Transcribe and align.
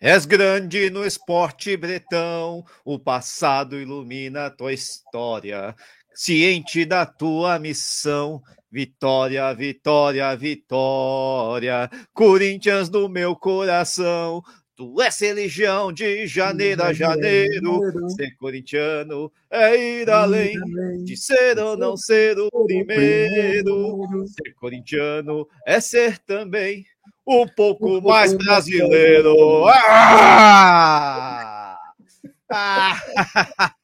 És 0.00 0.26
grande 0.26 0.90
no 0.90 1.04
esporte 1.04 1.76
bretão, 1.76 2.64
o 2.84 3.00
passado 3.00 3.80
ilumina 3.80 4.48
tua 4.48 4.72
história. 4.72 5.74
Ciente 6.14 6.84
da 6.84 7.04
tua 7.04 7.58
missão, 7.58 8.40
vitória, 8.70 9.52
vitória, 9.54 10.36
vitória. 10.36 11.90
Corinthians 12.14 12.88
do 12.88 13.08
meu 13.08 13.34
coração, 13.34 14.40
Tu 14.78 15.02
és 15.02 15.18
religião 15.18 15.92
de 15.92 16.24
janeiro 16.28 16.84
a 16.84 16.92
janeiro. 16.92 17.80
Ser 18.10 18.36
corintiano 18.36 19.32
é 19.50 19.76
ir 19.76 20.08
além 20.08 20.54
de 21.02 21.16
ser 21.16 21.58
ou 21.58 21.76
não 21.76 21.96
ser 21.96 22.38
o 22.38 22.48
primeiro. 22.64 23.98
Ser 24.28 24.54
corintiano 24.54 25.48
é 25.66 25.80
ser 25.80 26.18
também 26.18 26.86
um 27.28 27.46
pouco 27.46 28.00
mais 28.00 28.34
brasileiro. 28.34 29.66
Ah! 29.68 31.78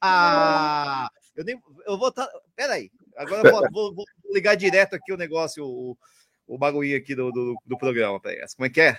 Ah! 0.01 1.09
Eu, 1.35 1.43
nem, 1.43 1.61
eu 1.85 1.97
vou. 1.97 2.09
Tá, 2.13 2.29
peraí, 2.55 2.89
agora 3.17 3.49
eu 3.49 3.69
vou, 3.69 3.93
vou, 3.93 4.05
ligar 4.31 4.55
direto 4.55 4.95
aqui 4.95 5.11
o 5.11 5.17
negócio, 5.17 5.65
o, 5.65 5.97
o 6.47 6.57
bagulho 6.57 6.95
aqui 6.95 7.13
do, 7.13 7.29
do, 7.29 7.57
do 7.65 7.77
programa. 7.77 8.21
Peraí. 8.21 8.39
Como 8.55 8.65
é 8.65 8.69
que 8.69 8.79
é? 8.79 8.97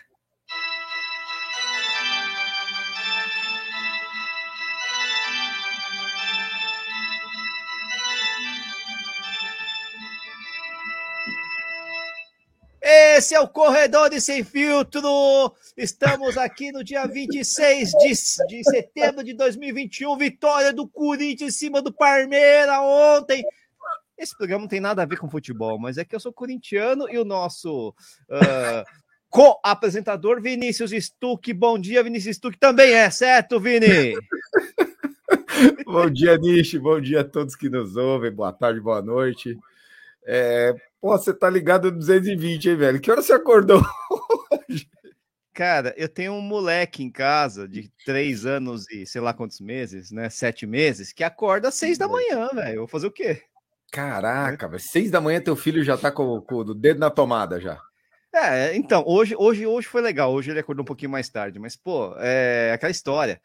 Esse 13.17 13.35
é 13.35 13.41
o 13.41 13.49
Corredor 13.49 14.11
de 14.11 14.21
Sem 14.21 14.45
Filtro. 14.45 15.01
Estamos 15.75 16.37
aqui 16.37 16.71
no 16.71 16.85
dia 16.85 17.07
26 17.07 17.91
de, 17.93 18.09
de 18.47 18.63
setembro 18.63 19.25
de 19.25 19.33
2021. 19.33 20.19
Vitória 20.19 20.71
do 20.71 20.87
Corinthians 20.87 21.55
em 21.55 21.59
cima 21.59 21.81
do 21.81 21.91
Parmeira 21.91 22.83
ontem. 22.83 23.43
Esse 24.19 24.37
programa 24.37 24.65
não 24.65 24.69
tem 24.69 24.81
nada 24.81 25.01
a 25.01 25.07
ver 25.07 25.17
com 25.17 25.31
futebol, 25.31 25.79
mas 25.79 25.97
é 25.97 26.05
que 26.05 26.15
eu 26.15 26.21
sou 26.21 26.31
corintiano 26.31 27.09
e 27.09 27.17
o 27.19 27.25
nosso 27.25 27.89
uh, 28.29 28.85
co-apresentador 29.31 30.43
Vinícius 30.43 30.91
Stuck. 30.91 31.51
Bom 31.55 31.79
dia, 31.79 32.03
Vinícius 32.03 32.37
Stuck 32.37 32.59
também 32.59 32.93
é, 32.93 33.09
certo, 33.09 33.59
Vini? 33.59 34.15
bom 35.87 36.11
dia, 36.11 36.37
Nishi. 36.37 36.79
Bom 36.79 37.01
dia 37.01 37.23
a 37.23 37.25
todos 37.25 37.57
que 37.57 37.71
nos 37.71 37.97
ouvem. 37.97 38.31
Boa 38.31 38.53
tarde, 38.53 38.79
boa 38.79 39.01
noite. 39.01 39.59
É, 40.27 40.75
Pô, 41.07 41.17
você 41.17 41.33
tá 41.33 41.49
ligado 41.49 41.93
no 41.93 41.99
220, 41.99 42.69
hein, 42.69 42.75
velho? 42.75 43.01
Que 43.01 43.09
hora 43.13 43.23
você 43.23 43.33
acordou 43.33 43.81
hoje? 44.69 44.89
Cara, 45.55 45.95
eu 45.97 46.09
tenho 46.09 46.33
um 46.33 46.41
moleque 46.41 47.01
em 47.01 47.13
casa 47.13 47.69
de 47.69 47.89
três 48.05 48.45
anos 48.45 48.91
e 48.91 49.07
sei 49.07 49.21
lá 49.21 49.33
quantos 49.33 49.61
meses, 49.61 50.11
né? 50.11 50.29
Sete 50.29 50.67
meses, 50.67 51.13
que 51.13 51.23
acorda 51.23 51.69
às 51.69 51.77
seis 51.77 51.97
da 51.97 52.09
manhã, 52.09 52.49
velho. 52.53 52.79
Vou 52.79 52.89
fazer 52.89 53.07
o 53.07 53.13
quê? 53.13 53.41
Caraca, 53.93 54.67
velho. 54.67 54.83
Seis 54.83 55.09
da 55.09 55.21
manhã 55.21 55.41
teu 55.41 55.55
filho 55.55 55.85
já 55.85 55.97
tá 55.97 56.11
com, 56.11 56.41
com 56.41 56.57
o 56.57 56.75
dedo 56.75 56.99
na 56.99 57.09
tomada 57.09 57.61
já. 57.61 57.81
É, 58.35 58.75
então, 58.75 59.05
hoje, 59.07 59.37
hoje, 59.39 59.65
hoje 59.65 59.87
foi 59.87 60.03
legal. 60.03 60.33
Hoje 60.33 60.51
ele 60.51 60.59
acordou 60.59 60.83
um 60.83 60.87
pouquinho 60.87 61.13
mais 61.13 61.29
tarde, 61.29 61.61
mas, 61.61 61.77
pô, 61.77 62.17
é 62.19 62.73
aquela 62.75 62.91
história. 62.91 63.41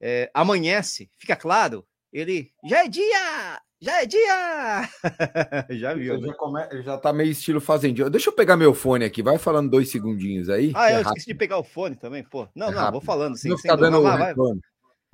É, 0.00 0.28
amanhece, 0.34 1.08
fica 1.16 1.36
claro, 1.36 1.86
ele 2.12 2.50
já 2.64 2.84
é 2.84 2.88
dia! 2.88 3.60
Já 3.80 4.02
é 4.02 4.06
dia! 4.06 4.88
já 5.78 5.94
viu. 5.94 6.14
Ele 6.14 6.22
né? 6.22 6.28
já, 6.28 6.34
come... 6.34 6.66
ele 6.70 6.82
já 6.82 6.98
tá 6.98 7.12
meio 7.12 7.30
estilo 7.30 7.60
fazendinho. 7.60 8.10
Deixa 8.10 8.28
eu 8.28 8.34
pegar 8.34 8.56
meu 8.56 8.74
fone 8.74 9.04
aqui, 9.04 9.22
vai 9.22 9.38
falando 9.38 9.70
dois 9.70 9.90
segundinhos 9.90 10.48
aí. 10.48 10.72
Ah, 10.74 10.90
eu 10.90 10.98
é 10.98 11.02
esqueci 11.02 11.26
de 11.26 11.34
pegar 11.34 11.58
o 11.58 11.64
fone 11.64 11.94
também, 11.94 12.24
pô. 12.24 12.48
Não, 12.54 12.68
é 12.68 12.74
não, 12.74 12.92
vou 12.92 13.00
falando 13.00 13.36
sim. 13.36 13.50
Não 13.50 13.56
tá 13.56 13.76
dando 13.76 14.02
vai, 14.02 14.34
vai. 14.34 14.34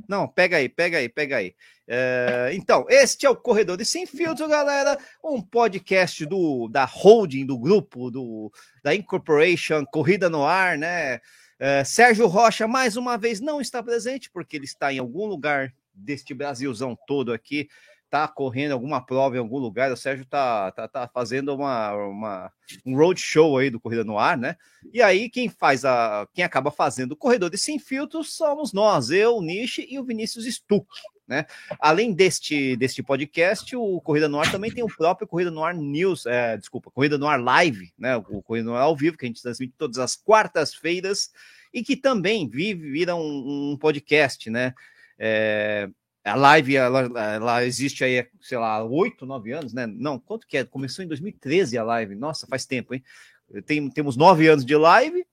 Não, 0.09 0.27
pega 0.27 0.57
aí, 0.57 0.69
pega 0.69 0.99
aí, 0.99 1.09
pega 1.09 1.37
aí. 1.37 1.55
É, 1.87 2.51
então, 2.55 2.87
este 2.89 3.27
é 3.27 3.31
o 3.31 3.37
Corredor 3.37 3.77
de 3.77 3.85
Sem 3.85 4.07
Filtro, 4.07 4.49
galera. 4.49 4.99
Um 5.23 5.41
podcast 5.43 6.25
do, 6.25 6.69
da 6.69 6.85
holding, 6.85 7.45
do 7.45 7.59
grupo, 7.59 8.11
do, 8.11 8.51
da 8.83 8.95
Incorporation, 8.95 9.85
Corrida 9.85 10.31
no 10.31 10.45
Ar, 10.45 10.79
né? 10.79 11.21
É, 11.59 11.85
Sérgio 11.85 12.27
Rocha, 12.27 12.67
mais 12.67 12.97
uma 12.97 13.17
vez, 13.17 13.41
não 13.41 13.61
está 13.61 13.83
presente, 13.83 14.31
porque 14.31 14.57
ele 14.57 14.65
está 14.65 14.93
em 14.93 14.99
algum 14.99 15.27
lugar 15.27 15.73
deste 15.95 16.35
Brasilzão 16.35 16.97
todo 17.07 17.33
aqui 17.33 17.69
tá 18.15 18.29
correndo 18.29 18.71
alguma 18.71 19.05
prova 19.05 19.35
em 19.35 19.41
algum 19.41 19.59
lugar, 19.59 19.91
o 19.91 19.97
Sérgio 19.97 20.25
tá, 20.25 20.71
tá, 20.71 20.87
tá 20.87 21.11
fazendo 21.13 21.53
uma, 21.53 21.93
uma, 21.95 22.53
um 22.87 22.97
road 22.97 23.21
show 23.21 23.59
aí 23.59 23.71
do 23.71 23.81
Corrida 23.81 24.05
no 24.05 24.17
Ar, 24.17 24.39
né? 24.39 24.57
E 24.93 25.03
aí 25.03 25.29
quem 25.29 25.49
faz 25.49 25.85
a 25.85 26.25
quem 26.33 26.45
acaba 26.45 26.71
fazendo 26.71 27.11
o 27.11 27.17
corredor 27.17 27.51
de 27.51 27.59
sem 27.59 27.77
filtros 27.77 28.37
somos 28.37 28.73
nós, 28.73 29.11
eu, 29.11 29.39
o 29.39 29.43
Nishi 29.43 29.85
e 29.91 29.99
o 29.99 30.05
Vinícius 30.05 30.45
Stuck, 30.45 30.87
né? 31.27 31.45
Além 31.81 32.13
deste 32.13 32.77
deste 32.77 33.03
podcast, 33.03 33.75
o 33.75 34.01
Corrida 34.01 34.29
no 34.29 34.39
Ar 34.39 34.49
também 34.49 34.71
tem 34.71 34.85
o 34.85 34.97
próprio 34.97 35.27
Corrida 35.27 35.51
no 35.51 35.65
Ar 35.65 35.75
News, 35.75 36.25
é, 36.25 36.57
desculpa, 36.57 36.93
Corrida 36.93 37.19
no 37.19 37.27
Ar 37.27 37.43
Live, 37.43 37.93
né? 37.99 38.17
O 38.17 38.41
Corrida 38.45 38.69
no 38.69 38.77
Ar 38.77 38.83
ao 38.83 38.97
vivo 38.97 39.19
que 39.19 39.25
a 39.25 39.29
gente 39.29 39.43
transmite 39.43 39.75
todas 39.77 39.99
as 39.99 40.15
quartas-feiras 40.15 41.33
e 41.73 41.83
que 41.83 41.97
também 41.97 42.49
vive 42.49 42.93
vira 42.93 43.17
um, 43.17 43.73
um 43.73 43.77
podcast, 43.77 44.49
né? 44.49 44.73
É, 45.19 45.89
a 46.25 46.35
live, 46.35 46.77
ela, 46.77 47.01
ela 47.35 47.65
existe 47.65 48.03
aí, 48.03 48.27
sei 48.41 48.59
lá, 48.59 48.83
oito, 48.83 49.27
nove 49.27 49.53
anos, 49.53 49.73
né? 49.75 49.87
Não, 49.87 50.19
quanto 50.19 50.47
que 50.47 50.57
é? 50.57 50.65
Começou 50.65 51.05
em 51.05 51.09
2013 51.09 51.77
a 51.77 51.85
live. 51.85 52.15
Nossa, 52.15 52.47
faz 52.47 52.65
tempo, 52.65 52.95
hein? 52.95 53.03
Tem, 53.67 53.89
temos 53.91 54.17
nove 54.17 54.49
anos 54.49 54.65
de 54.65 54.75
live 54.75 55.25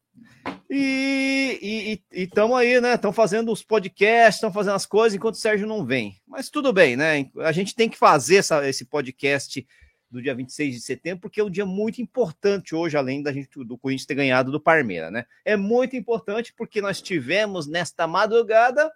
e 0.70 2.02
estamos 2.12 2.58
aí, 2.58 2.80
né? 2.80 2.96
Estão 2.96 3.12
fazendo 3.12 3.52
os 3.52 3.64
podcasts, 3.64 4.36
estão 4.36 4.52
fazendo 4.52 4.76
as 4.76 4.86
coisas 4.86 5.16
enquanto 5.16 5.36
o 5.36 5.38
Sérgio 5.38 5.68
não 5.68 5.86
vem. 5.86 6.18
Mas 6.28 6.50
tudo 6.50 6.72
bem, 6.72 6.96
né? 6.96 7.30
A 7.40 7.52
gente 7.52 7.76
tem 7.76 7.90
que 7.90 7.98
fazer 7.98 8.38
essa, 8.38 8.68
esse 8.68 8.86
podcast 8.86 9.66
do 10.10 10.22
dia 10.22 10.36
26 10.36 10.76
de 10.76 10.82
setembro, 10.82 11.22
porque 11.22 11.40
é 11.40 11.44
um 11.44 11.50
dia 11.50 11.66
muito 11.66 12.02
importante 12.02 12.76
hoje, 12.76 12.98
além 12.98 13.24
da 13.24 13.32
gente 13.32 13.50
do 13.64 13.78
Corinthians 13.78 14.06
ter 14.06 14.16
ganhado 14.16 14.52
do 14.52 14.60
Parmeira, 14.60 15.10
né? 15.10 15.26
É 15.46 15.56
muito 15.56 15.96
importante 15.96 16.54
porque 16.56 16.82
nós 16.82 17.02
tivemos 17.02 17.68
nesta 17.68 18.06
madrugada 18.08 18.92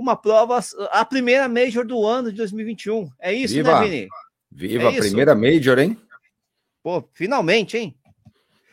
uma 0.00 0.16
prova, 0.16 0.60
a 0.90 1.04
primeira 1.04 1.48
Major 1.48 1.86
do 1.86 2.06
ano 2.06 2.30
de 2.30 2.38
2021. 2.38 3.10
É 3.20 3.32
isso, 3.32 3.54
né, 3.56 3.62
Viva. 3.62 3.80
né, 3.80 3.86
Vini? 3.88 4.08
Viva 4.50 4.84
é 4.84 4.88
a 4.88 5.00
primeira 5.00 5.34
Major, 5.34 5.78
hein? 5.78 5.96
Pô, 6.82 7.06
finalmente, 7.12 7.76
hein? 7.76 7.94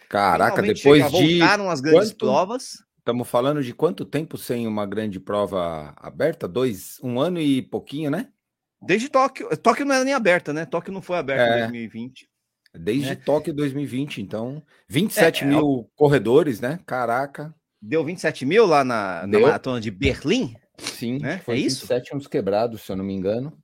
Caraca, 0.07 0.55
finalmente 0.55 0.83
depois 0.83 1.03
chega, 1.03 1.17
de. 1.17 1.39
Voltaram 1.39 1.69
as 1.69 1.81
grandes 1.81 2.09
quanto... 2.11 2.17
provas. 2.17 2.83
Estamos 2.99 3.27
falando 3.27 3.61
de 3.61 3.73
quanto 3.73 4.05
tempo 4.05 4.37
sem 4.37 4.67
uma 4.67 4.85
grande 4.85 5.19
prova 5.19 5.93
aberta? 5.97 6.47
Dois, 6.47 6.97
um 7.03 7.19
ano 7.19 7.39
e 7.39 7.61
pouquinho, 7.61 8.09
né? 8.09 8.29
Desde 8.81 9.09
Tóquio. 9.09 9.49
Tóquio 9.57 9.85
não 9.85 9.95
era 9.95 10.03
nem 10.03 10.13
aberta, 10.13 10.53
né? 10.53 10.65
Tóquio 10.65 10.93
não 10.93 11.01
foi 11.01 11.17
aberta 11.17 11.43
é. 11.43 11.57
em 11.57 11.61
2020. 11.61 12.29
Desde 12.73 13.09
né? 13.09 13.15
Tóquio 13.15 13.53
2020, 13.53 14.21
então. 14.21 14.63
27 14.87 15.43
é, 15.43 15.47
mil 15.47 15.87
é... 15.89 15.97
corredores, 15.97 16.61
né? 16.61 16.79
Caraca. 16.85 17.53
Deu 17.81 18.03
27 18.03 18.45
mil 18.45 18.65
lá 18.65 18.83
na, 18.83 19.25
na 19.27 19.39
maratona 19.39 19.79
de 19.79 19.91
Berlim? 19.91 20.55
Sim, 20.77 21.19
né? 21.19 21.39
foi 21.39 21.55
é 21.55 21.59
isso? 21.59 21.85
Sete 21.87 22.13
anos 22.13 22.27
quebrados, 22.27 22.81
se 22.81 22.91
eu 22.91 22.95
não 22.95 23.03
me 23.03 23.13
engano. 23.13 23.57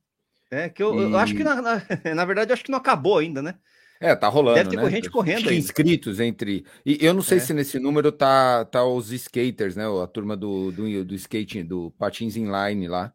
É, 0.50 0.68
que 0.68 0.82
eu, 0.82 0.94
e... 0.94 1.02
eu 1.04 1.18
acho 1.18 1.34
que, 1.34 1.44
na, 1.44 1.60
na, 1.60 1.82
na, 2.14 2.24
verdade, 2.24 2.50
eu 2.50 2.54
acho 2.54 2.64
que 2.64 2.70
não 2.70 2.78
acabou 2.78 3.18
ainda, 3.18 3.42
né? 3.42 3.54
É, 4.00 4.14
tá 4.14 4.28
rolando. 4.28 4.56
Deve 4.56 4.70
ter 4.70 4.76
né? 4.76 4.90
gente 4.90 5.10
correndo 5.10 5.48
aí. 5.48 5.56
inscritos 5.56 6.20
entre. 6.20 6.64
E 6.84 6.98
eu 7.00 7.14
não 7.14 7.22
sei 7.22 7.38
é. 7.38 7.40
se 7.40 7.54
nesse 7.54 7.78
número 7.78 8.12
tá, 8.12 8.64
tá 8.64 8.84
os 8.84 9.10
skaters, 9.12 9.76
né? 9.76 9.84
A 10.02 10.06
turma 10.06 10.36
do, 10.36 10.70
do, 10.72 11.04
do 11.04 11.14
skating, 11.14 11.64
do 11.64 11.90
patins 11.92 12.36
inline 12.36 12.88
lá. 12.88 13.12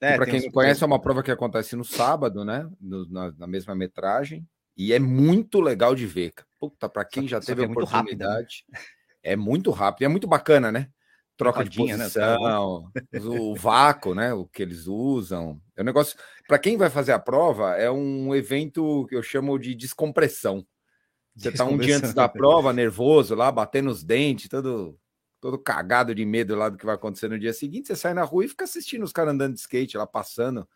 É, 0.00 0.16
para 0.16 0.26
quem 0.26 0.42
não 0.42 0.50
conhece, 0.50 0.82
é 0.82 0.86
uma 0.86 1.00
prova 1.00 1.22
que 1.22 1.30
acontece 1.30 1.74
no 1.74 1.84
sábado, 1.84 2.44
né? 2.44 2.68
No, 2.80 3.08
na, 3.08 3.32
na, 3.32 3.46
mesma 3.46 3.74
metragem. 3.74 4.46
E 4.76 4.92
é 4.92 4.98
muito 4.98 5.60
legal 5.60 5.94
de 5.94 6.06
ver. 6.06 6.32
Puta, 6.60 6.88
para 6.88 7.04
quem 7.04 7.26
já 7.26 7.40
teve 7.40 7.64
a 7.64 7.66
oportunidade. 7.66 8.64
É 8.68 8.74
muito, 8.74 8.76
rápido, 8.76 8.80
né? 8.80 9.30
é 9.32 9.36
muito 9.36 9.70
rápido. 9.70 10.02
E 10.02 10.04
é 10.04 10.08
muito 10.08 10.26
bacana, 10.26 10.70
né? 10.70 10.88
Troca 11.36 11.64
de 11.64 11.82
né, 11.84 11.96
posição, 11.98 12.90
né? 12.94 13.20
o 13.20 13.54
vácuo, 13.54 14.14
né? 14.14 14.32
O 14.32 14.46
que 14.46 14.62
eles 14.62 14.86
usam. 14.86 15.60
É 15.76 15.82
um 15.82 15.84
negócio. 15.84 16.18
Para 16.48 16.58
quem 16.58 16.76
vai 16.76 16.88
fazer 16.88 17.12
a 17.12 17.18
prova, 17.18 17.76
é 17.76 17.90
um 17.90 18.34
evento 18.34 19.06
que 19.08 19.14
eu 19.14 19.22
chamo 19.22 19.58
de 19.58 19.74
descompressão. 19.74 20.66
Você 21.36 21.52
tá 21.52 21.64
um 21.64 21.76
dia 21.76 21.98
antes 21.98 22.14
da 22.14 22.28
prova, 22.28 22.72
nervoso 22.72 23.34
lá, 23.34 23.52
batendo 23.52 23.90
os 23.90 24.02
dentes, 24.02 24.48
todo, 24.48 24.98
todo 25.38 25.58
cagado 25.58 26.14
de 26.14 26.24
medo 26.24 26.56
lá 26.56 26.70
do 26.70 26.78
que 26.78 26.86
vai 26.86 26.94
acontecer 26.94 27.28
no 27.28 27.38
dia 27.38 27.52
seguinte. 27.52 27.88
Você 27.88 27.96
sai 27.96 28.14
na 28.14 28.22
rua 28.22 28.46
e 28.46 28.48
fica 28.48 28.64
assistindo 28.64 29.02
os 29.02 29.12
caras 29.12 29.34
andando 29.34 29.52
de 29.52 29.60
skate 29.60 29.98
lá, 29.98 30.06
passando, 30.06 30.66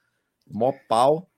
mó 0.46 0.74
pau. 0.86 1.29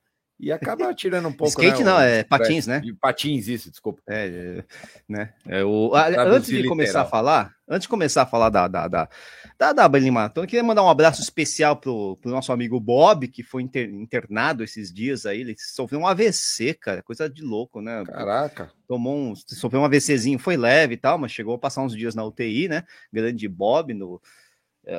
E 0.43 0.51
acaba 0.51 0.93
tirando 0.93 1.29
um 1.29 1.31
pouco. 1.31 1.47
Skate 1.47 1.85
né, 1.85 1.89
não, 1.89 2.01
é 2.01 2.21
patins, 2.21 2.67
né? 2.67 2.81
Patins, 2.99 3.47
isso, 3.47 3.71
desculpa. 3.71 4.01
É, 4.05 4.27
é 4.27 4.63
né? 5.07 5.33
É, 5.47 5.63
o, 5.63 5.91
antes 5.95 6.49
de 6.49 6.67
começar 6.67 6.99
literal. 6.99 7.05
a 7.05 7.09
falar, 7.09 7.55
antes 7.65 7.83
de 7.83 7.87
começar 7.87 8.23
a 8.23 8.25
falar 8.25 8.49
da, 8.49 8.67
da, 8.67 8.89
da, 8.89 9.09
da, 9.57 9.71
da 9.71 9.87
Berlim 9.87 10.11
Maratona, 10.11 10.45
queria 10.45 10.61
mandar 10.61 10.83
um 10.83 10.89
abraço 10.89 11.21
especial 11.21 11.77
pro, 11.77 12.17
pro 12.17 12.29
nosso 12.29 12.51
amigo 12.51 12.77
Bob, 12.77 13.29
que 13.29 13.41
foi 13.41 13.63
inter, 13.63 13.89
internado 13.89 14.65
esses 14.65 14.91
dias 14.91 15.25
aí. 15.25 15.39
Ele 15.39 15.55
sofreu 15.57 16.01
um 16.01 16.07
AVC, 16.07 16.73
cara, 16.73 17.01
coisa 17.01 17.29
de 17.29 17.41
louco, 17.41 17.79
né? 17.79 18.03
Caraca. 18.05 18.69
Tomou 18.85 19.15
um, 19.15 19.33
sofreu 19.33 19.79
um 19.79 19.85
AVCzinho, 19.85 20.37
foi 20.37 20.57
leve 20.57 20.95
e 20.95 20.97
tal, 20.97 21.17
mas 21.17 21.31
chegou 21.31 21.55
a 21.55 21.59
passar 21.59 21.83
uns 21.83 21.95
dias 21.95 22.15
na 22.15 22.25
UTI, 22.25 22.67
né? 22.67 22.83
Grande 23.13 23.47
Bob 23.47 23.93
no 23.93 24.21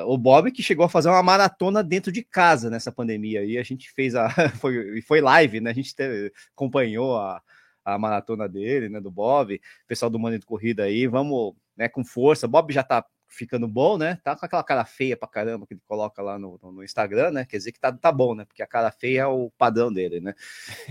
o 0.06 0.16
Bob 0.16 0.50
que 0.50 0.62
chegou 0.62 0.86
a 0.86 0.88
fazer 0.88 1.08
uma 1.08 1.22
maratona 1.22 1.82
dentro 1.82 2.10
de 2.10 2.22
casa 2.22 2.70
nessa 2.70 2.90
pandemia 2.90 3.44
e 3.44 3.58
a 3.58 3.62
gente 3.62 3.90
fez 3.92 4.14
a 4.14 4.28
foi, 4.58 5.02
foi 5.02 5.20
live, 5.20 5.60
né? 5.60 5.70
A 5.70 5.74
gente 5.74 5.94
teve, 5.94 6.32
acompanhou 6.52 7.18
a, 7.18 7.42
a 7.84 7.98
maratona 7.98 8.48
dele, 8.48 8.88
né? 8.88 9.00
Do 9.00 9.10
Bob, 9.10 9.60
pessoal 9.86 10.10
do 10.10 10.18
Mano 10.18 10.38
de 10.38 10.46
Corrida 10.46 10.84
aí, 10.84 11.06
vamos, 11.06 11.54
né? 11.76 11.88
Com 11.88 12.04
força. 12.04 12.48
Bob 12.48 12.72
já 12.72 12.82
tá 12.82 13.04
ficando 13.28 13.68
bom, 13.68 13.98
né? 13.98 14.18
Tá 14.22 14.36
com 14.36 14.46
aquela 14.46 14.62
cara 14.62 14.84
feia 14.84 15.16
pra 15.16 15.28
caramba 15.28 15.66
que 15.66 15.74
ele 15.74 15.82
coloca 15.86 16.22
lá 16.22 16.38
no, 16.38 16.58
no, 16.62 16.82
Instagram, 16.84 17.32
né? 17.32 17.44
Quer 17.44 17.58
dizer 17.58 17.72
que 17.72 17.80
tá, 17.80 17.92
tá 17.92 18.12
bom, 18.12 18.34
né? 18.34 18.44
Porque 18.44 18.62
a 18.62 18.66
cara 18.66 18.90
feia 18.90 19.22
é 19.22 19.26
o 19.26 19.50
padrão 19.58 19.92
dele, 19.92 20.20
né? 20.20 20.34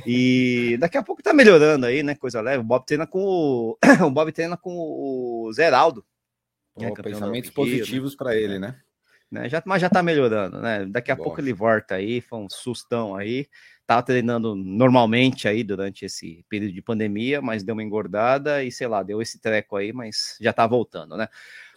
E 0.06 0.78
daqui 0.80 0.98
a 0.98 1.04
pouco 1.04 1.24
tá 1.24 1.34
melhorando 1.34 1.86
aí, 1.86 2.04
né? 2.04 2.16
Coisa 2.16 2.42
leve. 2.42 2.60
O 2.60 2.63
Bob 2.63 2.86
treina 2.86 3.07
com 3.07 3.24
o, 3.24 3.78
o 4.06 4.12
Bob 4.12 4.31
treina 4.31 4.57
com 4.57 4.75
o 4.75 5.51
Zeraldo. 5.54 6.06
É 6.80 6.92
pensamentos 6.92 7.50
positivos 7.52 8.16
para 8.16 8.36
ele, 8.36 8.58
né? 8.58 8.75
né? 9.34 9.50
Já, 9.50 9.62
mas 9.66 9.81
já 9.81 9.90
tá 9.90 10.02
melhorando, 10.04 10.60
né? 10.60 10.86
Daqui 10.86 11.12
a 11.12 11.16
pouco 11.16 11.42
ele 11.42 11.52
volta 11.52 11.96
aí, 11.96 12.22
foi 12.22 12.40
um 12.40 12.50
sustão 12.50 13.16
aí. 13.16 13.48
Tava 13.86 14.02
treinando 14.02 14.56
normalmente 14.56 15.48
aí 15.48 15.64
durante 15.64 16.06
esse 16.06 16.46
período 16.48 16.74
de 16.74 16.81
pandemia, 16.81 17.42
mas 17.42 17.64
deu 17.64 17.74
uma 17.74 17.84
engordada 17.84 18.64
e 18.64 18.72
sei 18.72 18.88
lá, 18.88 19.04
deu 19.04 19.22
esse 19.22 19.40
treco 19.40 19.75
aí, 19.75 19.92
mas 19.92 20.38
já 20.40 20.54
tá 20.54 20.66
voltando, 20.66 21.18
né? 21.18 21.28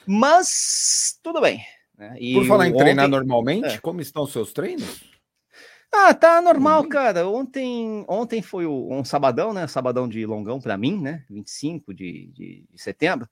Mas 0.07 1.19
tudo 1.23 1.41
bem. 1.41 1.65
Né? 1.99 2.17
Por 2.35 2.47
falar 2.47 2.67
em 2.67 2.71
ontem... 2.71 2.79
treinar 2.79 3.09
normalmente, 3.09 3.75
é. 3.75 3.79
como 3.79 4.01
estão 4.01 4.23
os 4.23 4.33
seus 4.33 4.53
treinos? 4.53 5.03
Ah, 5.93 6.13
tá 6.13 6.43
normal, 6.43 6.83
uhum. 6.83 6.89
cara. 6.89 7.27
Ontem, 7.27 8.05
ontem 8.07 8.43
foi 8.43 8.67
um 8.67 9.03
sabadão, 9.05 9.53
né? 9.53 9.67
Sabadão 9.67 10.07
de 10.07 10.25
longão 10.27 10.61
para 10.61 10.77
mim, 10.77 11.01
né? 11.01 11.25
25 11.31 11.95
de, 11.95 12.27
de, 12.33 12.65
de 12.71 12.83
setembro. 12.83 13.29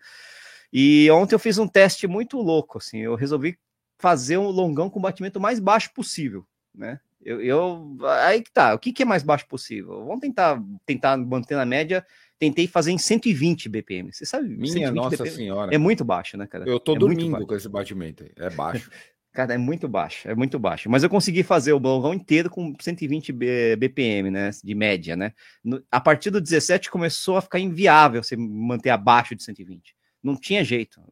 E 0.77 1.09
ontem 1.13 1.37
eu 1.37 1.39
fiz 1.39 1.57
um 1.57 1.69
teste 1.69 2.09
muito 2.09 2.37
louco, 2.37 2.79
assim. 2.79 2.99
Eu 2.99 3.15
resolvi 3.15 3.57
fazer 3.97 4.37
um 4.39 4.49
longão 4.49 4.91
com 4.91 4.99
o 4.99 5.03
batimento 5.03 5.41
mais 5.41 5.61
baixo 5.61 5.93
possível, 5.95 6.45
né? 6.75 6.99
Eu, 7.23 7.41
eu 7.41 7.97
aí 8.03 8.43
que 8.43 8.53
tá. 8.53 8.75
O 8.75 8.79
que, 8.79 8.93
que 8.93 9.05
é 9.05 9.07
mais 9.07 9.23
baixo 9.23 9.47
possível? 9.47 10.05
Vamos 10.05 10.21
tentar 10.21 10.61
tentar 10.85 11.17
manter 11.17 11.55
na 11.55 11.65
média 11.65 12.05
tentei 12.39 12.67
fazer 12.67 12.91
em 12.91 12.99
120 12.99 13.69
BPM. 13.69 14.13
Você 14.13 14.27
sabe? 14.27 14.49
Minha 14.49 14.91
nossa 14.91 15.17
BPM 15.17 15.31
senhora. 15.31 15.75
É 15.75 15.79
muito 15.79 16.05
baixo, 16.05 16.37
né, 16.37 16.47
cara? 16.47 16.69
Eu 16.69 16.81
tô 16.81 16.95
é 16.95 16.99
dormindo 16.99 17.47
com 17.47 17.55
esse 17.55 17.69
batimento 17.69 18.25
aí. 18.25 18.33
É 18.37 18.51
baixo. 18.51 18.91
cara, 19.33 19.55
é 19.55 19.59
muito 19.59 19.89
baixo, 19.89 20.29
é 20.29 20.35
muito 20.35 20.59
baixo. 20.59 20.91
Mas 20.91 21.03
eu 21.03 21.09
consegui 21.09 21.43
fazer 21.43 21.73
o 21.73 21.81
balão 21.81 22.13
inteiro 22.13 22.51
com 22.51 22.75
120 22.79 23.33
BPM, 23.79 24.31
né? 24.31 24.51
De 24.63 24.75
média, 24.75 25.17
né? 25.17 25.33
No, 25.63 25.83
a 25.91 26.01
partir 26.01 26.31
do 26.31 26.41
17 26.41 26.91
começou 26.91 27.37
a 27.37 27.43
ficar 27.43 27.59
inviável 27.59 28.23
você 28.23 28.37
manter 28.37 28.91
abaixo 28.91 29.35
de 29.35 29.43
120 29.43 29.95
não 30.25 30.35
tinha 30.35 30.65
jeito. 30.65 31.03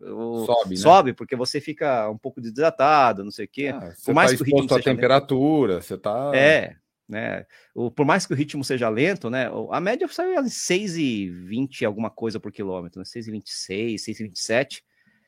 sobe, 0.47 0.71
né? 0.71 0.77
sobe 0.77 1.13
porque 1.13 1.37
você 1.37 1.61
fica 1.61 2.09
um 2.09 2.17
pouco 2.17 2.41
desidratado, 2.41 3.23
não 3.23 3.31
sei 3.31 3.45
o 3.45 3.49
quê. 3.49 3.69
Ah, 3.69 3.93
Por 4.05 4.15
mais 4.15 4.31
tá 4.31 4.37
que 4.39 4.43
o 4.43 4.47
ritmo 4.47 4.69
seja 4.69 4.83
temperatura, 4.83 5.75
lento, 5.75 5.85
você 5.85 5.99
tá 5.99 6.33
É, 6.35 6.77
né? 7.07 7.45
O, 7.75 7.91
por 7.91 8.07
mais 8.07 8.25
que 8.25 8.33
o 8.33 8.37
ritmo 8.37 8.65
seja 8.65 8.89
lento, 8.89 9.29
né? 9.29 9.51
A 9.71 9.81
média 9.81 10.09
sai 10.09 10.35
ali 10.35 10.49
6,20 10.49 11.85
alguma 11.85 12.09
coisa 12.09 12.41
por 12.41 12.51
quilômetro, 12.51 13.01
né? 13.01 13.05
6,26, 13.05 13.97
6,27. 13.97 14.83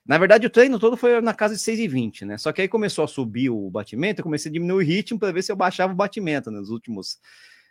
Na 0.06 0.16
verdade, 0.16 0.46
o 0.46 0.50
treino 0.50 0.78
todo 0.78 0.96
foi 0.96 1.20
na 1.20 1.34
casa 1.34 1.54
de 1.54 1.60
6,20, 1.60 2.24
né? 2.24 2.38
Só 2.38 2.52
que 2.52 2.62
aí 2.62 2.68
começou 2.68 3.04
a 3.04 3.08
subir 3.08 3.50
o 3.50 3.70
batimento, 3.70 4.20
eu 4.20 4.24
comecei 4.24 4.48
a 4.48 4.52
diminuir 4.52 4.82
o 4.82 4.86
ritmo 4.86 5.18
para 5.18 5.30
ver 5.30 5.42
se 5.42 5.52
eu 5.52 5.56
baixava 5.56 5.92
o 5.92 5.96
batimento 5.96 6.50
né, 6.50 6.58
nos 6.58 6.70
últimos 6.70 7.18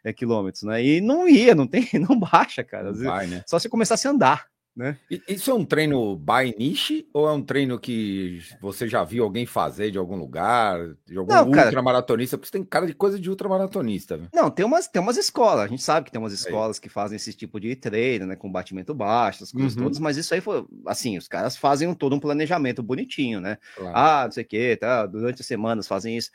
é, 0.03 0.13
quilômetros, 0.13 0.61
né? 0.61 0.83
E 0.83 1.01
não 1.01 1.27
ia, 1.27 1.55
não 1.55 1.65
tem, 1.65 1.89
não 2.07 2.19
baixa, 2.19 2.63
cara. 2.63 2.91
Vezes, 2.91 3.03
vai, 3.03 3.25
né? 3.25 3.43
Só 3.47 3.57
se 3.57 3.67
começasse 3.67 4.07
a 4.07 4.11
andar. 4.11 4.52
Né? 4.75 4.97
Isso 5.27 5.51
é 5.51 5.53
um 5.53 5.63
treino 5.63 6.15
by 6.15 6.55
niche 6.57 7.07
ou 7.13 7.29
é 7.29 7.31
um 7.31 7.43
treino 7.43 7.79
que 7.79 8.41
você 8.59 8.87
já 8.87 9.03
viu 9.03 9.23
alguém 9.23 9.45
fazer 9.45 9.91
de 9.91 9.99
algum 9.99 10.15
lugar, 10.15 10.79
de 11.05 11.15
algum 11.15 11.31
não, 11.31 11.47
ultramaratonista? 11.47 12.39
Porque 12.39 12.47
você 12.47 12.53
tem 12.53 12.63
cara 12.63 12.87
de 12.87 12.95
coisa 12.95 13.19
de 13.19 13.29
ultramaratonista. 13.29 14.19
Não, 14.33 14.49
tem 14.49 14.65
umas, 14.65 14.87
tem 14.87 14.99
umas 14.99 15.15
escolas. 15.15 15.65
A 15.65 15.67
gente 15.67 15.83
sabe 15.83 16.05
que 16.05 16.11
tem 16.11 16.19
umas 16.19 16.33
escolas 16.33 16.79
que 16.79 16.89
fazem 16.89 17.17
esse 17.17 17.33
tipo 17.33 17.59
de 17.59 17.75
treino, 17.75 18.25
né? 18.25 18.35
Com 18.35 18.51
batimento 18.51 18.95
baixo, 18.95 19.43
as 19.43 19.51
coisas 19.51 19.75
uhum. 19.75 19.83
todas, 19.83 19.99
mas 19.99 20.17
isso 20.17 20.33
aí 20.33 20.41
foi 20.41 20.65
assim: 20.87 21.19
os 21.19 21.27
caras 21.27 21.55
fazem 21.55 21.87
um, 21.87 21.93
todo 21.93 22.15
um 22.15 22.19
planejamento 22.19 22.81
bonitinho, 22.81 23.39
né? 23.39 23.59
Claro. 23.75 23.95
Ah, 23.95 24.23
não 24.25 24.31
sei 24.31 24.43
o 24.43 24.47
que, 24.47 24.75
tá? 24.77 25.05
Durante 25.05 25.41
as 25.41 25.47
semanas 25.47 25.87
fazem 25.87 26.17
isso. 26.17 26.31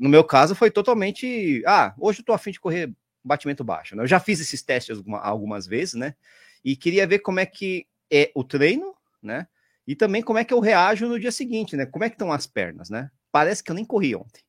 No 0.00 0.08
meu 0.08 0.24
caso, 0.24 0.56
foi 0.56 0.72
totalmente. 0.72 1.62
Ah, 1.64 1.94
hoje 1.98 2.20
eu 2.20 2.24
tô 2.24 2.32
afim 2.32 2.50
de 2.50 2.58
correr 2.58 2.92
batimento 3.22 3.62
baixo. 3.62 3.94
Né? 3.94 4.02
Eu 4.02 4.08
já 4.08 4.18
fiz 4.18 4.40
esses 4.40 4.60
testes 4.60 5.00
algumas 5.22 5.68
vezes, 5.68 5.94
né? 5.94 6.16
E 6.64 6.76
queria 6.76 7.06
ver 7.06 7.20
como 7.20 7.40
é 7.40 7.46
que 7.46 7.86
é 8.10 8.30
o 8.34 8.44
treino, 8.44 8.94
né? 9.22 9.46
E 9.86 9.96
também 9.96 10.22
como 10.22 10.38
é 10.38 10.44
que 10.44 10.54
eu 10.54 10.60
reajo 10.60 11.06
no 11.08 11.18
dia 11.18 11.32
seguinte, 11.32 11.76
né? 11.76 11.86
Como 11.86 12.04
é 12.04 12.08
que 12.08 12.14
estão 12.14 12.32
as 12.32 12.46
pernas, 12.46 12.90
né? 12.90 13.10
Parece 13.32 13.62
que 13.62 13.70
eu 13.70 13.74
nem 13.74 13.84
corri 13.84 14.14
ontem. 14.14 14.42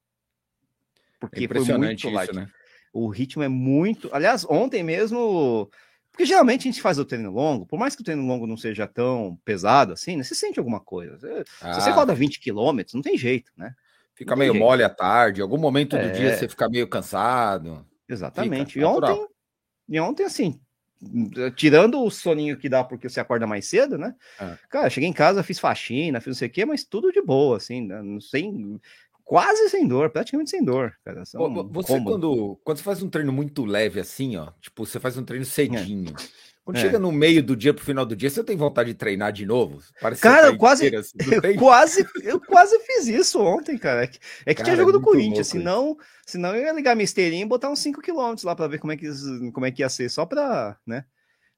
Porque 1.19 1.41
é 1.41 1.43
impressionante 1.43 2.01
foi 2.01 2.11
muito 2.11 2.23
isso, 2.23 2.39
né? 2.39 2.47
O 2.93 3.07
ritmo 3.07 3.43
é 3.43 3.47
muito. 3.47 4.09
Aliás, 4.13 4.45
ontem 4.49 4.83
mesmo. 4.83 5.69
Porque 6.11 6.25
geralmente 6.25 6.61
a 6.61 6.71
gente 6.71 6.81
faz 6.81 6.99
o 6.99 7.05
treino 7.05 7.31
longo, 7.31 7.65
por 7.65 7.79
mais 7.79 7.95
que 7.95 8.01
o 8.01 8.05
treino 8.05 8.25
longo 8.25 8.45
não 8.45 8.57
seja 8.57 8.85
tão 8.85 9.39
pesado 9.45 9.93
assim, 9.93 10.17
né? 10.17 10.23
Você 10.23 10.35
sente 10.35 10.59
alguma 10.59 10.81
coisa. 10.81 11.17
Ah. 11.61 11.73
Se 11.73 11.81
você 11.81 11.89
ah. 11.89 11.93
roda 11.93 12.13
20 12.13 12.39
quilômetros, 12.39 12.93
não 12.93 13.01
tem 13.01 13.17
jeito, 13.17 13.51
né? 13.55 13.73
Fica 14.13 14.35
meio 14.35 14.53
mole 14.53 14.83
à 14.83 14.89
tarde, 14.89 15.41
algum 15.41 15.57
momento 15.57 15.97
do 15.97 16.03
é... 16.03 16.09
dia 16.09 16.35
você 16.35 16.49
fica 16.49 16.69
meio 16.69 16.87
cansado. 16.87 17.85
Exatamente. 18.07 18.73
Fica, 18.73 18.81
e 18.81 18.83
ontem, 18.83 19.27
e 19.87 19.99
ontem, 19.99 20.25
assim, 20.25 20.59
tirando 21.55 22.03
o 22.03 22.11
soninho 22.11 22.57
que 22.57 22.69
dá 22.69 22.83
porque 22.83 23.09
você 23.09 23.19
acorda 23.19 23.47
mais 23.47 23.65
cedo, 23.65 23.97
né? 23.97 24.15
É. 24.39 24.57
Cara, 24.69 24.89
cheguei 24.89 25.09
em 25.09 25.13
casa, 25.13 25.43
fiz 25.43 25.59
faxina, 25.59 26.19
fiz 26.19 26.27
não 26.27 26.33
sei 26.35 26.47
o 26.47 26.51
quê, 26.51 26.65
mas 26.65 26.83
tudo 26.83 27.11
de 27.11 27.21
boa, 27.21 27.57
assim, 27.57 27.81
né? 27.81 28.01
sem, 28.19 28.79
quase 29.23 29.69
sem 29.69 29.87
dor, 29.87 30.09
praticamente 30.09 30.51
sem 30.51 30.63
dor. 30.63 30.93
Cara. 31.03 31.25
São 31.25 31.67
você, 31.69 31.99
quando, 32.01 32.59
quando 32.63 32.77
você 32.77 32.83
faz 32.83 33.01
um 33.01 33.09
treino 33.09 33.31
muito 33.31 33.65
leve 33.65 33.99
assim, 33.99 34.37
ó, 34.37 34.51
tipo, 34.59 34.85
você 34.85 34.99
faz 34.99 35.17
um 35.17 35.23
treino 35.23 35.45
cedinho. 35.45 36.11
É. 36.11 36.50
Quando 36.63 36.77
é. 36.77 36.81
chega 36.81 36.99
no 36.99 37.11
meio 37.11 37.41
do 37.41 37.55
dia 37.55 37.73
pro 37.73 37.83
final 37.83 38.05
do 38.05 38.15
dia, 38.15 38.29
você 38.29 38.43
tem 38.43 38.55
vontade 38.55 38.91
de 38.91 38.95
treinar 38.95 39.31
de 39.31 39.45
novo? 39.45 39.81
Parece 39.99 40.21
cara, 40.21 40.47
eu 40.47 40.57
quase, 40.57 40.85
inteira, 40.85 41.01
assim, 41.01 41.17
eu 41.43 41.55
quase, 41.57 42.07
eu 42.23 42.39
quase 42.39 42.79
fiz 42.79 43.07
isso 43.07 43.41
ontem, 43.41 43.77
cara. 43.77 44.03
É 44.03 44.07
que, 44.07 44.19
é 44.45 44.53
que 44.53 44.55
cara, 44.55 44.65
tinha 44.65 44.75
jogo 44.75 44.91
do 44.91 45.01
Corinthians, 45.01 45.47
senão, 45.47 45.97
senão 46.25 46.55
eu 46.55 46.63
ia 46.63 46.71
ligar 46.71 46.95
minha 46.95 47.03
esteirinha 47.03 47.41
e 47.41 47.47
botar 47.47 47.69
uns 47.69 47.79
5 47.79 48.01
km 48.01 48.35
lá 48.43 48.55
para 48.55 48.67
ver 48.67 48.77
como 48.77 48.93
é, 48.93 48.97
que, 48.97 49.07
como 49.51 49.65
é 49.65 49.71
que 49.71 49.81
ia 49.81 49.89
ser, 49.89 50.07
só 50.09 50.25
pra, 50.25 50.77
né? 50.85 51.03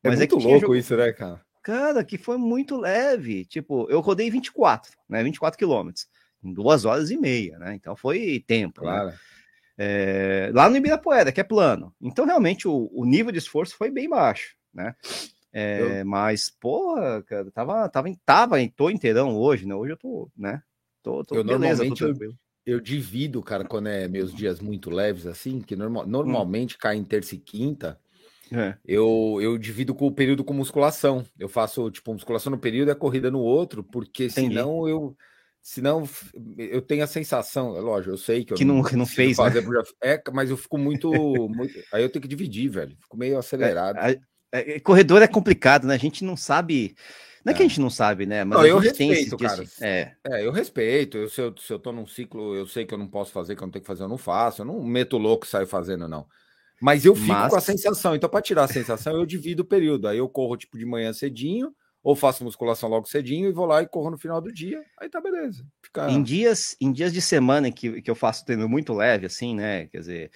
É 0.01 0.09
Mas 0.09 0.21
é 0.21 0.27
muito 0.27 0.39
é 0.39 0.43
louco 0.43 0.61
jogo... 0.61 0.75
isso, 0.75 0.95
né, 0.95 1.11
cara? 1.11 1.41
Cara, 1.61 2.03
que 2.03 2.17
foi 2.17 2.37
muito 2.37 2.77
leve. 2.77 3.45
Tipo, 3.45 3.89
eu 3.89 3.99
rodei 4.01 4.29
24, 4.29 4.91
né? 5.07 5.23
24 5.23 5.57
quilômetros 5.57 6.07
em 6.43 6.53
duas 6.53 6.83
horas 6.83 7.09
e 7.09 7.17
meia, 7.17 7.57
né? 7.57 7.73
Então 7.73 7.95
foi 7.95 8.43
tempo. 8.45 8.81
Né? 8.81 8.91
Claro. 8.91 9.07
Né? 9.07 9.15
É, 9.77 10.51
lá 10.53 10.69
no 10.69 10.75
Ibirapuera, 10.75 11.31
que 11.31 11.39
é 11.39 11.43
plano. 11.43 11.93
Então, 12.01 12.25
realmente, 12.25 12.67
o, 12.67 12.89
o 12.93 13.05
nível 13.05 13.31
de 13.31 13.39
esforço 13.39 13.75
foi 13.77 13.89
bem 13.89 14.09
baixo 14.09 14.55
né? 14.73 14.95
É, 15.51 16.01
eu... 16.01 16.05
Mas, 16.05 16.49
porra, 16.49 17.21
cara, 17.23 17.51
tava, 17.51 17.87
tava, 17.89 18.09
tava, 18.25 18.55
tô 18.75 18.89
inteirão 18.89 19.37
hoje, 19.37 19.67
né? 19.67 19.75
Hoje 19.75 19.93
eu 19.93 19.97
tô, 19.97 20.29
né? 20.35 20.61
Tô, 21.03 21.23
tô 21.23 21.35
eu 21.35 21.43
beleza, 21.43 21.85
tô 21.85 21.93
tranquilo. 21.93 22.35
Eu, 22.65 22.75
eu 22.75 22.79
divido, 22.79 23.41
cara, 23.43 23.63
quando 23.63 23.87
é 23.87 24.07
meus 24.07 24.33
dias 24.33 24.59
muito 24.59 24.89
leves, 24.89 25.27
assim, 25.27 25.61
que 25.61 25.75
normal, 25.75 26.07
normalmente 26.07 26.75
hum. 26.75 26.77
cai 26.79 26.95
em 26.95 27.03
terça 27.03 27.35
e 27.35 27.39
quinta, 27.39 27.99
é. 28.51 28.75
eu, 28.85 29.37
eu 29.41 29.57
divido 29.57 29.93
com 29.93 30.07
o 30.07 30.11
período 30.11 30.43
com 30.43 30.53
musculação. 30.53 31.25
Eu 31.37 31.47
faço, 31.47 31.89
tipo, 31.91 32.13
musculação 32.13 32.51
no 32.51 32.57
período 32.57 32.89
e 32.89 32.91
a 32.91 32.95
corrida 32.95 33.29
no 33.29 33.39
outro, 33.39 33.83
porque 33.83 34.25
Entendi. 34.25 34.47
senão 34.47 34.87
eu 34.87 35.15
senão 35.61 36.03
eu 36.57 36.81
tenho 36.81 37.05
a 37.05 37.07
sensação, 37.07 37.77
é 37.77 37.79
lógico, 37.79 38.11
eu 38.11 38.17
sei 38.17 38.43
que 38.43 38.51
eu 38.51 38.57
que 38.57 38.65
não, 38.65 38.83
que 38.83 38.97
não 38.97 39.05
fez, 39.05 39.37
fazer, 39.37 39.65
né? 39.65 39.81
é, 40.03 40.21
mas 40.33 40.49
eu 40.49 40.57
fico 40.57 40.77
muito, 40.77 41.09
muito, 41.49 41.81
aí 41.91 42.03
eu 42.03 42.09
tenho 42.09 42.21
que 42.21 42.27
dividir, 42.27 42.69
velho. 42.69 42.97
Fico 42.99 43.15
meio 43.15 43.37
acelerado. 43.37 43.97
É, 43.97 44.11
é, 44.11 44.19
é, 44.53 44.79
corredor 44.79 45.21
é 45.21 45.27
complicado, 45.27 45.87
né? 45.87 45.95
A 45.95 45.97
gente 45.97 46.23
não 46.23 46.37
sabe. 46.37 46.95
Não 47.43 47.51
é, 47.51 47.55
que 47.55 47.63
a 47.63 47.65
é. 47.65 47.67
gente 47.67 47.81
não 47.81 47.89
sabe, 47.89 48.25
né? 48.25 48.43
Mas 48.43 48.59
não, 48.59 48.65
eu 48.65 48.77
respeito, 48.77 49.35
cara. 49.35 49.63
É. 49.81 50.11
é, 50.23 50.45
eu 50.45 50.51
respeito. 50.51 51.17
Eu, 51.17 51.29
se, 51.29 51.41
eu, 51.41 51.55
se 51.57 51.73
eu 51.73 51.79
tô 51.79 51.91
num 51.91 52.05
ciclo, 52.05 52.55
eu 52.55 52.67
sei 52.67 52.85
que 52.85 52.93
eu 52.93 52.97
não 52.97 53.07
posso 53.07 53.31
fazer, 53.31 53.55
que 53.55 53.63
eu 53.63 53.65
não 53.65 53.71
tenho 53.71 53.81
que 53.81 53.87
fazer, 53.87 54.03
eu 54.03 54.07
não 54.07 54.17
faço. 54.17 54.61
Eu 54.61 54.65
não 54.65 54.81
meto 54.83 55.17
louco 55.17 55.45
e 55.45 55.49
saio 55.49 55.65
fazendo, 55.65 56.07
não. 56.07 56.25
Mas 56.79 57.03
eu 57.03 57.15
fico 57.15 57.27
Mas... 57.27 57.49
com 57.49 57.57
a 57.57 57.61
sensação. 57.61 58.15
Então, 58.15 58.29
para 58.29 58.41
tirar 58.41 58.65
a 58.65 58.67
sensação, 58.67 59.15
eu 59.15 59.25
divido 59.25 59.63
o 59.63 59.65
período. 59.65 60.07
Aí 60.07 60.19
eu 60.19 60.29
corro, 60.29 60.55
tipo, 60.55 60.77
de 60.77 60.85
manhã 60.85 61.11
cedinho, 61.13 61.73
ou 62.03 62.15
faço 62.15 62.43
musculação 62.43 62.89
logo 62.89 63.07
cedinho 63.07 63.49
e 63.49 63.53
vou 63.53 63.65
lá 63.65 63.81
e 63.81 63.87
corro 63.87 64.11
no 64.11 64.17
final 64.17 64.39
do 64.39 64.51
dia. 64.51 64.83
Aí 64.99 65.09
tá 65.09 65.19
beleza. 65.19 65.65
Fica... 65.81 66.11
Em, 66.11 66.21
dias, 66.21 66.75
em 66.79 66.91
dias 66.91 67.11
de 67.11 67.21
semana 67.21 67.71
que, 67.71 68.01
que 68.01 68.11
eu 68.11 68.15
faço 68.15 68.45
treino 68.45 68.69
muito 68.69 68.93
leve, 68.93 69.25
assim, 69.25 69.55
né? 69.55 69.87
Quer 69.87 69.99
dizer 69.99 70.31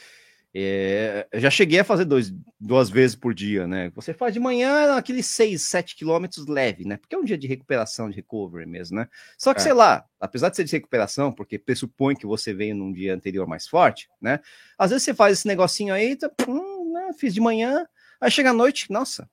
é, 0.60 1.28
eu 1.32 1.40
já 1.40 1.52
cheguei 1.52 1.80
a 1.80 1.84
fazer 1.84 2.06
dois, 2.06 2.34
duas 2.60 2.90
vezes 2.90 3.16
por 3.16 3.34
dia, 3.34 3.68
né? 3.68 3.92
Você 3.96 4.14
faz 4.14 4.34
de 4.34 4.40
manhã 4.40 4.96
aqueles 4.96 5.28
6, 5.28 5.62
7 5.62 5.96
quilômetros 5.96 6.48
leve, 6.48 6.84
né? 6.84 6.98
Porque 6.98 7.16
é 7.16 7.18
um 7.18 7.24
dia 7.24 7.38
de 7.38 7.46
recuperação, 7.46 8.10
de 8.10 8.16
recovery 8.16 8.66
mesmo, 8.66 8.98
né? 8.98 9.08
Só 9.38 9.54
que, 9.54 9.60
é. 9.60 9.64
sei 9.64 9.74
lá, 9.74 10.06
apesar 10.20 10.50
de 10.50 10.56
ser 10.56 10.64
de 10.64 10.72
recuperação, 10.72 11.32
porque 11.32 11.60
pressupõe 11.60 12.16
que 12.16 12.26
você 12.26 12.54
veio 12.54 12.76
num 12.76 12.92
dia 12.92 13.14
anterior 13.14 13.46
mais 13.46 13.68
forte, 13.68 14.10
né? 14.20 14.40
Às 14.78 14.90
vezes 14.90 15.04
você 15.04 15.14
faz 15.14 15.38
esse 15.38 15.48
negocinho 15.48 15.94
aí, 15.94 16.16
tá, 16.16 16.32
hum, 16.48 16.92
né? 16.92 17.14
fiz 17.14 17.34
de 17.34 17.42
manhã, 17.42 17.86
aí 18.20 18.32
chega 18.32 18.50
à 18.50 18.54
noite, 18.54 18.92
nossa, 18.92 19.30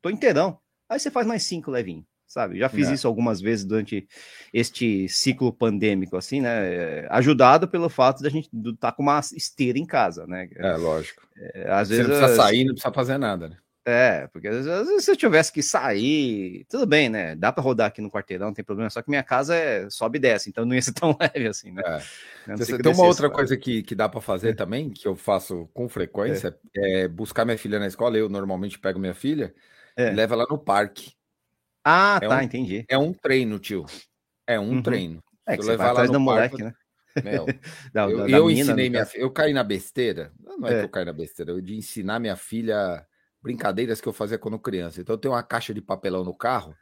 tô 0.00 0.08
inteirão. 0.08 0.58
Aí 0.88 0.98
você 0.98 1.10
faz 1.10 1.26
mais 1.26 1.42
cinco 1.42 1.70
levinho. 1.70 2.06
Sabe? 2.32 2.58
Já 2.58 2.68
fiz 2.68 2.88
é. 2.88 2.94
isso 2.94 3.06
algumas 3.06 3.40
vezes 3.40 3.64
durante 3.64 4.08
este 4.52 5.06
ciclo 5.08 5.52
pandêmico, 5.52 6.16
assim, 6.16 6.40
né? 6.40 7.06
Ajudado 7.10 7.68
pelo 7.68 7.90
fato 7.90 8.20
de 8.20 8.26
a 8.26 8.30
gente 8.30 8.48
estar 8.54 8.90
tá 8.90 8.92
com 8.92 9.02
uma 9.02 9.20
esteira 9.34 9.78
em 9.78 9.84
casa, 9.84 10.26
né? 10.26 10.48
É, 10.56 10.72
lógico. 10.76 11.22
É, 11.36 11.70
às 11.70 11.88
Você 11.88 11.96
vezes. 11.96 12.08
Não 12.08 12.18
precisa 12.18 12.42
sair, 12.42 12.64
não 12.64 12.74
precisa 12.74 12.94
fazer 12.94 13.18
nada, 13.18 13.48
né? 13.50 13.56
É, 13.84 14.28
porque 14.28 14.46
às 14.46 14.64
vezes 14.64 15.04
se 15.04 15.10
eu 15.10 15.16
tivesse 15.16 15.52
que 15.52 15.60
sair, 15.60 16.64
tudo 16.70 16.86
bem, 16.86 17.08
né? 17.08 17.34
Dá 17.34 17.52
para 17.52 17.64
rodar 17.64 17.88
aqui 17.88 18.00
no 18.00 18.10
quarteirão, 18.10 18.46
não 18.46 18.54
tem 18.54 18.64
problema. 18.64 18.88
Só 18.88 19.02
que 19.02 19.10
minha 19.10 19.24
casa 19.24 19.56
é 19.56 19.90
sobe 19.90 20.18
e 20.18 20.20
desce, 20.20 20.48
então 20.48 20.64
não 20.64 20.74
ia 20.74 20.80
ser 20.80 20.94
tão 20.94 21.16
leve 21.20 21.48
assim, 21.48 21.72
né? 21.72 21.82
É. 21.84 22.56
Você, 22.56 22.78
tem 22.78 22.92
uma 22.92 23.06
outra 23.06 23.28
coisa 23.28 23.56
que, 23.56 23.82
que 23.82 23.94
dá 23.94 24.08
para 24.08 24.20
fazer 24.20 24.50
é. 24.50 24.54
também, 24.54 24.88
que 24.88 25.06
eu 25.06 25.16
faço 25.16 25.68
com 25.74 25.88
frequência, 25.88 26.56
é. 26.74 27.02
é. 27.02 27.08
buscar 27.08 27.44
minha 27.44 27.58
filha 27.58 27.78
na 27.78 27.88
escola. 27.88 28.16
Eu 28.16 28.28
normalmente 28.28 28.78
pego 28.78 29.00
minha 29.00 29.14
filha 29.14 29.52
e 29.98 30.02
é. 30.02 30.12
levo 30.12 30.34
ela 30.34 30.46
no 30.48 30.56
parque. 30.56 31.12
Ah, 31.84 32.18
é 32.22 32.28
tá, 32.28 32.38
um, 32.38 32.42
entendi. 32.42 32.84
É 32.88 32.98
um 32.98 33.12
treino, 33.12 33.58
tio. 33.58 33.84
É 34.46 34.58
um 34.58 34.70
uhum. 34.70 34.82
treino. 34.82 35.22
É 35.46 35.56
que 35.56 35.62
você 35.62 35.70
levar 35.70 35.88
ela 35.88 36.06
no 36.06 36.20
moleque, 36.20 36.62
né? 36.62 36.72
Meu, 37.22 37.46
da, 37.92 38.08
eu, 38.08 38.18
da 38.18 38.28
eu 38.28 38.46
mina, 38.46 38.60
ensinei 38.60 38.88
minha 38.88 39.04
filha, 39.04 39.22
eu 39.22 39.30
caí 39.30 39.52
na 39.52 39.64
besteira. 39.64 40.32
Não 40.40 40.66
é, 40.66 40.78
que 40.78 40.84
eu 40.84 40.88
caí 40.88 41.04
na 41.04 41.12
besteira, 41.12 41.52
eu 41.52 41.60
de 41.60 41.74
ensinar 41.74 42.18
minha 42.18 42.36
filha 42.36 43.04
brincadeiras 43.42 44.00
que 44.00 44.08
eu 44.08 44.12
fazia 44.12 44.38
quando 44.38 44.58
criança. 44.58 45.00
Então 45.00 45.14
eu 45.14 45.18
tenho 45.18 45.34
uma 45.34 45.42
caixa 45.42 45.74
de 45.74 45.80
papelão 45.80 46.24
no 46.24 46.34
carro. 46.34 46.74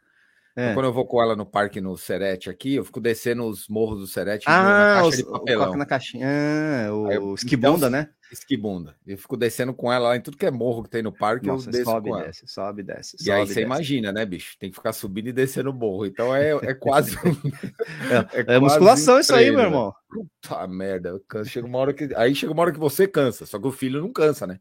Então, 0.51 0.65
é. 0.65 0.73
quando 0.73 0.85
eu 0.85 0.93
vou 0.93 1.05
com 1.05 1.21
ela 1.21 1.35
no 1.35 1.45
parque 1.45 1.81
no 1.81 1.97
Serete 1.97 2.49
aqui, 2.49 2.75
eu 2.75 2.85
fico 2.85 2.99
descendo 2.99 3.45
os 3.45 3.67
morros 3.67 3.99
do 3.99 4.07
Serete 4.07 4.45
ah, 4.47 4.63
na 4.63 4.69
caixa 4.69 5.07
os, 5.07 5.17
de 5.17 5.23
papelão. 5.23 5.75
na 5.75 5.85
caixinha. 5.85 6.27
Ah, 6.27 6.93
o 6.93 7.11
eu, 7.11 7.33
esquibunda, 7.33 7.87
então, 7.87 7.89
né? 7.89 8.09
Esquibunda. 8.31 8.95
Eu 9.05 9.17
fico 9.17 9.35
descendo 9.35 9.73
com 9.73 9.91
ela 9.91 10.09
lá 10.09 10.15
em 10.15 10.21
tudo 10.21 10.37
que 10.37 10.45
é 10.45 10.51
morro 10.51 10.83
que 10.83 10.89
tem 10.89 11.03
no 11.03 11.11
parque, 11.11 11.47
Nossa, 11.47 11.67
eu 11.67 11.71
desço 11.73 11.85
sobe, 11.85 12.09
com 12.09 12.17
desce, 12.17 12.47
sobe, 12.47 12.83
desce. 12.83 13.17
E 13.19 13.29
aí 13.29 13.41
você 13.41 13.55
desce. 13.55 13.61
imagina, 13.61 14.11
né, 14.11 14.25
bicho? 14.25 14.57
Tem 14.57 14.69
que 14.69 14.75
ficar 14.75 14.93
subindo 14.93 15.27
e 15.27 15.33
descendo 15.33 15.69
o 15.69 15.73
morro. 15.73 16.05
Então 16.05 16.33
é, 16.33 16.51
é 16.51 16.73
quase. 16.73 17.15
é, 18.35 18.53
é, 18.53 18.55
é 18.55 18.59
musculação 18.59 19.17
um 19.17 19.19
isso 19.19 19.35
aí, 19.35 19.51
meu 19.51 19.61
irmão. 19.61 19.93
Puta 20.09 20.65
merda. 20.67 21.19
Chega 21.45 21.67
uma 21.67 21.79
hora 21.79 21.93
que... 21.93 22.09
Aí 22.15 22.33
chega 22.33 22.53
uma 22.53 22.61
hora 22.61 22.71
que 22.71 22.79
você 22.79 23.07
cansa, 23.07 23.45
só 23.45 23.59
que 23.59 23.67
o 23.67 23.71
filho 23.71 24.01
não 24.01 24.13
cansa, 24.13 24.47
né? 24.47 24.59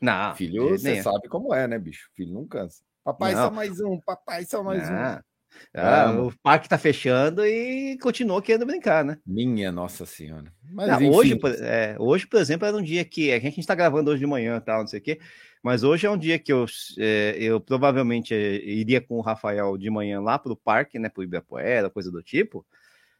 Não. 0.00 0.34
Filho, 0.36 0.68
você 0.70 1.02
sabe 1.02 1.28
como 1.28 1.52
é, 1.52 1.66
né, 1.66 1.78
bicho? 1.78 2.08
Filho 2.14 2.32
não 2.32 2.46
cansa. 2.46 2.82
Papai, 3.04 3.34
não. 3.34 3.44
só 3.44 3.50
mais 3.50 3.80
um, 3.80 4.00
papai, 4.00 4.44
só 4.44 4.62
mais 4.62 4.88
não. 4.88 4.96
um. 4.96 5.20
Ah, 5.74 6.12
o 6.12 6.32
parque 6.42 6.68
tá 6.68 6.78
fechando 6.78 7.44
e 7.46 7.98
continuou 7.98 8.42
querendo 8.42 8.66
brincar, 8.66 9.04
né? 9.04 9.18
Minha 9.26 9.70
Nossa 9.70 10.06
Senhora. 10.06 10.52
Mas, 10.70 10.88
não, 10.88 11.10
hoje, 11.10 11.36
por, 11.36 11.50
é, 11.50 11.96
hoje, 11.98 12.26
por 12.26 12.40
exemplo, 12.40 12.66
era 12.66 12.76
um 12.76 12.82
dia 12.82 13.04
que 13.04 13.32
a 13.32 13.38
gente 13.38 13.60
está 13.60 13.74
gravando 13.74 14.10
hoje 14.10 14.20
de 14.20 14.26
manhã, 14.26 14.60
tal, 14.60 14.80
não 14.80 14.86
sei 14.86 15.00
o 15.00 15.02
quê, 15.02 15.18
mas 15.62 15.82
hoje 15.82 16.06
é 16.06 16.10
um 16.10 16.18
dia 16.18 16.38
que 16.38 16.52
eu, 16.52 16.66
é, 16.98 17.36
eu 17.38 17.60
provavelmente 17.60 18.34
é, 18.34 18.56
iria 18.64 19.00
com 19.00 19.16
o 19.16 19.22
Rafael 19.22 19.76
de 19.76 19.90
manhã 19.90 20.20
lá 20.20 20.38
pro 20.38 20.56
parque, 20.56 20.98
né, 20.98 21.08
pro 21.08 21.22
Ibirapuera, 21.22 21.90
coisa 21.90 22.10
do 22.10 22.22
tipo. 22.22 22.64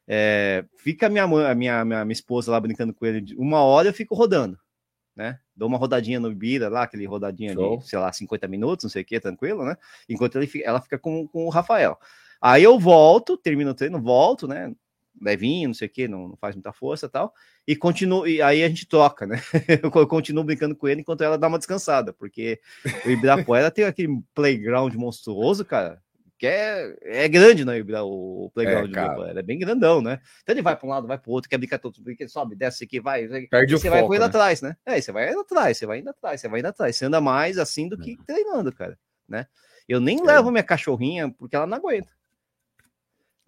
É, 0.06 0.64
fica 0.78 1.06
a 1.06 1.10
minha, 1.10 1.26
minha, 1.26 1.54
minha, 1.54 1.84
minha 1.84 2.12
esposa 2.12 2.50
lá 2.50 2.58
brincando 2.58 2.94
com 2.94 3.04
ele 3.04 3.34
uma 3.36 3.60
hora, 3.60 3.88
eu 3.88 3.94
fico 3.94 4.14
rodando 4.14 4.58
né? 5.18 5.40
Dou 5.54 5.68
uma 5.68 5.76
rodadinha 5.76 6.20
no 6.20 6.30
Ibira 6.30 6.68
lá, 6.68 6.84
aquele 6.84 7.04
rodadinha 7.04 7.52
Show. 7.52 7.78
de, 7.78 7.88
sei 7.88 7.98
lá, 7.98 8.10
50 8.12 8.46
minutos, 8.46 8.84
não 8.84 8.90
sei 8.90 9.02
o 9.02 9.04
que, 9.04 9.18
tranquilo, 9.18 9.64
né? 9.64 9.76
Enquanto 10.08 10.36
ele, 10.36 10.48
ela 10.62 10.80
fica 10.80 10.96
com, 10.96 11.26
com 11.26 11.44
o 11.44 11.48
Rafael. 11.48 11.98
Aí 12.40 12.62
eu 12.62 12.78
volto, 12.78 13.36
termino 13.36 13.70
o 13.70 13.74
treino, 13.74 14.00
volto, 14.00 14.46
né? 14.46 14.72
Levinho, 15.20 15.68
não 15.68 15.74
sei 15.74 15.88
o 15.88 15.90
que, 15.90 16.06
não, 16.06 16.28
não, 16.28 16.36
faz 16.36 16.54
muita 16.54 16.72
força 16.72 17.06
e 17.06 17.08
tal, 17.08 17.34
e 17.66 17.74
continuo, 17.74 18.24
e 18.24 18.40
aí 18.40 18.62
a 18.62 18.68
gente 18.68 18.86
troca, 18.86 19.26
né? 19.26 19.40
eu 19.82 20.06
continuo 20.06 20.44
brincando 20.44 20.76
com 20.76 20.86
ele 20.86 21.00
enquanto 21.00 21.22
ela 21.22 21.36
dá 21.36 21.48
uma 21.48 21.58
descansada, 21.58 22.12
porque 22.12 22.60
o 23.04 23.10
Ibirapuera 23.10 23.68
tem 23.68 23.84
aquele 23.84 24.22
playground 24.32 24.94
monstruoso, 24.94 25.64
cara, 25.64 26.00
que 26.38 26.46
é, 26.46 26.96
é 27.02 27.28
grande, 27.28 27.64
né? 27.64 27.82
O 27.82 28.50
playground 28.54 28.94
é, 28.94 29.32
do 29.32 29.38
é 29.40 29.42
bem 29.42 29.58
grandão, 29.58 30.00
né? 30.00 30.20
Então 30.42 30.54
ele 30.54 30.62
vai 30.62 30.76
para 30.76 30.86
um 30.86 30.90
lado, 30.90 31.08
vai 31.08 31.18
para 31.18 31.28
o 31.28 31.32
outro, 31.32 31.50
quer 31.50 31.58
brincar 31.58 31.80
todo, 31.80 31.96
sobe, 32.28 32.54
desce 32.54 32.84
aqui, 32.84 33.00
vai. 33.00 33.26
Perde 33.48 33.76
você 33.76 33.88
o 33.88 33.90
vai 33.90 34.00
foco, 34.02 34.14
indo 34.14 34.20
né? 34.20 34.26
atrás, 34.26 34.62
né? 34.62 34.76
É, 34.86 35.00
você 35.00 35.10
vai 35.10 35.30
indo 35.30 35.40
atrás, 35.40 35.76
você 35.76 35.86
vai 35.86 35.98
indo 35.98 36.10
atrás, 36.10 36.40
você 36.40 36.48
vai 36.48 36.60
indo 36.60 36.66
atrás. 36.66 36.96
Você 36.96 37.04
anda 37.04 37.20
mais 37.20 37.58
assim 37.58 37.88
do 37.88 37.98
que 37.98 38.12
uhum. 38.12 38.24
treinando, 38.24 38.72
cara, 38.72 38.96
né? 39.28 39.46
Eu 39.88 40.00
nem 40.00 40.20
é. 40.20 40.22
levo 40.22 40.52
minha 40.52 40.62
cachorrinha 40.62 41.28
porque 41.28 41.56
ela 41.56 41.66
não 41.66 41.76
aguenta. 41.76 42.12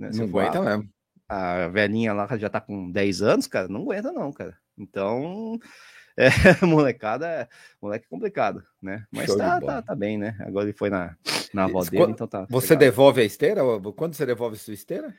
Né? 0.00 0.10
Não 0.14 0.24
aguenta 0.24 0.62
mesmo. 0.62 0.88
A 1.28 1.68
velhinha 1.68 2.12
lá 2.14 2.26
já 2.38 2.48
tá 2.48 2.60
com 2.60 2.90
10 2.90 3.22
anos, 3.22 3.46
cara, 3.46 3.68
não 3.68 3.82
aguenta 3.82 4.10
não, 4.10 4.32
cara. 4.32 4.56
Então, 4.76 5.60
é, 6.16 6.64
molecada, 6.64 7.48
moleque 7.80 8.08
complicado, 8.08 8.64
né? 8.82 9.04
Mas 9.12 9.32
tá, 9.36 9.60
tá, 9.60 9.82
tá, 9.82 9.94
bem, 9.94 10.16
né? 10.16 10.36
Agora 10.40 10.64
ele 10.64 10.76
foi 10.76 10.88
na, 10.88 11.14
na 11.52 11.64
avó 11.64 11.84
dele, 11.84 11.98
quando, 11.98 12.12
então 12.12 12.26
tá. 12.26 12.46
Você 12.48 12.74
legal. 12.74 12.78
devolve 12.78 13.20
a 13.20 13.24
esteira? 13.24 13.60
Quando 13.94 14.14
você 14.14 14.24
devolve 14.24 14.56
a 14.56 14.58
sua 14.58 14.74
esteira? 14.74 15.14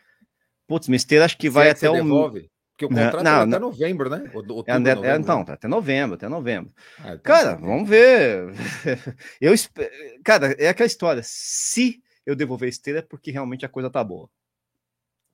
Putz, 0.67 0.87
minha 0.87 0.97
esteira 0.97 1.25
acho 1.25 1.37
que 1.37 1.49
vai 1.49 1.69
é 1.69 1.73
que 1.73 1.85
até 1.85 1.89
o. 1.89 1.93
Devolve? 1.93 2.51
Porque 2.71 2.85
o 2.85 2.89
contrato 2.89 3.23
não, 3.23 3.31
é 3.31 3.43
até 3.43 3.59
novembro, 3.59 4.09
né? 4.09 4.31
Outubro, 4.33 4.63
é, 4.65 4.79
novembro, 4.79 5.05
é, 5.05 5.15
então, 5.15 5.45
tá 5.45 5.53
até 5.53 5.67
novembro, 5.67 6.15
até 6.15 6.27
novembro. 6.27 6.73
Ah, 6.97 7.13
então 7.13 7.19
cara, 7.19 7.51
tá 7.51 7.61
vamos 7.61 7.87
ver. 7.87 8.47
eu 9.39 9.53
Cara, 10.23 10.53
é 10.57 10.67
aquela 10.69 10.87
história. 10.87 11.21
Se 11.23 12.01
eu 12.25 12.35
devolver 12.35 12.65
a 12.65 12.69
esteira, 12.69 12.99
é 12.99 13.03
porque 13.03 13.29
realmente 13.29 13.65
a 13.65 13.69
coisa 13.69 13.89
tá 13.89 14.03
boa. 14.03 14.27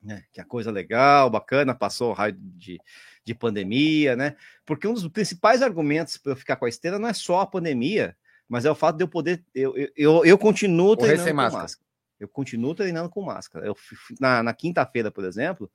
Né? 0.01 0.23
Que 0.31 0.39
a 0.39 0.45
coisa 0.45 0.71
legal, 0.71 1.29
bacana, 1.29 1.73
passou 1.73 2.11
o 2.11 2.13
raio 2.13 2.35
de, 2.37 2.79
de 3.25 3.35
pandemia, 3.35 4.15
né? 4.15 4.35
Porque 4.65 4.87
um 4.87 4.93
dos 4.93 5.07
principais 5.07 5.61
argumentos 5.61 6.17
para 6.17 6.31
eu 6.33 6.35
ficar 6.35 6.55
com 6.55 6.65
a 6.65 6.69
esteira 6.69 6.99
não 6.99 7.07
é 7.07 7.13
só 7.13 7.41
a 7.41 7.47
pandemia, 7.47 8.15
mas 8.47 8.65
é 8.65 8.71
o 8.71 8.75
fato 8.75 8.97
de 8.97 9.03
eu 9.03 9.07
poder. 9.07 9.43
Eu, 9.53 9.73
eu, 9.95 10.25
eu 10.25 10.37
continuo 10.37 10.95
treinando 10.95 11.29
com 11.29 11.35
máscara. 11.35 11.63
máscara. 11.63 11.87
Eu 12.19 12.27
continuo 12.27 12.75
treinando 12.75 13.09
com 13.09 13.21
máscara. 13.21 13.65
Eu, 13.65 13.75
na 14.19 14.41
na 14.41 14.53
quinta-feira, 14.53 15.11
por 15.11 15.25
exemplo, 15.25 15.69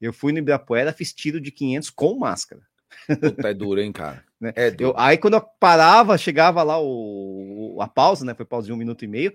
eu 0.00 0.12
fui 0.12 0.32
no 0.32 0.38
Ibirapuera, 0.38 0.92
fiz 0.92 1.12
tiro 1.12 1.40
de 1.40 1.50
500 1.50 1.90
com 1.90 2.18
máscara. 2.18 2.62
Puta, 3.20 3.48
é 3.48 3.54
duro, 3.54 3.80
hein, 3.80 3.92
cara? 3.92 4.24
né? 4.40 4.52
É 4.54 4.70
duro. 4.70 4.90
Eu, 4.90 4.94
aí 4.98 5.18
quando 5.18 5.34
eu 5.34 5.40
parava, 5.40 6.16
chegava 6.16 6.62
lá 6.62 6.80
o, 6.80 7.78
a 7.80 7.88
pausa, 7.88 8.24
né? 8.24 8.34
Foi 8.34 8.46
pausa 8.46 8.66
de 8.66 8.72
um 8.72 8.76
minuto 8.76 9.04
e 9.04 9.08
meio. 9.08 9.32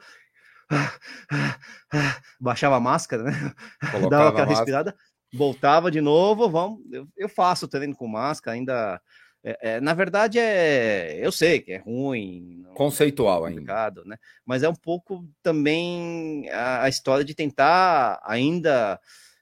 Baixava 2.39 2.77
a 2.77 2.79
máscara, 2.79 3.23
né? 3.23 3.31
Colocava 3.91 4.09
Dava 4.09 4.29
aquela 4.29 4.47
respirada, 4.47 4.95
voltava 5.33 5.89
de 5.89 6.01
novo. 6.01 6.49
Vamos, 6.49 6.81
eu, 6.91 7.07
eu 7.17 7.29
faço 7.29 7.67
treino 7.67 7.95
com 7.95 8.07
máscara, 8.07 8.55
ainda 8.55 9.01
é, 9.43 9.57
é, 9.61 9.81
na 9.81 9.93
verdade, 9.93 10.37
é, 10.37 11.17
eu 11.25 11.31
sei 11.31 11.61
que 11.61 11.71
é 11.71 11.77
ruim, 11.77 12.65
conceitual 12.73 13.47
é 13.47 13.51
ainda, 13.51 14.03
né? 14.05 14.17
Mas 14.45 14.63
é 14.63 14.69
um 14.69 14.75
pouco 14.75 15.25
também 15.41 16.49
a, 16.49 16.83
a 16.83 16.89
história 16.89 17.23
de 17.23 17.33
tentar 17.33 18.21
ainda 18.25 18.99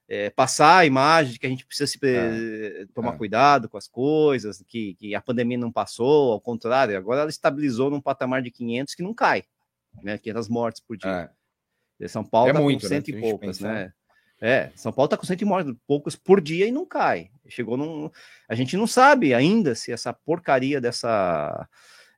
é, 0.07 0.29
passar 0.29 0.77
a 0.79 0.86
imagem 0.86 1.34
de 1.34 1.39
que 1.39 1.48
a 1.48 1.50
gente 1.50 1.65
precisa 1.65 1.88
se, 1.88 1.98
é, 2.03 2.86
tomar 2.93 3.15
é. 3.15 3.17
cuidado 3.17 3.67
com 3.67 3.77
as 3.77 3.88
coisas, 3.88 4.63
que, 4.67 4.93
que, 4.96 5.15
a 5.15 5.22
pandemia 5.22 5.57
não 5.57 5.72
passou, 5.72 6.31
ao 6.31 6.41
contrário, 6.41 6.96
agora 6.96 7.22
ela 7.22 7.29
estabilizou 7.29 7.89
num 7.89 8.01
patamar 8.01 8.43
de 8.43 8.51
500 8.51 8.93
que 8.93 9.03
não 9.03 9.15
cai, 9.15 9.43
né? 10.04 10.18
500 10.18 10.50
mortes 10.50 10.82
por 10.82 10.98
dia. 10.98 11.30
É. 12.00 12.08
São 12.08 12.24
Paulo 12.24 12.50
é 12.50 12.54
tá 12.54 12.62
muito, 12.62 12.82
com 12.82 12.88
cento 12.88 13.12
né? 13.12 13.18
e 13.18 13.22
poucas, 13.22 13.60
né? 13.60 13.92
É, 14.39 14.72
São 14.75 14.92
Paulo 14.92 15.08
está 15.08 15.18
com 15.18 15.25
cento 15.25 15.42
e 15.42 15.74
poucos 15.88 16.16
por 16.16 16.39
dia 16.39 16.68
e 16.68 16.72
não 16.72 16.86
cai. 16.86 17.32
Chegou 17.48 17.75
num. 17.75 18.10
A 18.48 18.54
gente 18.54 18.77
não 18.77 18.86
sabe 18.86 19.34
ainda 19.34 19.74
se 19.74 19.92
essa 19.92 20.13
porcaria 20.13 20.80
dessa 20.80 21.68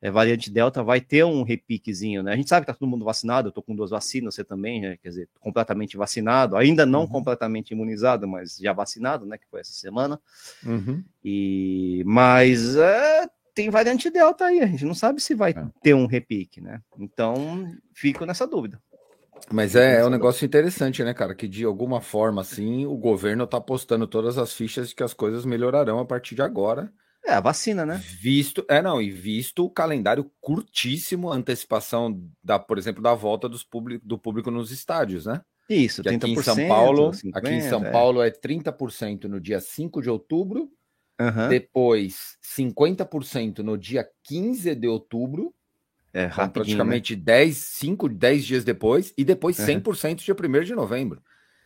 é, 0.02 0.12
variante 0.12 0.52
Delta 0.52 0.84
vai 0.84 1.00
ter 1.00 1.24
um 1.24 1.44
repiquezinho, 1.44 2.24
né? 2.24 2.34
A 2.34 2.36
gente 2.36 2.50
sabe 2.50 2.66
que 2.66 2.72
está 2.72 2.80
todo 2.80 2.90
mundo 2.90 3.06
vacinado, 3.06 3.48
eu 3.48 3.50
estou 3.50 3.64
com 3.64 3.76
duas 3.76 3.92
vacinas, 3.92 4.36
você 4.36 4.44
também, 4.44 4.82
né? 4.82 4.98
quer 5.02 5.10
dizer, 5.10 5.30
completamente 5.40 5.96
vacinado, 5.96 6.58
ainda 6.58 6.86
não 6.86 7.02
uhum. 7.02 7.08
completamente 7.08 7.72
imunizado, 7.72 8.28
mas 8.28 8.58
já 8.58 8.74
vacinado, 8.74 9.26
né? 9.26 9.38
Que 9.38 9.48
foi 9.48 9.62
essa 9.62 9.74
semana. 9.74 10.20
Uhum. 10.66 11.04
E 11.24 12.04
mas 12.06 12.76
é, 12.76 13.30
tem 13.60 13.70
variante 13.70 14.10
Delta 14.10 14.46
aí, 14.46 14.62
a 14.62 14.66
gente 14.66 14.86
não 14.86 14.96
sabe 14.96 15.20
se 15.20 15.36
vai 15.36 15.52
é. 15.52 15.68
ter 15.84 15.94
um 15.94 16.06
repique, 16.06 16.62
né? 16.62 16.80
Então 16.98 17.70
fico 17.94 18.26
nessa 18.26 18.48
dúvida. 18.48 18.82
Mas 19.52 19.76
é, 19.76 20.00
é 20.00 20.06
um 20.06 20.10
negócio 20.10 20.46
interessante, 20.46 21.04
né, 21.04 21.14
cara? 21.14 21.36
Que 21.36 21.46
de 21.46 21.66
alguma 21.66 22.00
forma, 22.00 22.40
assim, 22.40 22.86
o 22.86 22.96
governo 22.96 23.46
tá 23.46 23.58
apostando 23.58 24.08
todas 24.08 24.38
as 24.38 24.54
fichas 24.54 24.88
de 24.88 24.96
que 24.96 25.04
as 25.04 25.14
coisas 25.14 25.44
melhorarão 25.44 26.00
a 26.00 26.06
partir 26.06 26.36
de 26.36 26.42
agora. 26.42 26.90
É, 27.26 27.34
a 27.34 27.42
vacina, 27.42 27.86
né? 27.86 28.02
Visto, 28.22 28.64
é, 28.70 28.82
não, 28.82 29.02
e 29.02 29.10
visto 29.10 29.66
o 29.66 29.70
calendário 29.70 30.32
curtíssimo, 30.40 31.30
antecipação 31.30 32.18
da, 32.42 32.58
por 32.58 32.78
exemplo, 32.78 33.04
da 33.04 33.14
volta 33.14 33.50
dos 33.50 33.66
público, 33.66 34.08
do 34.08 34.18
público 34.18 34.50
nos 34.50 34.72
estádios, 34.72 35.26
né? 35.26 35.42
Isso, 35.70 36.02
que 36.02 36.08
aqui 36.08 36.32
em 36.32 36.42
São 36.42 36.56
Paulo, 36.68 37.14
50, 37.14 37.38
aqui 37.38 37.56
em 37.56 37.62
São 37.62 37.86
é. 37.86 37.92
Paulo 37.92 38.22
é 38.22 38.32
30% 38.32 39.26
no 39.26 39.40
dia 39.40 39.60
5 39.60 40.02
de 40.02 40.10
outubro, 40.10 40.72
uhum. 41.20 41.50
depois 41.50 42.38
50% 42.44 43.60
no 43.60 43.78
dia 43.78 44.08
15 44.24 44.76
de 44.76 44.88
outubro, 44.88 45.54
é, 46.14 46.26
então, 46.26 46.50
praticamente 46.50 47.16
né? 47.16 47.22
10, 47.24 47.58
5, 47.58 48.10
10 48.10 48.46
dias 48.46 48.64
depois, 48.64 49.14
e 49.18 49.24
depois 49.24 49.58
100% 49.58 50.10
uhum. 50.10 50.16
dia 50.16 50.62
1 50.62 50.64
de 50.64 50.76
novembro. 50.76 51.22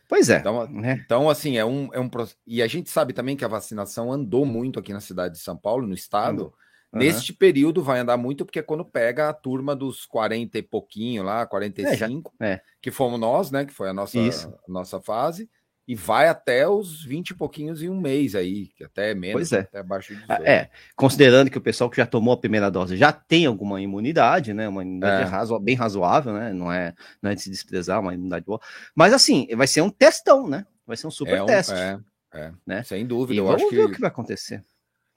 Pois 0.08 0.28
é. 0.28 0.38
Então, 0.38 0.66
né? 0.68 1.02
então 1.04 1.30
assim, 1.30 1.56
é 1.56 1.64
um, 1.64 1.88
é 1.92 1.98
um. 1.98 2.10
E 2.46 2.62
a 2.62 2.66
gente 2.66 2.90
sabe 2.90 3.12
também 3.12 3.36
que 3.36 3.44
a 3.44 3.48
vacinação 3.48 4.12
andou 4.12 4.44
muito 4.44 4.78
aqui 4.78 4.92
na 4.92 5.00
cidade 5.00 5.34
de 5.34 5.40
São 5.40 5.56
Paulo, 5.56 5.86
no 5.86 5.94
estado. 5.94 6.52
Neste 6.92 7.32
período 7.32 7.82
vai 7.82 7.98
andar 7.98 8.16
muito, 8.16 8.44
porque 8.44 8.60
é 8.60 8.62
quando 8.62 8.84
pega 8.84 9.28
a 9.28 9.32
turma 9.32 9.74
dos 9.74 10.06
40 10.06 10.58
e 10.58 10.62
pouquinho 10.62 11.24
lá, 11.24 11.44
45, 11.44 12.32
é, 12.40 12.52
é. 12.52 12.62
que 12.80 12.92
fomos 12.92 13.18
nós, 13.18 13.50
né? 13.50 13.64
Que 13.64 13.72
foi 13.72 13.88
a 13.88 13.92
nossa, 13.92 14.16
a 14.16 14.72
nossa 14.72 15.00
fase, 15.00 15.50
e 15.86 15.94
vai 15.94 16.28
até 16.28 16.66
os 16.68 17.04
20 17.04 17.30
e 17.30 17.34
pouquinhos 17.34 17.82
em 17.82 17.90
um 17.90 18.00
mês 18.00 18.34
aí, 18.34 18.68
que 18.68 18.84
até 18.84 19.10
é 19.10 19.14
menos, 19.14 19.34
pois 19.34 19.52
é. 19.52 19.60
até 19.60 19.80
abaixo 19.80 20.14
de 20.14 20.20
18. 20.20 20.42
Ah, 20.42 20.48
é, 20.48 20.70
considerando 20.96 21.50
que 21.50 21.58
o 21.58 21.60
pessoal 21.60 21.90
que 21.90 21.98
já 21.98 22.06
tomou 22.06 22.32
a 22.32 22.38
primeira 22.38 22.70
dose 22.70 22.96
já 22.96 23.12
tem 23.12 23.44
alguma 23.44 23.80
imunidade, 23.80 24.54
né? 24.54 24.66
Uma 24.66 24.82
imunidade 24.82 25.22
é. 25.22 25.26
razo 25.26 25.58
bem 25.58 25.74
razoável, 25.74 26.32
né? 26.32 26.52
Não 26.52 26.72
é, 26.72 26.94
não 27.20 27.30
é 27.30 27.34
de 27.34 27.42
se 27.42 27.50
desprezar, 27.50 28.00
uma 28.00 28.14
imunidade 28.14 28.46
boa. 28.46 28.60
Mas 28.94 29.12
assim, 29.12 29.46
vai 29.54 29.66
ser 29.66 29.82
um 29.82 29.90
testão, 29.90 30.48
né? 30.48 30.66
Vai 30.86 30.96
ser 30.96 31.06
um 31.06 31.10
super 31.10 31.36
é 31.36 31.42
um, 31.42 31.46
teste. 31.46 31.74
É, 31.74 32.00
é, 32.32 32.52
né? 32.66 32.82
Sem 32.82 33.06
dúvida. 33.06 33.34
E 33.34 33.38
eu 33.38 33.46
vamos 33.46 33.62
acho 33.62 33.70
ver 33.70 33.76
que... 33.76 33.84
o 33.84 33.92
que 33.92 34.00
vai 34.00 34.08
acontecer. 34.08 34.64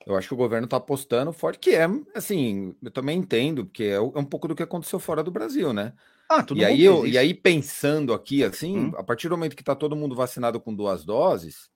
Eu 0.06 0.16
acho 0.16 0.30
que 0.30 0.34
o 0.34 0.38
governo 0.38 0.66
está 0.66 0.78
apostando 0.78 1.34
forte, 1.34 1.60
que 1.60 1.76
é, 1.76 1.86
assim, 2.16 2.74
eu 2.82 2.90
também 2.90 3.20
entendo, 3.20 3.66
porque 3.66 3.84
é, 3.84 3.96
é 3.96 4.00
um 4.00 4.24
pouco 4.24 4.48
do 4.48 4.56
que 4.56 4.64
aconteceu 4.64 5.00
fora 5.00 5.22
do 5.22 5.32
Brasil, 5.32 5.74
né? 5.74 5.92
Ah, 6.30 6.46
e 6.54 6.66
aí 6.66 6.84
eu, 6.84 7.08
e 7.08 7.18
aí 7.18 7.34
pensando 7.34 8.14
aqui 8.14 8.44
assim, 8.44 8.78
hum. 8.78 8.92
a 8.98 9.04
partir 9.04 9.30
do 9.30 9.38
momento 9.38 9.56
que 9.56 9.62
está 9.62 9.74
todo 9.74 9.96
mundo 9.96 10.16
vacinado 10.16 10.60
com 10.60 10.76
duas 10.76 11.06
doses, 11.06 11.70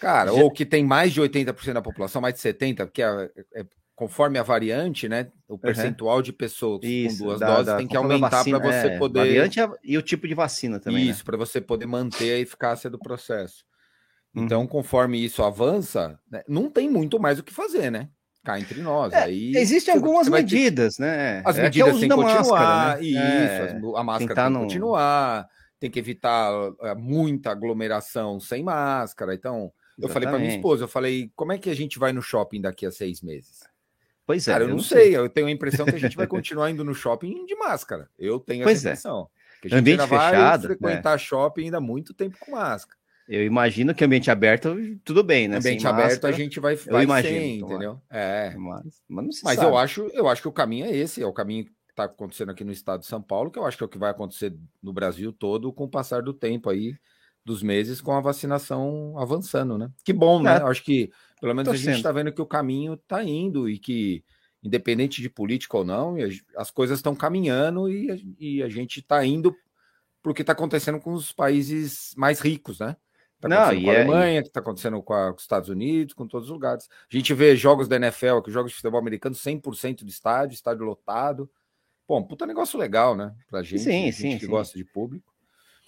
cara, 0.00 0.32
Já... 0.32 0.40
ou 0.40 0.50
que 0.50 0.64
tem 0.64 0.84
mais 0.84 1.12
de 1.12 1.20
80% 1.20 1.72
da 1.72 1.82
população, 1.82 2.22
mais 2.22 2.34
de 2.34 2.40
70, 2.40 2.86
porque 2.86 3.02
é, 3.02 3.30
é, 3.54 3.66
conforme 3.96 4.38
a 4.38 4.42
variante, 4.42 5.08
né, 5.08 5.30
o 5.48 5.58
percentual 5.58 6.16
uhum. 6.16 6.22
de 6.22 6.32
pessoas 6.32 6.80
Isso, 6.84 7.18
com 7.18 7.24
duas 7.24 7.40
doses 7.40 7.74
tem 7.76 7.86
que 7.86 7.96
aumentar 7.96 8.44
para 8.44 8.58
você 8.58 8.86
é, 8.88 8.98
poder 8.98 9.18
variante 9.20 9.60
é, 9.60 9.68
e 9.82 9.98
o 9.98 10.02
tipo 10.02 10.28
de 10.28 10.34
vacina 10.34 10.78
também. 10.78 11.04
Né? 11.04 11.10
Isso, 11.10 11.20
né? 11.20 11.24
para 11.24 11.36
você 11.36 11.60
poder 11.60 11.86
manter 11.86 12.32
a 12.32 12.38
eficácia 12.38 12.88
do 12.88 12.98
processo. 12.98 13.64
Então, 14.34 14.62
uhum. 14.62 14.66
conforme 14.66 15.22
isso 15.22 15.42
avança, 15.42 16.18
né, 16.30 16.42
não 16.48 16.70
tem 16.70 16.88
muito 16.88 17.20
mais 17.20 17.38
o 17.38 17.42
que 17.42 17.52
fazer, 17.52 17.90
né? 17.90 18.08
Cá 18.44 18.58
entre 18.58 18.80
nós. 18.80 19.12
É, 19.12 19.24
aí 19.24 19.56
existem 19.56 19.94
algumas 19.94 20.28
medidas, 20.28 20.96
ter... 20.96 21.02
né? 21.02 21.42
As 21.44 21.58
é 21.58 21.62
medidas 21.62 21.98
têm 21.98 22.08
que 22.08 22.14
continuar. 22.14 22.42
Máscara, 22.42 23.00
né? 23.00 23.04
Isso, 23.04 23.16
é, 23.16 23.80
a 23.96 24.04
máscara 24.04 24.34
tem 24.34 24.44
que 24.44 24.50
no... 24.50 24.60
continuar. 24.60 25.48
Tem 25.78 25.90
que 25.90 25.98
evitar 25.98 26.52
é, 26.82 26.94
muita 26.94 27.50
aglomeração 27.50 28.40
sem 28.40 28.62
máscara. 28.62 29.34
Então, 29.34 29.72
eu 29.98 30.08
falei 30.08 30.28
para 30.28 30.38
minha 30.38 30.54
esposa, 30.56 30.84
eu 30.84 30.88
falei, 30.88 31.30
como 31.36 31.52
é 31.52 31.58
que 31.58 31.70
a 31.70 31.74
gente 31.74 31.98
vai 31.98 32.12
no 32.12 32.22
shopping 32.22 32.60
daqui 32.60 32.84
a 32.86 32.90
seis 32.90 33.20
meses? 33.22 33.60
Pois 34.26 34.46
é. 34.48 34.52
Cara, 34.52 34.64
eu, 34.64 34.68
eu 34.70 34.74
não 34.74 34.82
sei. 34.82 34.98
sei. 34.98 35.16
eu 35.16 35.28
tenho 35.28 35.46
a 35.46 35.50
impressão 35.50 35.86
que 35.86 35.94
a 35.94 35.98
gente 35.98 36.16
vai 36.16 36.26
continuar 36.26 36.70
indo 36.70 36.84
no 36.84 36.94
shopping 36.94 37.44
de 37.46 37.54
máscara. 37.54 38.08
Eu 38.18 38.40
tenho 38.40 38.64
pois 38.64 38.78
essa 38.78 38.88
é. 38.88 38.92
impressão. 38.92 39.28
Que 39.60 39.68
a 39.68 39.70
gente 39.70 39.78
Ambiente 39.78 40.00
ainda 40.00 40.16
fechado, 40.16 40.68
vai 40.68 40.76
frequentar 40.76 41.18
shopping 41.18 41.64
ainda 41.64 41.80
muito 41.80 42.12
tempo 42.12 42.36
com 42.40 42.52
máscara. 42.52 42.98
Eu 43.28 43.44
imagino 43.44 43.94
que 43.94 44.04
ambiente 44.04 44.30
aberto, 44.30 44.76
tudo 45.04 45.22
bem, 45.22 45.48
né? 45.48 45.58
Ambiente 45.58 45.86
aberto 45.86 46.10
máscara, 46.10 46.34
a 46.34 46.36
gente 46.36 46.58
vai, 46.58 46.76
vai 46.76 47.02
eu 47.02 47.04
imagino, 47.04 47.34
sem, 47.34 47.60
entendeu? 47.60 48.00
É. 48.10 48.54
Mas, 48.56 49.02
mas, 49.08 49.40
mas 49.42 49.62
eu 49.62 49.76
acho, 49.76 50.02
eu 50.12 50.28
acho 50.28 50.42
que 50.42 50.48
o 50.48 50.52
caminho 50.52 50.86
é 50.86 50.94
esse, 50.94 51.22
é 51.22 51.26
o 51.26 51.32
caminho 51.32 51.64
que 51.64 51.72
está 51.90 52.04
acontecendo 52.04 52.50
aqui 52.50 52.64
no 52.64 52.72
estado 52.72 53.00
de 53.00 53.06
São 53.06 53.22
Paulo, 53.22 53.50
que 53.50 53.58
eu 53.58 53.64
acho 53.64 53.76
que 53.76 53.84
é 53.84 53.86
o 53.86 53.88
que 53.88 53.98
vai 53.98 54.10
acontecer 54.10 54.54
no 54.82 54.92
Brasil 54.92 55.32
todo 55.32 55.72
com 55.72 55.84
o 55.84 55.90
passar 55.90 56.22
do 56.22 56.34
tempo 56.34 56.68
aí, 56.68 56.96
dos 57.44 57.62
meses, 57.62 58.00
com 58.00 58.12
a 58.12 58.20
vacinação 58.20 59.14
avançando, 59.18 59.76
né? 59.76 59.90
Que 60.04 60.12
bom, 60.12 60.42
né? 60.42 60.58
É. 60.58 60.60
Eu 60.60 60.66
acho 60.66 60.82
que 60.82 61.10
pelo 61.40 61.54
menos 61.54 61.72
a 61.72 61.76
gente 61.76 61.96
está 61.96 62.12
vendo 62.12 62.32
que 62.32 62.40
o 62.40 62.46
caminho 62.46 62.94
está 62.94 63.22
indo 63.22 63.68
e 63.68 63.78
que, 63.78 64.24
independente 64.62 65.20
de 65.20 65.28
política 65.28 65.76
ou 65.76 65.84
não, 65.84 66.16
as 66.56 66.70
coisas 66.70 66.98
estão 66.98 67.16
caminhando 67.16 67.88
e, 67.88 68.36
e 68.38 68.62
a 68.62 68.68
gente 68.68 69.00
está 69.00 69.24
indo 69.24 69.54
para 70.22 70.30
o 70.30 70.34
que 70.34 70.42
está 70.42 70.52
acontecendo 70.52 71.00
com 71.00 71.12
os 71.12 71.32
países 71.32 72.14
mais 72.16 72.38
ricos, 72.38 72.78
né? 72.78 72.96
Tá 73.42 73.48
não, 73.48 73.72
e 73.72 73.82
com 73.82 73.90
a 73.90 73.94
é, 73.94 73.96
Alemanha, 74.02 74.38
e... 74.38 74.42
que 74.42 74.48
está 74.48 74.60
acontecendo 74.60 75.02
com, 75.02 75.12
a, 75.12 75.30
com, 75.30 75.36
os 75.36 75.42
Estados 75.42 75.68
Unidos, 75.68 76.14
com 76.14 76.28
todos 76.28 76.48
os 76.48 76.52
lugares. 76.52 76.88
A 77.12 77.16
gente 77.16 77.34
vê 77.34 77.56
jogos 77.56 77.88
da 77.88 77.96
NFL, 77.96 78.40
que 78.40 78.52
jogos 78.52 78.70
de 78.70 78.76
futebol 78.76 79.00
americano, 79.00 79.34
100% 79.34 80.04
de 80.04 80.10
estádio, 80.12 80.54
estádio 80.54 80.84
lotado. 80.84 81.50
Pô, 82.06 82.22
puta 82.22 82.46
negócio 82.46 82.78
legal, 82.78 83.16
né? 83.16 83.34
Pra 83.50 83.62
gente, 83.64 83.82
sim, 83.82 84.04
gente 84.04 84.14
sim, 84.14 84.38
que 84.38 84.44
sim. 84.44 84.50
gosta 84.50 84.78
de 84.78 84.84
público. 84.84 85.32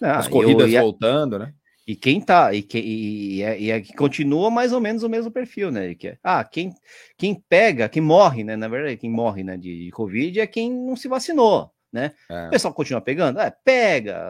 As 0.01 0.27
corridas 0.27 0.71
eu, 0.71 0.81
voltando, 0.81 1.39
né? 1.39 1.53
E 1.87 1.95
quem 1.95 2.19
tá, 2.19 2.53
e, 2.53 2.61
que, 2.61 2.77
e, 2.77 3.41
é, 3.41 3.59
e 3.59 3.71
é 3.71 3.79
que 3.79 3.93
continua 3.93 4.49
mais 4.49 4.73
ou 4.73 4.81
menos 4.81 5.03
o 5.03 5.09
mesmo 5.09 5.31
perfil, 5.31 5.71
né? 5.71 5.95
Que 5.95 6.09
é, 6.09 6.17
ah, 6.21 6.43
quem, 6.43 6.73
quem 7.17 7.41
pega, 7.47 7.87
quem 7.87 8.01
morre, 8.01 8.43
né? 8.43 8.57
Na 8.57 8.67
verdade, 8.67 8.97
quem 8.97 9.09
morre 9.09 9.43
né, 9.43 9.55
de, 9.55 9.85
de 9.85 9.91
Covid 9.91 10.41
é 10.41 10.47
quem 10.47 10.69
não 10.73 10.97
se 10.97 11.07
vacinou 11.07 11.71
né? 11.95 12.11
É. 12.29 12.47
O 12.47 12.49
pessoal 12.49 12.73
continua 12.73 12.99
pegando? 12.99 13.39
É, 13.39 13.49
pega. 13.49 14.21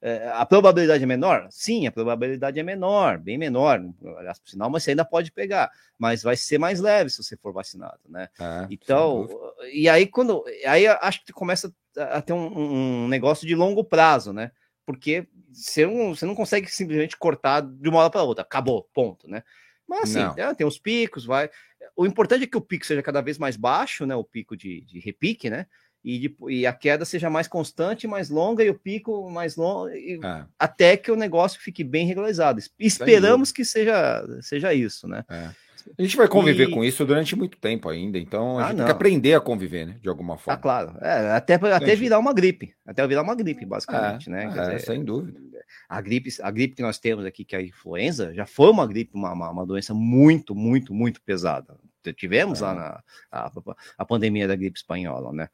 É, 0.00 0.30
a 0.32 0.46
probabilidade 0.46 1.02
é 1.02 1.06
menor? 1.06 1.48
Sim, 1.50 1.88
a 1.88 1.92
probabilidade 1.92 2.60
é 2.60 2.62
menor, 2.62 3.18
bem 3.18 3.36
menor. 3.36 3.82
Aliás, 4.16 4.38
por 4.38 4.48
sinal, 4.48 4.70
mas 4.70 4.84
você 4.84 4.90
ainda 4.90 5.04
pode 5.04 5.32
pegar, 5.32 5.72
mas 5.98 6.22
vai 6.22 6.36
ser 6.36 6.56
mais 6.56 6.78
leve 6.78 7.10
se 7.10 7.20
você 7.20 7.36
for 7.36 7.52
vacinado, 7.52 7.98
né? 8.08 8.28
É, 8.38 8.66
então, 8.70 9.28
e 9.72 9.88
aí 9.88 10.06
quando. 10.06 10.44
Aí 10.64 10.86
acho 10.86 11.24
que 11.24 11.32
começa 11.32 11.74
a 11.98 12.22
ter 12.22 12.32
um, 12.32 13.04
um 13.04 13.08
negócio 13.08 13.44
de 13.44 13.56
longo 13.56 13.82
prazo, 13.82 14.32
né? 14.32 14.52
Porque 14.86 15.26
você 15.52 15.84
não, 15.84 16.14
você 16.14 16.24
não 16.24 16.34
consegue 16.34 16.70
simplesmente 16.70 17.16
cortar 17.16 17.60
de 17.60 17.88
uma 17.88 17.98
hora 17.98 18.10
para 18.10 18.22
outra, 18.22 18.42
acabou, 18.42 18.88
ponto, 18.94 19.28
né? 19.28 19.42
Mas 19.86 20.16
assim, 20.16 20.40
é, 20.40 20.54
tem 20.54 20.66
os 20.66 20.78
picos, 20.78 21.26
vai. 21.26 21.50
O 21.96 22.06
importante 22.06 22.44
é 22.44 22.46
que 22.46 22.56
o 22.56 22.60
pico 22.60 22.86
seja 22.86 23.02
cada 23.02 23.20
vez 23.20 23.36
mais 23.36 23.56
baixo, 23.56 24.06
né? 24.06 24.14
O 24.14 24.24
pico 24.24 24.56
de, 24.56 24.80
de 24.82 25.00
repique, 25.00 25.50
né? 25.50 25.66
E, 26.04 26.18
de, 26.18 26.36
e, 26.50 26.66
a 26.66 26.72
queda 26.72 27.04
seja 27.04 27.30
mais 27.30 27.48
constante, 27.48 28.06
mais 28.06 28.28
longa 28.28 28.62
e 28.62 28.68
o 28.68 28.78
pico 28.78 29.30
mais 29.30 29.56
longo, 29.56 29.88
é. 29.88 30.44
até 30.58 30.96
que 30.98 31.10
o 31.10 31.16
negócio 31.16 31.60
fique 31.60 31.82
bem 31.82 32.06
regularizado. 32.06 32.60
Esperamos 32.78 33.50
que 33.50 33.64
seja, 33.64 34.22
seja 34.42 34.74
isso, 34.74 35.08
né? 35.08 35.24
É. 35.30 35.48
A 35.98 36.02
gente 36.02 36.16
vai 36.16 36.28
conviver 36.28 36.68
e... 36.68 36.70
com 36.70 36.82
isso 36.82 37.04
durante 37.04 37.36
muito 37.36 37.58
tempo 37.58 37.88
ainda, 37.88 38.18
então 38.18 38.58
a 38.58 38.62
ah, 38.62 38.68
gente 38.68 38.70
não. 38.72 38.76
tem 38.78 38.86
que 38.86 38.92
aprender 38.92 39.34
a 39.34 39.40
conviver, 39.40 39.86
né? 39.86 39.96
De 40.00 40.08
alguma 40.08 40.36
forma. 40.36 40.58
Ah, 40.58 40.60
claro. 40.60 40.96
É, 41.00 41.32
até, 41.32 41.54
até 41.54 41.94
virar 41.94 42.18
uma 42.18 42.32
gripe. 42.32 42.74
Até 42.86 43.06
virar 43.06 43.22
uma 43.22 43.34
gripe, 43.34 43.66
basicamente, 43.66 44.28
é, 44.28 44.32
né? 44.32 44.44
É, 44.44 44.48
dizer, 44.48 44.80
sem 44.80 45.04
dúvida. 45.04 45.38
A 45.88 46.00
gripe, 46.00 46.30
a 46.42 46.50
gripe 46.50 46.76
que 46.76 46.82
nós 46.82 46.98
temos 46.98 47.24
aqui, 47.24 47.44
que 47.44 47.54
é 47.54 47.58
a 47.58 47.62
influenza, 47.62 48.32
já 48.34 48.46
foi 48.46 48.70
uma 48.70 48.86
gripe, 48.86 49.10
uma, 49.14 49.32
uma, 49.32 49.50
uma 49.50 49.66
doença 49.66 49.92
muito, 49.92 50.54
muito, 50.54 50.94
muito 50.94 51.20
pesada 51.22 51.76
tivemos 52.12 52.60
é. 52.60 52.64
lá 52.64 52.74
na 52.74 53.02
a, 53.30 53.52
a, 53.98 54.04
pandemia 54.04 54.46
da 54.46 54.56
gripe 54.56 54.78
espanhola, 54.78 55.32
né? 55.32 55.48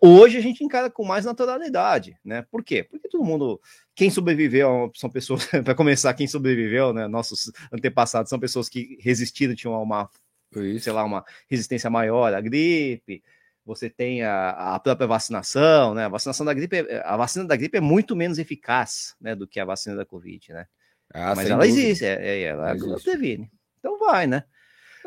Hoje 0.00 0.36
a 0.36 0.40
gente 0.40 0.62
encara 0.62 0.90
com 0.90 1.04
mais 1.04 1.24
naturalidade, 1.24 2.16
né? 2.24 2.44
Por 2.50 2.62
quê? 2.62 2.82
Porque 2.82 3.08
todo 3.08 3.24
mundo, 3.24 3.60
quem 3.94 4.10
sobreviveu, 4.10 4.90
são 4.94 5.08
pessoas, 5.08 5.46
para 5.64 5.74
começar, 5.74 6.14
quem 6.14 6.26
sobreviveu, 6.26 6.92
né? 6.92 7.06
Nossos 7.06 7.50
antepassados 7.72 8.30
são 8.30 8.38
pessoas 8.38 8.68
que 8.68 8.98
resistiram, 9.00 9.54
tinham 9.54 9.80
uma, 9.82 10.10
Isso. 10.54 10.84
sei 10.84 10.92
lá, 10.92 11.04
uma 11.04 11.24
resistência 11.48 11.88
maior 11.88 12.34
à 12.34 12.40
gripe. 12.40 13.22
Você 13.64 13.90
tem 13.90 14.22
a, 14.22 14.74
a 14.74 14.80
própria 14.80 15.06
vacinação, 15.06 15.94
né? 15.94 16.06
A 16.06 16.08
vacinação 16.08 16.44
da 16.46 16.54
gripe, 16.54 16.76
a 17.04 17.16
vacina 17.16 17.44
da 17.44 17.54
gripe 17.54 17.76
é 17.76 17.80
muito 17.80 18.16
menos 18.16 18.38
eficaz, 18.38 19.14
né, 19.20 19.34
do 19.34 19.46
que 19.46 19.60
a 19.60 19.64
vacina 19.64 19.94
da 19.94 20.06
Covid, 20.06 20.52
né? 20.52 20.66
Ah, 21.12 21.34
Mas 21.34 21.48
ela 21.48 21.64
dúvida. 21.64 21.80
existe, 21.80 22.04
é, 22.04 22.14
é, 22.14 22.42
ela, 22.42 22.70
ela 22.70 23.00
previne. 23.00 23.50
Então 23.78 23.98
vai, 23.98 24.26
né? 24.26 24.44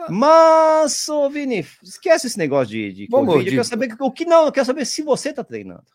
Mas, 0.10 1.08
ô 1.10 1.30
Vini, 1.30 1.66
esquece 1.84 2.28
esse 2.28 2.38
negócio 2.38 2.72
de, 2.72 2.94
de 2.94 3.08
Vamos, 3.10 3.28
Covid. 3.28 3.50
Eu 3.50 3.54
quero 3.54 3.64
saber 3.64 3.96
o 4.00 4.12
que 4.12 4.26
não, 4.26 4.46
eu 4.46 4.52
quero 4.52 4.66
saber 4.66 4.86
se 4.86 5.02
você 5.02 5.34
tá 5.34 5.44
treinando. 5.44 5.86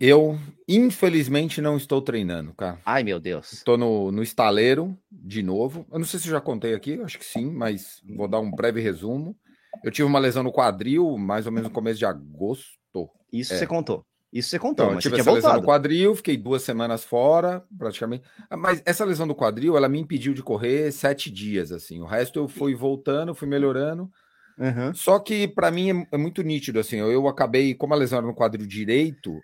Eu, 0.00 0.38
infelizmente, 0.66 1.60
não 1.60 1.76
estou 1.76 2.00
treinando, 2.02 2.54
cara. 2.54 2.78
Ai, 2.84 3.04
meu 3.04 3.20
Deus. 3.20 3.52
Estou 3.52 3.76
no, 3.76 4.10
no 4.10 4.22
estaleiro 4.22 4.96
de 5.10 5.42
novo. 5.42 5.86
Eu 5.92 5.98
não 5.98 6.06
sei 6.06 6.18
se 6.18 6.28
eu 6.28 6.32
já 6.32 6.40
contei 6.40 6.74
aqui, 6.74 7.00
acho 7.02 7.18
que 7.18 7.24
sim, 7.24 7.50
mas 7.50 8.00
vou 8.16 8.26
dar 8.26 8.40
um 8.40 8.50
breve 8.50 8.80
resumo. 8.80 9.36
Eu 9.84 9.90
tive 9.90 10.06
uma 10.06 10.18
lesão 10.18 10.42
no 10.42 10.52
quadril, 10.52 11.16
mais 11.16 11.46
ou 11.46 11.52
menos 11.52 11.68
no 11.68 11.74
começo 11.74 11.98
de 11.98 12.06
agosto. 12.06 13.08
Isso 13.32 13.54
é. 13.54 13.58
você 13.58 13.66
contou. 13.66 14.04
Isso 14.32 14.48
você 14.48 14.58
contou, 14.58 14.86
então, 14.86 14.94
mas 14.94 15.02
tive 15.02 15.20
essa 15.20 15.30
lesão 15.30 15.54
no 15.56 15.62
quadril, 15.62 16.16
fiquei 16.16 16.38
duas 16.38 16.62
semanas 16.62 17.04
fora, 17.04 17.62
praticamente. 17.76 18.24
Ah, 18.48 18.56
mas 18.56 18.82
essa 18.86 19.04
lesão 19.04 19.28
do 19.28 19.34
quadril, 19.34 19.76
ela 19.76 19.90
me 19.90 20.00
impediu 20.00 20.32
de 20.32 20.42
correr 20.42 20.90
sete 20.90 21.30
dias, 21.30 21.70
assim. 21.70 22.00
O 22.00 22.06
resto 22.06 22.38
eu 22.38 22.48
fui 22.48 22.74
voltando, 22.74 23.34
fui 23.34 23.46
melhorando. 23.46 24.10
Uhum. 24.56 24.94
Só 24.94 25.18
que 25.18 25.46
para 25.46 25.70
mim 25.70 25.90
é, 25.90 26.08
é, 26.12 26.16
muito 26.16 26.42
nítido, 26.42 26.80
assim. 26.80 26.96
Eu 26.96 27.28
acabei, 27.28 27.74
como 27.74 27.92
a 27.92 27.96
lesão 27.96 28.18
era 28.18 28.26
no 28.26 28.34
quadril 28.34 28.66
direito, 28.66 29.38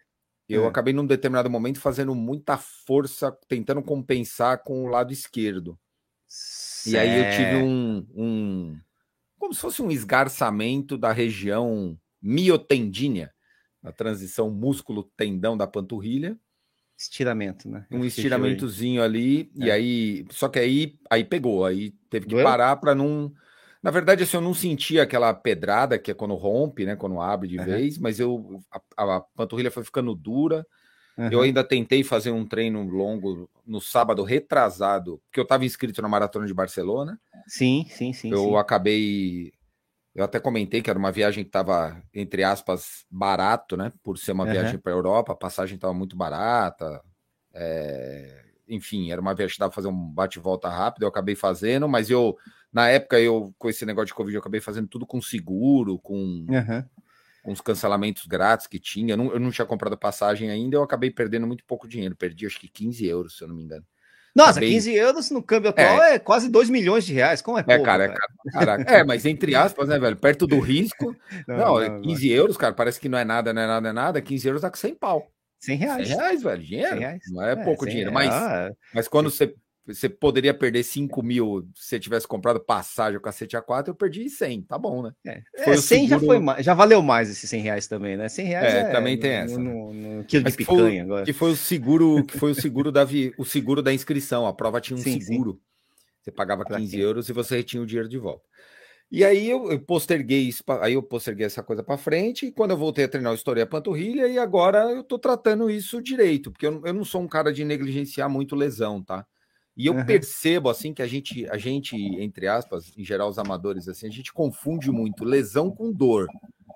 eu 0.49 0.65
é. 0.65 0.69
acabei 0.69 0.95
num 0.95 1.07
determinado 1.07 1.51
momento 1.51 1.79
fazendo 1.81 2.15
muita 2.15 2.57
força, 2.57 3.31
tentando 3.47 3.83
compensar 3.83 4.63
com 4.63 4.85
o 4.85 4.89
lado 4.89 5.13
esquerdo. 5.13 5.79
Certo. 6.27 6.95
E 6.95 6.99
aí 6.99 7.19
eu 7.19 7.31
tive 7.37 7.63
um, 7.63 8.07
um, 8.15 8.81
como 9.39 9.53
se 9.53 9.61
fosse 9.61 9.83
um 9.83 9.91
esgarçamento 9.91 10.97
da 10.97 11.13
região 11.13 11.99
miotendínea 12.23 13.31
a 13.89 13.93
transição 13.93 14.51
músculo-tendão 14.51 15.57
da 15.57 15.67
panturrilha. 15.67 16.39
Estiramento, 16.97 17.69
né? 17.69 17.87
Um 17.91 18.05
estiramentozinho 18.05 19.03
ali, 19.03 19.51
é. 19.61 19.67
e 19.67 19.71
aí. 19.71 20.27
Só 20.31 20.49
que 20.49 20.59
aí, 20.59 20.99
aí 21.09 21.25
pegou, 21.25 21.65
aí 21.65 21.93
teve 22.11 22.27
que 22.27 22.35
Doeu? 22.35 22.45
parar 22.45 22.77
para 22.77 22.95
não. 22.95 23.33
Na 23.81 23.93
verdade, 23.93 24.25
assim, 24.25 24.37
eu 24.37 24.41
não 24.41 24.53
sentia 24.53 25.05
aquela 25.05 25.33
pedrada 25.33 25.97
que 25.99 26.11
é 26.11 26.15
quando 26.15 26.35
rompe, 26.35 26.85
né? 26.85 26.97
Quando 26.97 27.21
abre 27.21 27.49
de 27.49 27.59
uhum. 27.59 27.65
vez, 27.65 27.99
mas 27.99 28.19
eu 28.19 28.61
a, 28.97 29.17
a, 29.17 29.21
panturrilha 29.37 29.71
foi 29.71 29.85
ficando 29.85 30.15
dura. 30.15 30.67
Uhum. 31.17 31.29
Eu 31.31 31.41
ainda 31.43 31.63
tentei 31.63 32.03
fazer 32.03 32.33
um 32.33 32.47
treino 32.47 32.83
longo 32.83 33.49
no 33.65 33.81
sábado 33.81 34.25
retrasado, 34.25 35.21
porque 35.27 35.39
eu 35.39 35.45
estava 35.45 35.65
inscrito 35.65 36.03
na 36.03 36.09
maratona 36.09 36.47
de 36.47 36.55
Barcelona. 36.55 37.21
Sim, 37.47 37.87
sim, 37.91 38.13
sim. 38.13 38.31
Eu 38.31 38.43
sim. 38.45 38.57
acabei 38.57 39.53
Eu 40.19 40.25
até 40.25 40.41
comentei 40.41 40.83
que 40.83 40.91
era 40.91 40.99
uma 40.99 41.13
viagem 41.13 41.45
que 41.45 41.49
estava, 41.49 42.03
entre 42.13 42.43
aspas, 42.43 43.07
barato, 43.09 43.77
né? 43.77 43.93
Por 44.03 44.19
ser 44.19 44.33
uma 44.33 44.45
uhum. 44.45 44.51
viagem 44.51 44.77
para 44.77 44.93
a 44.93 44.97
Europa, 44.97 45.33
a 45.33 45.37
passagem 45.37 45.77
estava 45.77 45.95
muito 45.95 46.17
barata. 46.17 47.01
É... 47.55 48.47
Enfim, 48.69 49.13
era 49.13 49.21
uma 49.21 49.33
viagem 49.33 49.55
que 49.55 49.61
dava 49.61 49.71
para 49.71 49.77
fazer 49.77 49.87
um 49.87 50.11
bate-volta 50.11 50.69
rápido, 50.69 51.05
eu 51.05 51.09
acabei 51.09 51.37
fazendo, 51.37 51.89
mas 51.89 52.11
eu, 52.11 52.37
na 52.73 52.89
época, 52.89 53.21
eu, 53.21 53.55
com 53.57 53.69
esse 53.69 53.87
negócio 53.87 54.09
de 54.09 54.15
Covid, 54.15 54.35
eu 54.35 54.41
acabei 54.41 54.61
fazendo 54.61 54.89
tudo 54.89 55.07
com 55.07 55.23
seguro, 55.23 56.01
com, 56.01 56.17
uhum. 56.17 56.85
com 57.45 57.53
os 57.53 57.61
cancelamentos 57.61 58.27
grátis 58.27 58.67
que 58.67 58.81
tinha. 58.81 59.13
Eu 59.13 59.17
não, 59.17 59.33
eu 59.35 59.39
não 59.39 59.53
tinha 59.53 59.67
comprado 59.67 59.97
passagem 59.97 60.51
ainda, 60.51 60.77
eu 60.77 60.83
acabei 60.83 61.13
perdendo 61.13 61.47
muito 61.47 61.65
pouco 61.65 61.87
dinheiro. 61.87 62.17
Perdi 62.17 62.45
acho 62.45 62.59
que 62.59 62.67
15 62.67 63.07
euros, 63.07 63.37
se 63.37 63.45
eu 63.45 63.47
não 63.47 63.55
me 63.55 63.63
engano. 63.63 63.87
Nossa, 64.35 64.53
Acabei... 64.53 64.71
15 64.71 64.95
euros 64.95 65.31
no 65.31 65.43
câmbio 65.43 65.71
atual 65.71 66.03
é, 66.03 66.15
é 66.15 66.19
quase 66.19 66.49
2 66.49 66.71
milhões 66.71 67.05
de 67.05 67.13
reais. 67.13 67.43
Como 67.43 67.59
é, 67.59 67.61
é 67.61 67.65
pouco, 67.65 67.85
cara, 67.85 68.05
é, 68.05 68.51
cara, 68.53 68.83
é, 68.87 69.05
mas 69.05 69.27
entre 69.27 69.55
aspas, 69.55 69.89
né, 69.89 69.99
velho? 69.99 70.17
Perto 70.17 70.47
do 70.47 70.59
risco. 70.61 71.15
não, 71.47 71.81
não, 71.81 72.03
15 72.03 72.29
não. 72.29 72.35
euros, 72.37 72.57
cara, 72.57 72.75
parece 72.75 73.01
que 73.01 73.09
não 73.09 73.19
é 73.19 73.25
nada, 73.25 73.53
não 73.53 73.63
é 73.63 73.67
nada, 73.67 73.81
não 73.81 73.91
é 73.91 73.93
nada. 73.93 74.23
15 74.23 74.47
euros 74.47 74.63
dá 74.63 74.71
com 74.71 74.77
100 74.77 74.95
pau. 74.95 75.31
100 75.61 75.77
reais. 75.77 76.09
100 76.09 76.17
reais, 76.17 76.43
velho. 76.43 76.63
Dinheiro. 76.63 76.99
Reais. 76.99 77.23
Não 77.31 77.43
é, 77.43 77.53
é 77.53 77.57
pouco 77.57 77.87
dinheiro. 77.87 78.13
Mas, 78.13 78.33
mas 78.95 79.09
quando 79.09 79.31
você 79.31 79.55
você 79.95 80.09
poderia 80.09 80.53
perder 80.53 80.83
5 80.83 81.23
mil 81.23 81.69
se 81.75 81.89
você 81.89 82.01
tivesse 82.01 82.29
comprado 82.29 82.61
passagem 82.61 83.17
o 83.17 83.21
cacete 83.21 83.57
A4, 83.57 83.89
eu 83.89 83.95
perdi 83.95 84.29
100, 84.29 84.63
tá 84.63 84.79
bom, 84.79 85.03
né? 85.03 85.13
É, 85.27 85.65
foi 85.65 85.75
é 85.75 85.77
100 85.77 85.83
seguro... 85.83 86.09
já 86.09 86.27
foi 86.27 86.39
mais, 86.39 86.65
já 86.65 86.75
valeu 86.75 87.03
mais 87.03 87.31
esses 87.31 87.49
100 87.49 87.61
reais 87.63 87.87
também, 87.87 88.17
né? 88.17 88.29
100 88.29 88.47
reais 88.47 88.75
é, 88.75 88.79
é 88.81 88.85
também 88.91 89.19
tem 89.19 89.31
essa. 89.31 89.59
No, 89.59 89.93
no, 89.93 90.17
no 90.19 90.25
quilo 90.25 90.45
Mas 90.45 90.53
de 90.53 90.59
picanha 90.59 90.81
foi, 90.81 90.99
agora. 91.01 91.25
Que 91.25 91.33
foi 91.33 91.51
o 91.53 91.57
seguro, 91.57 92.25
que 92.25 92.39
foi 92.39 92.51
o 92.51 92.55
seguro 92.55 92.93
da 92.93 93.07
o 93.39 93.45
seguro 93.45 93.83
da 93.83 93.93
inscrição, 93.93 94.47
a 94.47 94.53
prova 94.53 94.81
tinha 94.81 94.97
um 94.97 95.03
sim, 95.03 95.21
seguro. 95.21 95.53
Sim. 95.53 95.61
Você 96.23 96.33
pagava 96.33 96.65
15 96.65 97.01
euros 97.01 97.29
e 97.29 97.33
você 97.33 97.63
tinha 97.63 97.83
o 97.83 97.87
dinheiro 97.87 98.09
de 98.09 98.19
volta. 98.19 98.47
E 99.11 99.25
aí 99.25 99.49
eu, 99.49 99.71
eu 99.71 99.81
posterguei 99.81 100.41
isso, 100.41 100.63
aí 100.83 100.93
eu 100.93 101.03
posterguei 101.03 101.47
essa 101.47 101.63
coisa 101.63 101.83
para 101.83 101.97
frente, 101.97 102.47
e 102.47 102.53
quando 102.53 102.73
eu 102.73 102.77
voltei 102.77 103.07
a 103.07 103.09
treinar, 103.09 103.33
eu 103.33 103.37
estourei 103.37 103.63
a 103.63 103.67
panturrilha, 103.67 104.29
e 104.29 104.39
agora 104.39 104.91
eu 104.91 105.03
tô 105.03 105.19
tratando 105.19 105.71
isso 105.71 106.03
direito, 106.03 106.53
porque 106.53 106.67
eu, 106.67 106.83
eu 106.85 106.93
não 106.93 107.05
sou 107.05 107.23
um 107.23 107.29
cara 107.29 107.51
de 107.51 107.65
negligenciar 107.65 108.29
muito 108.29 108.55
lesão, 108.55 109.03
tá? 109.03 109.27
E 109.79 109.87
eu 109.87 109.95
uhum. 109.95 110.05
percebo 110.05 110.69
assim 110.69 110.93
que 110.93 111.01
a 111.01 111.07
gente, 111.07 111.49
a 111.49 111.57
gente, 111.57 111.95
entre 111.97 112.49
aspas, 112.49 112.93
em 112.99 113.05
geral 113.05 113.29
os 113.29 113.39
amadores 113.39 113.87
assim, 113.87 114.09
a 114.09 114.11
gente 114.11 114.33
confunde 114.33 114.91
muito 114.91 115.25
lesão 115.25 115.71
com 115.71 115.93
dor. 115.93 116.27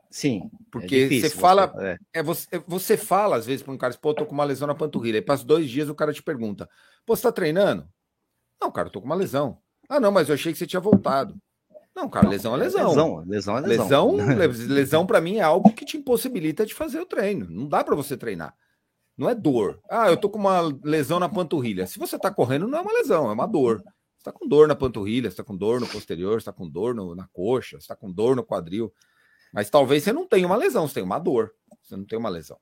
Sim. 0.08 0.42
É 0.44 0.56
porque 0.70 0.94
é 0.94 1.02
difícil, 1.08 1.30
você 1.30 1.36
fala, 1.36 1.66
você, 1.66 1.84
é. 1.84 1.98
é. 2.14 2.22
você, 2.22 2.46
é, 2.52 2.58
você 2.64 2.96
fala 2.96 3.36
às 3.36 3.44
vezes 3.44 3.60
para 3.60 3.74
um 3.74 3.76
cara, 3.76 3.92
pô, 3.94 4.10
eu 4.10 4.14
tô 4.14 4.24
com 4.24 4.32
uma 4.32 4.44
lesão 4.44 4.68
na 4.68 4.74
panturrilha. 4.74 5.18
Aí 5.18 5.22
passa 5.22 5.44
dois 5.44 5.68
dias 5.68 5.88
o 5.88 5.96
cara 5.96 6.12
te 6.12 6.22
pergunta, 6.22 6.70
pô, 7.04 7.16
você 7.16 7.22
tá 7.22 7.32
treinando? 7.32 7.88
Não, 8.60 8.70
cara, 8.70 8.86
eu 8.86 8.92
tô 8.92 9.00
com 9.00 9.06
uma 9.06 9.16
lesão. 9.16 9.58
Ah, 9.88 9.98
não, 9.98 10.12
mas 10.12 10.28
eu 10.28 10.36
achei 10.36 10.52
que 10.52 10.58
você 10.58 10.66
tinha 10.66 10.78
voltado. 10.78 11.34
Não, 11.96 12.08
cara, 12.08 12.28
lesão 12.28 12.54
é 12.54 12.58
lesão. 12.58 12.88
Lesão, 12.88 13.24
lesão 13.26 13.58
é 13.58 13.60
lesão. 13.62 14.14
Lesão, 14.14 14.46
lesão 14.72 15.06
para 15.06 15.20
mim 15.20 15.38
é 15.38 15.42
algo 15.42 15.72
que 15.72 15.84
te 15.84 15.96
impossibilita 15.96 16.64
de 16.64 16.72
fazer 16.72 17.00
o 17.00 17.06
treino. 17.06 17.48
Não 17.50 17.68
dá 17.68 17.82
para 17.82 17.96
você 17.96 18.16
treinar. 18.16 18.54
Não 19.16 19.28
é 19.28 19.34
dor. 19.34 19.80
Ah, 19.90 20.08
eu 20.08 20.16
tô 20.16 20.30
com 20.30 20.38
uma 20.38 20.60
lesão 20.82 21.20
na 21.20 21.28
panturrilha. 21.28 21.86
Se 21.86 21.98
você 21.98 22.18
tá 22.18 22.30
correndo, 22.30 22.66
não 22.66 22.78
é 22.78 22.80
uma 22.80 22.92
lesão, 22.92 23.30
é 23.30 23.32
uma 23.32 23.46
dor. 23.46 23.82
Você 24.16 24.24
tá 24.24 24.32
com 24.32 24.46
dor 24.46 24.68
na 24.68 24.74
panturrilha, 24.74 25.30
você 25.30 25.36
tá 25.36 25.44
com 25.44 25.56
dor 25.56 25.80
no 25.80 25.86
posterior, 25.86 26.40
você 26.40 26.46
tá 26.46 26.52
com 26.52 26.68
dor 26.68 26.94
no, 26.94 27.14
na 27.14 27.28
coxa, 27.32 27.80
você 27.80 27.86
tá 27.86 27.96
com 27.96 28.10
dor 28.10 28.36
no 28.36 28.44
quadril. 28.44 28.92
Mas 29.52 29.68
talvez 29.68 30.02
você 30.02 30.12
não 30.12 30.26
tenha 30.26 30.46
uma 30.46 30.56
lesão, 30.56 30.88
você 30.88 30.94
tem 30.94 31.02
uma 31.02 31.18
dor. 31.18 31.52
Você 31.82 31.96
não 31.96 32.04
tem 32.04 32.18
uma 32.18 32.28
lesão. 32.28 32.58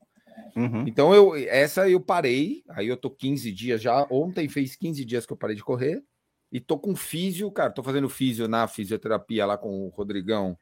Uhum. 0.55 0.85
Então, 0.87 1.13
eu, 1.13 1.35
essa 1.35 1.89
eu 1.89 2.01
parei. 2.01 2.63
Aí 2.69 2.87
eu 2.87 2.97
tô 2.97 3.09
15 3.09 3.51
dias 3.51 3.81
já. 3.81 4.05
Ontem 4.09 4.49
fez 4.49 4.75
15 4.75 5.05
dias 5.05 5.25
que 5.25 5.31
eu 5.31 5.37
parei 5.37 5.55
de 5.55 5.63
correr. 5.63 6.03
E 6.51 6.59
tô 6.59 6.77
com 6.77 6.95
físio, 6.95 7.49
cara. 7.51 7.71
Tô 7.71 7.81
fazendo 7.81 8.09
físio 8.09 8.47
na 8.47 8.67
fisioterapia 8.67 9.45
lá 9.45 9.57
com 9.57 9.85
o 9.85 9.89
Rodrigão. 9.89 10.57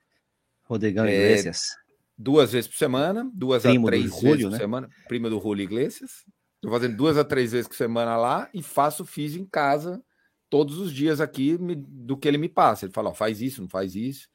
Rodrigão 0.66 1.06
é, 1.06 1.16
Iglesias 1.16 1.76
duas 2.20 2.52
vezes 2.52 2.68
por 2.68 2.76
semana, 2.76 3.32
duas 3.34 3.64
Primo 3.64 3.88
a 3.88 3.90
três 3.90 4.22
vezes 4.22 4.44
por 4.44 4.52
né? 4.52 4.58
semana. 4.58 4.90
Prima 5.08 5.30
do 5.30 5.40
Julio 5.40 5.64
Iglesias. 5.64 6.26
Estou 6.56 6.70
fazendo 6.70 6.98
duas 6.98 7.18
a 7.18 7.24
três 7.24 7.54
vezes 7.54 7.70
por 7.70 7.78
semana 7.78 8.18
lá 8.18 8.50
e 8.54 8.62
faço 8.62 9.06
físico 9.06 9.42
em 9.42 9.48
casa 9.48 10.04
todos 10.50 10.78
os 10.78 10.92
dias 10.92 11.22
aqui 11.22 11.58
do 11.58 12.18
que 12.18 12.28
ele 12.28 12.38
me 12.38 12.50
passa. 12.50 12.86
Ele 12.86 12.94
fala, 12.94 13.12
ó, 13.12 13.14
faz 13.14 13.42
isso, 13.42 13.62
não 13.62 13.70
faz 13.70 13.96
isso. 13.96 14.28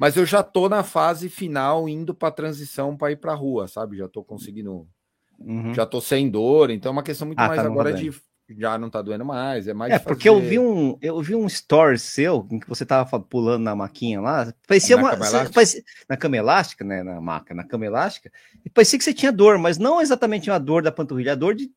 Mas 0.00 0.16
eu 0.16 0.26
já 0.26 0.42
tô 0.42 0.68
na 0.68 0.82
fase 0.82 1.28
final, 1.28 1.88
indo 1.88 2.12
para 2.14 2.32
transição 2.32 2.96
para 2.96 3.12
ir 3.12 3.16
para 3.16 3.34
rua, 3.34 3.68
sabe? 3.68 3.98
Já 3.98 4.08
tô 4.08 4.24
conseguindo, 4.24 4.88
uhum. 5.38 5.72
já 5.72 5.86
tô 5.86 6.00
sem 6.00 6.28
dor. 6.28 6.70
Então 6.70 6.90
é 6.90 6.92
uma 6.94 7.02
questão 7.02 7.26
muito 7.26 7.38
ah, 7.38 7.46
mais 7.46 7.62
tá 7.62 7.68
agora 7.68 7.92
de 7.92 8.10
já 8.58 8.78
não 8.78 8.90
tá 8.90 9.02
doendo 9.02 9.24
mais, 9.24 9.68
é 9.68 9.74
mais. 9.74 9.92
É, 9.92 9.98
porque 9.98 10.28
eu 10.28 10.40
vi 10.40 10.58
um, 10.58 10.96
eu 11.00 11.20
vi 11.20 11.34
um 11.34 11.46
story 11.46 11.98
seu 11.98 12.46
em 12.50 12.58
que 12.58 12.68
você 12.68 12.84
tava 12.84 13.20
pulando 13.20 13.62
na 13.62 13.74
maquinha 13.74 14.20
lá, 14.20 14.52
parecia 14.66 14.96
na 14.96 15.02
uma. 15.02 15.10
Cama 15.16 15.50
parecia, 15.50 15.82
na 16.08 16.16
cama 16.16 16.36
elástica, 16.36 16.84
né? 16.84 17.02
Na 17.02 17.20
maca, 17.20 17.54
na 17.54 17.64
cama 17.64 17.86
elástica, 17.86 18.30
e 18.64 18.70
parecia 18.70 18.98
que 18.98 19.04
você 19.04 19.14
tinha 19.14 19.32
dor, 19.32 19.58
mas 19.58 19.78
não 19.78 20.00
exatamente 20.00 20.50
uma 20.50 20.58
dor 20.58 20.82
da 20.82 20.92
panturrilha, 20.92 21.32
a 21.32 21.36
dor 21.36 21.54
de 21.54 21.70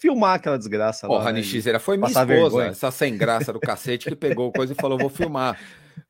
filmar 0.00 0.36
aquela 0.36 0.58
desgraça 0.58 1.06
Porra, 1.06 1.24
lá. 1.24 1.32
Né, 1.32 1.42
era 1.66 1.80
foi 1.80 1.96
minha 1.96 2.08
esposa, 2.08 2.26
vergonha. 2.26 2.66
essa 2.68 2.90
sem 2.90 3.16
graça 3.16 3.52
do 3.52 3.60
cacete 3.60 4.08
que 4.08 4.16
pegou 4.16 4.52
coisa 4.52 4.72
e 4.72 4.76
falou: 4.76 4.98
vou 4.98 5.10
filmar. 5.10 5.58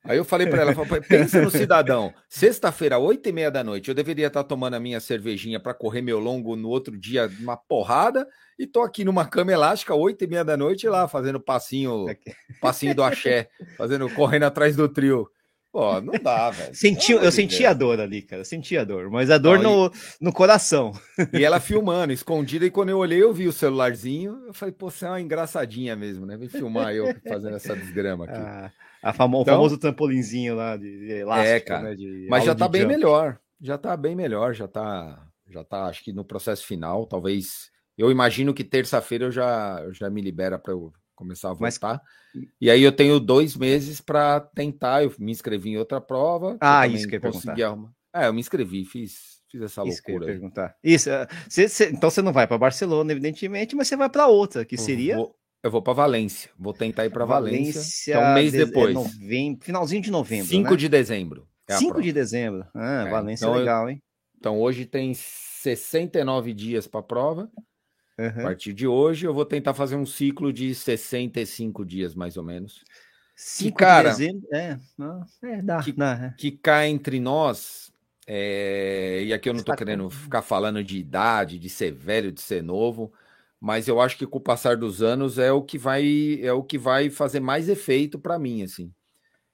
Aí 0.03 0.17
eu 0.17 0.25
falei 0.25 0.47
para 0.47 0.61
ela, 0.61 0.73
pensa 1.07 1.41
no 1.41 1.51
cidadão, 1.51 2.13
sexta-feira, 2.29 2.97
oito 2.97 3.27
e 3.27 3.31
meia 3.31 3.51
da 3.51 3.63
noite, 3.63 3.89
eu 3.89 3.95
deveria 3.95 4.27
estar 4.27 4.43
tomando 4.43 4.75
a 4.75 4.79
minha 4.79 4.99
cervejinha 4.99 5.59
para 5.59 5.73
correr 5.73 6.01
meu 6.01 6.19
longo 6.19 6.55
no 6.55 6.69
outro 6.69 6.97
dia, 6.97 7.29
uma 7.39 7.57
porrada, 7.57 8.27
e 8.57 8.67
tô 8.67 8.81
aqui 8.81 9.05
numa 9.05 9.25
cama 9.25 9.51
elástica, 9.51 9.93
oito 9.95 10.23
e 10.23 10.27
meia 10.27 10.43
da 10.43 10.57
noite, 10.57 10.87
lá 10.87 11.07
fazendo 11.07 11.39
passinho, 11.39 12.05
passinho 12.61 12.95
do 12.95 13.03
axé, 13.03 13.49
fazendo, 13.77 14.09
correndo 14.09 14.43
atrás 14.43 14.75
do 14.75 14.87
trio. 14.89 15.29
Pô, 15.71 16.01
não 16.01 16.13
dá, 16.21 16.49
velho. 16.49 16.73
Senti, 16.73 17.11
eu 17.11 17.31
senti 17.31 17.63
a 17.63 17.73
dor 17.73 17.99
ali, 17.99 18.23
cara. 18.23 18.43
Senti 18.43 18.75
a 18.75 18.83
dor, 18.83 19.09
mas 19.11 19.29
a 19.29 19.37
dor 19.37 19.59
não, 19.59 19.83
no, 19.83 19.87
e... 19.87 19.91
no 20.19 20.33
coração. 20.33 20.91
E 21.33 21.43
ela 21.43 21.59
filmando, 21.59 22.11
escondida, 22.11 22.65
e 22.65 22.71
quando 22.71 22.89
eu 22.89 22.97
olhei, 22.97 23.21
eu 23.21 23.31
vi 23.31 23.47
o 23.47 23.53
celularzinho. 23.53 24.45
Eu 24.47 24.53
falei, 24.53 24.73
pô, 24.73 24.89
você 24.89 25.05
é 25.05 25.09
uma 25.09 25.21
engraçadinha 25.21 25.95
mesmo, 25.95 26.25
né? 26.25 26.35
Vem 26.37 26.49
filmar 26.49 26.93
eu 26.93 27.13
fazendo 27.27 27.55
essa 27.55 27.75
desgrama 27.75 28.25
aqui. 28.25 28.33
Ah, 28.35 28.71
a 29.01 29.13
famo, 29.13 29.41
então, 29.41 29.53
o 29.53 29.57
famoso 29.57 29.77
trampolinzinho 29.77 30.55
lá 30.55 30.77
de 30.77 31.11
elástico, 31.11 31.49
é, 31.49 31.59
cara. 31.59 31.89
Né, 31.89 31.95
de 31.95 32.27
mas 32.29 32.43
já 32.43 32.53
tá 32.53 32.67
bem 32.67 32.81
jump. 32.81 32.93
melhor. 32.93 33.39
Já 33.61 33.77
tá 33.77 33.97
bem 33.97 34.15
melhor, 34.15 34.53
já 34.53 34.67
tá, 34.67 35.27
já 35.49 35.63
tá, 35.63 35.85
acho 35.85 36.03
que 36.03 36.13
no 36.13 36.23
processo 36.23 36.65
final, 36.65 37.05
talvez. 37.05 37.69
Eu 37.97 38.09
imagino 38.09 38.53
que 38.53 38.63
terça-feira 38.63 39.25
eu 39.25 39.31
já, 39.31 39.81
eu 39.83 39.93
já 39.93 40.09
me 40.09 40.21
libera 40.21 40.57
para 40.57 40.71
eu 40.71 40.93
começar 41.13 41.49
a 41.49 41.53
voltar. 41.53 42.01
Mas... 42.33 42.45
E 42.61 42.71
aí 42.71 42.81
eu 42.81 42.93
tenho 42.93 43.19
dois 43.19 43.57
meses 43.57 43.99
para 43.99 44.39
tentar. 44.39 45.03
Eu 45.03 45.13
me 45.19 45.33
inscrevi 45.33 45.71
em 45.71 45.77
outra 45.77 45.99
prova. 45.99 46.57
Ah, 46.61 46.87
isso 46.87 47.07
que 47.07 47.17
eu 47.17 47.21
consegui 47.21 47.61
arrumar. 47.61 47.91
É, 48.15 48.27
eu 48.27 48.33
me 48.33 48.39
inscrevi, 48.39 48.85
fiz, 48.85 49.41
fiz 49.51 49.61
essa 49.61 49.83
isso 49.83 50.01
loucura. 50.07 50.25
Que 50.25 50.31
perguntar. 50.31 50.75
Isso, 50.83 51.09
é, 51.09 51.27
cê, 51.49 51.67
cê, 51.67 51.89
então 51.91 52.09
você 52.09 52.21
não 52.21 52.33
vai 52.33 52.47
para 52.47 52.57
Barcelona, 52.57 53.11
evidentemente, 53.11 53.75
mas 53.75 53.87
você 53.87 53.95
vai 53.95 54.09
para 54.09 54.27
outra, 54.27 54.65
que 54.65 54.77
seria. 54.77 55.17
Vou, 55.17 55.35
eu 55.63 55.69
vou 55.69 55.81
para 55.81 55.93
Valência. 55.93 56.49
Vou 56.57 56.73
tentar 56.73 57.05
ir 57.05 57.11
para 57.11 57.25
Valência. 57.25 57.73
Valência 57.73 58.13
é 58.13 58.19
um 58.19 58.33
mês 58.33 58.51
de, 58.51 58.61
é 58.61 58.65
depois. 58.65 58.91
É 58.91 58.93
novembro, 58.93 59.65
finalzinho 59.65 60.01
de 60.01 60.11
novembro. 60.11 60.47
5 60.47 60.69
né? 60.69 60.77
de 60.77 60.89
dezembro. 60.89 61.47
É 61.67 61.77
5 61.77 62.01
de 62.01 62.11
dezembro. 62.11 62.65
Ah, 62.73 63.05
é, 63.07 63.09
Valência 63.09 63.45
então 63.45 63.55
é 63.55 63.59
legal, 63.59 63.89
hein? 63.89 64.01
Então 64.37 64.59
hoje 64.59 64.85
tem 64.85 65.13
69 65.13 66.53
dias 66.53 66.87
para 66.87 67.01
a 67.01 67.03
prova. 67.03 67.51
Uhum. 68.17 68.27
A 68.27 68.43
partir 68.43 68.73
de 68.73 68.85
hoje, 68.85 69.25
eu 69.25 69.33
vou 69.33 69.45
tentar 69.45 69.73
fazer 69.73 69.95
um 69.95 70.05
ciclo 70.05 70.51
de 70.51 70.75
65 70.75 71.85
dias, 71.85 72.15
mais 72.15 72.35
ou 72.35 72.43
menos. 72.43 72.83
Que, 73.57 73.71
cara, 73.71 74.11
de 74.11 74.37
é, 74.51 74.77
não, 74.97 75.23
é, 75.41 75.61
dá, 75.61 75.81
que, 75.81 75.93
dá, 75.93 76.25
é. 76.25 76.35
que 76.37 76.51
cá 76.51 76.85
entre 76.85 77.21
nós, 77.21 77.89
é, 78.27 79.23
e 79.23 79.33
aqui 79.33 79.47
eu 79.47 79.53
não 79.53 79.61
estou 79.61 79.75
querendo 79.77 80.09
ficar 80.09 80.41
falando 80.41 80.83
de 80.83 80.97
idade, 80.97 81.57
de 81.57 81.69
ser 81.69 81.93
velho, 81.93 82.33
de 82.33 82.41
ser 82.41 82.61
novo, 82.61 83.13
mas 83.59 83.87
eu 83.87 83.99
acho 83.99 84.17
que 84.17 84.25
com 84.25 84.37
o 84.37 84.41
passar 84.41 84.77
dos 84.77 85.01
anos 85.01 85.37
é 85.37 85.51
o 85.51 85.61
que 85.61 85.77
vai 85.77 86.39
é 86.41 86.53
o 86.53 86.63
que 86.63 86.77
vai 86.77 87.09
fazer 87.09 87.39
mais 87.39 87.67
efeito 87.69 88.19
para 88.19 88.39
mim, 88.39 88.63
assim. 88.63 88.91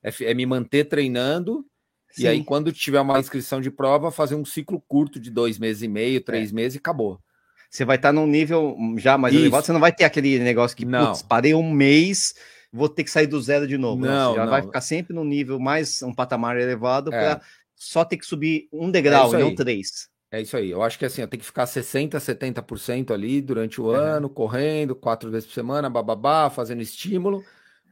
É, 0.04 0.32
é, 0.32 0.34
me 0.34 0.46
manter 0.46 0.86
treinando 0.86 1.66
Sim. 2.12 2.24
e 2.24 2.28
aí 2.28 2.44
quando 2.44 2.72
tiver 2.72 3.02
uma 3.02 3.20
inscrição 3.20 3.60
de 3.60 3.72
prova, 3.72 4.12
fazer 4.12 4.36
um 4.36 4.46
ciclo 4.46 4.84
curto 4.88 5.20
de 5.20 5.32
dois 5.32 5.58
meses 5.58 5.82
e 5.82 5.88
meio, 5.88 6.24
três 6.24 6.52
é. 6.52 6.54
meses 6.54 6.76
e 6.76 6.78
acabou 6.78 7.20
você 7.76 7.84
vai 7.84 7.98
estar 7.98 8.10
tá 8.10 8.14
num 8.14 8.26
nível 8.26 8.76
já 8.98 9.18
mais 9.18 9.36
elevado, 9.36 9.66
você 9.66 9.74
não 9.74 9.80
vai 9.80 9.92
ter 9.92 10.06
aquele 10.06 10.40
negócio 10.40 10.76
que, 10.76 10.86
não. 10.86 11.08
putz, 11.08 11.22
parei 11.22 11.54
um 11.54 11.70
mês, 11.70 12.34
vou 12.72 12.88
ter 12.88 13.04
que 13.04 13.12
sair 13.12 13.28
do 13.28 13.42
zero 13.42 13.68
de 13.68 13.78
novo. 13.78 14.02
Não, 14.02 14.36
já 14.36 14.44
não. 14.44 14.50
vai 14.50 14.62
ficar 14.62 14.82
sempre 14.82 15.14
num 15.14 15.26
nível 15.26 15.60
mais, 15.60 16.02
um 16.02 16.14
patamar 16.14 16.58
elevado 16.58 17.14
é. 17.14 17.20
para 17.20 17.42
só 17.76 18.06
ter 18.06 18.18
que 18.18 18.26
subir 18.26 18.68
um 18.72 18.90
degrau, 18.90 19.36
é 19.36 19.40
não 19.40 19.54
três. 19.54 20.08
É 20.32 20.42
isso 20.42 20.58
aí. 20.58 20.72
Eu 20.72 20.82
acho 20.82 20.98
que 20.98 21.06
assim, 21.06 21.22
eu 21.22 21.28
tenho 21.28 21.40
que 21.40 21.46
ficar 21.46 21.66
60%, 21.66 22.16
70% 22.16 23.12
ali 23.12 23.42
durante 23.42 23.80
o 23.80 23.90
ano, 23.90 24.30
correndo, 24.30 24.96
quatro 24.96 25.30
vezes 25.32 25.48
por 25.48 25.54
semana, 25.54 25.90
bababá, 25.90 26.50
fazendo 26.50 26.82
estímulo. 26.82 27.44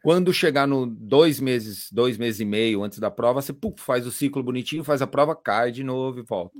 Quando 0.03 0.33
chegar 0.33 0.67
no 0.67 0.85
dois 0.85 1.39
meses, 1.39 1.89
dois 1.89 2.17
meses 2.17 2.41
e 2.41 2.45
meio 2.45 2.83
antes 2.83 2.99
da 2.99 3.09
prova, 3.09 3.41
você 3.41 3.53
puf, 3.53 3.81
faz 3.81 4.05
o 4.05 4.11
ciclo 4.11 4.43
bonitinho, 4.43 4.83
faz 4.83 5.01
a 5.01 5.07
prova, 5.07 5.33
cai 5.33 5.71
de 5.71 5.81
novo 5.83 6.19
e 6.19 6.23
volta. 6.23 6.57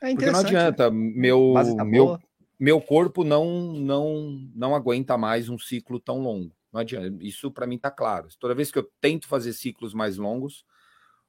É 0.00 0.10
Porque 0.10 0.30
não 0.30 0.38
adianta. 0.38 0.90
Meu, 0.90 1.54
tá 1.76 1.84
meu, 1.84 2.18
meu 2.60 2.80
corpo 2.80 3.24
não 3.24 3.72
não 3.72 4.48
não 4.54 4.74
aguenta 4.76 5.18
mais 5.18 5.48
um 5.48 5.58
ciclo 5.58 5.98
tão 5.98 6.20
longo. 6.20 6.54
Não 6.72 6.80
adianta. 6.80 7.16
Isso 7.20 7.50
para 7.50 7.66
mim 7.66 7.76
está 7.76 7.90
claro. 7.90 8.28
Toda 8.38 8.54
vez 8.54 8.70
que 8.70 8.78
eu 8.78 8.88
tento 9.00 9.26
fazer 9.26 9.52
ciclos 9.54 9.92
mais 9.92 10.16
longos, 10.16 10.64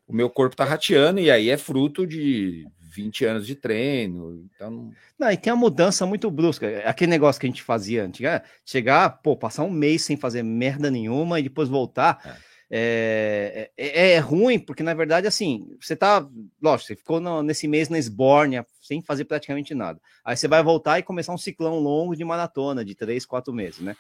o 0.07 0.13
meu 0.13 0.29
corpo 0.29 0.55
tá 0.55 0.63
rateando, 0.63 1.19
e 1.19 1.31
aí 1.31 1.49
é 1.49 1.57
fruto 1.57 2.05
de 2.05 2.67
20 2.95 3.25
anos 3.25 3.47
de 3.47 3.55
treino. 3.55 4.47
Então. 4.55 4.91
Não, 5.19 5.31
e 5.31 5.37
tem 5.37 5.51
uma 5.51 5.59
mudança 5.59 6.05
muito 6.05 6.29
brusca. 6.31 6.79
Aquele 6.85 7.11
negócio 7.11 7.39
que 7.39 7.45
a 7.45 7.49
gente 7.49 7.63
fazia 7.63 8.05
antes, 8.05 8.21
né? 8.21 8.41
chegar, 8.65 9.09
pô, 9.21 9.35
passar 9.35 9.63
um 9.63 9.71
mês 9.71 10.03
sem 10.03 10.15
fazer 10.15 10.43
merda 10.43 10.89
nenhuma 10.89 11.39
e 11.39 11.43
depois 11.43 11.69
voltar. 11.69 12.19
É. 12.51 12.55
É, 12.77 13.69
é, 13.77 14.11
é, 14.13 14.19
ruim, 14.19 14.57
porque 14.57 14.81
na 14.81 14.93
verdade, 14.95 15.27
assim, 15.27 15.69
você 15.79 15.95
tá, 15.95 16.27
lógico, 16.59 16.87
você 16.87 16.95
ficou 16.95 17.19
no, 17.19 17.43
nesse 17.43 17.67
mês 17.67 17.89
na 17.89 17.99
esbórnia, 17.99 18.65
sem 18.81 19.03
fazer 19.03 19.25
praticamente 19.25 19.75
nada. 19.75 20.01
Aí 20.23 20.35
você 20.35 20.47
vai 20.47 20.63
voltar 20.63 20.97
e 20.97 21.03
começar 21.03 21.31
um 21.31 21.37
ciclão 21.37 21.77
longo 21.77 22.15
de 22.15 22.25
maratona, 22.25 22.83
de 22.83 22.95
três, 22.95 23.23
quatro 23.23 23.53
meses, 23.53 23.81
né? 23.81 23.95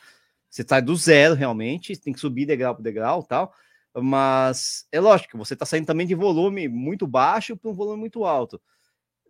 Você 0.49 0.65
sai 0.67 0.81
do 0.81 0.95
zero 0.95 1.35
realmente, 1.35 1.95
tem 1.95 2.11
que 2.11 2.19
subir 2.19 2.45
degrau 2.45 2.73
por 2.73 2.81
degrau 2.81 3.21
tal. 3.21 3.53
Mas 4.01 4.87
é 4.91 4.99
lógico 4.99 5.31
que 5.31 5.37
você 5.37 5.53
está 5.53 5.65
saindo 5.65 5.85
também 5.85 6.05
de 6.05 6.15
volume 6.15 6.67
muito 6.67 7.07
baixo 7.07 7.55
para 7.55 7.69
um 7.69 7.73
volume 7.73 7.99
muito 7.99 8.25
alto. 8.25 8.61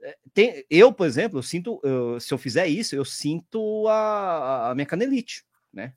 É, 0.02 0.18
tem, 0.34 0.66
eu, 0.70 0.92
por 0.92 1.06
exemplo, 1.06 1.40
eu 1.40 1.44
sinto, 1.44 1.80
eu, 1.84 2.20
se 2.20 2.34
eu 2.34 2.38
fizer 2.38 2.68
isso, 2.68 2.96
eu 2.96 3.06
sinto 3.06 3.88
a, 3.88 4.72
a 4.72 4.76
minha 4.76 4.86
canelite, 4.86 5.46
né? 5.72 5.94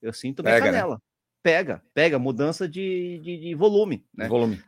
Eu 0.00 0.12
sinto 0.12 0.42
minha 0.42 0.54
pega, 0.54 0.66
né? 0.66 0.72
canela. 0.72 0.94
Né? 0.94 1.00
Pega, 1.42 1.82
pega, 1.92 2.18
mudança 2.18 2.68
de, 2.68 3.20
de, 3.22 3.38
de 3.38 3.54
volume, 3.54 4.04
né? 4.14 4.28
Volume. 4.28 4.62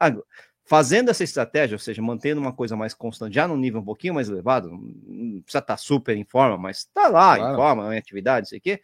fazendo 0.65 1.11
essa 1.11 1.23
estratégia, 1.23 1.75
ou 1.75 1.79
seja, 1.79 2.03
mantendo 2.03 2.41
uma 2.41 2.53
coisa 2.53 2.77
mais 2.77 2.95
constante, 2.95 3.35
já 3.35 3.47
num 3.47 3.57
nível 3.57 3.81
um 3.81 3.85
pouquinho 3.85 4.15
mais 4.15 4.29
elevado, 4.29 4.71
não 4.71 5.43
precisa 5.43 5.59
estar 5.59 5.63
tá 5.63 5.77
super 5.77 6.17
em 6.17 6.25
forma, 6.25 6.57
mas 6.57 6.79
está 6.79 7.09
lá 7.09 7.37
claro. 7.37 7.53
em 7.53 7.57
forma, 7.57 7.95
em 7.95 7.99
atividade, 7.99 8.45
não 8.45 8.49
sei 8.49 8.59
o 8.59 8.63
quê. 8.63 8.81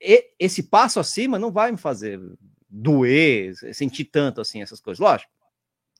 E, 0.00 0.30
esse 0.38 0.64
passo 0.64 0.98
acima 0.98 1.38
não 1.38 1.52
vai 1.52 1.70
me 1.70 1.78
fazer 1.78 2.20
doer, 2.70 3.54
sentir 3.74 4.04
tanto 4.04 4.40
assim 4.40 4.62
essas 4.62 4.80
coisas. 4.80 5.00
Lógico, 5.00 5.30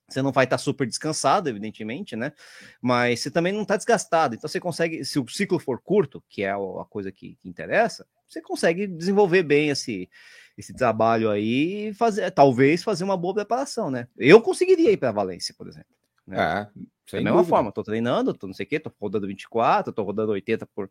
você 0.08 0.22
não 0.22 0.32
vai 0.32 0.44
estar 0.44 0.58
super 0.58 0.86
descansado, 0.86 1.48
evidentemente, 1.48 2.16
né? 2.16 2.32
Mas 2.80 3.20
você 3.20 3.30
também 3.30 3.52
não 3.52 3.62
está 3.62 3.76
desgastado. 3.76 4.34
Então 4.34 4.48
você 4.48 4.60
consegue, 4.60 5.04
se 5.04 5.18
o 5.18 5.28
ciclo 5.28 5.58
for 5.58 5.80
curto, 5.80 6.22
que 6.28 6.42
é 6.42 6.50
a 6.50 6.84
coisa 6.88 7.12
que, 7.12 7.36
que 7.36 7.48
interessa, 7.48 8.06
você 8.28 8.40
consegue 8.40 8.86
desenvolver 8.86 9.42
bem 9.42 9.70
esse, 9.70 10.08
esse 10.56 10.74
trabalho 10.74 11.30
aí 11.30 11.88
e 11.88 11.94
fazer, 11.94 12.30
talvez 12.30 12.82
fazer 12.82 13.04
uma 13.04 13.16
boa 13.16 13.34
preparação, 13.34 13.90
né? 13.90 14.08
Eu 14.16 14.40
conseguiria 14.40 14.90
ir 14.90 14.96
para 14.96 15.12
Valência, 15.12 15.54
por 15.56 15.68
exemplo. 15.68 15.90
Né? 16.26 16.36
É, 16.36 17.16
da 17.16 17.22
mesma 17.22 17.38
dúvida. 17.38 17.48
forma, 17.48 17.72
tô 17.72 17.82
treinando, 17.82 18.34
tô 18.34 18.46
não 18.46 18.54
sei 18.54 18.64
o 18.64 18.68
quê, 18.68 18.78
tô 18.78 18.92
rodando 19.00 19.26
24, 19.26 19.92
tô 19.92 20.02
rodando 20.02 20.32
80 20.32 20.66
por, 20.66 20.90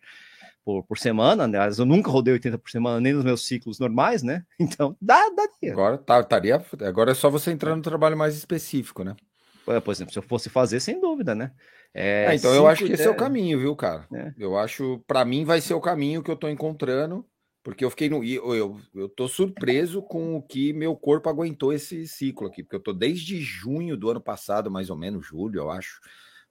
por, 0.69 0.84
por 0.84 0.97
semana. 0.99 1.45
Aliás, 1.45 1.79
eu 1.79 1.86
nunca 1.86 2.12
rodei 2.12 2.34
80 2.34 2.60
por 2.60 2.69
semana, 2.69 2.99
nem 2.99 3.13
nos 3.13 3.23
meus 3.23 3.47
ciclos 3.47 3.79
normais, 3.79 4.21
né? 4.21 4.43
Então, 4.60 4.95
dá, 5.01 5.19
daria. 5.36 5.73
Agora, 5.73 5.97
tá, 5.97 6.23
taria, 6.23 6.63
agora 6.82 7.12
é 7.12 7.15
só 7.15 7.27
você 7.29 7.49
entrar 7.49 7.75
no 7.75 7.82
trabalho 7.82 8.15
mais 8.15 8.36
específico, 8.36 9.03
né? 9.03 9.15
Por 9.65 9.91
exemplo, 9.91 10.13
se 10.13 10.19
eu 10.19 10.23
fosse 10.23 10.49
fazer, 10.49 10.79
sem 10.79 10.99
dúvida, 10.99 11.34
né? 11.34 11.51
É, 11.93 12.25
é, 12.25 12.36
então 12.36 12.53
eu 12.53 12.67
acho 12.67 12.86
que 12.86 12.93
esse 12.93 13.03
é 13.03 13.10
o 13.10 13.15
caminho, 13.15 13.60
viu, 13.60 13.75
cara? 13.75 14.05
É. 14.13 14.34
Eu 14.38 14.58
acho, 14.58 15.03
para 15.08 15.25
mim, 15.25 15.43
vai 15.43 15.60
ser 15.60 15.73
o 15.73 15.82
caminho 15.82 16.21
que 16.21 16.29
eu 16.29 16.36
tô 16.36 16.47
encontrando, 16.47 17.25
porque 17.63 17.84
eu 17.84 17.89
fiquei 17.89 18.10
no. 18.10 18.23
Eu, 18.23 18.53
eu, 18.53 18.79
eu 18.95 19.10
tô 19.10 19.27
surpreso 19.27 20.01
com 20.03 20.36
o 20.36 20.41
que 20.41 20.71
meu 20.73 20.95
corpo 20.95 21.29
aguentou 21.29 21.73
esse 21.73 22.08
ciclo 22.08 22.47
aqui, 22.47 22.63
porque 22.63 22.75
eu 22.75 22.84
tô 22.84 22.93
desde 22.93 23.41
junho 23.41 23.97
do 23.97 24.10
ano 24.10 24.21
passado, 24.21 24.69
mais 24.69 24.89
ou 24.89 24.97
menos, 24.97 25.25
julho, 25.25 25.60
eu 25.60 25.71
acho. 25.71 25.99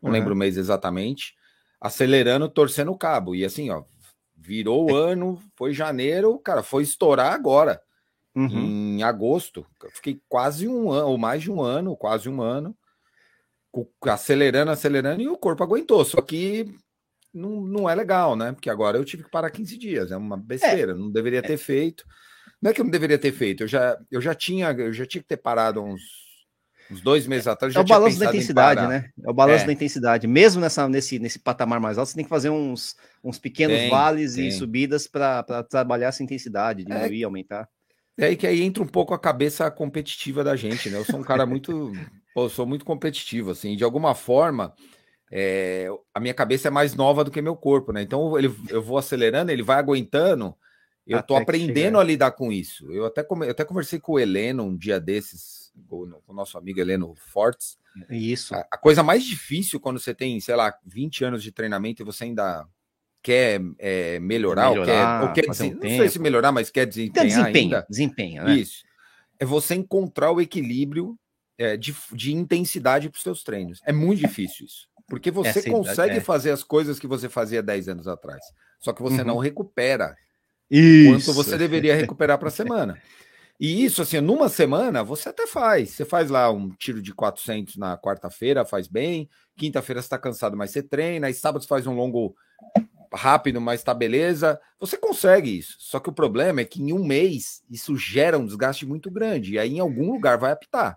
Não 0.03 0.11
uhum. 0.11 0.15
lembro 0.15 0.35
o 0.35 0.37
mês 0.37 0.57
exatamente, 0.57 1.35
acelerando, 1.81 2.49
torcendo 2.49 2.91
o 2.91 2.99
cabo. 2.99 3.35
E 3.35 3.45
assim, 3.45 3.71
ó, 3.71 3.85
Virou 4.41 4.91
o 4.91 4.95
ano, 4.95 5.43
foi 5.57 5.75
janeiro, 5.75 6.39
cara, 6.39 6.63
foi 6.63 6.83
estourar 6.85 7.33
agora, 7.33 7.83
uhum. 8.35 8.97
em 8.97 9.03
agosto. 9.03 9.67
Fiquei 9.95 10.21
quase 10.29 10.69
um 10.69 10.91
ano, 10.91 11.09
ou 11.09 11.19
mais 11.19 11.43
de 11.43 11.51
um 11.51 11.61
ano, 11.61 11.97
quase 11.97 12.29
um 12.29 12.41
ano, 12.41 12.77
acelerando, 14.03 14.71
acelerando, 14.71 15.21
e 15.21 15.29
o 15.29 15.37
corpo 15.37 15.63
aguentou. 15.63 16.05
Só 16.05 16.21
que 16.21 16.73
não, 17.35 17.61
não 17.61 17.91
é 17.91 17.95
legal, 17.95 18.37
né? 18.37 18.53
Porque 18.53 18.71
agora 18.71 18.97
eu 18.97 19.05
tive 19.05 19.25
que 19.25 19.31
parar 19.31 19.51
15 19.51 19.77
dias, 19.77 20.13
é 20.13 20.17
uma 20.17 20.37
besteira, 20.37 20.93
é. 20.93 20.95
não 20.95 21.11
deveria 21.11 21.43
ter 21.43 21.57
feito. 21.57 22.05
Não 22.63 22.71
é 22.71 22.75
que 22.75 22.81
eu 22.81 22.85
não 22.85 22.91
deveria 22.91 23.19
ter 23.19 23.33
feito, 23.33 23.65
eu 23.65 23.69
já, 23.69 23.99
eu 24.11 24.21
já 24.21 24.35
tinha, 24.35 24.71
eu 24.73 24.93
já 24.93 25.07
tinha 25.07 25.23
que 25.23 25.29
ter 25.29 25.37
parado 25.37 25.83
uns 25.83 26.28
Uns 26.91 27.01
dois 27.01 27.27
meses 27.27 27.47
atrás 27.47 27.75
É 27.75 27.81
o 27.81 27.85
balanço 27.85 28.19
da 28.19 28.27
intensidade, 28.27 28.87
né? 28.87 29.11
É 29.23 29.31
o 29.31 29.35
balanço 29.35 29.65
é. 29.65 29.67
da 29.67 29.73
intensidade. 29.73 30.27
Mesmo 30.27 30.61
nessa, 30.61 30.89
nesse, 30.89 31.19
nesse 31.19 31.39
patamar 31.39 31.81
mais 31.81 31.99
alto, 31.99 32.09
você 32.09 32.15
tem 32.15 32.25
que 32.25 32.31
fazer 32.31 32.51
uns, 32.51 32.97
uns 33.23 33.39
pequenos 33.39 33.77
tem, 33.77 33.91
vales 33.91 34.35
tem. 34.35 34.49
e 34.49 34.53
subidas 34.53 35.07
para 35.07 35.43
trabalhar 35.65 36.09
essa 36.09 36.23
intensidade, 36.23 36.85
diminuir, 36.85 37.23
é. 37.23 37.25
aumentar. 37.25 37.69
É 38.19 38.27
aí 38.27 38.37
que 38.37 38.47
aí 38.47 38.63
entra 38.63 38.83
um 38.83 38.87
pouco 38.87 39.15
a 39.15 39.19
cabeça 39.19 39.71
competitiva 39.71 40.43
da 40.43 40.57
gente, 40.57 40.91
né? 40.91 40.99
Eu 40.99 41.05
sou 41.05 41.21
um 41.21 41.23
cara 41.23 41.47
muito. 41.47 41.93
pô, 42.35 42.49
sou 42.49 42.67
muito 42.67 42.85
competitivo, 42.85 43.51
assim, 43.53 43.77
de 43.77 43.85
alguma 43.85 44.15
forma. 44.15 44.75
É, 45.31 45.89
a 46.15 46.19
minha 46.19 46.35
cabeça 46.35 46.69
é 46.69 46.71
mais 46.71 46.95
nova 46.95 47.23
do 47.23 47.31
que 47.31 47.41
meu 47.43 47.55
corpo, 47.55 47.93
né? 47.93 48.03
Então 48.03 48.37
ele, 48.39 48.53
eu 48.71 48.83
vou 48.83 48.99
acelerando, 48.99 49.53
ele 49.53 49.63
vai 49.63 49.79
aguentando. 49.79 50.55
Eu 51.09 51.23
tô 51.23 51.37
aprendendo 51.37 51.99
a 51.99 52.05
lidar 52.05 52.33
com 52.33 52.53
isso. 52.53 52.91
Eu 52.93 53.07
até, 53.07 53.23
eu 53.23 53.51
até 53.51 53.65
conversei 53.65 53.99
com 53.99 54.13
o 54.13 54.19
Heleno 54.19 54.65
um 54.65 54.77
dia 54.77 55.01
desses, 55.01 55.73
com 55.89 56.11
o 56.27 56.35
nosso 56.35 56.59
amigo 56.59 56.81
Heleno 56.81 57.15
Fortes. 57.17 57.79
Isso. 58.11 58.55
A, 58.55 58.67
a, 58.71 58.77
coisa 58.77 59.03
mais 59.03 59.25
difícil 59.25 59.81
quando 59.81 59.99
você 59.99 60.15
tem, 60.15 60.39
sei 60.41 60.55
lá, 60.55 60.75
20 60.85 61.25
anos 61.25 61.43
de 61.43 61.51
treinamento 61.51 62.03
e 62.03 62.05
você 62.05 62.25
ainda 62.25 62.67
quer 63.23 63.61
é, 63.79 64.21
melhorar, 64.21 64.71
melhorar, 64.71 65.23
ou 65.23 65.33
quer, 65.33 65.43
ou 65.43 65.55
quer 65.57 65.65
um 65.65 65.71
não 65.71 65.81
tempo. 65.81 65.97
sei 65.97 66.09
se 66.09 66.19
melhorar, 66.19 66.53
mas 66.53 66.71
quer 66.71 66.87
desempenhar 66.87 67.27
desempenho, 67.27 67.65
ainda. 67.65 67.87
Desempenho, 67.89 68.45
né? 68.45 68.55
Isso. 68.55 68.85
É 69.41 69.45
você 69.45 69.75
encontrar 69.75 70.31
o 70.31 70.41
equilíbrio 70.41 71.19
é, 71.57 71.77
de, 71.77 71.95
de 72.13 72.33
intensidade 72.33 73.09
para 73.09 73.17
os 73.17 73.23
seus 73.23 73.43
treinos. 73.43 73.81
É 73.85 73.93
muito 73.93 74.21
difícil 74.21 74.67
isso. 74.67 74.89
Porque 75.09 75.31
você 75.31 75.61
Essa 75.61 75.71
consegue 75.71 76.19
é. 76.19 76.21
fazer 76.21 76.51
as 76.51 76.63
coisas 76.63 76.99
que 76.99 77.07
você 77.07 77.29
fazia 77.29 77.63
10 77.63 77.89
anos 77.89 78.07
atrás. 78.07 78.45
Só 78.79 78.93
que 78.93 79.03
você 79.03 79.23
uhum. 79.23 79.27
não 79.27 79.39
recupera 79.39 80.15
isso. 80.71 81.27
quanto 81.27 81.37
você 81.37 81.57
deveria 81.57 81.95
recuperar 81.95 82.39
para 82.39 82.49
a 82.49 82.53
semana. 82.53 83.01
E 83.61 83.85
isso, 83.85 84.01
assim, 84.03 84.21
numa 84.21 84.49
semana, 84.49 85.03
você 85.03 85.31
até 85.31 85.47
faz. 85.47 85.91
Você 85.91 86.05
faz 86.05 86.31
lá 86.31 86.51
um 86.51 86.71
tiro 86.71 87.03
de 87.03 87.13
400 87.13 87.77
na 87.77 87.99
quarta-feira, 87.99 88.65
faz 88.65 88.87
bem. 88.87 89.29
Quinta-feira 89.57 90.01
você 90.01 90.07
está 90.07 90.19
cansado, 90.19 90.57
mas 90.57 90.71
você 90.71 90.81
treina. 90.81 91.27
Aí 91.27 91.35
sábado 91.35 91.63
você 91.63 91.69
faz 91.69 91.87
um 91.87 91.95
longo 91.95 92.37
rápido, 93.13 93.61
mas 93.61 93.83
tá 93.83 93.93
beleza. 93.93 94.61
Você 94.79 94.97
consegue 94.97 95.59
isso. 95.59 95.75
Só 95.81 95.99
que 95.99 96.09
o 96.09 96.13
problema 96.13 96.61
é 96.61 96.65
que 96.65 96.81
em 96.81 96.93
um 96.93 97.05
mês 97.05 97.63
isso 97.69 97.97
gera 97.97 98.39
um 98.39 98.47
desgaste 98.47 98.87
muito 98.87 99.11
grande. 99.11 99.55
E 99.55 99.59
aí 99.59 99.75
em 99.75 99.81
algum 99.81 100.13
lugar 100.13 100.39
vai 100.39 100.53
apitar. 100.53 100.97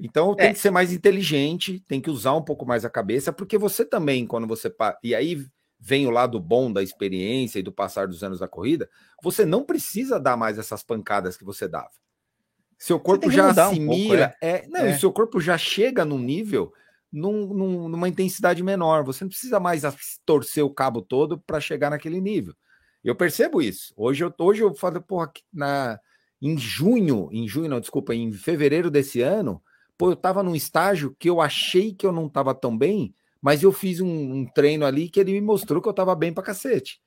Então 0.00 0.34
tem 0.34 0.48
é. 0.48 0.52
que 0.52 0.58
ser 0.58 0.70
mais 0.70 0.92
inteligente, 0.92 1.80
tem 1.86 2.00
que 2.00 2.10
usar 2.10 2.34
um 2.34 2.42
pouco 2.42 2.66
mais 2.66 2.84
a 2.84 2.90
cabeça, 2.90 3.32
porque 3.32 3.56
você 3.56 3.84
também, 3.84 4.26
quando 4.26 4.46
você. 4.46 4.74
E 5.02 5.14
aí 5.14 5.46
vem 5.84 6.06
o 6.06 6.10
lado 6.10 6.38
bom 6.38 6.72
da 6.72 6.80
experiência 6.80 7.58
e 7.58 7.62
do 7.62 7.72
passar 7.72 8.06
dos 8.06 8.22
anos 8.22 8.38
da 8.38 8.46
corrida, 8.46 8.88
você 9.20 9.44
não 9.44 9.64
precisa 9.64 10.20
dar 10.20 10.36
mais 10.36 10.56
essas 10.56 10.80
pancadas 10.80 11.36
que 11.36 11.44
você 11.44 11.66
dava. 11.66 11.90
Seu 12.78 13.00
corpo 13.00 13.28
já 13.28 13.50
assimila, 13.50 13.92
um 13.92 13.98
pouco, 13.98 14.14
é. 14.14 14.36
é, 14.40 14.66
não, 14.68 14.80
é. 14.80 14.96
seu 14.96 15.12
corpo 15.12 15.40
já 15.40 15.58
chega 15.58 16.04
num 16.04 16.20
nível, 16.20 16.72
num, 17.12 17.52
num, 17.52 17.88
numa 17.88 18.08
intensidade 18.08 18.62
menor. 18.62 19.02
Você 19.04 19.24
não 19.24 19.28
precisa 19.28 19.58
mais 19.58 19.82
torcer 20.24 20.64
o 20.64 20.70
cabo 20.70 21.02
todo 21.02 21.36
para 21.38 21.60
chegar 21.60 21.90
naquele 21.90 22.20
nível. 22.20 22.54
Eu 23.02 23.16
percebo 23.16 23.60
isso. 23.60 23.92
Hoje 23.96 24.22
eu, 24.22 24.32
hoje 24.38 24.62
eu 24.62 24.72
falo, 24.74 25.02
porra, 25.02 25.32
na, 25.52 25.98
em 26.40 26.56
junho, 26.56 27.28
em 27.32 27.48
junho, 27.48 27.68
não, 27.68 27.80
desculpa, 27.80 28.14
em 28.14 28.32
fevereiro 28.32 28.88
desse 28.88 29.20
ano, 29.20 29.60
pô, 29.98 30.10
eu 30.10 30.16
tava 30.16 30.44
num 30.44 30.54
estágio 30.54 31.14
que 31.18 31.28
eu 31.28 31.40
achei 31.40 31.92
que 31.92 32.06
eu 32.06 32.12
não 32.12 32.28
tava 32.28 32.54
tão 32.54 32.76
bem, 32.76 33.12
mas 33.42 33.62
eu 33.62 33.72
fiz 33.72 34.00
um, 34.00 34.06
um 34.06 34.46
treino 34.46 34.86
ali 34.86 35.10
que 35.10 35.18
ele 35.18 35.32
me 35.32 35.40
mostrou 35.40 35.82
que 35.82 35.88
eu 35.88 35.90
estava 35.90 36.14
bem 36.14 36.32
para 36.32 36.44
cacete. 36.44 37.00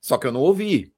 Só 0.00 0.16
que 0.16 0.26
eu 0.26 0.32
não 0.32 0.40
ouvi. 0.40 0.94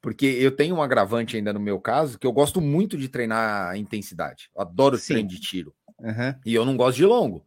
Porque 0.00 0.26
eu 0.26 0.50
tenho 0.50 0.74
um 0.74 0.82
agravante 0.82 1.36
ainda 1.36 1.52
no 1.52 1.60
meu 1.60 1.78
caso, 1.78 2.18
que 2.18 2.26
eu 2.26 2.32
gosto 2.32 2.60
muito 2.60 2.96
de 2.96 3.08
treinar 3.08 3.70
a 3.70 3.76
intensidade. 3.76 4.50
Eu 4.56 4.62
adoro 4.62 4.96
Sim. 4.96 5.12
treino 5.12 5.28
de 5.28 5.38
tiro. 5.38 5.74
Uhum. 6.00 6.34
E 6.44 6.54
eu 6.54 6.64
não 6.64 6.76
gosto 6.76 6.96
de 6.96 7.04
longo. 7.04 7.44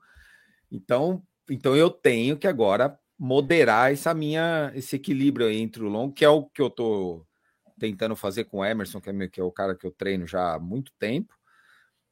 Então, 0.71 1.21
então 1.49 1.75
eu 1.75 1.89
tenho 1.89 2.37
que 2.37 2.47
agora 2.47 2.97
moderar 3.17 3.91
essa 3.91 4.13
minha, 4.13 4.71
esse 4.75 4.95
equilíbrio 4.95 5.49
entre 5.49 5.83
o 5.83 5.89
longo, 5.89 6.13
que 6.13 6.23
é 6.23 6.29
o 6.29 6.45
que 6.45 6.61
eu 6.61 6.69
tô 6.69 7.25
tentando 7.79 8.15
fazer 8.15 8.45
com 8.45 8.59
o 8.59 8.65
Emerson, 8.65 9.01
que 9.01 9.09
é, 9.09 9.27
que 9.27 9.39
é 9.41 9.43
o 9.43 9.51
cara 9.51 9.75
que 9.75 9.85
eu 9.85 9.91
treino 9.91 10.25
já 10.25 10.53
há 10.53 10.59
muito 10.59 10.93
tempo. 10.97 11.34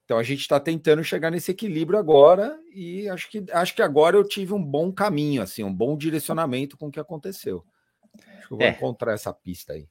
Então 0.06 0.18
a 0.18 0.24
gente 0.24 0.42
está 0.42 0.60
tentando 0.60 1.04
chegar 1.04 1.32
nesse 1.32 1.52
equilíbrio 1.52 1.98
agora 1.98 2.60
e 2.74 3.08
acho 3.08 3.30
que, 3.30 3.44
acho 3.52 3.76
que 3.76 3.82
agora 3.82 4.18
eu 4.18 4.28
tive 4.28 4.54
um 4.54 4.64
bom 4.64 4.92
caminho, 4.92 5.42
assim, 5.42 5.64
um 5.64 5.74
bom 5.74 5.98
direcionamento 5.98 6.78
com 6.78 6.88
o 6.88 6.92
que 6.92 7.00
aconteceu. 7.00 7.64
Acho 8.38 8.48
que 8.48 8.54
eu 8.54 8.58
vou 8.58 8.68
é. 8.68 8.72
encontrar 8.72 9.14
essa 9.14 9.34
pista 9.34 9.74
aí. 9.74 9.88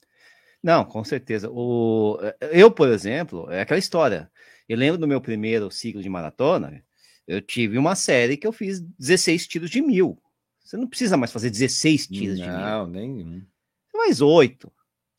Não, 0.62 0.84
com 0.84 1.02
certeza. 1.02 1.50
O, 1.50 2.18
eu, 2.52 2.70
por 2.70 2.88
exemplo, 2.88 3.50
é 3.50 3.62
aquela 3.62 3.78
história. 3.78 4.30
Eu 4.68 4.76
lembro 4.76 4.98
do 4.98 5.08
meu 5.08 5.20
primeiro 5.20 5.70
ciclo 5.70 6.02
de 6.02 6.08
maratona, 6.08 6.84
eu 7.26 7.40
tive 7.40 7.78
uma 7.78 7.94
série 7.94 8.36
que 8.36 8.46
eu 8.46 8.52
fiz 8.52 8.80
16 8.80 9.46
tiros 9.46 9.70
de 9.70 9.80
mil. 9.80 10.20
Você 10.62 10.76
não 10.76 10.86
precisa 10.86 11.16
mais 11.16 11.32
fazer 11.32 11.50
16 11.50 12.06
tiros 12.06 12.38
não, 12.38 12.44
de 12.44 12.50
mil. 12.50 12.60
Não, 12.60 12.86
nenhum. 12.86 13.42
Você 13.90 13.98
faz 13.98 14.20
oito 14.20 14.72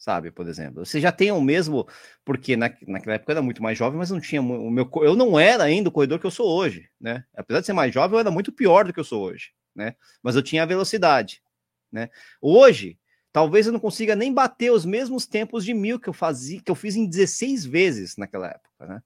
sabe? 0.03 0.31
Por 0.31 0.45
exemplo, 0.49 0.85
você 0.85 0.99
já 0.99 1.13
tem 1.13 1.31
o 1.31 1.39
mesmo, 1.39 1.87
porque 2.25 2.57
na, 2.57 2.69
naquela 2.85 3.15
época 3.15 3.31
eu 3.31 3.35
era 3.35 3.41
muito 3.41 3.63
mais 3.63 3.77
jovem, 3.77 3.97
mas 3.97 4.11
não 4.11 4.19
tinha 4.19 4.41
o 4.41 4.69
meu, 4.69 4.89
eu 4.95 5.15
não 5.15 5.39
era 5.39 5.63
ainda 5.63 5.87
o 5.87 5.91
corredor 5.93 6.19
que 6.19 6.25
eu 6.25 6.31
sou 6.31 6.45
hoje, 6.45 6.89
né? 6.99 7.23
Apesar 7.33 7.61
de 7.61 7.67
ser 7.67 7.73
mais 7.73 7.93
jovem, 7.93 8.13
eu 8.13 8.19
era 8.19 8.29
muito 8.29 8.51
pior 8.51 8.83
do 8.83 8.91
que 8.91 8.99
eu 8.99 9.03
sou 9.05 9.23
hoje, 9.23 9.51
né? 9.73 9.95
Mas 10.21 10.35
eu 10.35 10.43
tinha 10.43 10.63
a 10.63 10.65
velocidade, 10.65 11.41
né? 11.89 12.09
Hoje, 12.41 12.99
talvez 13.31 13.65
eu 13.65 13.71
não 13.71 13.79
consiga 13.79 14.13
nem 14.13 14.33
bater 14.33 14.73
os 14.73 14.83
mesmos 14.83 15.25
tempos 15.25 15.63
de 15.63 15.73
mil 15.73 15.97
que 15.97 16.09
eu 16.09 16.13
fazia, 16.13 16.61
que 16.61 16.69
eu 16.69 16.75
fiz 16.75 16.97
em 16.97 17.07
16 17.07 17.63
vezes 17.63 18.17
naquela 18.17 18.47
época, 18.49 18.85
né? 18.85 19.01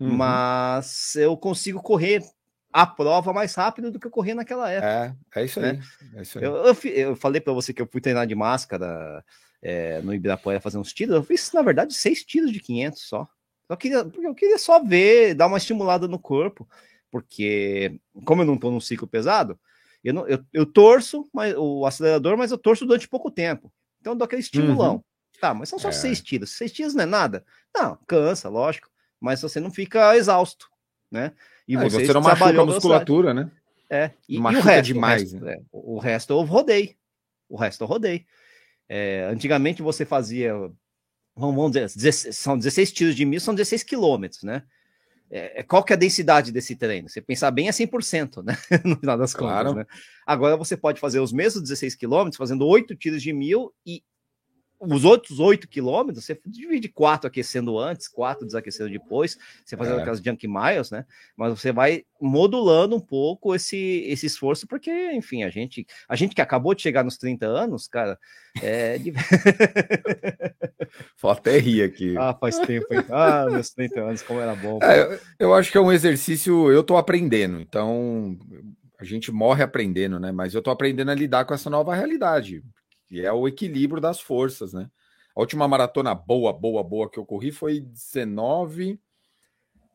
Uhum. 0.00 0.16
Mas 0.16 1.14
eu 1.14 1.36
consigo 1.36 1.80
correr 1.80 2.24
a 2.72 2.84
prova 2.84 3.32
mais 3.32 3.54
rápido 3.54 3.92
do 3.92 4.00
que 4.00 4.06
eu 4.08 4.10
corria 4.10 4.34
naquela 4.34 4.68
época. 4.68 5.16
É, 5.32 5.42
é 5.42 5.44
isso 5.44 5.60
aí. 5.60 5.74
Né? 5.74 5.82
É 6.16 6.22
isso 6.22 6.40
aí. 6.40 6.44
Eu, 6.44 6.56
eu, 6.56 6.76
eu 6.92 7.14
falei 7.14 7.40
para 7.40 7.52
você 7.52 7.72
que 7.72 7.80
eu 7.80 7.86
fui 7.86 8.00
treinar 8.00 8.26
de 8.26 8.34
máscara 8.34 9.24
é, 9.64 10.02
no 10.02 10.14
Ibirapuera 10.14 10.60
fazer 10.60 10.76
uns 10.76 10.92
tiros. 10.92 11.16
Eu 11.16 11.24
fiz, 11.24 11.50
na 11.52 11.62
verdade, 11.62 11.94
seis 11.94 12.22
tiros 12.22 12.52
de 12.52 12.60
500 12.60 13.00
só. 13.00 13.26
Eu 13.66 13.76
queria, 13.78 14.06
eu 14.22 14.34
queria 14.34 14.58
só 14.58 14.78
ver, 14.84 15.34
dar 15.34 15.46
uma 15.46 15.56
estimulada 15.56 16.06
no 16.06 16.18
corpo, 16.18 16.68
porque 17.10 17.98
como 18.26 18.42
eu 18.42 18.46
não 18.46 18.56
estou 18.56 18.70
num 18.70 18.80
ciclo 18.80 19.08
pesado, 19.08 19.58
eu, 20.04 20.12
não, 20.12 20.28
eu, 20.28 20.44
eu 20.52 20.66
torço 20.66 21.26
mas, 21.32 21.54
o 21.56 21.86
acelerador, 21.86 22.36
mas 22.36 22.50
eu 22.50 22.58
torço 22.58 22.84
durante 22.84 23.08
pouco 23.08 23.30
tempo. 23.30 23.72
Então 24.00 24.12
eu 24.12 24.18
dou 24.18 24.26
aquele 24.26 24.42
estimulão. 24.42 24.96
Uhum. 24.96 25.02
Tá, 25.40 25.54
mas 25.54 25.70
são 25.70 25.78
só 25.78 25.88
é. 25.88 25.92
seis 25.92 26.20
tiros. 26.20 26.50
Seis 26.50 26.70
tiros 26.70 26.94
não 26.94 27.04
é 27.04 27.06
nada? 27.06 27.44
Não, 27.74 27.98
cansa, 28.06 28.50
lógico. 28.50 28.88
Mas 29.18 29.40
você 29.40 29.58
não 29.58 29.70
fica 29.70 30.14
exausto, 30.14 30.68
né? 31.10 31.32
E 31.66 31.74
ah, 31.76 31.80
você, 31.80 32.04
você 32.04 32.12
não 32.12 32.20
machuca 32.20 32.60
a 32.60 32.66
musculatura, 32.66 33.32
né? 33.32 33.50
É, 33.88 34.10
e, 34.28 34.36
e 34.36 34.38
o 34.38 34.60
resto, 34.60 34.86
demais, 34.86 35.22
o 35.22 35.24
resto, 35.24 35.44
né? 35.44 35.52
é, 35.54 35.62
o 35.72 35.98
resto 35.98 36.32
eu 36.34 36.42
rodei. 36.42 36.96
O 37.48 37.56
resto 37.56 37.82
eu 37.82 37.88
rodei. 37.88 38.26
É, 38.88 39.28
antigamente 39.30 39.82
você 39.82 40.04
fazia, 40.04 40.52
vamos 41.36 41.72
dizer, 41.72 41.90
16, 41.94 42.36
são 42.36 42.58
16 42.58 42.92
tiros 42.92 43.16
de 43.16 43.24
mil, 43.24 43.40
são 43.40 43.54
16 43.54 43.82
quilômetros, 43.82 44.42
né? 44.42 44.62
É, 45.30 45.60
é, 45.60 45.62
qual 45.62 45.82
que 45.82 45.92
é 45.92 45.96
a 45.96 45.98
densidade 45.98 46.52
desse 46.52 46.76
treino? 46.76 47.08
Você 47.08 47.20
pensar 47.20 47.50
bem 47.50 47.68
é 47.68 47.70
100%, 47.72 48.44
né? 48.44 48.56
no 48.84 48.96
final 48.96 49.16
das 49.16 49.34
claro. 49.34 49.70
contas, 49.70 49.86
né? 49.86 50.00
Agora 50.26 50.56
você 50.56 50.76
pode 50.76 51.00
fazer 51.00 51.20
os 51.20 51.32
mesmos 51.32 51.62
16 51.62 51.94
quilômetros 51.96 52.36
fazendo 52.36 52.66
8 52.66 52.94
tiros 52.94 53.22
de 53.22 53.32
mil 53.32 53.72
e 53.86 54.02
os 54.88 55.04
outros 55.04 55.38
8 55.38 55.68
quilômetros, 55.68 56.24
você 56.24 56.38
divide 56.46 56.88
quatro 56.88 57.28
aquecendo 57.28 57.78
antes, 57.78 58.08
quatro 58.08 58.46
desaquecendo 58.46 58.90
depois, 58.90 59.38
você 59.64 59.76
fazendo 59.76 59.98
é. 59.98 60.02
aquelas 60.02 60.20
junk 60.20 60.46
miles, 60.46 60.90
né? 60.90 61.04
Mas 61.36 61.58
você 61.58 61.72
vai 61.72 62.04
modulando 62.20 62.96
um 62.96 63.00
pouco 63.00 63.54
esse, 63.54 64.04
esse 64.06 64.26
esforço, 64.26 64.66
porque, 64.66 64.90
enfim, 65.12 65.44
a 65.44 65.50
gente, 65.50 65.86
a 66.08 66.16
gente 66.16 66.34
que 66.34 66.40
acabou 66.40 66.74
de 66.74 66.82
chegar 66.82 67.04
nos 67.04 67.16
30 67.16 67.46
anos, 67.46 67.86
cara, 67.86 68.18
é. 68.62 68.98
Vou 71.20 71.30
até 71.30 71.58
rir 71.58 71.82
aqui. 71.82 72.16
Ah, 72.16 72.36
faz 72.38 72.58
tempo, 72.58 72.86
hein? 72.92 73.04
Ah, 73.10 73.46
meus 73.50 73.70
30 73.70 74.00
anos, 74.00 74.22
como 74.22 74.40
era 74.40 74.54
bom. 74.54 74.78
É, 74.82 75.18
eu 75.38 75.54
acho 75.54 75.70
que 75.70 75.78
é 75.78 75.80
um 75.80 75.92
exercício, 75.92 76.70
eu 76.70 76.82
tô 76.82 76.96
aprendendo, 76.96 77.60
então 77.60 78.36
a 78.98 79.04
gente 79.04 79.32
morre 79.32 79.62
aprendendo, 79.62 80.18
né? 80.18 80.32
Mas 80.32 80.54
eu 80.54 80.62
tô 80.62 80.70
aprendendo 80.70 81.10
a 81.10 81.14
lidar 81.14 81.44
com 81.44 81.54
essa 81.54 81.68
nova 81.68 81.94
realidade 81.94 82.62
que 83.14 83.24
é 83.24 83.32
o 83.32 83.46
equilíbrio 83.46 84.00
das 84.00 84.18
forças, 84.18 84.72
né? 84.72 84.90
A 85.36 85.40
última 85.40 85.68
maratona 85.68 86.14
boa, 86.14 86.52
boa, 86.52 86.82
boa 86.82 87.08
que 87.08 87.16
eu 87.16 87.24
corri 87.24 87.52
foi 87.52 87.80
19. 87.80 89.00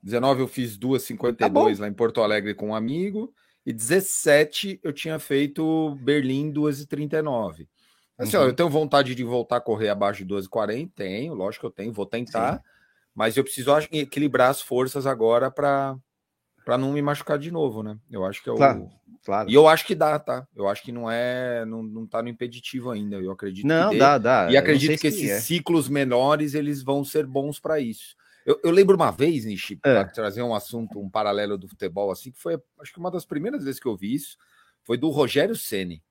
19 0.01 0.41
eu 0.41 0.47
fiz 0.47 0.77
2,52 0.77 1.35
tá 1.35 1.81
lá 1.81 1.87
em 1.89 1.93
Porto 1.93 2.21
Alegre 2.21 2.53
com 2.53 2.69
um 2.69 2.75
amigo. 2.75 3.33
E 3.65 3.73
17 3.73 4.79
eu 4.81 4.93
tinha 4.93 5.19
feito 5.19 5.97
Berlim 6.01 6.53
2,39. 6.53 7.67
Assim, 8.17 8.37
uhum. 8.37 8.43
ó, 8.43 8.45
eu 8.45 8.53
tenho 8.53 8.69
vontade 8.69 9.13
de 9.13 9.23
voltar 9.23 9.57
a 9.57 9.61
correr 9.61 9.89
abaixo 9.89 10.25
de 10.25 10.33
12,40? 10.33 10.89
Tenho, 10.95 11.33
lógico 11.33 11.63
que 11.63 11.67
eu 11.67 11.71
tenho, 11.71 11.91
vou 11.91 12.05
tentar. 12.05 12.55
Sim. 12.55 12.63
Mas 13.13 13.35
eu 13.35 13.43
preciso 13.43 13.71
equilibrar 13.91 14.49
as 14.49 14.61
forças 14.61 15.05
agora 15.05 15.51
para 15.51 15.97
não 16.77 16.93
me 16.93 17.01
machucar 17.01 17.37
de 17.37 17.51
novo, 17.51 17.83
né? 17.83 17.97
Eu 18.09 18.23
acho 18.23 18.41
que 18.41 18.49
é 18.49 18.53
o, 18.53 18.55
claro. 18.55 18.89
Claro. 19.23 19.49
E 19.49 19.53
eu 19.53 19.67
acho 19.67 19.85
que 19.85 19.95
dá, 19.95 20.17
tá? 20.17 20.47
Eu 20.55 20.67
acho 20.67 20.81
que 20.81 20.91
não 20.91 21.09
é, 21.09 21.65
não, 21.65 21.83
não 21.83 22.07
tá 22.07 22.21
no 22.21 22.29
impeditivo 22.29 22.89
ainda. 22.89 23.17
Eu 23.17 23.31
acredito 23.31 23.67
não, 23.67 23.95
dá, 23.97 24.17
dá. 24.17 24.51
E 24.51 24.57
acredito 24.57 24.99
que 24.99 25.07
esses 25.07 25.29
é. 25.29 25.39
ciclos 25.39 25.89
menores 25.89 26.53
eles 26.53 26.81
vão 26.81 27.03
ser 27.03 27.25
bons 27.25 27.59
para 27.59 27.79
isso. 27.79 28.15
Eu, 28.45 28.59
eu, 28.63 28.71
lembro 28.71 28.95
uma 28.95 29.11
vez, 29.11 29.45
Nishi, 29.45 29.75
para 29.75 29.99
é. 29.99 30.05
trazer 30.05 30.41
um 30.41 30.55
assunto, 30.55 30.99
um 30.99 31.09
paralelo 31.09 31.57
do 31.57 31.67
futebol 31.67 32.09
assim, 32.09 32.31
que 32.31 32.39
foi, 32.39 32.59
acho 32.79 32.93
que 32.93 32.99
uma 32.99 33.11
das 33.11 33.25
primeiras 33.25 33.63
vezes 33.63 33.79
que 33.79 33.87
eu 33.87 33.95
vi 33.95 34.15
isso, 34.15 34.37
foi 34.83 34.97
do 34.97 35.09
Rogério 35.09 35.55
Ceni, 35.55 36.01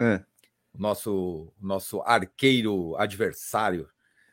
é. 0.00 0.20
nosso 0.76 1.52
nosso 1.58 2.02
arqueiro 2.02 2.94
adversário 2.96 3.88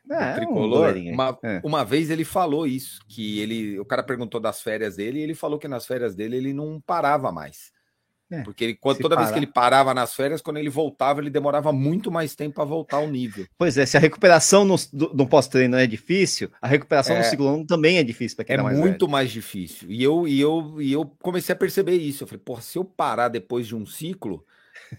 é, 0.09 0.33
tricolor. 0.33 0.95
Um 0.95 1.13
uma, 1.13 1.39
é. 1.43 1.61
uma 1.63 1.85
vez 1.85 2.09
ele 2.09 2.25
falou 2.25 2.67
isso, 2.67 2.99
que 3.07 3.39
ele, 3.39 3.79
o 3.79 3.85
cara 3.85 4.03
perguntou 4.03 4.39
das 4.39 4.61
férias 4.61 4.95
dele, 4.95 5.19
e 5.19 5.23
ele 5.23 5.35
falou 5.35 5.57
que 5.57 5.67
nas 5.67 5.85
férias 5.85 6.15
dele 6.15 6.37
ele 6.37 6.53
não 6.53 6.81
parava 6.81 7.31
mais. 7.31 7.71
É, 8.31 8.41
Porque 8.41 8.63
ele, 8.63 8.75
quando, 8.75 8.99
toda 8.99 9.15
parar. 9.15 9.27
vez 9.27 9.33
que 9.33 9.39
ele 9.39 9.51
parava 9.51 9.93
nas 9.93 10.13
férias, 10.15 10.41
quando 10.41 10.57
ele 10.57 10.69
voltava, 10.69 11.21
ele 11.21 11.29
demorava 11.29 11.71
muito 11.71 12.11
mais 12.11 12.35
tempo 12.35 12.55
para 12.55 12.63
voltar 12.63 12.97
ao 12.97 13.07
nível. 13.07 13.45
Pois 13.57 13.77
é, 13.77 13.85
se 13.85 13.97
a 13.97 13.99
recuperação 13.99 14.65
no, 14.65 14.75
no 15.13 15.27
pós-treino 15.27 15.77
é 15.77 15.85
difícil, 15.85 16.49
a 16.61 16.67
recuperação 16.67 17.15
é, 17.15 17.19
no 17.19 17.25
segundo 17.25 17.49
ano 17.49 17.65
também 17.67 17.97
é 17.97 18.03
difícil 18.03 18.35
para 18.35 18.45
quem 18.45 18.55
é 18.55 18.61
mais 18.61 18.77
muito 18.77 19.05
velho. 19.05 19.11
mais 19.11 19.31
difícil. 19.31 19.91
E 19.91 20.03
eu, 20.03 20.27
e, 20.27 20.41
eu, 20.41 20.81
e 20.81 20.91
eu 20.91 21.05
comecei 21.21 21.53
a 21.53 21.57
perceber 21.57 21.95
isso. 21.95 22.23
Eu 22.23 22.27
falei, 22.27 22.41
porra, 22.43 22.61
se 22.61 22.77
eu 22.77 22.83
parar 22.83 23.27
depois 23.27 23.67
de 23.67 23.75
um 23.75 23.85
ciclo, 23.85 24.43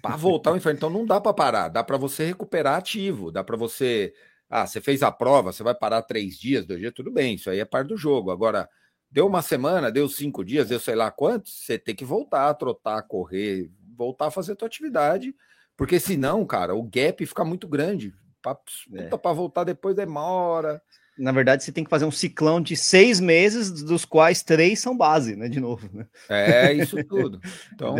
para 0.00 0.16
voltar 0.16 0.50
ao 0.50 0.56
inferno, 0.56 0.76
então 0.76 0.90
não 0.90 1.04
dá 1.04 1.20
para 1.20 1.32
parar, 1.34 1.68
dá 1.68 1.82
para 1.82 1.96
você 1.96 2.24
recuperar 2.24 2.76
ativo, 2.76 3.30
dá 3.30 3.42
para 3.44 3.56
você. 3.56 4.12
Ah, 4.48 4.66
você 4.66 4.80
fez 4.80 5.02
a 5.02 5.10
prova, 5.10 5.52
você 5.52 5.62
vai 5.62 5.74
parar 5.74 6.02
três 6.02 6.38
dias, 6.38 6.64
dois 6.64 6.78
dias, 6.78 6.92
tudo 6.94 7.10
bem, 7.10 7.34
isso 7.34 7.50
aí 7.50 7.58
é 7.58 7.64
parte 7.64 7.88
do 7.88 7.96
jogo. 7.96 8.30
Agora 8.30 8.68
Deu 9.10 9.26
uma 9.26 9.42
semana, 9.42 9.90
deu 9.90 10.08
cinco 10.08 10.44
dias, 10.44 10.68
deu 10.68 10.80
sei 10.80 10.94
lá 10.94 11.10
quantos, 11.10 11.64
você 11.64 11.78
tem 11.78 11.94
que 11.94 12.04
voltar 12.04 12.48
a 12.48 12.54
trotar, 12.54 13.02
correr, 13.06 13.70
voltar 13.96 14.26
a 14.26 14.30
fazer 14.30 14.52
a 14.52 14.56
tua 14.56 14.68
atividade, 14.68 15.34
porque 15.76 16.00
senão, 16.00 16.44
cara, 16.44 16.74
o 16.74 16.82
gap 16.82 17.24
fica 17.24 17.44
muito 17.44 17.68
grande. 17.68 18.14
Para 18.42 18.58
é. 18.94 19.34
voltar 19.34 19.64
depois 19.64 19.96
demora. 19.96 20.80
Na 21.18 21.32
verdade, 21.32 21.64
você 21.64 21.72
tem 21.72 21.82
que 21.82 21.90
fazer 21.90 22.04
um 22.04 22.10
ciclão 22.10 22.60
de 22.60 22.76
seis 22.76 23.18
meses, 23.20 23.70
dos 23.70 24.04
quais 24.04 24.42
três 24.42 24.78
são 24.80 24.96
base, 24.96 25.34
né? 25.34 25.48
De 25.48 25.58
novo. 25.58 25.88
Né? 25.92 26.06
É, 26.28 26.72
isso 26.72 27.02
tudo. 27.04 27.40
Então, 27.72 27.96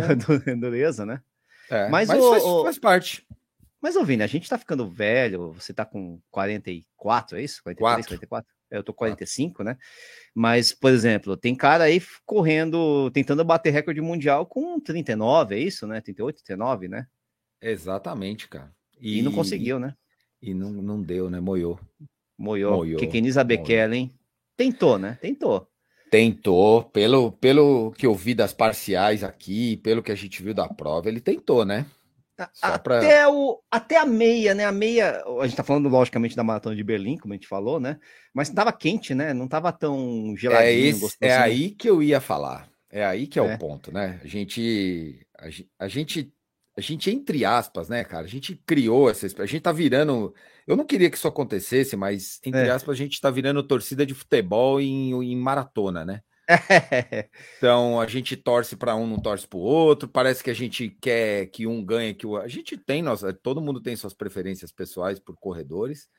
dureza, 0.59 1.05
né? 1.05 1.21
É, 1.69 1.89
mas, 1.89 2.07
mas 2.07 2.19
o, 2.19 2.29
faz, 2.31 2.43
o... 2.43 2.63
faz, 2.63 2.79
parte. 2.79 3.27
Mas, 3.81 3.95
Vini, 4.05 4.23
a 4.23 4.27
gente 4.27 4.49
tá 4.49 4.57
ficando 4.57 4.89
velho, 4.89 5.51
você 5.51 5.73
tá 5.73 5.85
com 5.85 6.19
44, 6.31 7.37
é 7.37 7.43
isso? 7.43 7.61
43, 7.63 7.95
4. 7.95 8.07
44? 8.07 8.56
Eu 8.69 8.83
tô 8.83 8.93
45, 8.93 9.63
né? 9.63 9.77
Mas, 10.35 10.71
por 10.71 10.91
exemplo, 10.91 11.37
tem 11.37 11.55
cara 11.55 11.85
aí 11.85 12.01
correndo, 12.25 13.09
tentando 13.11 13.43
bater 13.43 13.71
recorde 13.71 14.01
mundial 14.01 14.45
com 14.45 14.79
39, 14.79 15.55
é 15.55 15.59
isso, 15.59 15.87
né? 15.87 16.01
38, 16.01 16.43
39, 16.43 16.87
né? 16.87 17.07
Exatamente, 17.61 18.47
cara. 18.47 18.71
E, 18.99 19.19
e 19.19 19.21
não 19.21 19.31
conseguiu, 19.31 19.79
né? 19.79 19.93
E 20.41 20.53
não, 20.53 20.71
não 20.71 21.01
deu, 21.01 21.29
né? 21.29 21.39
Moiou. 21.39 21.79
Moiou. 22.37 22.77
Moiou. 22.77 22.99
Que 22.99 23.07
quem 23.07 23.23
diz 23.23 23.37
a 23.37 23.43
Bekele, 23.43 23.95
hein? 23.95 24.11
Tentou, 24.55 24.99
né? 24.99 25.17
Tentou. 25.21 25.67
Tentou, 26.09 26.83
pelo, 26.83 27.31
pelo 27.33 27.91
que 27.91 28.05
eu 28.05 28.13
vi 28.13 28.33
das 28.33 28.53
parciais 28.53 29.23
aqui, 29.23 29.77
pelo 29.77 30.01
que 30.01 30.11
a 30.11 30.15
gente 30.15 30.41
viu 30.41 30.53
da 30.53 30.67
prova, 30.67 31.09
ele 31.09 31.19
tentou, 31.19 31.65
né? 31.65 31.85
Até, 32.61 32.77
pra... 32.77 33.29
o, 33.29 33.59
até 33.69 33.97
a 33.97 34.05
meia, 34.05 34.53
né? 34.53 34.65
A 34.65 34.71
meia, 34.71 35.23
a 35.41 35.47
gente 35.47 35.57
tá 35.57 35.63
falando 35.63 35.89
logicamente 35.89 36.35
da 36.35 36.43
maratona 36.43 36.75
de 36.75 36.83
Berlim, 36.83 37.17
como 37.17 37.33
a 37.33 37.37
gente 37.37 37.47
falou, 37.47 37.79
né? 37.79 37.97
Mas 38.33 38.49
tava 38.49 38.71
quente, 38.71 39.15
né? 39.15 39.33
Não 39.33 39.47
tava 39.47 39.71
tão 39.71 40.35
geladinho. 40.37 40.69
É, 40.69 40.89
esse, 40.89 41.17
é 41.19 41.35
aí 41.35 41.71
que 41.71 41.89
eu 41.89 42.03
ia 42.03 42.21
falar. 42.21 42.69
É 42.89 43.03
aí 43.03 43.27
que 43.27 43.39
é, 43.39 43.45
é. 43.45 43.55
o 43.55 43.57
ponto, 43.57 43.91
né? 43.91 44.19
A 44.23 44.27
gente, 44.27 45.25
a, 45.37 45.47
a, 45.85 45.87
gente, 45.87 46.31
a 46.77 46.81
gente, 46.81 47.09
entre 47.09 47.43
aspas, 47.43 47.89
né, 47.89 48.03
cara? 48.03 48.25
A 48.25 48.29
gente 48.29 48.55
criou 48.65 49.09
essa. 49.09 49.25
A 49.41 49.45
gente 49.45 49.61
tá 49.61 49.71
virando. 49.71 50.33
Eu 50.65 50.75
não 50.75 50.85
queria 50.85 51.09
que 51.09 51.17
isso 51.17 51.27
acontecesse, 51.27 51.95
mas, 51.95 52.39
entre 52.45 52.67
é. 52.67 52.69
aspas, 52.69 52.93
a 52.93 52.97
gente 52.97 53.19
tá 53.19 53.31
virando 53.31 53.63
torcida 53.63 54.05
de 54.05 54.13
futebol 54.13 54.79
em, 54.79 55.11
em 55.23 55.35
maratona, 55.35 56.05
né? 56.05 56.21
então 57.57 57.99
a 57.99 58.07
gente 58.07 58.37
torce 58.37 58.75
para 58.75 58.95
um, 58.95 59.05
não 59.05 59.19
torce 59.19 59.47
para 59.47 59.57
o 59.57 59.61
outro. 59.61 60.07
Parece 60.07 60.43
que 60.43 60.49
a 60.49 60.53
gente 60.53 60.89
quer 61.01 61.47
que 61.47 61.67
um 61.67 61.83
ganhe, 61.83 62.13
que 62.13 62.25
o 62.25 62.37
a 62.37 62.47
gente 62.47 62.77
tem 62.77 63.01
nossa, 63.01 63.33
todo 63.33 63.61
mundo 63.61 63.81
tem 63.81 63.95
suas 63.95 64.13
preferências 64.13 64.71
pessoais 64.71 65.19
por 65.19 65.35
corredores, 65.37 66.09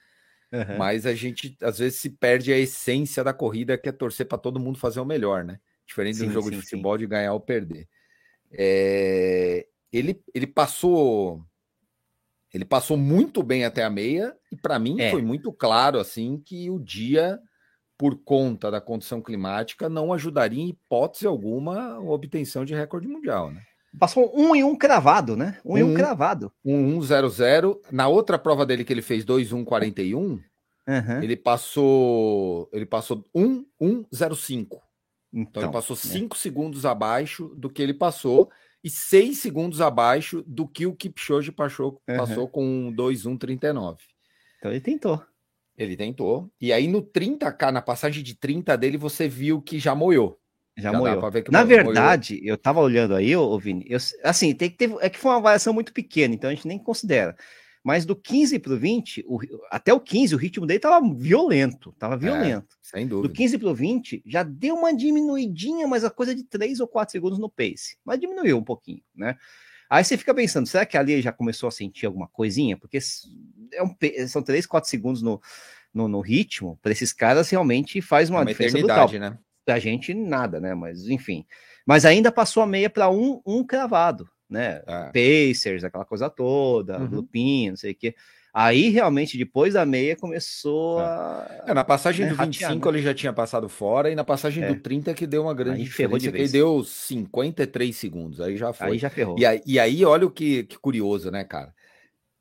uhum. 0.53 0.77
mas 0.77 1.07
a 1.07 1.15
gente 1.15 1.57
às 1.63 1.79
vezes 1.79 2.01
se 2.01 2.11
perde 2.11 2.53
a 2.53 2.59
essência 2.59 3.25
da 3.25 3.33
corrida, 3.33 3.79
que 3.79 3.89
é 3.89 3.93
torcer 3.93 4.27
para 4.27 4.39
todo 4.39 4.61
mundo 4.61 4.79
fazer 4.79 5.01
o 5.01 5.05
melhor, 5.05 5.45
né? 5.45 5.59
Diferente 5.87 6.19
sim, 6.19 6.27
do 6.27 6.33
jogo 6.33 6.51
sim, 6.51 6.57
de 6.57 6.63
futebol 6.63 6.95
sim. 6.95 7.01
de 7.01 7.07
ganhar 7.07 7.33
ou 7.33 7.41
perder. 7.41 7.89
É... 8.53 9.67
ele 9.93 10.23
ele 10.35 10.47
passou 10.47 11.45
ele 12.53 12.65
passou 12.65 12.97
muito 12.97 13.43
bem 13.43 13.67
até 13.67 13.85
a 13.85 13.91
meia 13.91 14.35
e 14.51 14.57
para 14.57 14.79
mim 14.79 14.99
é. 15.01 15.11
foi 15.11 15.21
muito 15.21 15.53
claro 15.53 15.99
assim 15.99 16.41
que 16.45 16.71
o 16.71 16.79
dia 16.79 17.39
por 17.99 18.17
conta 18.17 18.71
da 18.71 18.81
condição 18.81 19.21
climática, 19.21 19.89
não 19.89 20.13
ajudaria 20.13 20.63
em 20.63 20.69
hipótese 20.69 21.27
alguma 21.27 21.95
a 21.95 22.01
obtenção 22.01 22.65
de 22.65 22.73
recorde 22.73 23.09
mundial, 23.09 23.51
né? 23.51 23.61
Passou 23.99 24.33
um 24.39 24.55
e 24.55 24.63
um 24.63 24.77
cravado, 24.77 25.37
né? 25.37 25.59
Um, 25.65 25.75
um 25.75 25.79
e 25.79 25.83
um 25.83 25.95
cravado. 25.95 26.53
Um 26.65 26.97
1 26.99 27.03
0 27.03 27.29
0. 27.29 27.83
Na 27.91 28.07
outra 28.07 28.39
prova 28.39 28.65
dele 28.65 28.85
que 28.85 28.93
ele 28.93 29.03
fez 29.03 29.25
2 29.25 29.53
1 29.53 29.65
41, 29.65 30.21
uhum. 30.21 30.43
ele 31.23 31.37
passou 31.37 32.69
ele 32.73 32.87
passou 32.87 33.25
1 33.35 33.65
1 33.81 34.05
0 34.15 34.37
5. 34.37 34.83
Então, 35.33 35.43
então 35.43 35.63
ele 35.65 35.73
passou 35.73 35.97
5 35.97 36.35
né? 36.35 36.41
segundos 36.41 36.87
abaixo 36.87 37.53
do 37.57 37.69
que 37.69 37.83
ele 37.83 37.95
passou 37.95 38.51
e 38.85 38.89
6 38.91 39.39
segundos 39.39 39.81
abaixo 39.81 40.45
do 40.47 40.69
que 40.69 40.87
o 40.87 40.95
Kipchoge 40.95 41.51
passou, 41.51 42.01
uhum. 42.09 42.17
passou 42.17 42.49
com 42.49 42.93
2 42.93 43.27
1 43.27 43.37
39. 43.37 43.99
Então 44.59 44.71
ele 44.71 44.81
tentou. 44.81 45.21
Ele 45.79 45.97
tentou. 45.97 46.51
E 46.61 46.73
aí 46.73 46.89
no 46.89 47.01
30k, 47.01 47.71
na 47.71 47.81
passagem 47.81 48.23
de 48.23 48.35
30 48.35 48.77
dele, 48.77 48.99
você 48.99 49.29
viu 49.29 49.63
que 49.63 49.79
já 49.79 49.95
moiou. 49.95 50.37
Já, 50.77 50.91
já 50.91 50.99
moiou. 50.99 51.23
Na 51.51 51.63
verdade, 51.63 52.41
eu 52.43 52.59
tava 52.59 52.81
olhando 52.81 53.15
aí, 53.15 53.35
ô, 53.37 53.57
Vini, 53.59 53.87
eu, 53.89 53.99
assim, 54.25 54.53
tem 54.53 54.69
que 54.69 54.77
ter, 54.77 54.93
é 55.01 55.09
que 55.09 55.19
foi 55.19 55.31
uma 55.31 55.41
variação 55.41 55.73
muito 55.73 55.93
pequena, 55.93 56.35
então 56.35 56.51
a 56.51 56.55
gente 56.55 56.67
nem 56.67 56.79
considera. 56.79 57.37
Mas 57.85 58.05
do 58.05 58.15
15 58.15 58.59
para 58.59 58.73
o 58.73 58.79
20, 58.79 59.25
o, 59.27 59.39
até 59.71 59.95
o 59.95 60.01
15, 60.01 60.35
o 60.35 60.39
ritmo 60.39 60.67
dele 60.67 60.81
tava 60.81 61.01
violento, 61.15 61.93
tava 61.99 62.17
é, 62.17 62.19
violento. 62.19 62.75
É, 62.75 62.79
sem 62.83 63.07
dúvida. 63.07 63.29
Do 63.29 63.35
15 63.35 63.59
para 63.59 63.69
o 63.69 63.75
20, 63.75 64.23
já 64.27 64.43
deu 64.43 64.75
uma 64.75 64.93
diminuidinha, 64.93 65.87
mas 65.87 66.05
a 66.05 66.11
coisa 66.11 66.35
de 66.35 66.43
3 66.45 66.81
ou 66.81 66.89
4 66.89 67.13
segundos 67.13 67.39
no 67.39 67.49
pace. 67.49 67.97
Mas 68.05 68.19
diminuiu 68.19 68.59
um 68.59 68.65
pouquinho, 68.65 69.03
né? 69.15 69.37
Aí 69.89 70.05
você 70.05 70.17
fica 70.17 70.35
pensando, 70.35 70.67
será 70.67 70.85
que 70.85 70.97
ali 70.97 71.21
já 71.23 71.33
começou 71.33 71.69
a 71.69 71.73
sentir 71.73 72.07
alguma 72.07 72.29
coisinha? 72.29 72.77
Porque 72.77 72.99
é 73.73 73.83
um, 73.83 73.95
são 74.29 74.43
3, 74.43 74.67
4 74.67 74.89
segundos 74.89 75.23
no, 75.23 75.41
no, 75.93 76.09
no 76.09 76.21
ritmo, 76.21 76.79
para 76.83 76.93
esses 76.93 77.13
caras 77.13 77.49
realmente 77.51 78.01
faz 78.03 78.29
uma, 78.29 78.41
uma 78.41 78.47
diferença 78.47 78.79
brutal. 78.79 79.11
né? 79.13 79.39
Pra 79.65 79.79
gente, 79.79 80.15
nada, 80.15 80.61
né? 80.61 80.75
Mas 80.75 81.09
enfim. 81.09 81.45
Mas 81.87 82.05
ainda 82.05 82.31
passou 82.31 82.63
a 82.63 82.67
meia 82.67 82.91
para 82.91 83.11
um, 83.11 83.41
um 83.47 83.65
cravado, 83.65 84.29
né? 84.49 84.83
É. 84.87 85.51
Pacers, 85.51 85.85
aquela 85.85 86.05
coisa 86.05 86.29
toda, 86.29 86.99
uhum. 86.99 87.07
Lupin, 87.07 87.71
não 87.71 87.77
sei 87.77 87.93
o 87.93 87.95
quê. 87.95 88.15
Aí 88.53 88.89
realmente, 88.89 89.37
depois 89.37 89.75
da 89.75 89.85
meia, 89.85 90.17
começou 90.17 91.01
é. 91.01 91.05
a. 91.05 91.65
É, 91.69 91.75
na 91.75 91.85
passagem 91.85 92.27
né, 92.27 92.33
do 92.33 92.37
25 92.39 92.65
ratear, 92.65 92.93
né? 92.93 92.99
ele 92.99 93.03
já 93.03 93.15
tinha 93.15 93.33
passado 93.33 93.69
fora, 93.69 94.11
e 94.11 94.15
na 94.15 94.25
passagem 94.25 94.65
é. 94.65 94.69
do 94.73 94.81
30 94.81 95.15
que 95.15 95.27
deu 95.27 95.43
uma 95.43 95.55
grande 95.55 95.81
aí 95.81 95.85
diferença. 95.85 96.31
De 96.31 96.39
ele 96.39 96.49
deu 96.49 96.83
53 96.83 97.95
segundos, 97.95 98.41
aí 98.41 98.57
já 98.57 98.73
foi. 98.73 98.93
Aí 98.93 98.99
já 98.99 99.11
ferrou. 99.11 99.39
E 99.39 99.45
aí, 99.45 99.61
e 99.67 99.79
aí 99.79 100.05
olha 100.05 100.27
o 100.27 100.31
que, 100.31 100.65
que 100.65 100.79
curioso, 100.79 101.31
né, 101.31 101.45
cara? 101.45 101.75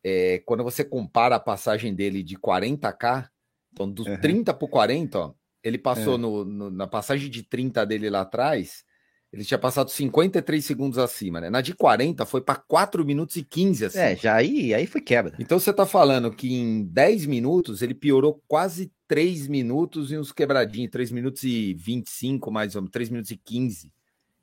É, 0.04 0.42
quando 0.46 0.64
você 0.64 0.84
compara 0.84 1.36
a 1.36 1.40
passagem 1.40 1.94
dele 1.94 2.24
de 2.24 2.38
40k, 2.38 3.28
então 3.74 3.92
dos 3.92 4.08
uhum. 4.08 4.20
30 4.20 4.54
para 4.54 4.68
40, 4.68 5.20
ó, 5.20 5.34
ele 5.64 5.78
passou 5.78 6.16
é. 6.16 6.18
no, 6.18 6.46
no, 6.46 6.70
na 6.72 6.88
passagem 6.88 7.30
de 7.30 7.44
30 7.44 7.86
dele 7.86 8.10
lá 8.10 8.22
atrás, 8.22 8.86
ele 9.32 9.44
tinha 9.44 9.58
passado 9.58 9.90
53 9.92 10.64
segundos 10.64 10.98
acima, 10.98 11.42
né? 11.42 11.50
Na 11.50 11.60
de 11.60 11.74
40 11.74 12.26
foi 12.26 12.42
para 12.42 12.56
4 12.56 13.04
minutos 13.06 13.36
e 13.36 13.44
15 13.44 13.86
assim. 13.86 14.00
É, 14.00 14.16
já 14.16 14.36
aí, 14.36 14.74
aí 14.74 14.88
foi 14.88 15.02
quebra. 15.02 15.34
Então 15.38 15.60
você 15.60 15.74
tá 15.74 15.86
falando 15.86 16.32
que 16.32 16.54
em 16.54 16.84
10 16.86 17.26
minutos 17.26 17.82
ele 17.82 17.94
piorou 17.94 18.42
quase 18.48 18.92
3 19.08 19.48
minutos 19.48 20.12
e 20.12 20.18
uns 20.18 20.32
quebradinhos, 20.32 20.92
3 20.92 21.12
minutos 21.12 21.44
e 21.44 21.74
25 21.74 22.50
mais 22.52 22.76
ou 22.76 22.82
menos, 22.82 22.92
3 22.92 23.10
minutos 23.10 23.32
e 23.32 23.38
15. 23.38 23.92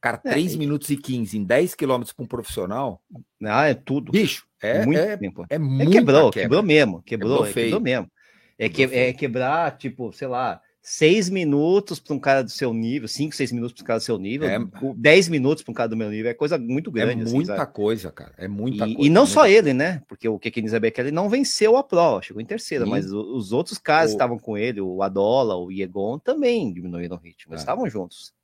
Cara, 0.00 0.18
3 0.18 0.54
é, 0.54 0.58
minutos 0.58 0.90
e 0.90 0.98
15 0.98 1.38
em 1.38 1.44
10 1.44 1.74
quilômetros 1.74 2.12
para 2.12 2.24
um 2.24 2.28
profissional. 2.28 3.02
Ah, 3.42 3.68
é 3.68 3.74
tudo. 3.74 4.12
Bicho, 4.12 4.46
é 4.60 4.84
muito 4.84 5.00
é, 5.00 5.16
tempo. 5.16 5.46
É, 5.48 5.58
muito. 5.58 5.90
É 5.90 5.92
quebrou, 5.92 6.30
quebrou 6.30 6.62
mesmo. 6.62 7.02
Quebrou, 7.02 7.38
quebrou, 7.38 7.54
quebrou 7.54 7.80
mesmo. 7.80 8.10
É, 8.58 8.68
que, 8.68 8.82
é 8.82 9.12
quebrar, 9.14 9.76
tipo, 9.78 10.12
sei 10.12 10.28
lá, 10.28 10.60
seis 10.86 11.30
minutos 11.30 11.98
para 11.98 12.14
um 12.14 12.18
cara 12.18 12.44
do 12.44 12.50
seu 12.50 12.74
nível, 12.74 13.08
cinco, 13.08 13.34
seis 13.34 13.50
minutos 13.50 13.72
para 13.72 13.82
um 13.82 13.86
cara 13.86 13.98
do 13.98 14.02
seu 14.02 14.18
nível, 14.18 14.46
é, 14.46 14.58
dez 14.94 15.30
minutos 15.30 15.64
para 15.64 15.70
um 15.72 15.74
cara 15.74 15.88
do 15.88 15.96
meu 15.96 16.10
nível, 16.10 16.30
é 16.30 16.34
coisa 16.34 16.58
muito 16.58 16.90
grande. 16.90 17.22
É 17.22 17.24
muita 17.24 17.54
assim, 17.54 17.72
coisa, 17.72 18.12
cara. 18.12 18.34
É 18.36 18.46
muita 18.46 18.86
e, 18.86 18.94
coisa. 18.94 19.08
E 19.08 19.10
não 19.10 19.26
só 19.26 19.46
ele, 19.46 19.72
né? 19.72 20.02
Porque 20.06 20.28
o 20.28 20.38
Kekini 20.38 20.68
ele 20.98 21.10
não 21.10 21.30
venceu 21.30 21.78
a 21.78 21.82
prova, 21.82 22.20
chegou 22.20 22.42
em 22.42 22.44
terceira, 22.44 22.84
Sim. 22.84 22.90
mas 22.90 23.10
os 23.10 23.50
outros 23.50 23.78
caras 23.78 24.10
o... 24.10 24.12
estavam 24.12 24.38
com 24.38 24.58
ele, 24.58 24.78
o 24.82 25.02
Adola, 25.02 25.56
o 25.56 25.72
Iegon, 25.72 26.18
também 26.18 26.70
diminuíram 26.70 27.16
o 27.16 27.20
ritmo, 27.20 27.54
é. 27.54 27.56
estavam 27.56 27.88
juntos. 27.88 28.34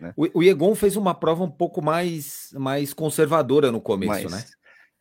Né? 0.00 0.12
O, 0.16 0.40
o 0.40 0.42
Iegon 0.42 0.74
fez 0.74 0.96
uma 0.96 1.14
prova 1.14 1.44
um 1.44 1.50
pouco 1.50 1.80
mais, 1.80 2.48
mais 2.54 2.92
conservadora 2.92 3.70
no 3.70 3.80
começo, 3.80 4.28
né? 4.28 4.44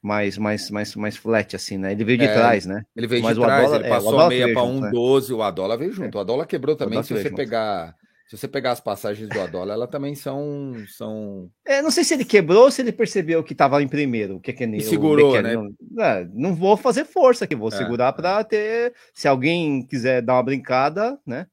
Mais, 0.06 0.38
mais, 0.38 0.70
mais, 0.70 0.96
mais 0.96 1.18
flat, 1.18 1.56
assim, 1.56 1.80
né? 1.80 1.92
Ele 1.92 2.04
veio 2.04 2.20
de 2.20 2.26
é, 2.26 2.34
trás, 2.34 2.64
né? 2.64 2.86
Ele 2.96 3.08
veio 3.08 3.24
Mas 3.24 3.36
de 3.36 3.42
trás, 3.42 3.64
Adola, 3.64 3.76
ele 3.78 3.88
é, 3.88 3.90
passou 3.90 4.20
a 4.20 4.28
meia 4.30 4.54
para 4.54 4.62
1,12, 4.62 5.30
né? 5.30 5.36
o 5.36 5.42
Adola 5.42 5.78
veio 5.78 5.92
junto. 5.92 6.16
É. 6.16 6.20
O 6.20 6.22
Adola 6.22 6.46
quebrou 6.46 6.76
também, 6.76 7.02
se 7.02 7.12
você 7.12 7.24
junto. 7.24 7.36
pegar. 7.36 7.96
Se 8.28 8.38
você 8.38 8.48
pegar 8.48 8.72
as 8.72 8.80
passagens 8.80 9.28
do 9.30 9.40
Adola, 9.40 9.74
ela 9.74 9.88
também 9.88 10.16
são. 10.16 10.74
são... 10.88 11.50
É, 11.66 11.82
não 11.82 11.90
sei 11.92 12.04
se 12.04 12.14
ele 12.14 12.26
quebrou 12.26 12.66
ou 12.66 12.72
se 12.72 12.82
ele 12.82 12.92
percebeu 12.92 13.44
que 13.44 13.54
estava 13.54 13.82
em 13.82 13.88
primeiro. 13.88 14.36
O 14.36 14.40
que, 14.40 14.54
que 14.54 14.64
é, 14.64 14.80
segurou, 14.80 15.42
né? 15.42 15.56
Não, 15.56 16.04
é, 16.04 16.28
não, 16.34 16.56
vou 16.56 16.78
fazer 16.78 17.06
força 17.06 17.46
aqui, 17.46 17.56
vou 17.56 17.70
é, 17.70 17.72
segurar 17.72 18.14
para 18.14 18.44
ter. 18.44 18.94
Se 19.14 19.28
alguém 19.28 19.86
quiser 19.86 20.22
dar 20.22 20.34
uma 20.36 20.44
brincada, 20.44 21.20
né? 21.26 21.48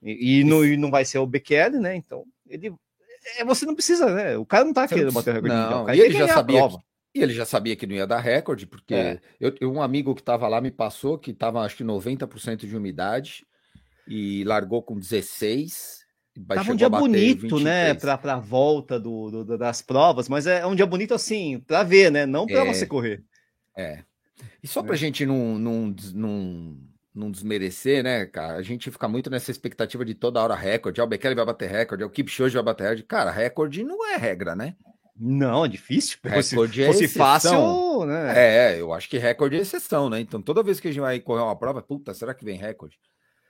E, 0.00 0.40
e, 0.40 0.44
não, 0.44 0.64
e 0.64 0.76
não 0.76 0.90
vai 0.90 1.04
ser 1.04 1.18
o 1.18 1.26
Bekele, 1.26 1.78
né? 1.78 1.96
Então, 1.96 2.24
ele. 2.48 2.72
É, 3.38 3.44
você 3.44 3.66
não 3.66 3.74
precisa, 3.74 4.12
né? 4.12 4.36
O 4.36 4.44
cara 4.44 4.64
não 4.64 4.72
tá 4.72 4.86
querendo 4.86 5.12
bater 5.12 5.30
o 5.30 5.34
recorde. 5.34 5.54
Não, 5.56 5.86
não. 5.86 5.94
e 5.94 6.00
ele 6.00 6.14
já 6.14 6.28
sabia. 6.28 6.68
Que, 6.68 6.76
e 7.14 7.22
ele 7.22 7.32
já 7.32 7.44
sabia 7.44 7.76
que 7.76 7.86
não 7.86 7.94
ia 7.94 8.06
dar 8.06 8.18
recorde, 8.18 8.66
porque 8.66 8.94
é. 8.94 9.20
eu, 9.38 9.54
eu, 9.60 9.72
um 9.72 9.80
amigo 9.80 10.14
que 10.14 10.20
estava 10.20 10.48
lá 10.48 10.60
me 10.60 10.70
passou 10.70 11.16
que 11.16 11.30
estava 11.30 11.60
acho 11.60 11.76
que 11.76 11.84
90% 11.84 12.66
de 12.66 12.76
umidade 12.76 13.46
e 14.08 14.42
largou 14.44 14.82
com 14.82 14.98
16. 14.98 16.02
Tava 16.48 16.72
um 16.72 16.76
dia 16.76 16.88
bonito, 16.88 17.42
23. 17.42 17.62
né, 17.62 17.94
para 17.94 18.34
a 18.34 18.40
volta 18.40 18.98
do, 18.98 19.44
do, 19.44 19.56
das 19.56 19.80
provas, 19.80 20.28
mas 20.28 20.48
é 20.48 20.66
um 20.66 20.74
dia 20.74 20.84
bonito 20.84 21.14
assim, 21.14 21.60
para 21.60 21.84
ver, 21.84 22.10
né, 22.10 22.26
não 22.26 22.46
para 22.46 22.64
é, 22.64 22.74
você 22.74 22.84
correr. 22.84 23.22
É. 23.76 24.02
E 24.60 24.66
só 24.66 24.82
para 24.82 24.94
a 24.94 24.96
é. 24.96 24.98
gente 24.98 25.24
não, 25.24 25.56
não, 25.56 25.94
não, 26.12 26.76
não 27.14 27.30
desmerecer, 27.30 28.02
né, 28.02 28.26
cara, 28.26 28.56
a 28.56 28.62
gente 28.62 28.90
fica 28.90 29.06
muito 29.06 29.30
nessa 29.30 29.52
expectativa 29.52 30.04
de 30.04 30.14
toda 30.14 30.42
hora 30.42 30.56
recorde, 30.56 31.00
o 31.00 31.06
Bekele 31.06 31.36
vai 31.36 31.46
bater 31.46 31.70
recorde, 31.70 32.02
o 32.02 32.10
Kipchoge 32.10 32.54
vai 32.54 32.64
bater 32.64 32.82
recorde. 32.82 33.02
Cara, 33.04 33.30
recorde 33.30 33.84
não 33.84 34.04
é 34.04 34.16
regra, 34.16 34.56
né? 34.56 34.74
Não, 35.16 35.64
é 35.64 35.68
difícil. 35.68 36.18
Recorde 36.24 36.80
se 36.80 36.86
fosse 36.86 37.08
fácil, 37.08 38.04
né? 38.04 38.74
É, 38.74 38.80
eu 38.80 38.92
acho 38.92 39.08
que 39.08 39.16
recorde 39.16 39.56
é 39.56 39.60
exceção, 39.60 40.10
né? 40.10 40.20
Então, 40.20 40.42
toda 40.42 40.62
vez 40.62 40.80
que 40.80 40.88
a 40.88 40.90
gente 40.90 41.00
vai 41.00 41.20
correr 41.20 41.42
uma 41.42 41.56
prova, 41.56 41.80
puta, 41.80 42.12
será 42.12 42.34
que 42.34 42.44
vem 42.44 42.58
recorde? 42.58 42.98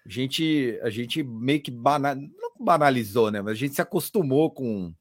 A 0.04 0.08
gente, 0.08 0.78
a 0.82 0.90
gente 0.90 1.22
meio 1.22 1.62
que 1.62 1.70
banal, 1.70 2.14
não 2.14 2.52
banalizou, 2.60 3.30
né? 3.30 3.40
Mas 3.40 3.52
a 3.52 3.56
gente 3.56 3.74
se 3.74 3.80
acostumou 3.80 4.50
com, 4.50 4.92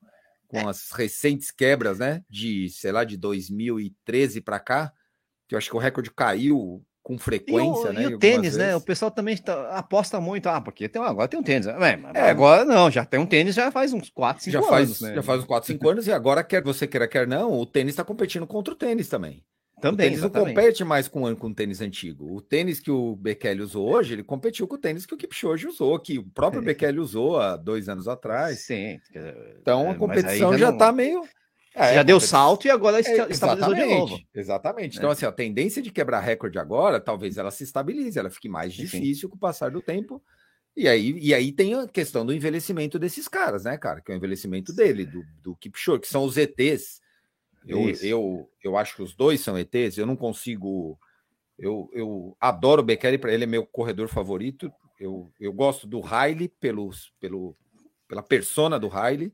com 0.48 0.58
é. 0.58 0.70
as 0.70 0.92
recentes 0.92 1.52
quebras, 1.52 2.00
né? 2.00 2.24
De, 2.30 2.70
sei 2.70 2.94
lá, 2.94 3.04
de 3.04 3.18
2013 3.18 4.40
para 4.40 4.60
cá, 4.60 4.94
que 5.48 5.56
eu 5.56 5.58
acho 5.58 5.70
que 5.70 5.76
o 5.76 5.80
recorde 5.80 6.10
caiu 6.12 6.82
com 7.04 7.18
frequência, 7.18 7.88
e 7.88 7.90
o, 7.90 7.94
né? 7.94 8.04
E 8.04 8.16
o 8.16 8.18
tênis, 8.18 8.56
né? 8.56 8.76
O 8.76 8.82
pessoal 8.82 9.12
também 9.12 9.36
tá, 9.36 9.78
aposta 9.78 10.22
muito, 10.22 10.48
ah, 10.48 10.62
porque 10.62 10.88
tem, 10.88 11.02
agora 11.02 11.28
tem 11.28 11.38
um 11.38 11.44
tênis. 11.44 11.68
É, 11.68 11.74
é, 12.14 12.30
agora 12.30 12.64
não, 12.64 12.90
já 12.90 13.04
tem 13.04 13.20
um 13.20 13.26
tênis 13.26 13.54
já 13.54 13.70
faz 13.70 13.92
uns 13.92 14.10
4, 14.10 14.46
5 14.46 14.52
já 14.54 14.60
anos. 14.60 14.70
Faz, 14.70 15.02
né? 15.02 15.16
Já 15.16 15.22
faz 15.22 15.42
uns 15.42 15.46
4, 15.46 15.68
5 15.68 15.90
anos, 15.90 16.08
e 16.08 16.14
agora, 16.14 16.44
quer 16.44 16.64
você 16.64 16.88
queira, 16.88 17.08
quer 17.08 17.28
não, 17.28 17.52
o 17.52 17.66
tênis 17.66 17.92
está 17.92 18.06
competindo 18.06 18.48
contra 18.48 18.74
o 18.74 18.78
tênis 18.78 19.10
também. 19.10 19.44
Também. 19.82 19.94
O 19.94 19.98
tênis 19.98 20.20
exatamente. 20.20 20.48
não 20.48 20.56
compete 20.56 20.84
mais 20.86 21.08
com, 21.10 21.36
com 21.36 21.48
o 21.48 21.54
tênis 21.54 21.82
antigo. 21.82 22.34
O 22.34 22.42
tênis 22.42 22.80
que 22.80 22.90
o 22.90 23.18
Bekele 23.18 23.62
usou 23.62 23.94
hoje, 23.94 24.14
ele 24.14 24.24
competiu 24.24 24.66
com 24.66 24.76
o 24.76 24.78
tênis 24.78 25.06
que 25.06 25.14
o 25.14 25.18
Kipchoge 25.18 25.68
usou, 25.68 26.00
que 26.00 26.18
o 26.18 26.24
próprio 26.24 26.62
Sim. 26.62 26.68
Bekele 26.68 27.00
usou 27.02 27.38
há 27.38 27.58
dois 27.58 27.90
anos 27.90 28.08
atrás. 28.08 28.62
Sim. 28.62 28.98
Então 29.60 29.90
a 29.90 29.92
é, 29.92 29.96
competição 29.96 30.58
já 30.58 30.70
está 30.70 30.90
meio. 30.94 31.22
É, 31.76 31.96
já 31.96 32.04
deu 32.04 32.20
salto 32.20 32.68
e 32.68 32.70
agora 32.70 33.00
é, 33.00 33.32
estabilizou 33.32 33.74
de 33.74 33.86
novo. 33.86 34.20
Exatamente. 34.34 34.98
Então, 34.98 35.10
é. 35.10 35.14
assim, 35.14 35.26
a 35.26 35.32
tendência 35.32 35.82
de 35.82 35.92
quebrar 35.92 36.20
recorde 36.20 36.60
agora, 36.60 37.00
talvez 37.00 37.38
ela 37.38 37.50
se 37.50 37.64
estabilize, 37.64 38.18
ela 38.18 38.30
fique 38.30 38.48
mais 38.48 38.74
difícil 38.74 39.28
com 39.28 39.36
o 39.36 39.40
passar 39.40 39.72
do 39.72 39.82
tempo. 39.82 40.22
E 40.76 40.88
aí, 40.88 41.18
e 41.20 41.34
aí 41.34 41.52
tem 41.52 41.76
a 41.76 41.88
questão 41.88 42.26
do 42.26 42.34
envelhecimento 42.34 42.98
desses 43.00 43.28
caras, 43.28 43.64
né, 43.64 43.78
cara? 43.78 44.02
Que 44.02 44.12
é 44.12 44.16
o 44.16 44.18
envelhecimento 44.18 44.74
dele, 44.74 45.06
do, 45.06 45.24
do 45.42 45.56
Kipchoge, 45.56 46.02
que 46.02 46.08
são 46.08 46.24
os 46.24 46.38
ETs. 46.38 47.02
Eu, 47.66 47.90
eu, 48.02 48.50
eu 48.64 48.78
acho 48.78 48.96
que 48.96 49.02
os 49.02 49.16
dois 49.16 49.40
são 49.40 49.58
ETs, 49.58 49.98
eu 49.98 50.06
não 50.06 50.16
consigo. 50.16 51.00
Eu, 51.58 51.90
eu 51.94 52.36
adoro 52.40 52.82
o 52.82 52.86
Bekele, 52.86 53.18
para 53.18 53.34
ele 53.34 53.44
é 53.44 53.48
meu 53.48 53.66
corredor 53.66 54.08
favorito. 54.08 54.72
Eu, 55.00 55.32
eu 55.40 55.54
gosto 55.54 55.88
do 55.88 56.02
Riley 56.02 56.50
pelos, 56.60 57.14
pelo, 57.20 57.56
pela 58.08 58.24
persona 58.24 58.80
do 58.80 58.88
Riley. 58.88 59.32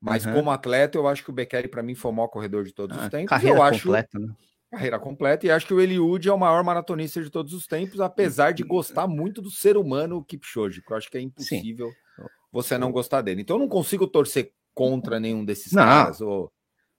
Mas 0.00 0.24
uhum. 0.24 0.34
como 0.34 0.50
atleta, 0.50 0.96
eu 0.96 1.08
acho 1.08 1.24
que 1.24 1.30
o 1.30 1.32
Bekele, 1.32 1.68
para 1.68 1.82
mim, 1.82 1.94
foi 1.94 2.10
o 2.10 2.14
maior 2.14 2.28
corredor 2.28 2.64
de 2.64 2.72
todos 2.72 2.96
ah, 2.96 3.02
os 3.02 3.08
tempos. 3.08 3.28
Carreira 3.28 3.58
eu 3.58 3.62
acho... 3.62 3.82
completa, 3.84 4.18
né? 4.18 4.34
Carreira 4.70 4.98
completa. 4.98 5.46
E 5.46 5.50
acho 5.50 5.66
que 5.66 5.74
o 5.74 5.80
Eliud 5.80 6.28
é 6.28 6.32
o 6.32 6.38
maior 6.38 6.62
maratonista 6.62 7.22
de 7.22 7.30
todos 7.30 7.52
os 7.52 7.66
tempos, 7.66 8.00
apesar 8.00 8.52
de 8.52 8.62
gostar 8.62 9.06
muito 9.06 9.40
do 9.40 9.50
ser 9.50 9.76
humano 9.76 10.22
Kipchoge, 10.22 10.82
que 10.82 10.92
eu 10.92 10.96
acho 10.96 11.10
que 11.10 11.16
é 11.16 11.20
impossível 11.20 11.88
Sim. 11.88 12.24
você 12.52 12.76
não 12.76 12.92
gostar 12.92 13.22
dele. 13.22 13.40
Então 13.40 13.56
eu 13.56 13.60
não 13.60 13.68
consigo 13.68 14.06
torcer 14.06 14.52
contra 14.74 15.18
nenhum 15.18 15.44
desses 15.44 15.72
não. 15.72 15.82
caras. 15.82 16.20
Ou... 16.20 16.52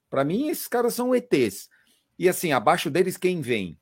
Para 0.10 0.24
mim, 0.24 0.50
esses 0.50 0.68
caras 0.68 0.96
são 0.96 1.16
ETs. 1.16 1.70
E 2.18 2.28
assim, 2.28 2.52
abaixo 2.52 2.90
deles, 2.90 3.16
quem 3.16 3.40
vem? 3.40 3.80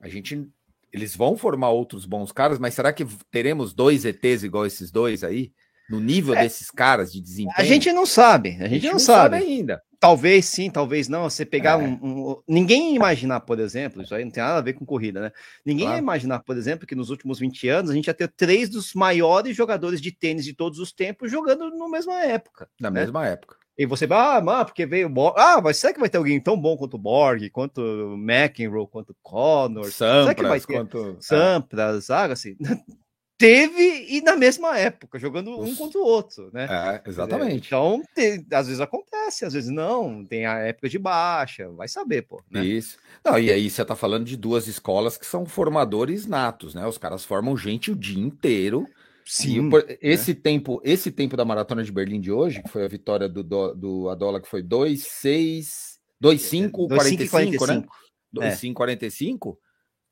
A 0.00 0.08
gente. 0.08 0.50
Eles 0.92 1.14
vão 1.14 1.36
formar 1.36 1.70
outros 1.70 2.06
bons 2.06 2.32
caras, 2.32 2.58
mas 2.58 2.72
será 2.72 2.92
que 2.92 3.04
teremos 3.30 3.74
dois 3.74 4.04
ETs 4.04 4.42
igual 4.42 4.64
esses 4.64 4.90
dois 4.90 5.22
aí? 5.22 5.52
No 5.88 6.00
nível 6.00 6.34
é, 6.34 6.42
desses 6.42 6.70
caras 6.70 7.12
de 7.12 7.20
desempenho? 7.20 7.54
A 7.56 7.64
gente 7.64 7.92
não 7.92 8.06
sabe, 8.06 8.50
a 8.50 8.52
gente, 8.52 8.64
a 8.64 8.68
gente 8.68 8.84
não, 8.86 8.92
não, 8.92 8.98
sabe. 8.98 9.36
sabe 9.36 9.50
ainda. 9.50 9.82
Talvez 9.98 10.44
sim, 10.44 10.70
talvez 10.70 11.08
não. 11.08 11.28
Você 11.28 11.44
pegar 11.44 11.80
é. 11.80 11.84
um, 11.84 11.92
um, 12.02 12.42
Ninguém 12.46 12.90
ia 12.90 12.96
imaginar, 12.96 13.40
por 13.40 13.58
exemplo, 13.58 14.02
isso 14.02 14.14
aí 14.14 14.24
não 14.24 14.30
tem 14.30 14.42
nada 14.42 14.58
a 14.58 14.62
ver 14.62 14.74
com 14.74 14.84
corrida, 14.84 15.20
né? 15.20 15.32
Ninguém 15.64 15.86
claro. 15.86 15.98
ia 15.98 16.02
imaginar, 16.02 16.40
por 16.40 16.56
exemplo, 16.56 16.86
que 16.86 16.94
nos 16.94 17.10
últimos 17.10 17.38
20 17.38 17.68
anos 17.68 17.90
a 17.90 17.94
gente 17.94 18.06
ia 18.06 18.14
ter 18.14 18.28
três 18.28 18.68
dos 18.68 18.92
maiores 18.94 19.56
jogadores 19.56 20.00
de 20.00 20.12
tênis 20.12 20.44
de 20.44 20.54
todos 20.54 20.78
os 20.78 20.92
tempos 20.92 21.30
jogando 21.30 21.70
na 21.74 21.88
mesma 21.88 22.22
época. 22.22 22.68
Na 22.78 22.90
né? 22.90 23.00
mesma 23.00 23.26
época. 23.26 23.56
E 23.78 23.84
você 23.84 24.06
vai, 24.06 24.38
ah, 24.38 24.40
mano, 24.40 24.64
porque 24.64 24.86
veio. 24.86 25.12
Ah, 25.36 25.60
mas 25.62 25.76
será 25.76 25.92
que 25.92 26.00
vai 26.00 26.08
ter 26.08 26.16
alguém 26.16 26.40
tão 26.40 26.58
bom 26.58 26.76
quanto 26.78 26.94
o 26.94 26.98
Borg, 26.98 27.50
quanto 27.50 27.80
o 27.80 28.14
McEnroe, 28.14 28.88
quanto 28.88 29.10
o 29.10 29.16
Connor? 29.22 29.84
Sampras, 29.90 30.22
será 30.22 30.34
que 30.34 30.42
vai 30.42 30.60
ter 30.60 30.66
quanto... 30.66 31.16
Sampras, 31.20 32.08
é. 32.08 32.56
teve 33.38 34.06
e 34.08 34.20
na 34.22 34.36
mesma 34.36 34.78
época, 34.78 35.18
jogando 35.18 35.60
um 35.60 35.74
contra 35.74 35.98
o 35.98 36.04
outro, 36.04 36.50
né? 36.52 36.66
É, 36.70 37.08
exatamente. 37.08 37.66
Então, 37.66 38.02
tem, 38.14 38.44
às 38.52 38.66
vezes 38.66 38.80
acontece, 38.80 39.44
às 39.44 39.52
vezes 39.52 39.70
não, 39.70 40.24
tem 40.24 40.46
a 40.46 40.58
época 40.58 40.88
de 40.88 40.98
baixa, 40.98 41.68
vai 41.70 41.88
saber, 41.88 42.22
pô. 42.22 42.42
Né? 42.50 42.64
Isso. 42.64 42.98
Não, 43.24 43.38
e 43.38 43.50
aí 43.50 43.68
você 43.68 43.84
tá 43.84 43.94
falando 43.94 44.24
de 44.24 44.36
duas 44.36 44.66
escolas 44.66 45.18
que 45.18 45.26
são 45.26 45.44
formadores 45.44 46.26
natos, 46.26 46.74
né? 46.74 46.86
Os 46.86 46.98
caras 46.98 47.24
formam 47.24 47.56
gente 47.56 47.90
o 47.90 47.96
dia 47.96 48.22
inteiro. 48.22 48.86
Sim. 49.24 49.70
E, 49.70 49.98
esse 50.00 50.32
né? 50.32 50.40
tempo, 50.42 50.80
esse 50.84 51.10
tempo 51.10 51.36
da 51.36 51.44
maratona 51.44 51.82
de 51.82 51.92
Berlim 51.92 52.20
de 52.20 52.30
hoje, 52.30 52.62
que 52.62 52.68
foi 52.68 52.84
a 52.84 52.88
vitória 52.88 53.28
do, 53.28 53.42
do, 53.42 53.74
do 53.74 54.08
Adola, 54.08 54.40
que 54.40 54.48
foi 54.48 54.62
2, 54.62 55.02
6, 55.02 55.98
2, 56.20 56.40
5, 56.42 56.88
45, 56.88 57.66
né? 57.66 57.84
2, 58.32 58.54
5, 58.54 58.74
45 58.74 59.58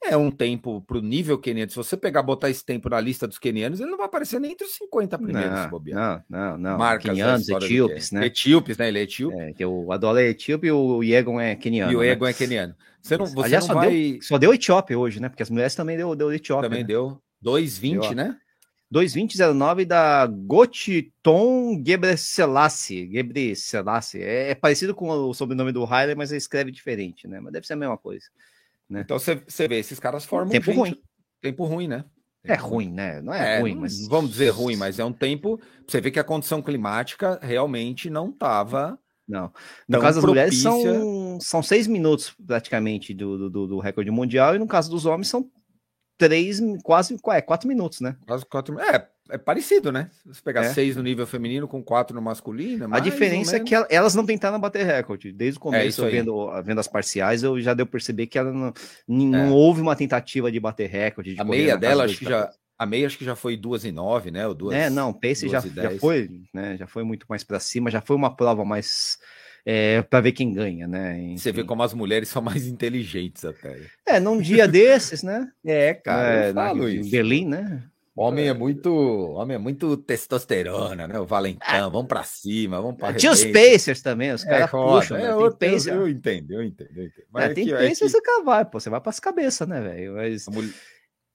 é 0.07 0.17
um 0.17 0.31
tempo 0.31 0.81
para 0.83 0.99
o 0.99 1.01
nível 1.01 1.39
queniano. 1.39 1.71
Se 1.71 1.77
você 1.77 1.97
pegar 1.97 2.23
botar 2.23 2.51
esse 2.51 2.65
tempo 2.65 2.89
na 2.89 3.01
lista 3.01 3.27
dos 3.27 3.39
quenianos, 3.39 3.81
ele 3.81 3.91
não 3.91 3.97
vai 3.97 4.07
aparecer 4.07 4.39
nem 4.39 4.53
entre 4.53 4.67
os 4.67 4.75
50 4.75 5.19
primeiros. 5.19 5.71
Não, 5.87 6.23
não, 6.29 6.59
não. 6.59 6.79
Marcas 6.79 7.11
quenianos, 7.11 7.49
etíopes, 7.49 8.13
né? 8.13 8.27
Etíopes, 8.27 8.77
né? 8.77 8.89
Ele 8.89 8.99
é 8.99 9.03
etíope. 9.03 9.37
É, 9.39 9.53
que 9.53 9.65
o 9.65 9.93
Adola 9.93 10.21
é 10.21 10.29
etíope 10.29 10.67
e 10.67 10.73
o 10.73 11.03
Iegon 11.03 11.41
é 11.41 11.55
queniano. 11.55 11.93
E 11.93 11.97
o 11.97 12.03
Iegon 12.03 12.27
né? 12.27 12.31
é 12.31 12.35
queniano. 12.35 12.75
Você 13.01 13.17
não, 13.17 13.27
você 13.27 13.45
Aliás, 13.45 13.67
não 13.67 13.75
só, 13.75 13.81
vai... 13.81 13.91
deu, 13.91 14.23
só 14.23 14.39
deu 14.39 14.55
etíope 14.55 14.95
hoje, 14.95 15.21
né? 15.21 15.29
Porque 15.29 15.43
as 15.43 15.51
mulheres 15.51 15.75
também 15.75 15.97
deu, 15.97 16.15
deu 16.15 16.33
etíope. 16.33 16.63
Também 16.63 16.81
né? 16.81 16.87
deu. 16.87 17.21
2,20, 17.45 18.15
né? 18.15 18.37
2,20,09 18.93 19.85
da 19.85 20.27
Gotiton 20.27 21.83
Gebreselassie. 21.85 23.11
Gebreselassie. 23.13 24.23
É, 24.23 24.51
é 24.51 24.55
parecido 24.55 24.95
com 24.95 25.09
o 25.09 25.35
sobrenome 25.35 25.73
do 25.73 25.85
Haile, 25.85 26.15
mas 26.15 26.31
escreve 26.33 26.71
diferente, 26.71 27.27
né? 27.27 27.41
Mas 27.41 27.53
deve 27.53 27.67
ser 27.67 27.73
a 27.73 27.77
mesma 27.77 27.99
coisa. 27.99 28.27
Né? 28.89 29.01
Então 29.01 29.19
você 29.19 29.69
vê, 29.69 29.79
esses 29.79 29.99
caras 29.99 30.25
formam 30.25 30.51
tempo 30.51 30.67
gente, 30.67 30.77
ruim. 30.77 31.03
Tempo 31.41 31.65
ruim, 31.65 31.89
né? 31.89 32.05
É 32.45 32.49
tempo 32.49 32.67
é 32.67 32.69
ruim, 32.69 32.93
né? 32.93 33.21
Não 33.23 33.33
é, 33.33 33.57
é 33.57 33.61
ruim, 33.61 33.75
mas. 33.75 34.07
Vamos 34.07 34.33
dizer 34.33 34.51
ruim, 34.51 34.77
mas 34.77 34.99
é 34.99 35.05
um 35.05 35.13
tempo. 35.13 35.61
Você 35.87 36.01
vê 36.01 36.11
que 36.11 36.19
a 36.21 36.25
condição 36.25 36.63
climática 36.63 37.39
realmente 37.43 38.11
não 38.11 38.31
estava. 38.31 38.99
Não. 39.27 39.51
No 39.89 40.01
caso 40.01 40.21
das 40.21 40.29
mulheres, 40.29 40.61
são, 40.61 41.39
são 41.41 41.63
seis 41.63 41.87
minutos 41.87 42.35
praticamente 42.47 43.15
do, 43.15 43.49
do, 43.49 43.67
do 43.67 43.79
recorde 43.79 44.11
mundial, 44.11 44.55
e 44.55 44.59
no 44.59 44.67
caso 44.67 44.91
dos 44.91 45.07
homens, 45.07 45.29
são 45.29 45.51
três, 46.17 46.61
quase 46.83 47.17
é, 47.31 47.41
quatro 47.41 47.69
minutos, 47.69 48.01
né? 48.01 48.17
Quase 48.27 48.45
quatro 48.47 48.79
É, 48.79 49.09
é 49.31 49.39
parecido, 49.39 49.91
né? 49.91 50.11
Se 50.33 50.43
pegar 50.43 50.65
é. 50.65 50.73
seis 50.73 50.97
no 50.97 51.03
nível 51.03 51.27
feminino 51.27 51.67
com 51.67 51.83
quatro 51.83 52.15
no 52.15 52.23
masculino. 52.23 52.89
A 52.93 53.01
diferença 53.01 53.57
é 53.57 53.61
que 53.61 53.75
elas 53.89 54.15
não 54.15 54.25
tentaram 54.25 54.61
bater 54.61 54.85
recorde. 54.85 55.33
Desde 55.33 55.59
o 55.59 55.61
começo, 55.61 56.05
é 56.05 56.11
vendo, 56.11 56.51
vendo 56.63 56.81
as 56.81 56.89
parciais, 56.89 57.43
eu 57.43 57.61
já 57.61 57.75
deu 57.75 57.87
perceber 57.87 58.27
que 58.27 58.39
ela 58.39 58.53
não, 58.53 58.73
não 59.09 59.39
é. 59.39 59.51
houve 59.51 59.81
uma 59.81 59.97
tentativa 59.97 60.51
de 60.53 60.61
bater 60.61 60.89
recorde. 60.89 61.35
De 61.35 61.41
a 61.41 61.45
meia 61.45 61.77
dela, 61.77 62.05
acho 62.05 62.19
que 62.19 62.25
já. 62.25 62.51
A 62.77 62.85
meia 62.85 63.07
acho 63.07 63.17
que 63.17 63.25
já 63.25 63.37
foi 63.37 63.57
duas 63.57 63.85
e 63.85 63.93
nove, 63.93 64.33
né? 64.33 64.49
Ou 64.49 64.55
duas, 64.55 64.75
é, 64.75 64.91
não, 64.91 65.13
Pace 65.13 65.49
já, 65.49 65.61
já 65.61 65.93
foi, 65.93 66.29
né? 66.53 66.77
Já 66.77 66.89
foi 66.89 67.05
muito 67.05 67.25
mais 67.29 67.45
para 67.45 67.61
cima, 67.61 67.89
já 67.89 68.01
foi 68.01 68.17
uma 68.17 68.35
prova 68.35 68.65
mais 68.65 69.17
é, 69.65 70.03
para 70.03 70.21
ver 70.21 70.33
quem 70.33 70.53
ganha, 70.53 70.87
né? 70.87 71.19
Enfim. 71.19 71.39
Você 71.39 71.53
vê 71.53 71.65
como 71.65 71.83
as 71.83 71.95
mulheres 71.95 72.29
são 72.29 72.43
mais 72.43 72.67
inteligentes 72.67 73.45
até. 73.45 73.81
É, 74.07 74.21
num 74.21 74.41
dia 74.41 74.69
desses, 74.69 75.23
né? 75.23 75.51
É, 75.65 75.95
cara, 75.95 76.47
é, 76.47 76.51
eu 76.51 76.55
falo 76.55 76.89
isso. 76.89 77.11
Berlim, 77.11 77.47
né? 77.47 77.83
Homem 78.17 78.47
é 78.47 78.55
muito, 78.55 78.95
homem 78.95 79.57
é 79.57 79.59
muito 79.59 79.97
testosterona, 79.97 81.09
né? 81.09 81.19
O 81.19 81.27
Valentão, 81.27 81.91
vamos 81.91 82.07
para 82.07 82.23
cima, 82.23 82.81
vamos 82.81 82.97
para 82.97 83.15
Tinha 83.15 83.33
os 83.33 83.45
Pacers 83.45 84.03
também, 84.03 84.31
os 84.33 84.45
caras 84.45 84.69
é, 84.69 84.71
puxam, 84.71 85.19
né? 85.19 85.33
eu, 85.33 85.53
Pacer. 85.57 85.93
Eu, 85.93 86.03
eu, 86.03 86.09
entendo, 86.09 86.53
eu 86.53 86.63
entendo, 86.63 86.91
eu 86.95 87.07
entendo. 87.07 87.27
Mas 87.33 87.43
é, 87.43 87.51
é 87.51 87.55
tem 87.55 87.65
que, 87.65 87.73
Pacers, 87.73 88.15
é 88.15 88.21
que... 88.21 88.31
você 88.31 88.43
vai, 88.45 88.65
pô, 88.65 88.79
você 88.79 88.89
vai 88.89 89.01
para 89.01 89.11
as 89.11 89.19
cabeças, 89.19 89.67
né, 89.67 89.81
velho? 89.81 90.15
Mas... 90.15 90.47
A, 90.47 90.51
mul... 90.53 90.65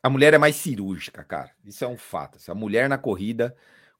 a, 0.03 0.09
mulher 0.09 0.33
é 0.33 0.37
mais 0.37 0.55
cirúrgica, 0.55 1.21
cara. 1.25 1.51
Isso 1.65 1.83
é 1.83 1.87
um 1.87 1.97
fato. 1.97 2.39
A 2.49 2.55
mulher 2.55 2.87
na 2.87 2.97
corrida, 2.97 3.53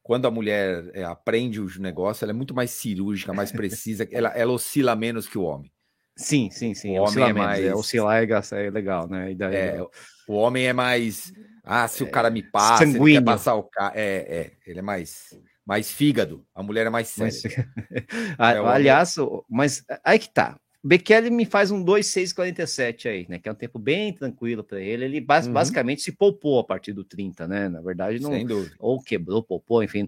quando 0.04 0.28
a 0.28 0.32
mulher 0.32 0.90
é, 0.94 1.04
aprende 1.04 1.60
os 1.60 1.78
negócios, 1.78 2.24
ela 2.24 2.32
é 2.32 2.36
muito 2.36 2.54
mais 2.54 2.72
cirúrgica, 2.72 3.34
mais 3.34 3.52
precisa, 3.52 4.08
ela, 4.12 4.30
ela 4.30 4.52
oscila 4.52 4.96
menos 4.96 5.28
que 5.28 5.38
o 5.38 5.44
homem. 5.44 5.72
Sim, 6.18 6.50
sim, 6.52 6.74
sim. 6.74 7.00
O 7.00 7.04
homem 7.04 7.30
é 7.30 7.34
mais. 7.34 7.66
É, 7.66 7.74
oscilar 7.74 8.22
é 8.22 8.70
legal, 8.70 9.08
né? 9.08 9.34
Daí, 9.36 9.56
é, 9.56 9.82
o 10.28 10.34
homem 10.34 10.68
é 10.68 10.74
mais 10.74 11.32
ah, 11.72 11.88
se 11.88 12.04
o 12.04 12.08
é, 12.08 12.10
cara 12.10 12.32
me 12.32 12.42
passa, 12.42 12.84
Sanguíneo. 12.84 13.08
ele 13.08 13.20
quer 13.20 13.26
passar 13.26 13.54
o 13.54 13.64
cara. 13.64 13.94
É, 13.96 14.02
é, 14.28 14.52
ele 14.66 14.80
é 14.80 14.82
mais, 14.82 15.38
mais 15.64 15.92
fígado. 15.92 16.44
A 16.56 16.64
mulher 16.64 16.88
é 16.88 16.90
mais 16.90 17.10
séria. 17.10 17.32
Mas, 18.40 18.56
é 18.56 18.60
aliás, 18.60 19.16
mas 19.48 19.84
aí 20.04 20.18
que 20.18 20.34
tá. 20.34 20.58
Bekele 20.82 21.30
me 21.30 21.46
faz 21.46 21.72
um 21.72 21.84
2,647 21.84 23.10
aí, 23.10 23.26
né? 23.28 23.38
Que 23.38 23.50
é 23.50 23.52
um 23.52 23.56
tempo 23.56 23.78
bem 23.78 24.14
tranquilo 24.14 24.64
para 24.64 24.80
ele. 24.80 25.06
Ele 25.06 25.20
uhum. 25.20 25.52
basicamente 25.52 26.02
se 26.02 26.12
poupou 26.12 26.60
a 26.60 26.64
partir 26.64 26.94
do 26.94 27.04
30, 27.04 27.48
né? 27.48 27.68
Na 27.68 27.82
verdade, 27.82 28.20
não. 28.20 28.32
Ou 28.80 29.02
quebrou, 29.02 29.44
poupou, 29.44 29.84
enfim. 29.84 30.08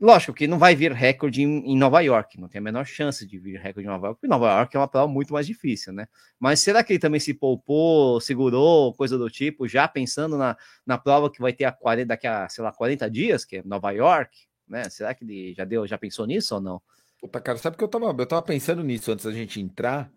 Lógico 0.00 0.32
que 0.32 0.46
não 0.46 0.58
vai 0.58 0.74
vir 0.74 0.92
recorde 0.92 1.42
em, 1.42 1.72
em, 1.72 1.76
Nova 1.76 2.00
York, 2.00 2.40
não 2.40 2.48
tem 2.48 2.58
a 2.58 2.62
menor 2.62 2.86
chance 2.86 3.26
de 3.26 3.38
vir 3.38 3.60
recorde 3.60 3.86
em 3.86 3.90
Nova 3.90 4.06
York, 4.06 4.18
porque 4.18 4.30
Nova 4.30 4.50
York 4.50 4.74
é 4.74 4.80
uma 4.80 4.88
prova 4.88 5.12
muito 5.12 5.30
mais 5.34 5.46
difícil, 5.46 5.92
né? 5.92 6.08
Mas 6.38 6.60
será 6.60 6.82
que 6.82 6.94
ele 6.94 6.98
também 6.98 7.20
se 7.20 7.34
poupou, 7.34 8.18
segurou, 8.18 8.94
coisa 8.94 9.18
do 9.18 9.28
tipo, 9.28 9.68
já 9.68 9.86
pensando 9.86 10.38
na, 10.38 10.56
na 10.86 10.96
prova 10.96 11.30
que 11.30 11.38
vai 11.38 11.52
ter 11.52 11.66
a 11.66 11.72
40, 11.72 12.06
daqui 12.06 12.26
a, 12.26 12.48
sei 12.48 12.64
lá, 12.64 12.72
40 12.72 13.10
dias, 13.10 13.44
que 13.44 13.56
é 13.56 13.62
Nova 13.62 13.90
York, 13.90 14.34
né? 14.66 14.88
Será 14.88 15.12
que 15.12 15.22
ele 15.22 15.52
já 15.52 15.66
deu, 15.66 15.86
já 15.86 15.98
pensou 15.98 16.26
nisso 16.26 16.54
ou 16.54 16.62
não? 16.62 16.80
Puta, 17.20 17.40
cara, 17.40 17.58
sabe 17.58 17.76
que 17.76 17.84
eu 17.84 17.88
tava, 17.88 18.06
eu 18.06 18.26
tava 18.26 18.42
pensando 18.42 18.82
nisso 18.82 19.12
antes 19.12 19.24
da 19.24 19.32
gente 19.32 19.60
entrar, 19.60 20.10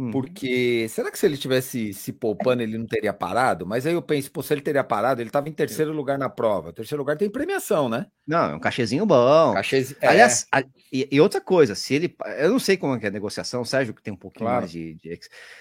Hum. 0.00 0.10
Porque 0.10 0.88
será 0.88 1.10
que 1.10 1.18
se 1.18 1.26
ele 1.26 1.36
tivesse 1.36 1.92
se 1.92 2.10
poupando, 2.10 2.62
ele 2.62 2.78
não 2.78 2.86
teria 2.86 3.12
parado? 3.12 3.66
Mas 3.66 3.86
aí 3.86 3.92
eu 3.92 4.00
penso, 4.00 4.32
pô, 4.32 4.42
se 4.42 4.54
ele 4.54 4.62
teria 4.62 4.82
parado, 4.82 5.20
ele 5.20 5.28
estava 5.28 5.46
em 5.46 5.52
terceiro 5.52 5.92
lugar 5.92 6.18
na 6.18 6.30
prova. 6.30 6.72
Terceiro 6.72 7.02
lugar 7.02 7.18
tem 7.18 7.28
premiação, 7.28 7.86
né? 7.86 8.06
Não, 8.26 8.52
é 8.52 8.54
um 8.54 8.58
cachezinho 8.58 9.04
bom. 9.04 9.52
Cachezinho, 9.52 9.98
é. 10.00 10.08
Aliás, 10.08 10.46
a, 10.50 10.62
e, 10.90 11.06
e, 11.12 11.20
outra 11.20 11.38
coisa, 11.38 11.74
se 11.74 11.92
ele. 11.92 12.16
Eu 12.38 12.50
não 12.50 12.58
sei 12.58 12.78
como 12.78 12.94
é 12.94 12.98
que 12.98 13.04
é 13.04 13.10
a 13.10 13.12
negociação, 13.12 13.62
Sérgio, 13.62 13.92
que 13.92 14.02
tem 14.02 14.14
um 14.14 14.16
pouquinho 14.16 14.46
claro. 14.46 14.62
mais 14.62 14.70
de, 14.70 14.94
de. 14.94 15.20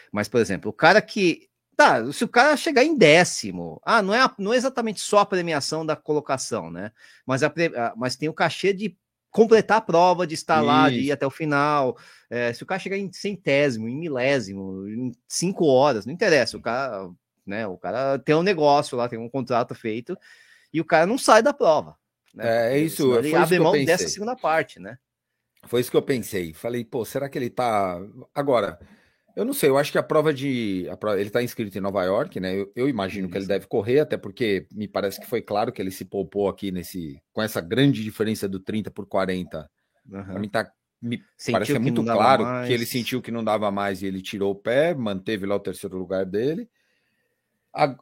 Mas, 0.09 0.29
por 0.29 0.39
exemplo, 0.39 0.69
o 0.69 0.73
cara 0.73 1.01
que. 1.01 1.49
Tá, 1.75 2.11
se 2.11 2.25
o 2.25 2.27
cara 2.27 2.57
chegar 2.57 2.83
em 2.83 2.97
décimo, 2.97 3.79
ah, 3.85 4.01
não 4.01 4.13
é, 4.13 4.29
não 4.37 4.53
é 4.53 4.57
exatamente 4.57 4.99
só 4.99 5.19
a 5.19 5.25
premiação 5.25 5.85
da 5.85 5.95
colocação, 5.95 6.69
né? 6.69 6.91
Mas, 7.25 7.41
a, 7.41 7.53
mas 7.95 8.17
tem 8.17 8.27
o 8.27 8.33
cachê 8.33 8.73
de 8.73 8.97
completar 9.31 9.77
a 9.77 9.81
prova, 9.81 10.25
de 10.25 10.33
estar 10.33 10.57
Isso. 10.57 10.65
lá, 10.65 10.89
de 10.89 10.99
ir 10.99 11.11
até 11.11 11.25
o 11.25 11.31
final. 11.31 11.97
É, 12.29 12.51
se 12.53 12.63
o 12.63 12.65
cara 12.65 12.79
chegar 12.79 12.97
em 12.97 13.11
centésimo, 13.11 13.87
em 13.87 13.97
milésimo, 13.97 14.87
em 14.87 15.11
cinco 15.27 15.65
horas, 15.65 16.05
não 16.05 16.13
interessa. 16.13 16.57
O 16.57 16.61
cara, 16.61 17.09
né? 17.45 17.67
O 17.67 17.77
cara 17.77 18.19
tem 18.19 18.35
um 18.35 18.43
negócio 18.43 18.97
lá, 18.97 19.07
tem 19.07 19.19
um 19.19 19.29
contrato 19.29 19.73
feito 19.75 20.17
e 20.73 20.79
o 20.79 20.85
cara 20.85 21.05
não 21.05 21.17
sai 21.17 21.41
da 21.41 21.53
prova. 21.53 21.95
Né? 22.33 22.73
É, 22.73 22.73
é 22.75 22.79
isso. 22.79 23.15
Ele 23.15 23.35
abre 23.35 23.59
mão 23.59 23.73
dessa 23.85 24.07
segunda 24.07 24.35
parte, 24.35 24.79
né? 24.79 24.97
Foi 25.63 25.81
isso 25.81 25.91
que 25.91 25.97
eu 25.97 26.01
pensei. 26.01 26.53
Falei, 26.53 26.85
pô, 26.85 27.03
será 27.03 27.27
que 27.27 27.37
ele 27.37 27.49
tá. 27.49 27.99
Agora, 28.33 28.79
eu 29.39 29.45
não 29.45 29.53
sei, 29.53 29.69
eu 29.69 29.77
acho 29.77 29.89
que 29.89 29.97
a 29.97 30.03
prova 30.03 30.33
de. 30.33 30.85
A 30.91 30.97
prova, 30.97 31.17
ele 31.17 31.29
está 31.29 31.41
inscrito 31.41 31.77
em 31.77 31.81
Nova 31.81 32.03
York, 32.03 32.41
né? 32.41 32.59
Eu, 32.59 32.69
eu 32.75 32.89
imagino 32.89 33.29
que 33.29 33.37
ele 33.37 33.45
deve 33.45 33.67
correr, 33.67 34.01
até 34.01 34.17
porque 34.17 34.67
me 34.69 34.85
parece 34.85 35.17
que 35.17 35.25
foi 35.25 35.41
claro 35.41 35.71
que 35.71 35.81
ele 35.81 35.91
se 35.91 36.03
poupou 36.03 36.49
aqui 36.49 36.73
nesse. 36.73 37.21
com 37.31 37.41
essa 37.41 37.61
grande 37.61 38.03
diferença 38.03 38.49
do 38.49 38.59
30 38.59 38.91
por 38.91 39.05
40. 39.05 39.69
Uhum. 40.11 40.23
Pra 40.25 40.39
mim 40.39 40.49
tá. 40.49 40.69
Me 41.01 41.23
parece 41.49 41.71
que 41.71 41.77
é 41.77 41.79
muito 41.79 42.03
claro 42.03 42.43
mais. 42.43 42.67
que 42.67 42.73
ele 42.73 42.85
sentiu 42.85 43.21
que 43.21 43.31
não 43.31 43.41
dava 43.41 43.71
mais 43.71 44.01
e 44.01 44.07
ele 44.07 44.21
tirou 44.21 44.51
o 44.51 44.55
pé, 44.55 44.93
manteve 44.93 45.45
lá 45.45 45.55
o 45.55 45.59
terceiro 45.61 45.97
lugar 45.97 46.25
dele. 46.25 46.69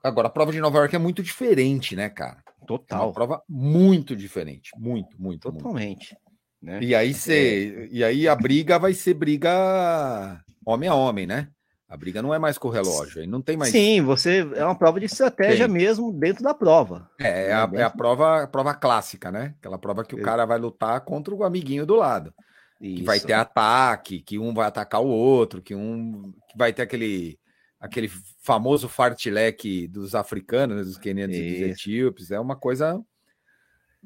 Agora, 0.01 0.27
a 0.27 0.31
prova 0.31 0.51
de 0.51 0.59
Nova 0.59 0.79
York 0.79 0.95
é 0.95 0.99
muito 0.99 1.21
diferente, 1.21 1.95
né, 1.95 2.09
cara? 2.09 2.43
Total. 2.65 2.99
É 2.99 3.05
uma 3.05 3.13
prova 3.13 3.43
muito 3.47 4.15
diferente. 4.15 4.71
Muito, 4.75 5.21
muito. 5.21 5.51
Totalmente. 5.51 6.17
Muito. 6.63 6.79
Né? 6.81 6.83
E 6.83 6.95
aí 6.95 7.13
você. 7.13 7.87
É. 7.91 7.95
E 7.95 8.03
aí 8.03 8.27
a 8.27 8.35
briga 8.35 8.79
vai 8.79 8.95
ser 8.95 9.13
briga 9.13 10.43
homem 10.67 10.89
a 10.89 10.95
homem, 10.95 11.25
né? 11.25 11.47
A 11.89 11.95
briga 11.95 12.21
não 12.21 12.33
é 12.33 12.39
mais 12.39 12.57
com 12.57 12.67
o 12.67 12.71
relógio, 12.71 13.21
aí 13.21 13.27
não 13.27 13.41
tem 13.41 13.55
mais. 13.55 13.71
Sim, 13.71 14.01
você 14.01 14.39
é 14.55 14.65
uma 14.65 14.77
prova 14.77 14.99
de 14.99 15.05
estratégia 15.05 15.69
mesmo 15.69 16.11
dentro 16.11 16.43
da 16.43 16.53
prova. 16.53 17.09
É, 17.17 17.47
é, 17.47 17.53
a, 17.53 17.69
é 17.73 17.83
a, 17.83 17.89
prova, 17.89 18.43
a 18.43 18.47
prova 18.47 18.73
clássica, 18.73 19.31
né? 19.31 19.55
Aquela 19.57 19.77
prova 19.77 20.03
que 20.03 20.13
o 20.13 20.21
cara 20.21 20.45
vai 20.45 20.59
lutar 20.59 20.99
contra 21.05 21.33
o 21.33 21.45
amiguinho 21.45 21.85
do 21.85 21.95
lado. 21.95 22.33
Isso. 22.81 22.97
Que 22.97 23.03
vai 23.03 23.19
ter 23.21 23.33
ataque, 23.33 24.19
que 24.19 24.37
um 24.37 24.53
vai 24.53 24.67
atacar 24.67 25.01
o 25.01 25.07
outro, 25.07 25.61
que 25.61 25.73
um 25.73 26.33
que 26.49 26.57
vai 26.57 26.73
ter 26.73 26.81
aquele 26.81 27.39
aquele 27.79 28.11
famoso 28.41 28.89
fartlek 28.89 29.87
dos 29.87 30.13
africanos, 30.13 30.87
dos 30.87 30.97
quenianos 30.97 31.35
e 31.37 31.51
dos 31.51 31.61
etíopes. 31.61 32.31
É 32.31 32.39
uma 32.39 32.57
coisa 32.57 32.99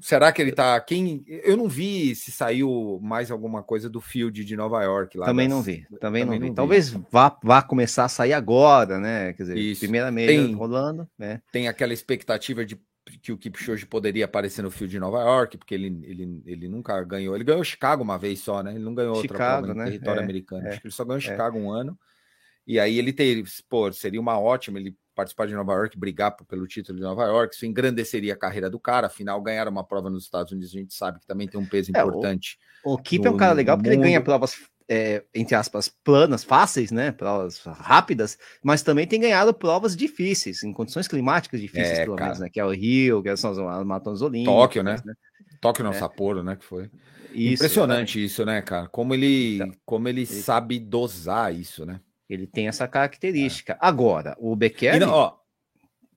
Será 0.01 0.31
que 0.31 0.41
ele 0.41 0.51
tá. 0.51 0.79
Quem. 0.81 1.23
Eu 1.27 1.55
não 1.55 1.67
vi 1.67 2.15
se 2.15 2.31
saiu 2.31 2.99
mais 3.01 3.29
alguma 3.29 3.61
coisa 3.61 3.89
do 3.89 4.01
field 4.01 4.43
de 4.43 4.57
Nova 4.57 4.83
York 4.83 5.17
lá. 5.17 5.27
Também 5.27 5.47
das... 5.47 5.55
não 5.55 5.63
vi. 5.63 5.83
Também, 5.83 5.99
também 5.99 6.25
não, 6.25 6.31
vi. 6.33 6.39
não, 6.39 6.55
Talvez 6.55 6.89
vá, 6.89 7.37
vá 7.43 7.61
começar 7.61 8.05
a 8.05 8.09
sair 8.09 8.33
agora, 8.33 8.99
né? 8.99 9.33
Quer 9.33 9.43
dizer, 9.43 9.57
Isso. 9.57 9.81
primeira 9.81 10.11
meia 10.11 10.55
rolando, 10.55 11.07
né? 11.17 11.41
Tem 11.51 11.67
aquela 11.67 11.93
expectativa 11.93 12.65
de 12.65 12.79
que 13.21 13.31
o 13.31 13.37
Kipchoge 13.37 13.85
poderia 13.85 14.25
aparecer 14.25 14.61
no 14.61 14.71
field 14.71 14.91
de 14.91 14.99
Nova 14.99 15.19
York, 15.21 15.57
porque 15.57 15.73
ele, 15.73 15.99
ele, 16.03 16.41
ele 16.45 16.67
nunca 16.67 17.01
ganhou. 17.03 17.35
Ele 17.35 17.43
ganhou 17.43 17.63
Chicago 17.63 18.03
uma 18.03 18.17
vez 18.17 18.39
só, 18.39 18.61
né? 18.61 18.73
Ele 18.73 18.83
não 18.83 18.93
ganhou 18.93 19.15
Chicago, 19.15 19.33
outra 19.33 19.57
prova 19.57 19.67
no 19.67 19.73
né? 19.73 19.85
território 19.85 20.21
é, 20.21 20.23
americano. 20.23 20.67
É, 20.67 20.69
Acho 20.69 20.81
que 20.81 20.87
ele 20.87 20.93
só 20.93 21.03
ganhou 21.03 21.17
é. 21.17 21.21
Chicago 21.21 21.57
um 21.57 21.71
ano. 21.71 21.97
E 22.65 22.79
aí 22.79 22.97
ele 22.97 23.11
teria, 23.11 23.43
pô, 23.67 23.91
seria 23.91 24.21
uma 24.21 24.39
ótima 24.39 24.79
ele 24.79 24.95
participar 25.15 25.47
de 25.47 25.53
Nova 25.53 25.73
York, 25.73 25.97
brigar 25.97 26.35
pelo 26.47 26.67
título 26.67 26.97
de 26.97 27.03
Nova 27.03 27.25
York, 27.25 27.55
isso 27.55 27.65
engrandeceria 27.65 28.33
a 28.33 28.37
carreira 28.37 28.69
do 28.69 28.79
cara. 28.79 29.07
Afinal, 29.07 29.41
ganhar 29.41 29.67
uma 29.67 29.83
prova 29.83 30.09
nos 30.09 30.23
Estados 30.23 30.51
Unidos, 30.51 30.73
a 30.73 30.79
gente 30.79 30.93
sabe 30.93 31.19
que 31.19 31.27
também 31.27 31.47
tem 31.47 31.59
um 31.59 31.65
peso 31.65 31.91
é, 31.93 31.99
importante. 31.99 32.57
O, 32.83 32.93
o 32.93 32.97
Kip 32.97 33.25
é 33.25 33.29
um 33.29 33.37
cara 33.37 33.53
legal 33.53 33.77
porque 33.77 33.89
mundo. 33.89 33.99
ele 33.99 34.09
ganha 34.09 34.21
provas, 34.21 34.55
é, 34.89 35.23
entre 35.33 35.55
aspas, 35.55 35.93
planas, 36.03 36.43
fáceis, 36.43 36.91
né? 36.91 37.11
Provas 37.11 37.59
rápidas, 37.63 38.37
mas 38.63 38.81
também 38.81 39.05
tem 39.05 39.19
ganhado 39.19 39.53
provas 39.53 39.95
difíceis, 39.95 40.63
em 40.63 40.73
condições 40.73 41.07
climáticas 41.07 41.59
difíceis, 41.59 41.99
é, 41.99 42.03
pelo 42.05 42.15
cara. 42.15 42.29
menos, 42.29 42.39
né? 42.39 42.49
Que 42.49 42.59
é 42.59 42.65
o 42.65 42.71
Rio, 42.71 43.21
que 43.21 43.35
são 43.37 43.51
as 43.51 43.85
maratonas 43.85 44.21
olímpicas. 44.21 44.53
Tóquio, 44.53 44.83
né? 44.83 44.95
né? 45.05 45.13
Tóquio 45.59 45.83
não, 45.83 45.91
é. 45.91 45.95
Sapporo, 45.95 46.43
né? 46.43 46.55
Que 46.55 46.65
foi. 46.65 46.89
Isso, 47.33 47.63
Impressionante 47.63 48.23
isso, 48.23 48.45
né, 48.45 48.61
cara? 48.61 48.87
Como 48.87 49.13
ele, 49.13 49.55
então, 49.55 49.71
como 49.85 50.07
ele, 50.07 50.21
ele 50.21 50.25
sabe 50.27 50.79
dosar 50.79 51.53
isso, 51.53 51.85
né? 51.85 52.01
Ele 52.31 52.47
tem 52.47 52.67
essa 52.67 52.87
característica. 52.87 53.73
É. 53.73 53.77
Agora, 53.79 54.35
o 54.39 54.55
Bekele, 54.55 54.99
não, 54.99 55.11
ó, 55.11 55.41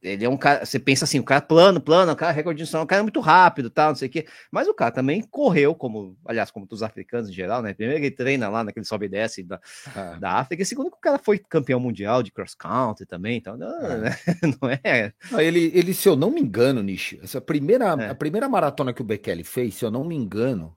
ele 0.04 0.24
é 0.24 0.28
um 0.28 0.36
cara, 0.36 0.66
você 0.66 0.78
pensa 0.78 1.06
assim, 1.06 1.18
o 1.18 1.24
cara 1.24 1.40
plano, 1.40 1.80
plano, 1.80 2.12
o 2.12 2.16
cara 2.16 2.30
recorde 2.30 2.62
de 2.62 2.76
o 2.76 2.86
cara 2.86 3.00
é 3.00 3.02
muito 3.02 3.20
rápido, 3.20 3.70
tal, 3.70 3.88
não 3.88 3.96
sei 3.96 4.08
o 4.08 4.10
quê. 4.10 4.26
Mas 4.52 4.68
o 4.68 4.74
cara 4.74 4.90
também 4.90 5.22
correu, 5.22 5.74
como, 5.74 6.16
aliás, 6.26 6.50
como 6.50 6.66
dos 6.66 6.82
africanos 6.82 7.30
em 7.30 7.32
geral, 7.32 7.62
né? 7.62 7.72
Primeiro 7.72 8.04
ele 8.04 8.10
treina 8.10 8.48
lá 8.50 8.62
naquele 8.62 8.84
sobe 8.84 9.06
e 9.06 9.08
desce 9.08 9.42
da, 9.42 9.58
ah. 9.96 10.16
da 10.20 10.32
África, 10.32 10.62
e 10.62 10.66
segundo 10.66 10.90
que 10.90 10.98
o 10.98 11.00
cara 11.00 11.18
foi 11.18 11.38
campeão 11.38 11.80
mundial 11.80 12.22
de 12.22 12.30
cross 12.30 12.54
country 12.54 13.06
também, 13.06 13.38
então 13.38 13.56
não, 13.56 13.66
ah. 13.66 13.96
né? 13.96 14.16
não 14.60 14.70
é. 14.70 15.12
Ele, 15.42 15.72
ele, 15.74 15.94
se 15.94 16.06
eu 16.06 16.14
não 16.14 16.30
me 16.30 16.40
engano, 16.40 16.82
Nishi, 16.82 17.18
essa 17.22 17.40
primeira, 17.40 17.86
é. 17.86 18.10
a 18.10 18.14
primeira 18.14 18.48
maratona 18.48 18.92
que 18.92 19.00
o 19.00 19.04
Bekele 19.04 19.42
fez, 19.42 19.74
se 19.74 19.84
eu 19.84 19.90
não 19.90 20.04
me 20.04 20.14
engano, 20.14 20.76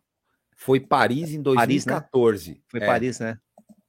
foi 0.55 0.79
Paris 0.79 1.33
em 1.33 1.41
2014. 1.41 2.11
Paris, 2.11 2.47
né? 2.47 2.63
Foi 2.69 2.79
é. 2.79 2.85
Paris, 2.85 3.19
né? 3.19 3.37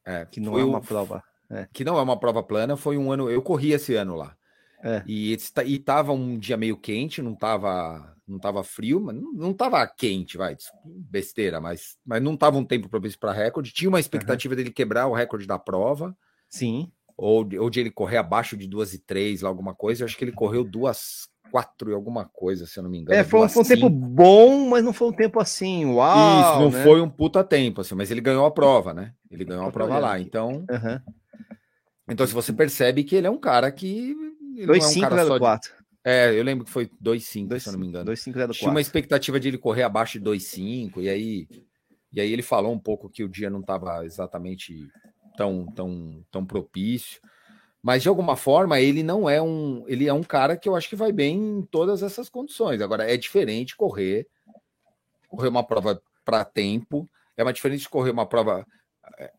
É, 0.05 0.27
que 0.27 0.41
não 0.41 0.59
é 0.59 0.65
uma 0.65 0.79
o... 0.79 0.83
prova 0.83 1.23
é. 1.51 1.67
Que 1.73 1.85
não 1.85 1.99
é 1.99 2.03
uma 2.03 2.19
prova 2.19 2.43
plana, 2.43 2.77
foi 2.77 2.99
um 2.99 3.11
ano. 3.11 3.31
Eu 3.31 3.43
corri 3.43 3.73
esse 3.73 3.95
ano 3.95 4.15
lá. 4.17 4.37
É. 4.83 5.03
E, 5.07 5.37
e 5.67 5.79
tava 5.79 6.13
um 6.13 6.39
dia 6.39 6.57
meio 6.57 6.77
quente, 6.77 7.21
não 7.21 7.35
tava, 7.35 8.15
não 8.27 8.39
tava 8.39 8.63
frio, 8.63 9.01
mas 9.01 9.17
não, 9.17 9.33
não 9.33 9.53
tava 9.53 9.85
quente, 9.87 10.37
vai, 10.37 10.57
besteira, 10.85 11.61
mas, 11.61 11.97
mas 12.07 12.23
não 12.23 12.37
tava 12.37 12.59
um 12.59 12.65
tempo 12.65 12.89
propício 12.89 13.19
para 13.19 13.33
recorde. 13.33 13.73
Tinha 13.73 13.89
uma 13.89 14.01
expectativa 14.01 14.53
uhum. 14.53 14.57
dele 14.57 14.71
quebrar 14.71 15.07
o 15.07 15.15
recorde 15.15 15.47
da 15.47 15.59
prova. 15.59 16.17
Sim. 16.49 16.91
Ou, 17.17 17.49
ou 17.59 17.69
de 17.69 17.81
ele 17.81 17.91
correr 17.91 18.19
abaixo 18.19 18.57
de 18.57 18.69
duas 18.69 18.95
e 18.95 18.99
três, 18.99 19.43
alguma 19.43 19.75
coisa. 19.75 20.03
Eu 20.03 20.07
acho 20.07 20.17
que 20.17 20.25
ele 20.25 20.33
correu 20.33 20.63
duas 20.63 21.29
quatro 21.51 21.91
e 21.91 21.95
alguma 21.95 22.27
coisa, 22.27 22.67
se 22.67 22.79
eu 22.79 22.83
não 22.83 22.91
me 22.91 22.99
engano. 22.99 23.19
É, 23.19 23.25
foi, 23.25 23.49
foi 23.49 23.63
um 23.63 23.67
tempo 23.67 23.89
bom, 23.89 24.69
mas 24.69 24.85
não 24.85 24.93
foi 24.93 25.09
um 25.09 25.13
tempo 25.13 25.41
assim, 25.41 25.87
uau. 25.87 26.41
Isso, 26.41 26.61
não 26.61 26.71
né? 26.71 26.85
foi 26.85 27.01
um 27.01 27.09
puta 27.09 27.43
tempo, 27.43 27.81
assim, 27.81 27.95
mas 27.95 28.11
ele 28.11 28.21
ganhou 28.21 28.47
a 28.47 28.51
prova, 28.51 28.95
né? 28.95 29.13
Ele 29.31 29.45
ganhou 29.45 29.67
a 29.67 29.73
prova 29.73 29.99
lá, 29.99 30.21
então. 30.21 30.65
Uhum. 30.71 31.01
Então, 32.09 32.27
se 32.27 32.33
você 32.33 32.53
percebe 32.53 33.05
que 33.05 33.17
ele 33.17 33.27
é 33.27 33.31
um 33.31 33.39
cara 33.39 33.71
que. 33.71 34.15
2,5 34.57 35.19
é 35.19 35.35
um 35.35 35.39
4. 35.39 35.73
É, 36.05 36.39
eu 36.39 36.43
lembro 36.43 36.65
que 36.65 36.71
foi 36.71 36.87
2,5, 37.03 37.61
se 37.61 37.69
eu 37.69 37.73
não 37.73 37.81
me 37.81 37.87
engano. 37.87 38.11
2,5 38.11 38.53
Tinha 38.53 38.71
uma 38.71 38.81
expectativa 38.81 39.39
de 39.39 39.49
ele 39.49 39.59
correr 39.59 39.83
abaixo 39.83 40.19
de 40.19 40.25
2,5, 40.25 41.03
e 41.03 41.09
aí. 41.09 41.49
E 42.11 42.21
aí 42.21 42.33
ele 42.33 42.43
falou 42.43 42.73
um 42.73 42.79
pouco 42.79 43.11
que 43.11 43.23
o 43.23 43.29
dia 43.29 43.51
não 43.51 43.61
estava 43.61 44.05
exatamente 44.07 44.89
tão, 45.37 45.67
tão, 45.67 46.25
tão 46.31 46.47
propício. 46.47 47.21
Mas 47.83 48.03
de 48.03 48.09
alguma 48.09 48.37
forma 48.37 48.81
ele 48.81 49.03
não 49.03 49.29
é 49.29 49.41
um. 49.41 49.85
Ele 49.87 50.09
é 50.09 50.13
um 50.13 50.23
cara 50.23 50.57
que 50.57 50.69
eu 50.69 50.75
acho 50.75 50.89
que 50.89 50.97
vai 50.97 51.13
bem 51.13 51.37
em 51.37 51.63
todas 51.63 52.03
essas 52.03 52.29
condições. 52.29 52.81
Agora, 52.81 53.11
é 53.11 53.17
diferente 53.17 53.77
correr, 53.77 54.27
correr 55.29 55.49
uma 55.49 55.63
prova 55.63 56.01
para 56.25 56.45
tempo. 56.45 57.09
É 57.37 57.43
uma 57.43 57.53
diferente 57.53 57.83
de 57.83 57.89
correr 57.89 58.11
uma 58.11 58.27
prova 58.27 58.67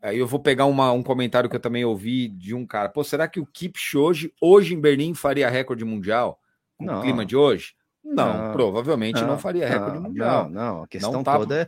Aí 0.02 0.20
eu 0.20 0.28
vou 0.28 0.40
pegar 0.40 0.66
uma, 0.66 0.92
um 0.92 1.04
comentário 1.04 1.50
que 1.50 1.56
eu 1.56 1.60
também 1.60 1.86
ouvi 1.86 2.28
de 2.28 2.54
um 2.54 2.66
cara. 2.66 2.90
Pô, 2.90 3.04
será 3.04 3.28
que 3.28 3.40
o 3.40 3.46
Kipchoge 3.46 4.34
hoje 4.42 4.74
em 4.74 4.80
Berlim 4.80 5.14
faria 5.14 5.50
recorde 5.50 5.86
mundial? 5.86 6.40
No 6.80 6.88
não. 6.88 7.02
clima 7.02 7.26
de 7.26 7.36
hoje? 7.36 7.74
Não, 8.04 8.46
não 8.46 8.52
provavelmente 8.54 9.22
não, 9.22 9.30
não 9.30 9.40
faria 9.40 9.68
recorde 9.68 10.00
mundial. 10.00 10.50
Não, 10.50 10.50
não, 10.50 10.84
a 10.84 10.88
questão 10.88 11.24
tá, 11.24 11.38
toda 11.38 11.62
é 11.62 11.68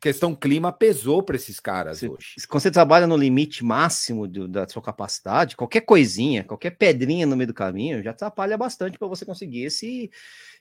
questão 0.00 0.34
clima 0.34 0.72
pesou 0.72 1.22
para 1.22 1.36
esses 1.36 1.60
caras 1.60 1.98
se, 1.98 2.08
hoje. 2.08 2.34
Quando 2.48 2.62
você 2.62 2.70
trabalha 2.70 3.06
no 3.06 3.16
limite 3.16 3.62
máximo 3.62 4.26
do, 4.26 4.48
da 4.48 4.66
sua 4.66 4.80
capacidade, 4.80 5.56
qualquer 5.56 5.82
coisinha, 5.82 6.42
qualquer 6.42 6.70
pedrinha 6.70 7.26
no 7.26 7.36
meio 7.36 7.48
do 7.48 7.54
caminho 7.54 8.02
já 8.02 8.10
atrapalha 8.10 8.56
bastante 8.56 8.98
para 8.98 9.06
você 9.06 9.26
conseguir 9.26 9.64
esse, 9.64 10.10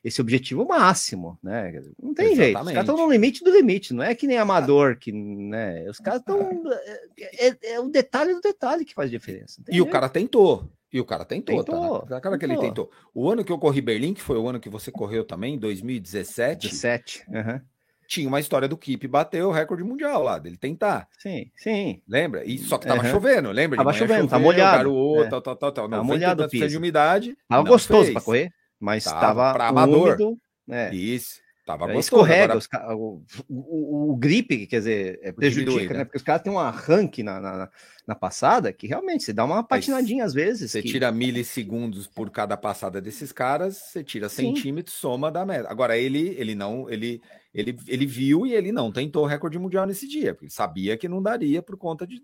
esse 0.04 0.22
objetivo 0.22 0.66
máximo, 0.66 1.38
né? 1.44 1.82
Não 2.02 2.14
tem 2.14 2.34
Exatamente. 2.34 2.38
jeito. 2.38 2.60
Os 2.60 2.72
caras 2.72 2.90
estão 2.90 2.98
no 2.98 3.12
limite 3.12 3.44
do 3.44 3.52
limite, 3.52 3.94
não 3.94 4.04
é 4.04 4.16
que 4.16 4.28
nem 4.28 4.38
amador 4.38 4.98
que, 4.98 5.12
né? 5.12 5.90
Os 5.90 6.00
caras 6.00 6.22
estão 6.22 6.62
é, 7.20 7.48
é, 7.48 7.58
é, 7.74 7.80
o 7.80 7.90
detalhe 7.90 8.34
do 8.34 8.42
detalhe 8.42 8.86
que 8.86 8.94
faz 8.94 9.12
diferença. 9.12 9.62
E 9.68 9.74
jeito. 9.74 9.88
o 9.88 9.92
cara 9.92 10.08
tentou. 10.08 10.70
E 10.92 11.00
o 11.00 11.06
cara 11.06 11.24
tentou, 11.24 11.64
tentou 11.64 12.00
tá? 12.00 12.16
Né? 12.16 12.22
Cara 12.22 12.38
que 12.38 12.46
ele 12.46 12.58
tentou. 12.58 12.90
O 13.14 13.30
ano 13.30 13.44
que 13.44 13.52
eu 13.52 13.60
corri 13.60 13.80
Berlim, 13.80 14.14
que 14.14 14.22
foi 14.22 14.38
o 14.38 14.48
ano 14.48 14.60
que 14.60 14.70
você 14.70 14.92
correu 14.92 15.24
também, 15.24 15.60
2017. 15.60 16.68
17. 16.68 17.26
Uhum 17.28 17.62
tinha 18.10 18.28
uma 18.28 18.40
história 18.40 18.68
do 18.68 18.76
Kip 18.76 19.08
bater 19.08 19.44
o 19.44 19.52
recorde 19.52 19.84
mundial 19.84 20.24
lá, 20.24 20.40
dele 20.40 20.58
tentar. 20.58 21.08
Sim, 21.20 21.52
sim. 21.56 22.02
Lembra? 22.08 22.44
E 22.44 22.58
só 22.58 22.80
que 22.80 22.88
tava 22.88 23.04
uhum. 23.04 23.12
chovendo, 23.12 23.52
lembra? 23.52 23.78
Tava 23.78 23.94
chovendo, 23.94 24.28
tá 24.28 24.40
molhado. 24.40 24.78
Garoto, 24.78 25.24
é. 25.24 25.30
tal, 25.30 25.42
tal, 25.42 25.56
tal, 25.56 25.72
tal. 25.72 25.90
Tava 25.90 26.04
molhado 26.04 26.44
o 26.44 26.48
de 26.48 26.76
umidade. 26.76 27.38
Tava 27.48 27.70
gostoso 27.70 28.12
para 28.12 28.22
correr, 28.22 28.52
mas 28.80 29.04
tava, 29.04 29.20
tava 29.20 29.54
para 29.54 29.68
amador. 29.68 30.08
Úmido, 30.08 30.40
é. 30.70 30.94
Isso. 30.94 31.40
Tava 31.70 31.94
é, 31.94 32.00
escorrega, 32.00 32.58
agora... 32.74 32.96
o, 32.98 33.24
o, 33.48 34.12
o, 34.12 34.16
gripe, 34.16 34.66
quer 34.66 34.80
dizer, 34.80 35.20
é, 35.22 35.32
prejudica, 35.32 35.94
né? 35.94 36.00
né? 36.00 36.04
Porque 36.04 36.18
os 36.18 36.24
caras 36.24 36.42
têm 36.42 36.52
um 36.52 36.58
arranque 36.58 37.22
na, 37.22 37.40
na, 37.40 37.70
na, 38.08 38.16
passada 38.16 38.74
que 38.74 38.88
realmente 38.88 39.24
você 39.24 39.32
dá 39.32 39.46
uma 39.46 39.62
patinadinha 39.62 40.26
às 40.26 40.34
vezes. 40.34 40.72
Você 40.72 40.82
que... 40.82 40.90
tira 40.90 41.12
milissegundos 41.12 42.08
por 42.08 42.32
cada 42.32 42.58
passada 42.58 43.00
desses 43.00 43.32
caras, 43.32 43.78
você 43.78 44.04
tira 44.04 44.28
Sim. 44.28 44.56
centímetros, 44.56 44.96
soma 44.96 45.32
da 45.32 45.46
meta. 45.46 45.70
Agora, 45.70 45.96
ele, 45.96 46.34
ele 46.40 46.56
não, 46.56 46.90
ele, 46.90 47.22
ele, 47.54 47.78
ele 47.88 48.06
viu 48.08 48.48
e 48.48 48.54
ele 48.56 48.72
não 48.72 48.92
tentou 48.92 49.28
recorde 49.28 49.60
mundial 49.60 49.86
nesse 49.86 50.08
dia, 50.08 50.34
porque 50.34 50.50
sabia 50.50 50.98
que 50.98 51.08
não 51.08 51.22
daria 51.22 51.62
por 51.62 51.78
conta 51.78 52.08
de, 52.08 52.20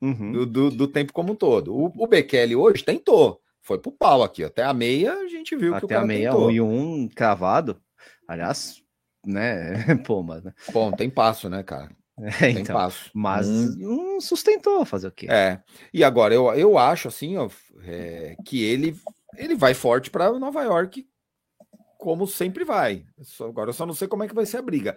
uhum. 0.00 0.32
do, 0.32 0.46
do, 0.46 0.70
do, 0.70 0.88
tempo 0.88 1.12
como 1.12 1.34
um 1.34 1.36
todo. 1.36 1.74
O, 1.74 1.92
o 1.94 2.06
Bekele 2.06 2.56
hoje 2.56 2.82
tentou, 2.82 3.38
foi 3.62 3.78
pro 3.78 3.92
pau 3.92 4.22
aqui, 4.22 4.44
até 4.44 4.62
a 4.62 4.74
meia 4.74 5.14
a 5.14 5.28
gente 5.28 5.56
viu 5.56 5.72
até 5.74 5.80
que 5.80 5.84
o 5.86 5.88
cara 5.88 6.02
a 6.02 6.06
meia, 6.06 6.30
tentou. 6.30 6.48
um 6.48 6.50
e 6.50 6.60
um 6.60 7.08
cravado. 7.08 7.80
Aliás, 8.28 8.82
né? 9.24 9.96
Pô, 10.06 10.22
mas. 10.22 10.42
Né? 10.42 10.52
Bom, 10.72 10.92
tem 10.92 11.08
passo, 11.08 11.48
né, 11.48 11.62
cara? 11.62 11.90
É, 12.18 12.30
tem 12.30 12.58
então, 12.58 12.74
passo. 12.74 13.10
Mas 13.14 13.48
hum. 13.48 14.20
sustentou 14.20 14.84
fazer 14.84 15.08
o 15.08 15.12
quê? 15.12 15.26
É. 15.30 15.60
E 15.94 16.04
agora 16.04 16.34
eu, 16.34 16.52
eu 16.54 16.76
acho 16.76 17.08
assim, 17.08 17.36
ó, 17.36 17.48
é, 17.84 18.36
que 18.44 18.62
ele 18.62 18.96
ele 19.36 19.54
vai 19.54 19.74
forte 19.74 20.10
para 20.10 20.30
Nova 20.38 20.62
York, 20.62 21.06
como 21.98 22.26
sempre 22.26 22.64
vai. 22.64 23.04
Agora 23.40 23.70
eu 23.70 23.74
só 23.74 23.86
não 23.86 23.94
sei 23.94 24.08
como 24.08 24.24
é 24.24 24.28
que 24.28 24.34
vai 24.34 24.44
ser 24.44 24.58
a 24.58 24.62
briga. 24.62 24.96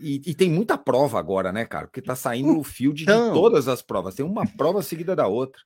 E, 0.00 0.20
e 0.26 0.34
tem 0.34 0.50
muita 0.50 0.76
prova 0.76 1.18
agora, 1.18 1.52
né, 1.52 1.64
cara? 1.64 1.86
Porque 1.86 2.02
tá 2.02 2.14
saindo 2.14 2.58
o 2.58 2.64
field 2.64 3.02
então, 3.02 3.28
de 3.28 3.32
todas 3.32 3.68
as 3.68 3.82
provas. 3.82 4.14
Tem 4.14 4.24
uma 4.24 4.46
prova 4.46 4.82
seguida 4.82 5.14
da 5.14 5.26
outra. 5.26 5.62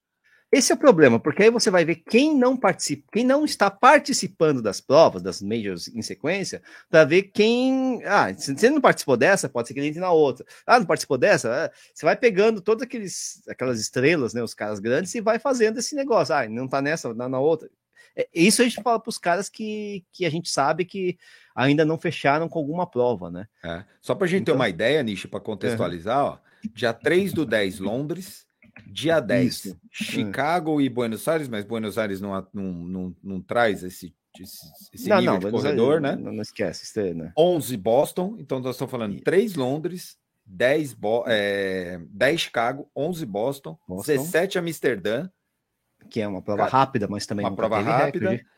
Esse 0.53 0.71
é 0.71 0.75
o 0.75 0.79
problema, 0.79 1.19
porque 1.19 1.45
aí 1.45 1.51
você 1.51 1.71
vai 1.71 1.83
ver 1.83 1.95
quem 1.95 2.37
não 2.37 2.55
participa, 2.55 3.09
quem 3.11 3.25
não 3.25 3.43
está 3.43 3.71
participando 3.71 4.61
das 4.61 4.83
provas, 4.83 5.23
das 5.23 5.41
majors 5.41 5.89
em 5.89 6.03
sequência, 6.03 6.63
para 6.91 7.05
ver 7.05 7.23
quem. 7.23 8.05
Ah, 8.05 8.35
se 8.35 8.55
você 8.55 8.69
não 8.69 8.79
participou 8.79 9.17
dessa, 9.17 9.49
pode 9.49 9.67
ser 9.67 9.73
que 9.73 9.81
ele 9.81 9.87
entre 9.87 10.01
na 10.01 10.11
outra. 10.13 10.45
Ah, 10.67 10.79
não 10.79 10.85
participou 10.85 11.17
dessa? 11.17 11.65
Ah, 11.65 11.71
você 11.95 12.05
vai 12.05 12.15
pegando 12.17 12.61
todas 12.61 12.83
aqueles, 12.83 13.43
aquelas 13.49 13.81
estrelas, 13.81 14.35
né? 14.35 14.43
Os 14.43 14.53
caras 14.53 14.79
grandes, 14.79 15.15
e 15.15 15.23
vai 15.23 15.39
fazendo 15.39 15.79
esse 15.79 15.95
negócio. 15.95 16.35
Ah, 16.35 16.47
não 16.47 16.69
tá 16.69 16.83
nessa, 16.83 17.15
na, 17.15 17.31
na 17.31 17.41
outra. 17.41 17.71
É, 18.15 18.29
isso 18.35 18.61
a 18.61 18.65
gente 18.67 18.83
fala 18.83 19.01
para 19.01 19.09
os 19.09 19.17
caras 19.17 19.49
que, 19.49 20.05
que 20.13 20.27
a 20.27 20.31
gente 20.31 20.51
sabe 20.51 20.85
que 20.85 21.19
ainda 21.57 21.83
não 21.83 21.99
fecharam 21.99 22.47
com 22.47 22.59
alguma 22.59 22.87
prova, 22.87 23.31
né? 23.31 23.49
É. 23.65 23.85
Só 24.03 24.15
para 24.15 24.27
a 24.27 24.29
gente 24.29 24.43
então, 24.43 24.55
ter 24.55 24.59
uma 24.59 24.69
ideia, 24.69 25.03
Nishi, 25.03 25.27
para 25.27 25.41
contextualizar, 25.41 26.23
ó, 26.23 26.39
dia 26.75 26.93
3 26.93 27.33
do 27.33 27.47
10, 27.47 27.79
Londres. 27.79 28.47
Dia 28.93 29.20
10, 29.20 29.47
Isso. 29.47 29.80
Chicago 29.90 30.80
e 30.80 30.88
Buenos 30.88 31.26
Aires, 31.26 31.49
mas 31.49 31.64
Buenos 31.64 31.97
Aires 31.97 32.20
não, 32.20 32.47
não, 32.53 32.72
não, 32.72 33.16
não 33.22 33.40
traz 33.40 33.82
esse, 33.82 34.14
esse, 34.38 34.59
esse 34.93 35.09
não, 35.09 35.18
nível 35.18 35.32
não, 35.32 35.38
de 35.40 35.51
corredor, 35.51 36.01
né? 36.01 36.14
Não, 36.14 36.32
não 36.32 36.43
esquece, 36.43 36.84
isso 36.84 37.14
né? 37.14 37.32
11 37.36 37.76
Boston, 37.78 38.36
então 38.38 38.61
nós 38.61 38.74
estamos 38.74 38.90
falando 38.90 39.20
3 39.20 39.55
Londres, 39.55 40.18
10, 40.45 40.93
Bo 40.93 41.24
é, 41.26 42.01
10 42.11 42.40
Chicago, 42.40 42.90
11 42.95 43.24
Boston, 43.24 43.78
Boston, 43.88 44.12
17 44.12 44.59
Amsterdã. 44.59 45.28
Que 46.11 46.20
é 46.20 46.28
uma 46.28 46.43
prova 46.43 46.66
rápida, 46.66 47.09
mas 47.09 47.24
também 47.26 47.47
uma 47.47 47.55
prova 47.55 47.80
rápida. 47.80 48.30
Recorde. 48.30 48.53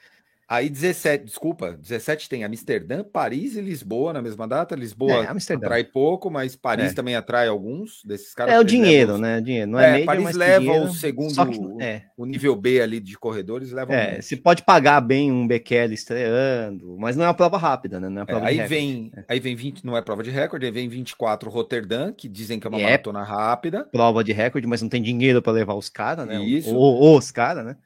Aí 0.47 0.69
17, 0.69 1.25
desculpa, 1.25 1.73
17 1.73 2.29
tem 2.29 2.45
Amsterdã, 2.45 3.03
Paris 3.03 3.57
e 3.57 3.63
Lisboa 3.63 4.13
na 4.13 4.21
mesma 4.21 4.47
data. 4.47 4.75
Lisboa 4.75 5.25
é, 5.25 5.55
atrai 5.55 5.85
pouco, 5.85 6.31
mas 6.31 6.55
Paris 6.55 6.93
é. 6.93 6.95
também 6.95 7.17
atrai 7.17 7.49
alguns 7.49 8.05
desses 8.05 8.35
caras. 8.35 8.53
É 8.53 8.61
o 8.61 8.65
dinheiro, 8.65 9.17
né? 9.17 9.41
Dinheiro. 9.41 9.71
Não 9.71 9.81
é, 9.81 9.87
é 9.87 9.93
médio, 9.93 10.07
Paris 10.07 10.37
leva 10.37 10.61
dinheiro. 10.61 10.85
o 10.85 10.93
segundo, 10.93 11.77
que, 11.77 11.83
é. 11.83 12.03
o 12.17 12.27
nível 12.27 12.55
B 12.55 12.81
ali 12.81 13.01
de 13.01 13.17
corredores 13.17 13.73
leva. 13.73 13.95
É, 13.95 14.21
se 14.21 14.37
pode 14.37 14.63
pagar 14.65 15.01
bem 15.01 15.33
um 15.33 15.47
Bekele 15.47 15.95
estreando, 15.95 16.95
mas 16.99 17.17
não 17.17 17.25
é 17.25 17.29
uma 17.29 17.35
prova 17.35 17.57
rápida, 17.57 17.99
né? 17.99 18.11
Não 18.11 18.23
é, 18.23 18.27
é 18.29 18.45
aí 18.45 18.67
vem, 18.67 19.13
aí 19.27 19.41
vem 19.41 19.57
20, 19.57 19.85
não 19.85 19.97
é 19.97 20.03
prova 20.03 20.23
de 20.23 20.31
recorde, 20.31 20.67
aí 20.67 20.73
vem 20.73 20.89
24 20.89 21.49
Roterdã, 21.49 22.13
que 22.13 22.29
dizem 22.29 22.61
que 22.61 22.67
é 22.67 22.71
uma 22.71 22.79
maratona 22.79 23.23
rápida. 23.23 23.89
Prova 23.91 24.23
de 24.23 24.33
recorde, 24.33 24.67
mas 24.67 24.83
não 24.83 24.91
tem 24.91 25.03
dinheiro 25.03 25.41
para 25.41 25.53
levar 25.55 25.75
os 25.75 25.89
caras, 25.89 26.27
né? 26.27 26.43
Isso. 26.45 26.75
Ou, 26.75 27.17
os 27.17 27.31
caras, 27.31 27.65
né? 27.65 27.77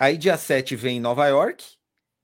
Aí 0.00 0.16
dia 0.16 0.36
7 0.36 0.76
vem 0.76 1.00
Nova 1.00 1.26
York, 1.26 1.77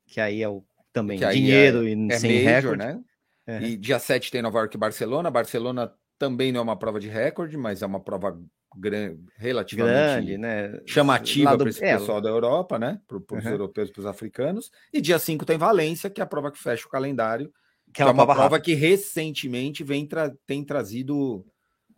que 0.06 0.20
aí 0.20 0.42
é 0.42 0.48
o 0.48 0.64
também 0.92 1.18
dinheiro 1.18 1.86
é, 1.86 1.90
e 1.90 2.08
é 2.12 2.18
sem 2.18 2.44
major, 2.44 2.76
recorde. 2.76 2.78
né? 2.78 3.00
É. 3.46 3.62
E 3.62 3.76
dia 3.76 3.98
7 3.98 4.30
tem 4.30 4.40
Nova 4.40 4.58
York 4.60 4.76
e 4.76 4.80
Barcelona. 4.80 5.30
Barcelona 5.30 5.92
também 6.18 6.52
não 6.52 6.60
é 6.60 6.62
uma 6.62 6.78
prova 6.78 6.98
de 6.98 7.08
recorde, 7.08 7.56
mas 7.56 7.82
é 7.82 7.86
uma 7.86 8.00
prova 8.00 8.40
grande, 8.76 9.20
relativamente 9.36 10.26
grande, 10.26 10.38
né? 10.38 10.80
chamativa 10.86 11.56
para 11.56 11.68
esse 11.68 11.84
é, 11.84 11.96
pessoal 11.96 12.20
da 12.20 12.28
Europa, 12.28 12.78
né? 12.78 13.00
Para 13.06 13.18
os 13.18 13.44
uhum. 13.44 13.50
europeus 13.50 13.88
e 13.88 13.92
para 13.92 14.00
os 14.00 14.06
africanos. 14.06 14.70
E 14.92 15.00
dia 15.00 15.18
5 15.18 15.44
tem 15.44 15.58
Valência, 15.58 16.10
que 16.10 16.20
é 16.20 16.24
a 16.24 16.26
prova 16.26 16.50
que 16.50 16.58
fecha 16.58 16.86
o 16.86 16.90
calendário. 16.90 17.52
Que 17.92 18.02
é 18.02 18.04
uma, 18.06 18.14
prova, 18.14 18.34
prova 18.34 18.60
que 18.60 18.74
recentemente 18.74 19.84
vem 19.84 20.06
tra 20.06 20.34
tem 20.46 20.64
trazido 20.64 21.44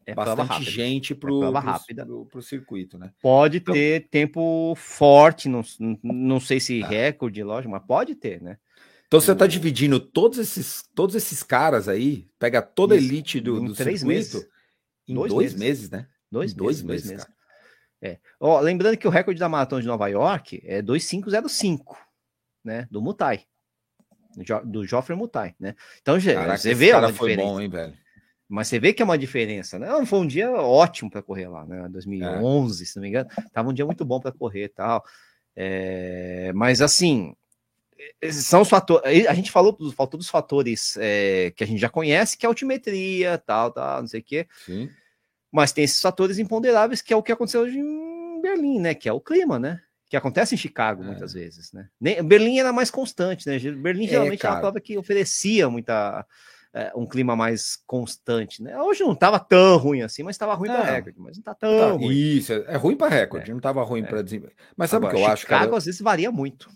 é 0.07 0.15
bastante 0.15 0.63
gente 0.63 1.15
para 1.17 1.33
o 1.33 2.41
circuito, 2.41 2.97
né? 2.97 3.13
Pode 3.21 3.59
então, 3.59 3.75
ter 3.75 4.09
tempo 4.09 4.73
forte, 4.77 5.49
não, 5.49 5.63
não 6.03 6.39
sei 6.39 6.61
se 6.61 6.81
ah. 6.83 6.87
recorde, 6.87 7.43
lógico, 7.43 7.73
mas 7.73 7.83
pode 7.85 8.15
ter, 8.15 8.41
né? 8.41 8.57
Então 9.09 9.21
você 9.21 9.33
está 9.33 9.47
dividindo 9.47 9.99
todos 9.99 10.39
esses, 10.39 10.85
todos 10.95 11.15
esses 11.17 11.43
caras 11.43 11.89
aí, 11.89 12.29
pega 12.39 12.63
toda 12.63 12.95
a 12.95 12.97
elite 12.99 13.41
do, 13.41 13.61
do 13.61 13.75
três 13.75 14.01
circuito 14.01 14.07
meses. 14.07 14.49
em 15.09 15.15
dois, 15.15 15.33
dois 15.33 15.55
meses. 15.55 15.61
meses. 15.61 15.91
né? 15.91 16.07
Dois, 16.31 16.55
dois 16.55 16.83
meses, 16.83 17.11
meses, 17.11 17.25
cara. 17.25 17.37
É. 18.03 18.19
Ó, 18.39 18.61
lembrando 18.61 18.97
que 18.97 19.09
o 19.09 19.11
recorde 19.11 19.41
da 19.41 19.49
maratona 19.49 19.81
de 19.81 19.89
Nova 19.89 20.07
York 20.09 20.63
é 20.65 20.83
2505, 20.83 21.99
né? 22.65 22.87
Do 22.91 23.03
Mutai. 23.03 23.45
Do 24.65 24.85
Joffrey 24.85 25.17
Mutai, 25.17 25.55
né? 25.59 25.75
Então, 26.03 26.21
Caraca, 26.21 26.59
você 26.59 26.75
vê 26.75 26.93
a 26.93 27.11
diferença. 27.11 27.43
Bom, 27.43 27.61
hein, 27.61 27.71
velho? 27.71 27.95
Mas 28.49 28.69
você 28.69 28.79
vê 28.79 28.93
que 28.93 29.03
é 29.03 29.05
uma 29.05 29.19
diferença, 29.19 29.79
né? 29.79 29.89
Foi 30.07 30.21
um 30.21 30.27
dia 30.27 30.51
ótimo 30.53 31.11
para 31.11 31.23
correr 31.23 31.49
lá, 31.49 31.65
né? 31.67 31.89
2011, 31.89 32.83
é. 32.83 32.87
se 32.87 32.97
não 32.97 33.03
me 33.03 33.09
engano, 33.09 33.29
tava 33.53 33.71
um 33.71 33.73
dia 33.73 33.85
muito 33.85 34.05
bom 34.05 34.21
para 34.21 34.33
correr 34.33 34.65
e 34.65 34.69
tal. 34.69 35.05
É, 35.57 36.53
mas 36.55 36.81
assim, 36.81 37.35
são 38.31 38.63
os 38.63 38.69
fatores. 38.69 39.27
A 39.27 39.35
gente 39.35 39.51
falou, 39.51 39.77
faltou 39.93 40.19
dos 40.19 40.29
fatores 40.29 40.97
é, 40.99 41.53
que 41.57 41.65
a 41.65 41.67
gente 41.67 41.81
já 41.81 41.89
conhece, 41.89 42.37
que 42.37 42.47
é 42.47 42.49
a 42.49 42.51
altimetria, 42.51 43.39
tal, 43.39 43.73
tal, 43.73 44.01
não 44.03 44.09
sei 44.09 44.21
o 44.21 44.25
quê. 44.25 44.47
Sim. 44.65 44.89
Mas 45.51 45.73
tem 45.73 45.85
esses 45.85 46.01
fatores 46.01 46.39
imponderáveis, 46.39 47.01
que 47.01 47.13
é 47.13 47.17
o 47.17 47.23
que 47.23 47.33
aconteceu 47.33 47.63
hoje 47.63 47.79
em 47.79 48.41
Berlim, 48.43 48.81
né? 48.81 48.95
Que 48.95 49.09
é 49.09 49.13
o 49.13 49.21
clima, 49.21 49.59
né? 49.59 49.81
Que 50.09 50.17
acontece 50.17 50.55
em 50.55 50.59
Chicago 50.59 51.03
é. 51.03 51.07
muitas 51.07 51.33
vezes, 51.33 51.73
né? 51.73 51.89
Berlim 52.01 52.59
era 52.59 52.73
mais 52.73 52.91
constante, 52.91 53.49
né? 53.49 53.59
Berlim 53.59 54.07
é, 54.07 54.09
geralmente 54.09 54.47
é, 54.47 54.51
uma 54.51 54.61
prova 54.61 54.81
que 54.81 54.97
oferecia 54.97 55.69
muita 55.69 56.25
é, 56.77 56.93
um 56.95 57.07
clima 57.07 57.35
mais 57.35 57.79
constante, 57.87 58.63
né? 58.63 58.79
Hoje 58.79 59.03
não 59.03 59.15
estava 59.15 59.41
tão 59.41 59.79
ruim 59.79 60.03
assim, 60.03 60.23
mas 60.23 60.35
estava 60.37 60.53
ruim 60.53 60.69
para 60.69 60.85
recorde, 60.85 61.19
mas 61.19 61.39
não 61.39 61.41
está 61.41 61.55
tão 61.55 61.79
tá, 61.79 61.93
ruim. 61.93 62.11
Isso, 62.11 62.53
é, 62.53 62.65
é 62.69 62.77
ruim 62.77 62.95
para 62.95 63.09
recorde, 63.09 63.51
é. 63.51 63.55
não 63.55 63.59
estava 63.59 63.83
ruim 63.83 64.03
é. 64.03 64.07
para 64.07 64.21
desempenho. 64.21 64.53
Mas 64.77 64.91
sabe 64.91 65.07
o 65.07 65.09
que 65.09 65.15
eu 65.15 65.21
Chicago, 65.21 65.33
acho, 65.33 65.43
Chicago 65.43 65.77
às 65.77 65.85
vezes 65.87 66.01
varia 66.03 66.31
muito. 66.31 66.69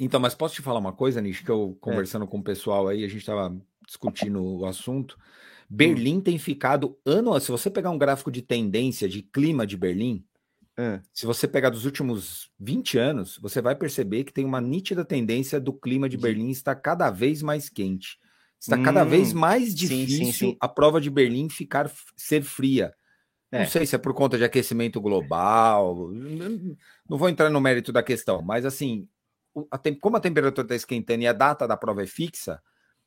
Então, 0.00 0.18
mas 0.18 0.34
posso 0.34 0.56
te 0.56 0.62
falar 0.62 0.80
uma 0.80 0.92
coisa, 0.92 1.20
Nish, 1.20 1.42
que 1.42 1.50
eu 1.50 1.78
conversando 1.80 2.26
com 2.26 2.38
o 2.38 2.42
pessoal 2.42 2.88
aí, 2.88 3.04
a 3.04 3.08
gente 3.08 3.20
estava 3.20 3.56
discutindo 3.86 4.42
o 4.42 4.66
assunto. 4.66 5.16
Berlim 5.68 6.16
hum. 6.16 6.20
tem 6.20 6.36
ficado 6.36 6.98
ano, 7.06 7.38
se 7.38 7.52
você 7.52 7.70
pegar 7.70 7.90
um 7.90 7.98
gráfico 7.98 8.32
de 8.32 8.42
tendência 8.42 9.08
de 9.08 9.22
clima 9.22 9.64
de 9.64 9.76
Berlim, 9.76 10.24
é. 10.76 11.00
se 11.12 11.24
você 11.24 11.46
pegar 11.46 11.70
dos 11.70 11.84
últimos 11.84 12.50
20 12.58 12.98
anos, 12.98 13.38
você 13.40 13.62
vai 13.62 13.76
perceber 13.76 14.24
que 14.24 14.32
tem 14.32 14.44
uma 14.44 14.60
nítida 14.60 15.04
tendência 15.04 15.60
do 15.60 15.72
clima 15.72 16.08
de 16.08 16.16
Berlim 16.16 16.50
estar 16.50 16.74
cada 16.74 17.10
vez 17.10 17.42
mais 17.42 17.68
quente. 17.68 18.18
Está 18.60 18.76
hum, 18.76 18.82
cada 18.82 19.04
vez 19.04 19.32
hum, 19.32 19.38
mais 19.38 19.74
difícil 19.74 20.18
sim, 20.18 20.24
sim, 20.26 20.32
sim. 20.32 20.56
a 20.60 20.68
prova 20.68 21.00
de 21.00 21.08
Berlim 21.08 21.48
ficar 21.48 21.90
ser 22.14 22.42
fria. 22.42 22.92
É. 23.50 23.60
Não 23.60 23.66
sei 23.66 23.86
se 23.86 23.96
é 23.96 23.98
por 23.98 24.14
conta 24.14 24.38
de 24.38 24.44
aquecimento 24.44 25.00
global, 25.00 26.10
não 26.12 27.18
vou 27.18 27.28
entrar 27.28 27.50
no 27.50 27.60
mérito 27.60 27.90
da 27.90 28.00
questão, 28.00 28.40
mas 28.42 28.64
assim, 28.64 29.08
a 29.70 29.80
como 30.00 30.16
a 30.16 30.20
temperatura 30.20 30.64
está 30.64 30.76
esquentando 30.76 31.22
e 31.22 31.26
a 31.26 31.32
data 31.32 31.66
da 31.66 31.76
prova 31.76 32.04
é 32.04 32.06
fixa, 32.06 32.62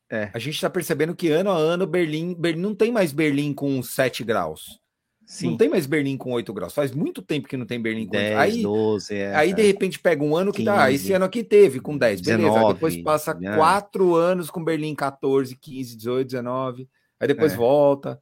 é. 0.09 0.29
a 0.33 0.39
gente 0.39 0.55
está 0.55 0.69
percebendo 0.69 1.15
que 1.15 1.29
ano 1.29 1.49
a 1.49 1.55
ano 1.55 1.87
Berlim, 1.87 2.33
Berlim 2.33 2.61
não 2.61 2.75
tem 2.75 2.91
mais 2.91 3.13
Berlim 3.13 3.53
com 3.53 3.81
7 3.81 4.23
graus. 4.23 4.82
Sim. 5.25 5.51
Não 5.51 5.57
tem 5.57 5.69
mais 5.69 5.85
Berlim 5.85 6.17
com 6.17 6.31
8 6.31 6.53
graus. 6.53 6.73
Faz 6.73 6.91
muito 6.91 7.21
tempo 7.21 7.47
que 7.47 7.57
não 7.57 7.65
tem 7.65 7.81
Berlim 7.81 8.05
com 8.05 8.11
10, 8.11 8.29
8 8.29 8.39
Aí, 8.39 8.61
12, 8.61 9.15
é, 9.15 9.35
aí, 9.35 9.53
de 9.53 9.61
repente, 9.61 9.99
pega 9.99 10.23
um 10.23 10.35
ano 10.35 10.51
que 10.51 10.59
15, 10.59 10.65
dá. 10.65 10.91
Esse 10.91 11.13
ano 11.13 11.25
aqui 11.25 11.43
teve 11.43 11.79
com 11.79 11.97
10, 11.97 12.21
beleza. 12.21 12.49
19, 12.49 12.65
aí 12.65 12.73
depois 12.73 12.97
passa 13.01 13.37
é. 13.41 13.55
4 13.55 14.15
anos 14.15 14.49
com 14.49 14.63
Berlim 14.63 14.93
14, 14.93 15.55
15, 15.55 15.97
18, 15.97 16.27
19. 16.27 16.89
Aí 17.19 17.27
depois 17.27 17.53
é. 17.53 17.55
volta. 17.55 18.21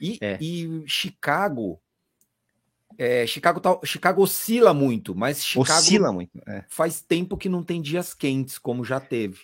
E, 0.00 0.18
é. 0.20 0.38
e 0.40 0.84
Chicago. 0.86 1.80
É, 2.98 3.26
Chicago, 3.26 3.60
tá, 3.60 3.78
Chicago 3.84 4.22
oscila 4.22 4.72
muito, 4.72 5.14
mas 5.14 5.44
Chicago 5.44 5.78
oscila 5.78 6.12
muito. 6.12 6.40
É. 6.46 6.64
Faz 6.68 7.02
tempo 7.02 7.36
que 7.36 7.48
não 7.48 7.62
tem 7.62 7.82
dias 7.82 8.14
quentes, 8.14 8.58
como 8.58 8.84
já 8.84 8.98
teve. 9.00 9.40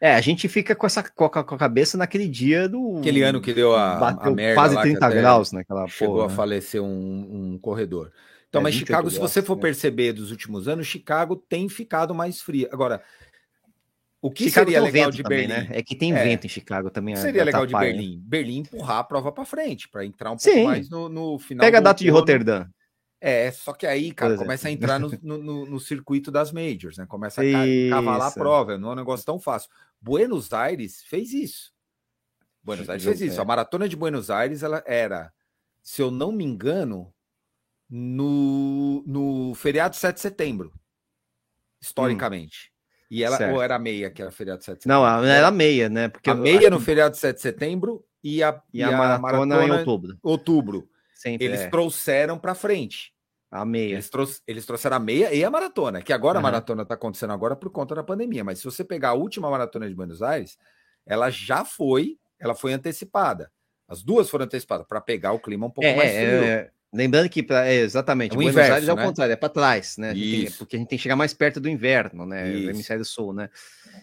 É, 0.00 0.14
a 0.14 0.20
gente 0.20 0.46
fica 0.48 0.74
com 0.74 0.86
essa 0.86 1.02
com 1.02 1.24
a, 1.24 1.44
com 1.44 1.54
a 1.54 1.58
cabeça 1.58 1.96
naquele 1.96 2.28
dia 2.28 2.68
do. 2.68 2.98
Aquele 2.98 3.22
ano 3.22 3.40
que 3.40 3.54
deu 3.54 3.74
a, 3.74 3.96
bateu 3.96 4.32
a 4.32 4.34
merda. 4.34 4.60
Quase 4.60 4.80
30 4.80 5.10
graus 5.10 5.52
naquela 5.52 5.86
Chegou 5.88 6.16
porra, 6.16 6.26
a 6.26 6.28
né? 6.28 6.34
falecer 6.34 6.82
um, 6.82 7.54
um 7.54 7.58
corredor. 7.58 8.12
Então, 8.48 8.60
é, 8.60 8.64
mas 8.64 8.74
Chicago, 8.74 9.10
se 9.10 9.18
você 9.18 9.42
for 9.42 9.56
né? 9.56 9.62
perceber 9.62 10.12
dos 10.12 10.30
últimos 10.30 10.68
anos, 10.68 10.86
Chicago 10.86 11.36
tem 11.36 11.68
ficado 11.68 12.14
mais 12.14 12.40
fria. 12.40 12.68
Agora, 12.70 13.02
o 14.20 14.30
que 14.30 14.44
Chicago 14.44 14.70
seria 14.70 14.82
legal 14.82 15.10
de 15.10 15.22
também, 15.22 15.48
Berlim? 15.48 15.68
Né? 15.68 15.78
É 15.78 15.82
que 15.82 15.94
tem 15.94 16.12
é. 16.12 16.22
vento 16.22 16.46
em 16.46 16.48
Chicago 16.48 16.90
também. 16.90 17.14
O 17.14 17.16
que 17.16 17.22
seria 17.22 17.44
legal 17.44 17.66
de 17.66 17.74
Berlim? 17.74 18.16
Né? 18.16 18.22
Berlim 18.24 18.58
empurrar 18.58 18.98
a 18.98 19.04
prova 19.04 19.32
para 19.32 19.44
frente, 19.44 19.88
para 19.88 20.04
entrar 20.04 20.32
um 20.32 20.38
Sim. 20.38 20.52
pouco 20.52 20.66
mais 20.66 20.90
no, 20.90 21.08
no 21.08 21.38
final. 21.38 21.64
Pega 21.64 21.78
a 21.78 21.80
data 21.80 22.02
de 22.02 22.10
Roterdã. 22.10 22.66
É, 23.20 23.50
só 23.50 23.72
que 23.72 23.86
aí, 23.86 24.12
cara, 24.12 24.36
começa 24.36 24.68
a 24.68 24.70
entrar 24.70 24.98
no, 25.00 25.10
no, 25.22 25.66
no, 25.66 25.80
circuito 25.80 26.30
das 26.30 26.52
majors, 26.52 26.98
né? 26.98 27.06
Começa 27.06 27.40
a 27.40 27.90
cavalar 27.90 28.28
a 28.28 28.30
prova, 28.30 28.78
não 28.78 28.90
é 28.90 28.92
um 28.92 28.96
negócio 28.96 29.24
tão 29.24 29.38
fácil. 29.38 29.70
Buenos 30.00 30.52
Aires 30.52 31.02
fez 31.02 31.32
isso. 31.32 31.72
Buenos 32.62 32.88
Aires 32.88 33.04
fez 33.04 33.20
isso. 33.20 33.40
A 33.40 33.44
maratona 33.44 33.88
de 33.88 33.96
Buenos 33.96 34.30
Aires 34.30 34.62
ela 34.62 34.82
era, 34.86 35.32
se 35.82 36.02
eu 36.02 36.10
não 36.10 36.32
me 36.32 36.44
engano, 36.44 37.14
no, 37.88 39.04
no 39.06 39.54
feriado 39.54 39.94
7 39.94 40.16
de 40.16 40.20
setembro, 40.20 40.72
historicamente. 41.80 42.70
Hum. 42.70 42.76
E 43.08 43.22
ela 43.22 43.36
certo. 43.36 43.54
ou 43.54 43.62
era 43.62 43.78
meia 43.78 44.10
que 44.10 44.20
era 44.20 44.32
feriado 44.32 44.64
7 44.64 44.78
de 44.78 44.82
setembro? 44.82 45.00
Não, 45.00 45.24
era 45.24 45.50
meia, 45.50 45.88
né? 45.88 46.08
Porque 46.08 46.28
a 46.28 46.34
meia 46.34 46.68
no 46.68 46.80
feriado 46.80 47.16
7 47.16 47.36
de 47.36 47.42
setembro 47.42 48.04
e 48.22 48.42
a, 48.42 48.60
e, 48.72 48.80
e 48.80 48.82
a, 48.82 48.88
a 48.88 49.18
maratona, 49.18 49.54
maratona, 49.54 49.64
em 49.64 49.78
outubro. 49.78 50.18
Outubro. 50.22 50.90
Sempre, 51.14 51.46
Eles 51.46 51.60
é. 51.60 51.70
trouxeram 51.70 52.38
para 52.38 52.54
frente. 52.54 53.14
A 53.60 53.64
meia. 53.64 53.94
Eles, 53.94 54.10
troux, 54.10 54.42
eles 54.46 54.66
trouxeram 54.66 54.96
a 54.96 55.00
meia 55.00 55.34
e 55.34 55.44
a 55.44 55.50
maratona, 55.50 56.02
que 56.02 56.12
agora 56.12 56.38
uhum. 56.38 56.40
a 56.40 56.50
maratona 56.50 56.82
está 56.82 56.94
acontecendo 56.94 57.32
agora 57.32 57.56
por 57.56 57.70
conta 57.70 57.94
da 57.94 58.02
pandemia. 58.02 58.44
Mas 58.44 58.58
se 58.58 58.64
você 58.64 58.84
pegar 58.84 59.10
a 59.10 59.14
última 59.14 59.50
maratona 59.50 59.88
de 59.88 59.94
Buenos 59.94 60.22
Aires, 60.22 60.58
ela 61.04 61.30
já 61.30 61.64
foi, 61.64 62.18
ela 62.38 62.54
foi 62.54 62.72
antecipada. 62.72 63.50
As 63.88 64.02
duas 64.02 64.28
foram 64.28 64.44
antecipadas 64.44 64.86
para 64.86 65.00
pegar 65.00 65.32
o 65.32 65.38
clima 65.38 65.66
um 65.66 65.70
pouco 65.70 65.88
é, 65.88 65.96
mais 65.96 66.10
é, 66.10 66.14
frio. 66.14 66.44
É, 66.44 66.70
lembrando 66.96 67.28
que 67.28 67.42
pra, 67.42 67.66
é, 67.66 67.76
exatamente, 67.76 68.32
é 68.32 68.34
Buenos 68.34 68.54
inverso, 68.54 68.72
Aires 68.72 68.88
é 68.88 68.92
o 68.92 68.96
né? 68.96 69.04
contrário, 69.04 69.32
é 69.32 69.36
para 69.36 69.48
trás, 69.48 69.96
né? 69.98 70.14
Tem, 70.14 70.50
porque 70.52 70.76
a 70.76 70.78
gente 70.78 70.88
tem 70.88 70.98
que 70.98 71.02
chegar 71.02 71.16
mais 71.16 71.32
perto 71.34 71.60
do 71.60 71.68
inverno, 71.68 72.26
né? 72.26 72.50
Isso. 72.50 72.66
O 72.66 72.70
hemisfério 72.70 73.04
sul, 73.04 73.32
né? 73.32 73.48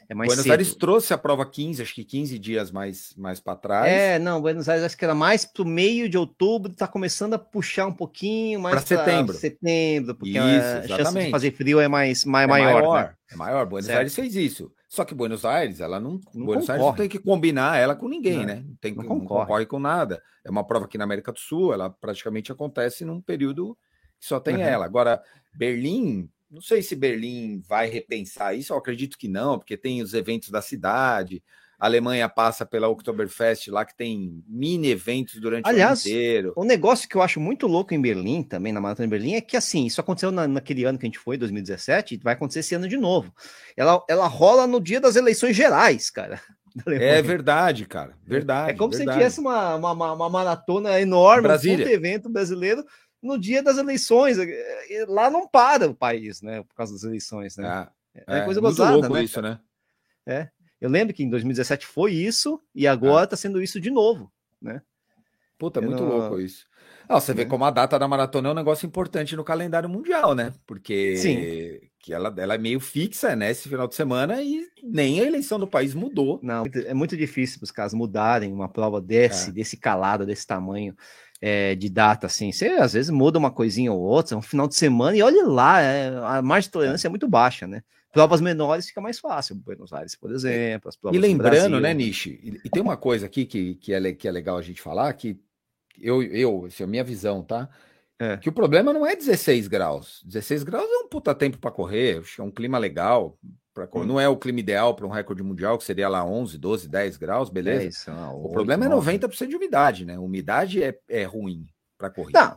É 0.10 0.14
mais 0.14 0.28
Buenos 0.28 0.44
cedo. 0.44 0.52
Aires 0.52 0.76
trouxe 0.76 1.14
a 1.14 1.18
prova 1.18 1.46
15, 1.46 1.82
acho 1.82 1.94
que 1.94 2.04
15 2.04 2.40
dias 2.40 2.72
mais, 2.72 3.14
mais 3.18 3.40
para 3.40 3.56
trás. 3.56 3.92
É, 3.92 4.20
não, 4.20 4.42
Buenos 4.42 4.68
Aires 4.70 4.84
acho 4.84 4.98
que 4.98 5.06
era 5.06 5.16
mais 5.16 5.46
para 5.46 5.64
o 5.64 5.66
meio 5.66 6.10
de 6.10 6.18
outubro, 6.18 6.72
está 6.72 6.88
começando 6.88 7.34
a 7.34 7.40
puxar 7.40 7.88
um 7.88 7.94
pouquinho 7.94 8.60
mais 8.60 8.76
para 8.76 8.86
setembro. 8.86 9.36
Setembro, 9.36 10.16
porque 10.16 10.38
isso, 10.38 10.94
a 10.94 10.98
chance 10.98 11.20
de 11.20 11.32
fazer 11.32 11.52
frio 11.52 11.80
é 11.80 11.88
mais, 11.88 12.26
mais 12.26 12.46
é 12.46 12.48
maior. 12.48 12.82
Maior, 12.82 13.04
né? 13.04 13.14
É 13.32 13.36
maior. 13.36 13.66
Buenos 13.66 13.88
certo. 13.88 14.00
Aires 14.00 14.16
fez 14.16 14.36
isso. 14.36 14.72
Só 14.94 15.04
que 15.04 15.16
Buenos 15.16 15.44
Aires, 15.44 15.80
ela 15.80 16.00
não, 16.00 16.20
não 16.32 16.46
Buenos 16.46 16.68
concorre. 16.68 16.72
Aires 16.74 16.86
não 16.86 16.94
tem 16.94 17.10
que 17.10 17.18
combinar 17.18 17.80
ela 17.80 17.96
com 17.96 18.08
ninguém, 18.08 18.38
não, 18.38 18.46
né? 18.46 18.64
Não 18.64 18.76
tem 18.76 18.94
não, 18.94 19.04
não 19.04 19.26
concorre 19.26 19.66
com 19.66 19.80
nada. 19.80 20.22
É 20.46 20.52
uma 20.52 20.64
prova 20.64 20.86
aqui 20.86 21.00
na 21.00 21.04
América 21.04 21.32
do 21.32 21.40
Sul, 21.40 21.74
ela 21.74 21.90
praticamente 21.90 22.52
acontece 22.52 23.04
num 23.04 23.20
período 23.20 23.76
que 24.20 24.28
só 24.28 24.40
tem 24.40 24.58
uhum. 24.58 24.62
ela. 24.62 24.86
Agora, 24.86 25.20
Berlim 25.52 26.30
não 26.48 26.62
sei 26.62 26.84
se 26.84 26.96
Berlim 26.96 27.60
vai 27.68 27.90
repensar 27.90 28.54
isso, 28.54 28.72
eu 28.72 28.78
acredito 28.78 29.18
que 29.18 29.28
não, 29.28 29.58
porque 29.58 29.76
tem 29.76 30.04
os 30.04 30.14
eventos 30.14 30.52
da 30.52 30.62
cidade. 30.62 31.44
A 31.80 31.86
Alemanha 31.86 32.30
passa 32.30 32.66
pela 32.66 32.88
Oktoberfest 32.88 33.68
lá, 33.70 33.84
que 33.84 33.96
tem 33.96 34.44
mini 34.48 34.90
eventos 34.90 35.40
durante 35.40 35.68
Aliás, 35.68 36.06
o 36.06 36.08
ano 36.08 36.18
inteiro. 36.18 36.54
Um 36.58 36.64
negócio 36.64 37.10
que 37.10 37.16
eu 37.16 37.22
acho 37.22 37.40
muito 37.40 37.68
louco 37.68 37.94
em 37.94 38.02
Berlim, 38.02 38.44
também, 38.44 38.72
na 38.72 38.80
Maratona 38.80 39.08
de 39.08 39.12
Berlim, 39.12 39.36
é 39.36 39.42
que 39.42 39.58
assim, 39.58 39.86
isso 39.86 40.00
aconteceu 40.00 40.32
na, 40.32 40.48
naquele 40.48 40.86
ano 40.86 40.98
que 40.98 41.06
a 41.06 41.10
gente 41.10 41.20
foi, 41.20 41.38
2017, 41.38 42.20
vai 42.24 42.34
acontecer 42.34 42.60
esse 42.60 42.76
ano 42.76 42.88
de 42.88 42.98
novo. 42.98 43.34
Ela, 43.76 44.04
ela 44.10 44.28
rola 44.28 44.66
no 44.66 44.80
dia 44.80 45.02
das 45.02 45.16
eleições 45.16 45.56
gerais, 45.56 46.10
cara. 46.10 46.40
É 46.88 47.22
verdade, 47.22 47.86
cara. 47.86 48.18
Verdade. 48.26 48.72
É 48.72 48.74
como 48.74 48.90
verdade. 48.90 49.12
se 49.12 49.18
tivesse 49.18 49.40
uma, 49.40 49.76
uma, 49.76 50.14
uma, 50.14 50.28
maratona 50.28 51.00
enorme, 51.00 51.44
Brasília. 51.44 51.86
um 51.86 51.90
evento 51.90 52.30
brasileiro 52.30 52.84
no 53.22 53.38
dia 53.38 53.62
das 53.62 53.78
eleições. 53.78 54.38
Lá 55.08 55.30
não 55.30 55.48
para 55.48 55.88
o 55.88 55.94
país, 55.94 56.42
né? 56.42 56.64
Por 56.64 56.74
causa 56.74 56.94
das 56.94 57.04
eleições, 57.04 57.58
né? 57.58 57.88
É, 58.16 58.40
é 58.40 58.42
coisa 58.42 58.60
é, 58.60 58.64
gozada, 58.64 58.92
louco 58.92 59.14
né? 59.14 59.24
isso, 59.24 59.40
né? 59.40 59.60
É. 60.26 60.50
Eu 60.84 60.90
lembro 60.90 61.14
que 61.14 61.24
em 61.24 61.30
2017 61.30 61.86
foi 61.86 62.12
isso 62.12 62.60
e 62.76 62.86
agora 62.86 63.24
está 63.24 63.36
ah. 63.36 63.38
sendo 63.38 63.64
isso 63.64 63.80
de 63.80 63.90
novo, 63.90 64.30
né? 64.62 64.82
Puta, 65.58 65.80
Eu 65.80 65.84
muito 65.84 66.04
não... 66.04 66.10
louco 66.10 66.42
isso. 66.42 66.66
Ah, 67.08 67.22
você 67.22 67.34
vê 67.34 67.44
é. 67.44 67.46
como 67.46 67.64
a 67.64 67.72
data 67.72 67.98
da 67.98 68.06
maratona 68.06 68.50
é 68.50 68.52
um 68.52 68.56
negócio 68.56 68.86
importante 68.86 69.34
no 69.34 69.46
calendário 69.46 69.88
mundial, 69.88 70.36
né? 70.36 70.54
Porque 70.68 71.16
Sim. 71.16 71.38
que 72.00 72.14
ela, 72.14 72.34
ela 72.36 72.56
é 72.56 72.58
meio 72.58 72.82
fixa, 72.82 73.34
né? 73.34 73.50
Esse 73.50 73.70
final 73.70 73.88
de 73.88 73.96
semana 73.96 74.42
e 74.42 74.68
nem 74.84 75.22
a 75.22 75.24
eleição 75.24 75.58
do 75.58 75.66
país 75.66 75.94
mudou. 75.94 76.38
Não, 76.44 76.66
é 76.86 76.94
muito 76.94 77.16
difícil 77.16 77.60
para 77.60 77.66
os 77.66 77.72
caras 77.72 77.94
mudarem 77.94 78.52
uma 78.52 78.68
prova 78.68 79.00
desse, 79.00 79.52
é. 79.52 79.54
desse 79.54 79.78
calado, 79.78 80.26
desse 80.26 80.46
tamanho 80.46 80.94
é, 81.42 81.76
de 81.76 81.90
data, 81.90 82.28
assim. 82.28 82.52
Você 82.52 82.68
às 82.68 82.92
vezes 82.92 83.10
muda 83.10 83.40
uma 83.40 83.52
coisinha 83.52 83.94
ou 83.94 84.02
outra, 84.02 84.36
um 84.36 84.42
final 84.42 84.68
de 84.68 84.76
semana, 84.76 85.16
e 85.16 85.22
olha 85.22 85.48
lá, 85.48 85.80
é, 85.80 86.10
a 86.26 86.42
margem 86.42 86.68
de 86.68 86.72
tolerância 86.72 87.08
é 87.08 87.10
muito 87.10 87.28
baixa, 87.30 87.66
né? 87.66 87.84
Provas 88.14 88.40
menores 88.42 88.88
fica 88.88 89.02
mais 89.02 89.20
fácil, 89.20 89.56
Buenos 89.56 89.92
Aires, 89.92 90.16
por 90.16 90.32
exemplo. 90.32 90.92
e 91.12 91.18
lembrando, 91.18 91.80
né, 91.80 91.96
Nishi? 91.96 92.40
E, 92.44 92.62
e, 92.64 92.70
tem 92.70 92.80
uma 92.80 92.96
coisa 92.96 93.26
aqui 93.26 93.44
que, 93.44 93.74
que, 93.74 93.92
é, 93.92 94.14
que 94.14 94.28
é 94.28 94.32
legal 94.32 94.56
a 94.56 94.62
gente 94.62 94.80
falar, 94.80 95.12
que 95.14 95.42
eu, 96.00 96.22
eu 96.22 96.66
assim, 96.66 96.84
a 96.84 96.88
minha 96.88 97.04
visão, 97.04 97.44
tá? 97.44 97.68
É. 98.20 98.38
Que 98.38 98.50
o 98.50 98.54
problema 98.54 98.94
não 98.94 99.04
é 99.04 99.16
16 99.16 99.68
graus. 99.68 100.22
16 100.26 100.62
graus 100.62 100.88
é 100.88 100.98
um 101.00 101.08
puta 101.08 101.34
tempo 101.34 101.58
para 101.58 101.72
correr, 101.72 102.22
é 102.38 102.44
um 102.44 102.52
clima 102.52 102.78
legal. 102.78 103.36
Pra, 103.74 103.90
hum. 103.92 104.04
Não 104.06 104.20
é 104.20 104.30
o 104.30 104.38
clima 104.38 104.60
ideal 104.60 104.94
para 104.94 105.08
um 105.08 105.10
recorde 105.10 105.42
mundial, 105.42 105.76
que 105.80 105.84
seria 105.84 106.08
lá 106.08 106.24
11, 106.24 106.60
12, 106.60 106.88
10 106.88 107.18
graus, 107.18 107.50
beleza? 107.50 107.84
É 107.84 107.88
isso, 107.88 108.12
não, 108.12 108.36
o 108.36 108.44
8, 108.44 108.54
problema 108.54 108.88
9. 108.88 109.12
é 109.12 109.18
90% 109.18 109.48
de 109.48 109.56
umidade, 109.56 110.06
né? 110.06 110.20
Umidade 110.20 110.84
é, 110.84 110.96
é 111.10 111.24
ruim 111.24 111.66
para 111.98 112.12
correr. 112.12 112.34
Não, 112.34 112.56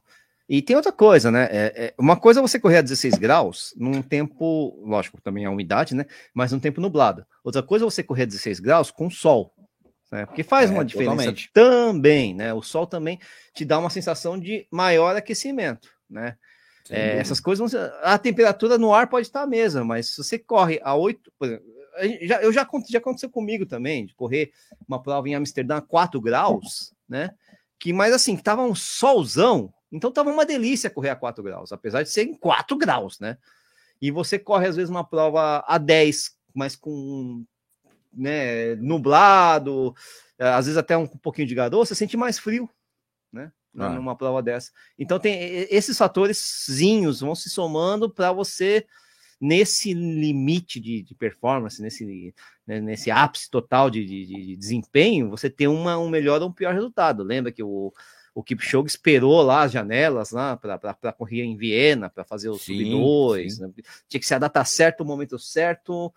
e 0.48 0.62
tem 0.62 0.76
outra 0.76 0.92
coisa, 0.92 1.30
né? 1.30 1.48
É, 1.50 1.86
é, 1.86 1.94
uma 1.98 2.16
coisa 2.16 2.38
é 2.38 2.42
você 2.42 2.58
correr 2.58 2.78
a 2.78 2.82
16 2.82 3.14
graus 3.14 3.74
num 3.76 4.00
tempo, 4.00 4.80
lógico, 4.84 5.20
também 5.20 5.44
a 5.44 5.50
umidade, 5.50 5.94
né? 5.94 6.06
Mas 6.32 6.52
num 6.52 6.60
tempo 6.60 6.80
nublado. 6.80 7.26
Outra 7.42 7.62
coisa 7.62 7.84
é 7.84 7.90
você 7.90 8.02
correr 8.02 8.22
a 8.22 8.26
16 8.26 8.60
graus 8.60 8.90
com 8.92 9.10
sol. 9.10 9.52
Né? 10.10 10.24
Porque 10.24 10.44
faz 10.44 10.70
é, 10.70 10.72
uma 10.72 10.84
diferença 10.84 11.16
totalmente. 11.16 11.50
também, 11.52 12.32
né? 12.32 12.54
O 12.54 12.62
sol 12.62 12.86
também 12.86 13.18
te 13.52 13.64
dá 13.64 13.76
uma 13.78 13.90
sensação 13.90 14.38
de 14.38 14.66
maior 14.70 15.16
aquecimento, 15.16 15.88
né? 16.08 16.36
É, 16.88 17.18
essas 17.18 17.40
coisas 17.40 17.74
A 18.00 18.16
temperatura 18.16 18.78
no 18.78 18.94
ar 18.94 19.08
pode 19.08 19.26
estar 19.26 19.42
a 19.42 19.46
mesma, 19.46 19.84
mas 19.84 20.10
se 20.10 20.18
você 20.18 20.38
corre 20.38 20.80
a 20.84 20.94
8. 20.94 21.32
Já, 22.22 22.40
eu 22.42 22.52
já, 22.52 22.68
já 22.88 22.98
aconteceu 22.98 23.28
comigo 23.28 23.66
também, 23.66 24.06
de 24.06 24.14
correr 24.14 24.52
uma 24.86 25.02
prova 25.02 25.28
em 25.28 25.34
Amsterdã 25.34 25.78
a 25.78 25.80
4 25.80 26.20
graus, 26.20 26.94
né? 27.08 27.30
Que, 27.80 27.92
mas 27.92 28.12
assim, 28.12 28.36
tava 28.36 28.62
um 28.62 28.74
solzão, 28.74 29.72
então 29.90 30.10
tava 30.10 30.30
uma 30.30 30.44
delícia 30.44 30.90
correr 30.90 31.10
a 31.10 31.16
4 31.16 31.42
graus, 31.42 31.72
apesar 31.72 32.02
de 32.02 32.10
ser 32.10 32.22
em 32.22 32.34
4 32.34 32.76
graus, 32.76 33.20
né? 33.20 33.38
E 34.00 34.10
você 34.10 34.38
corre, 34.38 34.66
às 34.66 34.76
vezes, 34.76 34.90
uma 34.90 35.04
prova 35.04 35.64
a 35.66 35.78
10, 35.78 36.36
mas 36.54 36.76
com 36.76 37.44
né, 38.12 38.74
nublado, 38.76 39.94
às 40.38 40.66
vezes 40.66 40.76
até 40.76 40.96
um 40.96 41.06
pouquinho 41.06 41.46
de 41.46 41.54
garoto, 41.54 41.86
você 41.86 41.94
sente 41.94 42.16
mais 42.16 42.38
frio, 42.38 42.68
né? 43.32 43.52
Ah. 43.78 43.90
Numa 43.90 44.16
prova 44.16 44.42
dessa. 44.42 44.72
Então 44.98 45.18
tem 45.18 45.66
esses 45.70 45.98
fatores 45.98 46.66
vão 47.20 47.34
se 47.34 47.50
somando 47.50 48.10
para 48.10 48.32
você 48.32 48.86
nesse 49.38 49.92
limite 49.92 50.80
de, 50.80 51.02
de 51.02 51.14
performance, 51.14 51.82
nesse, 51.82 52.34
né, 52.66 52.80
nesse 52.80 53.10
ápice 53.10 53.50
total 53.50 53.90
de, 53.90 54.02
de, 54.04 54.24
de, 54.24 54.56
desempenho, 54.56 55.28
você 55.28 55.50
ter 55.50 55.68
uma, 55.68 55.98
um 55.98 56.08
melhor 56.08 56.40
ou 56.40 56.48
um 56.48 56.52
pior 56.52 56.72
resultado. 56.72 57.22
Lembra 57.22 57.52
que 57.52 57.62
o, 57.62 57.92
o 58.36 58.42
Kipchoge 58.42 58.88
esperou 58.88 59.40
lá 59.40 59.62
as 59.62 59.72
janelas 59.72 60.30
lá 60.30 60.58
para 60.58 61.10
correr 61.10 61.42
em 61.42 61.56
Viena, 61.56 62.10
para 62.10 62.22
fazer 62.22 62.50
o 62.50 62.58
sub-2. 62.58 63.58
Né? 63.58 63.70
Tinha 64.06 64.20
que 64.20 64.26
se 64.26 64.34
adaptar 64.34 64.66
certo, 64.66 65.00
o 65.00 65.06
momento 65.06 65.38
certo, 65.38 66.12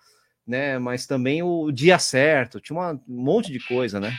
né? 0.46 0.78
Mas 0.80 1.08
também 1.08 1.42
o 1.42 1.72
dia 1.72 1.98
certo. 1.98 2.60
Tinha 2.60 2.78
uma, 2.78 2.92
um 2.92 3.24
monte 3.24 3.54
de 3.54 3.66
coisa, 3.66 4.02
né? 4.02 4.14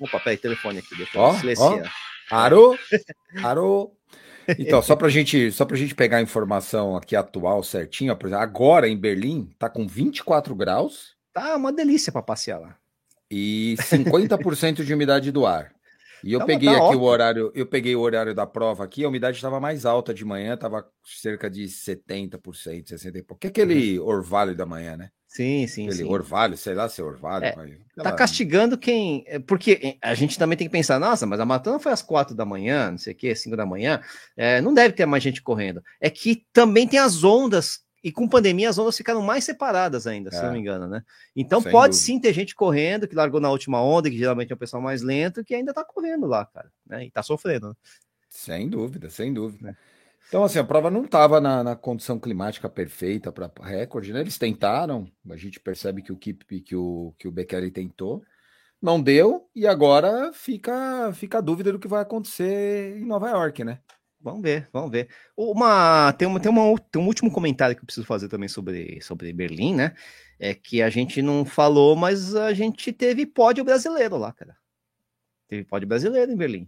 Opa, 0.00 0.18
peraí, 0.18 0.36
telefone 0.36 0.80
aqui, 0.80 0.96
deixa 0.96 1.16
eu 1.16 1.34
silenciar. 1.34 1.94
Arô, 2.28 2.76
arô. 3.44 3.96
Então, 4.58 4.82
só 4.82 4.96
para 4.96 5.08
gente, 5.08 5.52
só 5.52 5.64
a 5.70 5.76
gente 5.76 5.94
pegar 5.94 6.16
a 6.16 6.22
informação 6.22 6.96
aqui 6.96 7.14
atual 7.14 7.62
certinho, 7.62 8.16
por 8.16 8.26
exemplo, 8.26 8.42
agora 8.42 8.88
em 8.88 8.98
Berlim 8.98 9.54
tá 9.56 9.70
com 9.70 9.86
24 9.86 10.52
graus. 10.56 11.14
Tá 11.32 11.54
uma 11.54 11.72
delícia 11.72 12.10
para 12.10 12.22
passear 12.22 12.58
lá. 12.58 12.76
E 13.30 13.76
50% 13.78 14.82
de 14.82 14.92
umidade 14.92 15.30
do 15.30 15.46
ar. 15.46 15.72
E 16.24 16.32
eu 16.32 16.44
peguei 16.46 16.68
tá 16.68 16.86
aqui 16.86 16.96
o 16.96 17.02
horário, 17.02 17.52
eu 17.54 17.66
peguei 17.66 17.94
o 17.94 18.00
horário 18.00 18.34
da 18.34 18.46
prova 18.46 18.82
aqui, 18.82 19.04
a 19.04 19.08
umidade 19.08 19.36
estava 19.36 19.60
mais 19.60 19.84
alta 19.84 20.14
de 20.14 20.24
manhã, 20.24 20.54
estava 20.54 20.86
cerca 21.04 21.50
de 21.50 21.64
70%, 21.64 22.40
60%. 22.40 23.24
Porque 23.26 23.46
é 23.46 23.50
aquele 23.50 23.98
uhum. 23.98 24.06
orvalho 24.06 24.56
da 24.56 24.64
manhã, 24.64 24.96
né? 24.96 25.10
Sim, 25.28 25.66
sim, 25.66 25.86
aquele 25.86 26.04
sim. 26.04 26.08
orvalho, 26.08 26.56
sei 26.56 26.74
lá 26.74 26.88
se 26.88 27.00
é 27.00 27.04
orvalho. 27.04 27.44
É, 27.44 27.54
mas... 27.56 27.72
Tá 27.96 28.12
castigando 28.12 28.78
quem. 28.78 29.24
É, 29.26 29.38
porque 29.38 29.98
a 30.00 30.14
gente 30.14 30.38
também 30.38 30.56
tem 30.56 30.66
que 30.66 30.72
pensar, 30.72 30.98
nossa, 31.00 31.26
mas 31.26 31.40
a 31.40 31.44
maratona 31.44 31.80
foi 31.80 31.92
às 31.92 32.02
quatro 32.02 32.34
da 32.36 32.44
manhã, 32.44 32.92
não 32.92 32.98
sei 32.98 33.12
o 33.12 33.16
que, 33.16 33.34
cinco 33.34 33.56
da 33.56 33.66
manhã. 33.66 34.00
É, 34.36 34.60
não 34.60 34.72
deve 34.72 34.94
ter 34.94 35.06
mais 35.06 35.22
gente 35.22 35.42
correndo. 35.42 35.82
É 36.00 36.08
que 36.08 36.46
também 36.52 36.86
tem 36.86 37.00
as 37.00 37.24
ondas 37.24 37.83
e 38.04 38.12
com 38.12 38.28
pandemia 38.28 38.68
as 38.68 38.76
ondas 38.76 38.98
ficaram 38.98 39.22
mais 39.22 39.44
separadas 39.44 40.06
ainda, 40.06 40.28
é. 40.28 40.32
se 40.32 40.42
não 40.42 40.52
me 40.52 40.58
engano, 40.58 40.86
né? 40.86 41.02
Então 41.34 41.62
Sem 41.62 41.72
pode 41.72 41.92
dúvida. 41.92 42.04
sim 42.04 42.20
ter 42.20 42.34
gente 42.34 42.54
correndo, 42.54 43.08
que 43.08 43.14
largou 43.14 43.40
na 43.40 43.50
última 43.50 43.82
onda, 43.82 44.10
que 44.10 44.18
geralmente 44.18 44.52
é 44.52 44.54
o 44.54 44.58
pessoal 44.58 44.82
mais 44.82 45.00
lento, 45.00 45.42
que 45.42 45.54
ainda 45.54 45.72
tá 45.72 45.82
correndo 45.82 46.26
lá, 46.26 46.44
cara, 46.44 46.70
né? 46.86 47.06
E 47.06 47.10
tá 47.10 47.22
sofrendo. 47.22 47.68
Né? 47.70 47.74
Sem 48.28 48.68
dúvida, 48.68 49.08
sem 49.08 49.32
dúvida. 49.32 49.70
É. 49.70 49.76
Então, 50.28 50.44
assim, 50.44 50.58
a 50.58 50.64
prova 50.64 50.90
não 50.90 51.04
estava 51.04 51.40
na, 51.40 51.64
na, 51.64 51.76
condição 51.76 52.18
climática 52.18 52.68
perfeita 52.68 53.32
para 53.32 53.50
recorde, 53.62 54.12
né? 54.12 54.20
Eles 54.20 54.36
tentaram, 54.36 55.10
a 55.30 55.36
gente 55.36 55.58
percebe 55.58 56.02
que 56.02 56.12
o 56.12 56.16
Kip, 56.16 56.60
que 56.60 56.76
o, 56.76 57.14
que 57.18 57.26
o 57.26 57.32
Bekele 57.32 57.70
tentou, 57.70 58.22
não 58.82 59.00
deu, 59.00 59.48
e 59.54 59.66
agora 59.66 60.30
fica, 60.32 61.10
fica 61.14 61.38
a 61.38 61.40
dúvida 61.40 61.72
do 61.72 61.78
que 61.78 61.88
vai 61.88 62.02
acontecer 62.02 62.98
em 62.98 63.06
Nova 63.06 63.30
York, 63.30 63.64
né? 63.64 63.78
Vamos 64.24 64.40
ver, 64.40 64.66
vamos 64.72 64.90
ver. 64.90 65.10
Uma, 65.36 66.10
tem, 66.14 66.26
uma, 66.26 66.40
tem, 66.40 66.50
uma, 66.50 66.78
tem 66.90 67.02
um 67.02 67.06
último 67.06 67.30
comentário 67.30 67.76
que 67.76 67.82
eu 67.82 67.86
preciso 67.86 68.06
fazer 68.06 68.26
também 68.26 68.48
sobre, 68.48 68.98
sobre 69.02 69.30
Berlim, 69.34 69.74
né? 69.74 69.94
É 70.40 70.54
que 70.54 70.80
a 70.80 70.88
gente 70.88 71.20
não 71.20 71.44
falou, 71.44 71.94
mas 71.94 72.34
a 72.34 72.54
gente 72.54 72.90
teve 72.90 73.26
pódio 73.26 73.62
brasileiro 73.62 74.16
lá, 74.16 74.32
cara. 74.32 74.56
Teve 75.46 75.64
pódio 75.64 75.86
brasileiro 75.86 76.32
em 76.32 76.36
Berlim. 76.36 76.66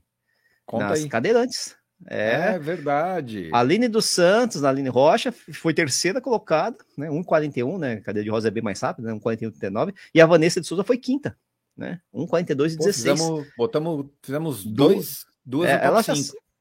Conta 0.66 0.88
nas 0.88 1.02
aí. 1.02 1.08
cadeirantes. 1.08 1.74
É, 2.06 2.56
é 2.56 2.58
verdade. 2.58 3.48
A 3.50 3.60
Aline 3.60 3.88
dos 3.88 4.04
Santos, 4.04 4.62
a 4.62 4.68
Aline 4.68 4.90
Rocha, 4.90 5.32
foi 5.32 5.72
terceira 5.72 6.20
colocada, 6.20 6.76
né? 6.94 7.08
1,41, 7.08 7.78
né? 7.78 7.96
Cadeira 8.02 8.24
de 8.24 8.30
rosa 8.30 8.48
é 8.48 8.50
bem 8.50 8.62
mais 8.62 8.78
rápida, 8.78 9.08
né? 9.08 9.18
1,41,39. 9.18 9.94
E 10.14 10.20
a 10.20 10.26
Vanessa 10.26 10.60
de 10.60 10.66
Souza 10.66 10.84
foi 10.84 10.98
quinta, 10.98 11.34
né? 11.74 12.02
1,42,16. 12.14 12.84
Fizemos, 12.92 13.46
botamos, 13.56 14.06
fizemos 14.22 14.62
dois, 14.62 15.24
duas 15.42 15.70
é, 15.70 15.82
ela 15.82 16.02
já, 16.02 16.12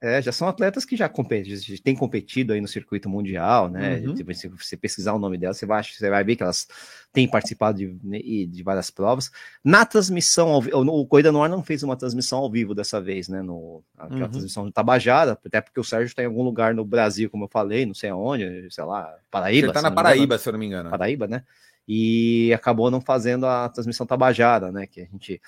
é, 0.05 0.21
já 0.21 0.31
são 0.31 0.47
atletas 0.47 0.85
que 0.85 0.95
já 0.95 1.09
competem, 1.09 1.57
têm 1.83 1.95
competido 1.95 2.53
aí 2.53 2.61
no 2.61 2.67
circuito 2.67 3.09
mundial, 3.09 3.67
né? 3.67 3.97
Uhum. 4.05 4.15
Se 4.15 4.47
você 4.47 4.77
pesquisar 4.77 5.13
o 5.13 5.19
nome 5.19 5.35
delas, 5.35 5.57
você 5.57 5.65
vai, 5.65 5.83
você 5.83 6.09
vai 6.11 6.23
ver 6.23 6.35
que 6.35 6.43
elas 6.43 6.67
têm 7.11 7.27
participado 7.27 7.79
de, 7.79 7.97
né, 8.03 8.19
de 8.19 8.61
várias 8.61 8.91
provas. 8.91 9.31
Na 9.63 9.83
transmissão, 9.83 10.49
ao, 10.49 10.61
o 10.61 11.07
Corrida 11.07 11.31
no 11.31 11.41
Ar 11.41 11.49
não 11.49 11.63
fez 11.63 11.81
uma 11.81 11.95
transmissão 11.95 12.37
ao 12.37 12.51
vivo 12.51 12.75
dessa 12.75 13.01
vez, 13.01 13.27
né? 13.27 13.41
No, 13.41 13.83
aquela 13.97 14.25
uhum. 14.25 14.29
transmissão 14.29 14.65
do 14.65 14.71
Tabajara, 14.71 15.31
até 15.43 15.59
porque 15.59 15.79
o 15.79 15.83
Sérgio 15.83 16.05
está 16.05 16.21
em 16.21 16.27
algum 16.27 16.43
lugar 16.43 16.75
no 16.75 16.85
Brasil, 16.85 17.27
como 17.27 17.45
eu 17.45 17.49
falei, 17.49 17.83
não 17.83 17.95
sei 17.95 18.11
aonde, 18.11 18.67
sei 18.69 18.83
lá, 18.83 19.11
Paraíba. 19.31 19.57
Ele 19.57 19.67
está 19.69 19.81
na 19.81 19.89
Paraíba, 19.89 20.37
se 20.37 20.47
eu 20.47 20.53
não 20.53 20.59
me 20.59 20.67
engano. 20.67 20.91
Paraíba, 20.91 21.25
né? 21.25 21.43
E 21.87 22.53
acabou 22.53 22.91
não 22.91 23.01
fazendo 23.01 23.47
a 23.47 23.69
transmissão 23.69 24.05
Tabajara, 24.05 24.71
né? 24.71 24.85
Que 24.85 25.01
a 25.01 25.05
gente 25.05 25.41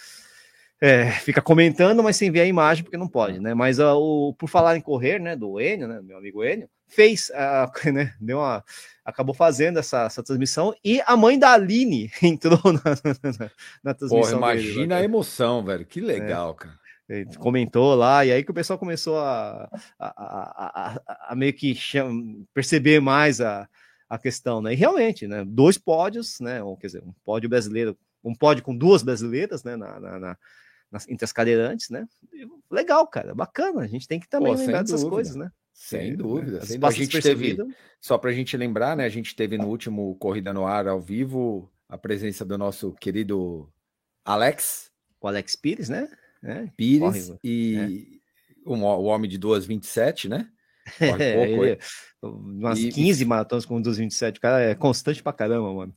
é, 0.80 1.10
fica 1.12 1.42
comentando, 1.42 2.04
mas 2.04 2.16
sem 2.16 2.30
ver 2.30 2.42
a 2.42 2.46
imagem, 2.46 2.84
porque 2.84 2.98
não 2.98 3.08
pode, 3.08 3.40
né? 3.40 3.54
Mas 3.54 3.80
uh, 3.80 3.96
o, 3.96 4.34
por 4.34 4.48
falar 4.48 4.78
em 4.78 4.82
correr, 4.82 5.20
né, 5.20 5.36
do 5.36 5.60
Enio, 5.60 5.88
né, 5.88 6.02
meu 6.04 6.18
amigo 6.18 6.44
Enio, 6.44 6.70
fez, 6.88 7.30
uh, 7.30 7.72
né, 7.92 8.14
deu 8.22 8.38
uma, 8.38 8.64
acabou 9.04 9.34
fazendo 9.34 9.80
essa, 9.80 10.04
essa 10.04 10.22
transmissão 10.22 10.76
e 10.84 11.02
a 11.06 11.18
mãe 11.18 11.38
da 11.40 11.54
Aline 11.54 12.12
entrou 12.22 12.60
na, 12.64 12.82
na, 12.84 13.52
na 13.84 13.94
transmissão. 13.94 14.40
Porra, 14.40 14.54
imagina 14.54 14.80
dele, 14.80 14.94
a 14.94 15.04
emoção, 15.04 15.64
velho, 15.66 15.86
que 15.86 16.00
legal, 16.00 16.52
é. 16.52 16.64
cara. 16.64 16.78
Comentou 17.40 17.96
lá, 17.96 18.26
e 18.26 18.34
aí 18.34 18.44
que 18.44 18.52
o 18.52 18.54
pessoal 18.54 18.78
começou 18.78 19.18
a, 19.18 19.70
a, 19.98 20.08
a, 20.08 20.94
a, 21.08 21.32
a 21.32 21.36
meio 21.36 21.54
que 21.54 21.74
cham, 21.74 22.46
perceber 22.54 23.00
mais 23.00 23.40
a, 23.40 23.66
a 24.10 24.20
questão, 24.20 24.62
né? 24.62 24.74
E 24.74 24.76
realmente, 24.76 25.26
né? 25.26 25.46
Dois 25.48 25.78
pódios, 25.78 26.42
né? 26.42 26.62
Ou 26.62 26.76
quer 26.76 26.88
dizer, 26.88 27.04
um 27.06 27.14
pódio 27.24 27.48
brasileiro 27.48 27.98
um 28.28 28.36
pódio 28.36 28.64
com 28.64 28.76
duas 28.76 29.04
brasileiras, 29.04 29.64
né? 29.64 29.76
Na, 29.76 30.00
na, 30.00 30.20
na, 30.20 30.38
entre 31.08 31.26
as 31.26 31.32
cadeirantes, 31.32 31.90
né? 31.90 32.08
Legal, 32.70 33.06
cara, 33.08 33.34
bacana. 33.36 33.82
A 33.82 33.88
gente 33.88 34.08
tem 34.08 34.20
que 34.20 34.28
também 34.28 34.54
Pô, 34.54 34.60
lembrar 34.60 34.82
dessas 34.82 35.02
dúvida. 35.02 35.16
coisas, 35.16 35.36
né? 35.36 35.52
Sem 35.74 36.16
dúvida. 36.16 36.66
Sem 36.66 36.80
dúvida. 36.80 36.88
A 36.88 36.92
gente 36.92 37.22
teve, 37.22 37.58
só 38.00 38.18
para 38.18 38.32
a 38.32 38.34
gente 38.34 38.56
lembrar, 38.58 38.96
né? 38.98 39.06
A 39.06 39.10
gente 39.10 39.36
teve 39.36 39.58
no 39.58 39.68
último 39.68 40.16
Corrida 40.16 40.54
no 40.54 40.66
Ar 40.66 40.88
ao 40.88 41.00
vivo 41.00 41.72
a 41.88 41.98
presença 41.98 42.44
do 42.44 42.58
nosso 42.58 42.94
querido 42.94 43.72
Alex. 44.26 44.92
O 45.22 45.28
Alex 45.28 45.56
Pires, 45.56 45.90
né? 45.90 46.10
É, 46.44 46.68
Pires 46.76 47.34
e 47.44 48.22
é. 48.66 48.70
o, 48.70 48.76
o 48.76 49.04
homem 49.06 49.30
de 49.30 49.40
2,27, 49.40 50.30
né? 50.30 50.50
Corre 50.98 51.34
pouco, 51.34 51.66
é, 51.66 51.78
umas 52.22 52.80
e, 52.80 52.90
15 52.90 53.26
maratonas 53.26 53.66
com 53.66 53.82
2,27. 53.82 54.38
O 54.38 54.42
cara 54.42 54.62
é 54.62 54.76
constante 54.76 55.22
pra 55.22 55.34
caramba, 55.34 55.74
mano. 55.74 55.94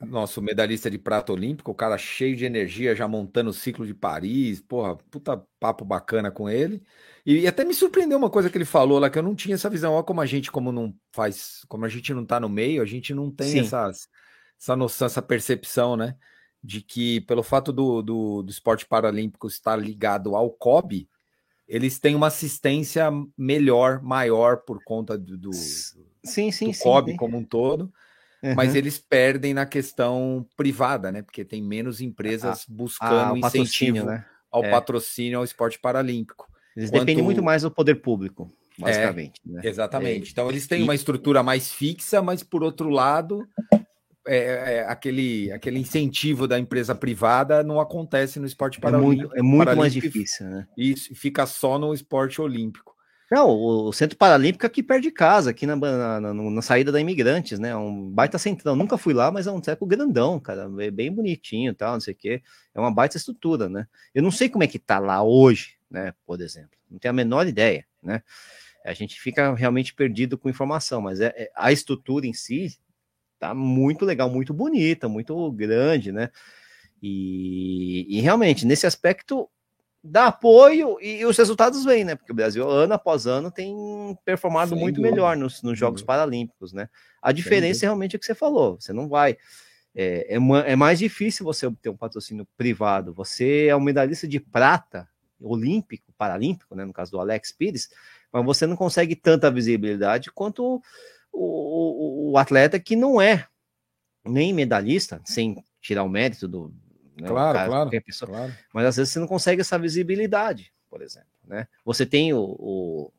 Nosso 0.00 0.40
medalhista 0.40 0.88
de 0.88 0.96
prata 0.96 1.32
olímpico, 1.32 1.72
o 1.72 1.74
cara 1.74 1.98
cheio 1.98 2.36
de 2.36 2.44
energia, 2.44 2.94
já 2.94 3.08
montando 3.08 3.50
o 3.50 3.54
ciclo 3.54 3.84
de 3.84 3.92
Paris. 3.92 4.60
Porra, 4.60 4.96
puta 5.10 5.44
papo 5.58 5.84
bacana 5.84 6.30
com 6.30 6.48
ele. 6.48 6.82
E, 7.26 7.40
e, 7.40 7.46
até 7.48 7.64
me 7.64 7.74
surpreendeu 7.74 8.16
uma 8.16 8.30
coisa 8.30 8.48
que 8.48 8.56
ele 8.56 8.64
falou 8.64 9.00
lá, 9.00 9.10
que 9.10 9.18
eu 9.18 9.22
não 9.22 9.34
tinha 9.34 9.56
essa 9.56 9.68
visão. 9.68 9.94
Olha 9.94 10.04
como 10.04 10.20
a 10.20 10.26
gente, 10.26 10.52
como 10.52 10.70
não 10.70 10.94
faz, 11.12 11.64
como 11.68 11.84
a 11.84 11.88
gente 11.88 12.14
não 12.14 12.24
tá 12.24 12.38
no 12.38 12.48
meio, 12.48 12.80
a 12.80 12.86
gente 12.86 13.12
não 13.12 13.28
tem 13.28 13.58
essas, 13.58 14.06
essa 14.60 14.76
noção, 14.76 15.06
essa 15.06 15.20
percepção, 15.20 15.96
né? 15.96 16.14
De 16.62 16.80
que 16.80 17.20
pelo 17.22 17.42
fato 17.42 17.72
do, 17.72 18.00
do, 18.00 18.42
do 18.42 18.50
esporte 18.50 18.86
paralímpico 18.86 19.48
estar 19.48 19.74
ligado 19.74 20.36
ao 20.36 20.50
COB, 20.50 21.08
eles 21.66 21.98
têm 21.98 22.14
uma 22.14 22.28
assistência 22.28 23.10
melhor, 23.36 24.00
maior 24.00 24.58
por 24.58 24.82
conta 24.84 25.18
do, 25.18 25.36
do, 25.36 25.52
sim, 25.52 26.50
sim, 26.50 26.68
do 26.68 26.72
sim, 26.72 26.82
COB 26.82 27.16
como 27.16 27.36
um 27.36 27.44
todo. 27.44 27.92
Uhum. 28.42 28.54
Mas 28.54 28.74
eles 28.74 28.98
perdem 28.98 29.52
na 29.52 29.66
questão 29.66 30.46
privada, 30.56 31.10
né? 31.10 31.22
Porque 31.22 31.44
tem 31.44 31.62
menos 31.62 32.00
empresas 32.00 32.60
ah, 32.60 32.64
buscando 32.68 33.34
ah, 33.34 33.38
incentivo 33.38 34.04
né? 34.04 34.24
ao 34.50 34.64
é. 34.64 34.70
patrocínio 34.70 35.38
ao 35.38 35.44
esporte 35.44 35.78
paralímpico. 35.78 36.48
Eles 36.76 36.90
Quanto... 36.90 37.00
dependem 37.00 37.24
muito 37.24 37.42
mais 37.42 37.62
do 37.62 37.70
poder 37.70 37.96
público, 37.96 38.48
basicamente. 38.78 39.40
É, 39.44 39.52
né? 39.52 39.60
Exatamente. 39.64 40.28
É. 40.28 40.30
Então 40.30 40.48
eles 40.48 40.66
têm 40.68 40.82
uma 40.84 40.94
estrutura 40.94 41.42
mais 41.42 41.72
fixa, 41.72 42.22
mas 42.22 42.44
por 42.44 42.62
outro 42.62 42.88
lado, 42.88 43.48
é, 44.24 44.76
é, 44.76 44.84
aquele, 44.86 45.50
aquele 45.50 45.80
incentivo 45.80 46.46
da 46.46 46.58
empresa 46.58 46.94
privada 46.94 47.64
não 47.64 47.80
acontece 47.80 48.38
no 48.38 48.46
esporte 48.46 48.78
paralímpico. 48.78 49.32
É 49.36 49.42
muito, 49.42 49.64
é 49.64 49.64
muito 49.66 49.76
mais 49.76 49.92
difícil, 49.92 50.46
né? 50.46 50.66
Isso, 50.76 51.12
fica 51.16 51.44
só 51.46 51.76
no 51.76 51.92
esporte 51.92 52.40
olímpico. 52.40 52.94
Não, 53.30 53.50
o 53.50 53.92
Centro 53.92 54.16
Paralímpico 54.16 54.64
aqui 54.64 54.82
perto 54.82 55.02
de 55.02 55.10
casa, 55.10 55.50
aqui 55.50 55.66
na, 55.66 55.76
na, 55.76 56.20
na, 56.20 56.32
na 56.32 56.62
saída 56.62 56.90
da 56.90 56.98
Imigrantes, 56.98 57.58
né? 57.58 57.76
Um 57.76 58.10
baita 58.10 58.38
centrão. 58.38 58.74
Nunca 58.74 58.96
fui 58.96 59.12
lá, 59.12 59.30
mas 59.30 59.46
é 59.46 59.52
um 59.52 59.60
treco 59.60 59.84
grandão, 59.84 60.40
cara. 60.40 60.70
É 60.78 60.90
bem 60.90 61.12
bonitinho 61.12 61.74
tal, 61.74 61.92
não 61.92 62.00
sei 62.00 62.14
o 62.14 62.16
quê. 62.16 62.42
É 62.74 62.80
uma 62.80 62.90
baita 62.90 63.18
estrutura, 63.18 63.68
né? 63.68 63.86
Eu 64.14 64.22
não 64.22 64.30
sei 64.30 64.48
como 64.48 64.64
é 64.64 64.66
que 64.66 64.78
tá 64.78 64.98
lá 64.98 65.22
hoje, 65.22 65.76
né? 65.90 66.14
Por 66.24 66.40
exemplo. 66.40 66.70
Não 66.90 66.98
tenho 66.98 67.10
a 67.10 67.14
menor 67.14 67.46
ideia, 67.46 67.84
né? 68.02 68.22
A 68.82 68.94
gente 68.94 69.20
fica 69.20 69.54
realmente 69.54 69.92
perdido 69.92 70.38
com 70.38 70.48
informação, 70.48 71.02
mas 71.02 71.20
é, 71.20 71.26
é 71.36 71.50
a 71.54 71.70
estrutura 71.70 72.26
em 72.26 72.32
si 72.32 72.78
tá 73.38 73.54
muito 73.54 74.04
legal, 74.06 74.30
muito 74.30 74.54
bonita, 74.54 75.08
muito 75.08 75.52
grande, 75.52 76.12
né? 76.12 76.30
E, 77.02 78.06
e 78.08 78.20
realmente, 78.20 78.66
nesse 78.66 78.86
aspecto, 78.86 79.48
dá 80.02 80.26
apoio 80.26 80.98
e, 81.00 81.20
e, 81.20 81.26
os 81.26 81.36
resultados 81.36 81.84
vêm, 81.84 82.04
né? 82.04 82.14
Porque 82.14 82.32
o 82.32 82.34
Brasil, 82.34 82.68
ano 82.68 82.94
após 82.94 83.26
ano, 83.26 83.50
tem 83.50 83.74
performado 84.24 84.70
Sem 84.70 84.78
muito 84.78 84.96
dúvida. 84.96 85.14
melhor 85.14 85.36
nos, 85.36 85.62
nos 85.62 85.78
Jogos 85.78 86.02
Paralímpicos, 86.02 86.72
né? 86.72 86.88
A 87.20 87.32
diferença 87.32 87.84
é 87.84 87.86
realmente 87.86 88.16
o 88.16 88.18
que 88.18 88.26
você 88.26 88.34
falou, 88.34 88.80
você 88.80 88.92
não 88.92 89.08
vai. 89.08 89.36
É, 89.94 90.36
é, 90.36 90.72
é, 90.72 90.76
mais 90.76 90.98
difícil 90.98 91.44
você 91.44 91.66
obter 91.66 91.88
um 91.88 91.96
patrocínio 91.96 92.46
privado. 92.56 93.12
Você 93.14 93.66
é 93.66 93.74
um 93.74 93.80
medalhista 93.80 94.28
de 94.28 94.38
prata 94.38 95.08
olímpico, 95.40 96.12
paralímpico, 96.16 96.74
né? 96.74 96.84
No 96.84 96.92
caso 96.92 97.12
do 97.12 97.20
Alex 97.20 97.52
Pires, 97.52 97.88
mas 98.32 98.44
você 98.44 98.66
não 98.66 98.76
consegue 98.76 99.16
tanta 99.16 99.50
visibilidade 99.50 100.30
quanto 100.30 100.82
o, 101.32 102.30
o, 102.30 102.32
o 102.32 102.38
atleta 102.38 102.78
que 102.78 102.94
não 102.96 103.20
é 103.20 103.46
nem 104.24 104.52
medalhista, 104.52 105.20
sem 105.24 105.62
tirar 105.80 106.02
o 106.02 106.08
mérito 106.08 106.46
do, 106.46 106.72
né? 107.20 107.28
Claro, 107.28 107.68
claro, 107.68 107.90
pessoa, 108.04 108.30
claro, 108.30 108.52
Mas 108.72 108.86
às 108.86 108.96
vezes 108.96 109.12
você 109.12 109.18
não 109.18 109.26
consegue 109.26 109.60
essa 109.60 109.78
visibilidade, 109.78 110.72
por 110.88 111.02
exemplo. 111.02 111.28
Né? 111.44 111.66
Você 111.84 112.04
tem 112.04 112.32
o, 112.32 112.40
o 112.40 113.12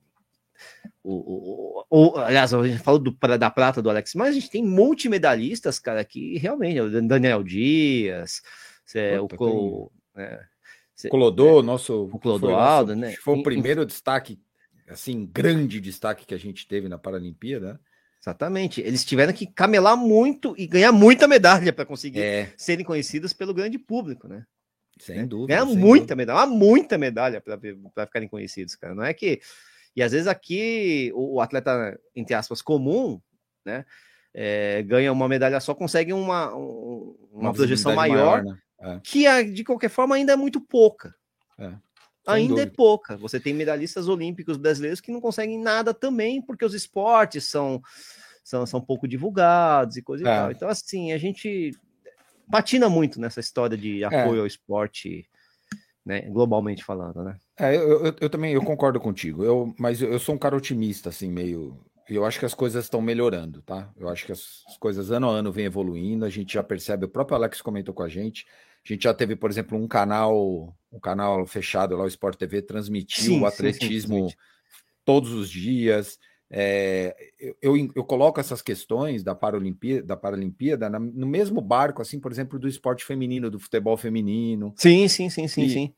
o, 1.02 1.14
o, 1.14 1.86
o, 1.90 2.18
aliás, 2.18 2.54
a 2.54 2.68
gente 2.68 2.84
falou 2.84 3.00
do, 3.00 3.12
da 3.38 3.50
prata 3.50 3.82
do 3.82 3.90
Alex, 3.90 4.14
mas 4.16 4.30
a 4.30 4.32
gente 4.34 4.50
tem 4.50 4.64
multimedalistas, 4.64 5.80
cara, 5.80 6.04
que 6.04 6.38
realmente, 6.38 6.80
o 6.82 7.08
Daniel 7.08 7.44
Dias, 7.44 8.42
é, 8.94 9.18
Puta, 9.18 9.36
o, 9.42 9.92
é, 10.18 10.44
Clodô, 11.10 11.60
é, 11.60 11.64
nosso 11.64 12.10
o 12.12 12.20
Clodoaldo, 12.20 12.96
né? 12.96 13.14
Foi 13.14 13.38
o 13.38 13.44
primeiro 13.44 13.86
destaque, 13.86 14.40
assim, 14.88 15.26
grande 15.26 15.80
destaque 15.80 16.26
que 16.26 16.34
a 16.34 16.40
gente 16.40 16.68
teve 16.68 16.90
na 16.90 16.98
Paralimpíada. 16.98 17.80
Exatamente. 18.22 18.82
Eles 18.82 19.06
tiveram 19.06 19.32
que 19.32 19.48
camelar 19.48 19.96
muito 19.96 20.54
e 20.58 20.68
ganhar 20.68 20.92
muita 20.92 21.28
medalha 21.28 21.72
para 21.72 21.86
conseguir 21.86 22.22
é. 22.22 22.54
serem 22.58 22.86
conhecidos 22.86 23.32
pelo 23.32 23.54
grande 23.54 23.80
público, 23.80 24.28
né? 24.28 24.46
Sem 25.00 25.18
né? 25.20 25.26
dúvida. 25.26 25.56
Ganhar 25.56 25.66
muita 25.66 26.14
dúvida. 26.14 26.16
medalha, 26.16 26.46
muita 26.46 26.98
medalha 26.98 27.42
para 27.42 27.58
ficarem 28.06 28.28
conhecidos, 28.28 28.76
cara. 28.76 28.94
Não 28.94 29.04
é 29.04 29.14
que. 29.14 29.40
E 29.96 30.04
às 30.04 30.12
vezes 30.12 30.28
aqui 30.28 31.12
o, 31.16 31.42
atleta, 31.42 31.98
entre 32.16 32.34
aspas, 32.36 32.62
comum, 32.62 33.20
né? 33.66 33.86
É, 34.34 34.84
ganha 34.84 35.12
uma 35.12 35.28
medalha 35.28 35.60
só, 35.60 35.74
consegue 35.74 36.14
uma, 36.14 36.54
uma, 36.54 37.16
uma 37.32 37.54
projeção 37.54 37.96
maior, 37.96 38.44
maior 38.44 38.44
né? 38.44 38.60
é. 38.82 39.00
que 39.04 39.44
de 39.46 39.64
qualquer 39.64 39.90
forma 39.90 40.16
ainda 40.16 40.34
é 40.34 40.36
muito 40.36 40.62
pouca. 40.62 41.16
É. 41.58 41.74
Ainda 42.34 42.62
é 42.62 42.66
pouca. 42.66 43.18
Você 43.18 43.40
tem 43.40 43.54
medalhistas 43.54 44.08
olímpicos 44.08 44.58
brasileiros 44.58 45.02
que 45.02 45.12
não 45.12 45.22
conseguem 45.22 45.60
nada 45.60 45.94
também, 45.94 46.42
porque 46.42 46.66
os 46.66 46.74
esportes 46.74 47.46
são, 47.46 47.82
são, 48.44 48.66
são 48.66 48.82
pouco 48.82 49.08
divulgados 49.08 49.98
e 49.98 50.02
coisa 50.02 50.24
é. 50.24 50.28
e 50.28 50.36
tal. 50.38 50.52
Então, 50.52 50.70
assim, 50.70 51.12
a 51.12 51.18
gente 51.18 51.72
patina 52.50 52.90
muito 52.90 53.20
nessa 53.20 53.40
história 53.40 53.78
de 53.78 54.04
é. 54.04 54.08
apoio 54.08 54.38
é. 54.38 54.42
ao 54.42 54.48
esporte, 54.48 55.30
né, 56.06 56.22
globalmente 56.22 56.84
falando, 56.84 57.24
né? 57.24 57.38
É, 57.58 57.76
eu, 57.76 58.06
eu, 58.06 58.16
eu, 58.22 58.30
também 58.30 58.54
eu 58.54 58.64
concordo 58.64 59.00
contigo. 59.00 59.44
Eu, 59.44 59.74
mas 59.78 60.02
eu 60.02 60.18
sou 60.20 60.36
um 60.36 60.40
cara 60.40 60.56
otimista, 60.56 61.10
assim, 61.10 61.30
meio. 61.30 61.78
Eu 62.08 62.26
acho 62.26 62.40
que 62.40 62.46
as 62.46 62.56
coisas 62.56 62.86
estão 62.86 63.02
melhorando, 63.02 63.62
tá? 63.62 63.92
Eu 63.96 64.10
acho 64.10 64.26
que 64.26 64.32
as, 64.32 64.64
as 64.68 64.78
coisas 64.78 65.12
ano 65.12 65.30
a 65.30 65.34
ano 65.34 65.52
vêm 65.52 65.66
evoluindo. 65.66 66.26
A 66.26 66.30
gente 66.30 66.54
já 66.54 66.64
percebe. 66.64 67.06
O 67.06 67.10
próprio 67.10 67.36
Alex 67.36 67.62
comentou 67.62 67.94
com 67.94 68.02
a 68.02 68.10
gente. 68.10 68.48
A 68.90 68.96
gente 68.96 69.04
já 69.04 69.14
teve, 69.14 69.36
por 69.36 69.50
exemplo, 69.50 69.78
um 69.78 69.88
canal, 69.88 70.76
um 70.92 71.00
canal 71.00 71.46
fechado 71.46 71.96
lá, 71.96 72.04
o 72.04 72.08
Sport 72.08 72.38
TV, 72.38 72.62
transmitiu 72.62 73.34
sim, 73.34 73.42
o 73.42 73.46
atletismo 73.46 74.30
sim, 74.30 74.30
sim, 74.30 74.36
todos 75.06 75.32
os 75.32 75.50
dias. 75.50 76.18
É, 76.52 77.16
eu, 77.62 77.76
eu, 77.96 78.04
coloco 78.04 78.40
essas 78.40 78.62
questões 78.62 79.24
da 79.24 79.36
Paralimpíada, 79.36 80.04
da 80.04 80.18
Paralimpíada 80.18 80.90
no 80.90 81.28
mesmo 81.28 81.62
barco, 81.62 82.02
assim, 82.02 82.20
por 82.20 82.32
exemplo, 82.32 82.58
do 82.58 82.68
esporte 82.68 83.06
feminino, 83.06 83.52
do 83.52 83.60
futebol 83.60 83.96
feminino. 83.96 84.74
Sim, 84.76 85.08
sim, 85.08 85.30
sim, 85.30 85.48
sim, 85.48 85.66
e, 85.66 85.70
sim. 85.70 85.94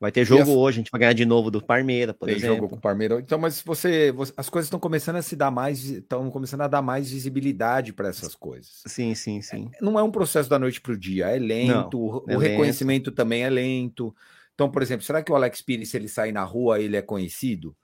Vai 0.00 0.10
ter 0.10 0.24
jogo 0.24 0.42
as... 0.42 0.48
hoje, 0.48 0.76
a 0.76 0.80
gente 0.80 0.90
vai 0.90 1.00
ganhar 1.00 1.12
de 1.12 1.24
novo 1.24 1.50
do 1.50 1.64
Parmeira, 1.64 2.12
por 2.12 2.26
Tem 2.26 2.36
exemplo. 2.36 2.56
jogo 2.56 2.68
com 2.68 2.76
o 2.76 2.80
Parmeira. 2.80 3.20
Então, 3.20 3.38
mas 3.38 3.62
você, 3.62 4.10
você, 4.12 4.32
as 4.36 4.48
coisas 4.48 4.66
estão 4.66 4.80
começando 4.80 5.16
a 5.16 5.22
se 5.22 5.36
dar 5.36 5.50
mais, 5.50 5.84
estão 5.84 6.30
começando 6.30 6.62
a 6.62 6.68
dar 6.68 6.82
mais 6.82 7.10
visibilidade 7.10 7.92
para 7.92 8.08
essas 8.08 8.34
coisas. 8.34 8.82
Sim, 8.86 9.14
sim, 9.14 9.40
sim. 9.40 9.70
É, 9.72 9.84
não 9.84 9.98
é 9.98 10.02
um 10.02 10.10
processo 10.10 10.50
da 10.50 10.58
noite 10.58 10.80
para 10.80 10.92
o 10.92 10.98
dia, 10.98 11.28
é 11.28 11.38
lento, 11.38 12.24
não, 12.26 12.36
o, 12.36 12.42
é 12.42 12.48
reconhecimento 12.48 13.12
também 13.12 13.44
é 13.44 13.50
lento. 13.50 14.14
Então, 14.54 14.70
por 14.70 14.82
exemplo, 14.82 15.04
será 15.04 15.22
que 15.22 15.32
o 15.32 15.34
Alex 15.34 15.62
Pires, 15.62 15.90
se 15.90 15.96
ele 15.96 16.08
sair 16.08 16.32
na 16.32 16.44
rua, 16.44 16.80
ele 16.80 16.96
é 16.96 17.02
conhecido? 17.02 17.76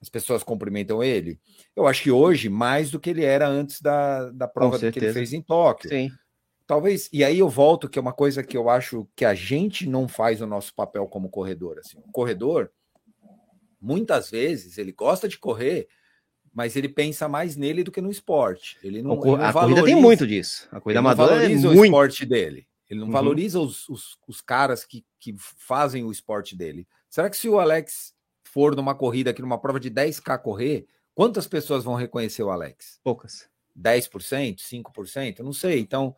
As 0.00 0.08
pessoas 0.08 0.42
cumprimentam 0.42 1.02
ele? 1.02 1.40
Eu 1.74 1.86
acho 1.86 2.02
que 2.02 2.10
hoje, 2.10 2.48
mais 2.50 2.90
do 2.90 3.00
que 3.00 3.08
ele 3.08 3.24
era 3.24 3.48
antes 3.48 3.80
da, 3.80 4.30
da 4.30 4.46
prova 4.46 4.78
que 4.78 4.98
ele 4.98 5.12
fez 5.12 5.32
em 5.32 5.40
Tóquio. 5.40 5.88
Sim. 5.88 6.10
Talvez, 6.66 7.10
e 7.12 7.22
aí 7.22 7.38
eu 7.38 7.48
volto, 7.48 7.88
que 7.88 7.98
é 7.98 8.02
uma 8.02 8.12
coisa 8.12 8.42
que 8.42 8.56
eu 8.56 8.70
acho 8.70 9.06
que 9.14 9.24
a 9.24 9.34
gente 9.34 9.86
não 9.86 10.08
faz 10.08 10.40
o 10.40 10.46
nosso 10.46 10.74
papel 10.74 11.06
como 11.06 11.28
corredor. 11.28 11.78
Assim. 11.78 11.98
O 11.98 12.10
corredor, 12.10 12.70
muitas 13.80 14.30
vezes, 14.30 14.78
ele 14.78 14.90
gosta 14.90 15.28
de 15.28 15.38
correr, 15.38 15.86
mas 16.52 16.74
ele 16.74 16.88
pensa 16.88 17.28
mais 17.28 17.54
nele 17.54 17.84
do 17.84 17.92
que 17.92 18.00
no 18.00 18.10
esporte. 18.10 18.78
Ele 18.82 19.02
não, 19.02 19.12
ele 19.12 19.36
não 19.36 19.44
a 19.44 19.50
valoriza, 19.50 19.80
corrida 19.80 19.82
tem 19.84 19.94
muito 20.02 20.26
disso. 20.26 20.66
A 20.72 20.80
corrida 20.80 21.00
amadora 21.00 21.34
valoriza 21.34 21.66
é 21.66 21.70
o 21.70 21.74
muito... 21.74 21.84
esporte 21.84 22.24
dele. 22.24 22.66
Ele 22.88 23.00
não 23.00 23.06
uhum. 23.06 23.12
valoriza 23.12 23.60
os, 23.60 23.88
os, 23.88 24.18
os, 24.26 24.40
caras 24.40 24.84
que, 24.84 25.04
que 25.18 25.34
fazem 25.38 26.04
o 26.04 26.12
esporte 26.12 26.56
dele. 26.56 26.86
Será 27.10 27.28
que 27.28 27.36
se 27.36 27.48
o 27.48 27.58
Alex 27.58 28.14
for 28.44 28.74
numa 28.74 28.94
corrida 28.94 29.30
aqui, 29.30 29.42
numa 29.42 29.58
prova 29.58 29.80
de 29.80 29.90
10K 29.90 30.38
correr, 30.38 30.86
quantas 31.14 31.46
pessoas 31.46 31.84
vão 31.84 31.94
reconhecer 31.94 32.42
o 32.42 32.50
Alex? 32.50 33.00
Poucas. 33.02 33.48
10%, 33.78 34.58
5%? 34.58 35.38
Eu 35.38 35.44
não 35.44 35.52
sei. 35.52 35.80
Então, 35.80 36.14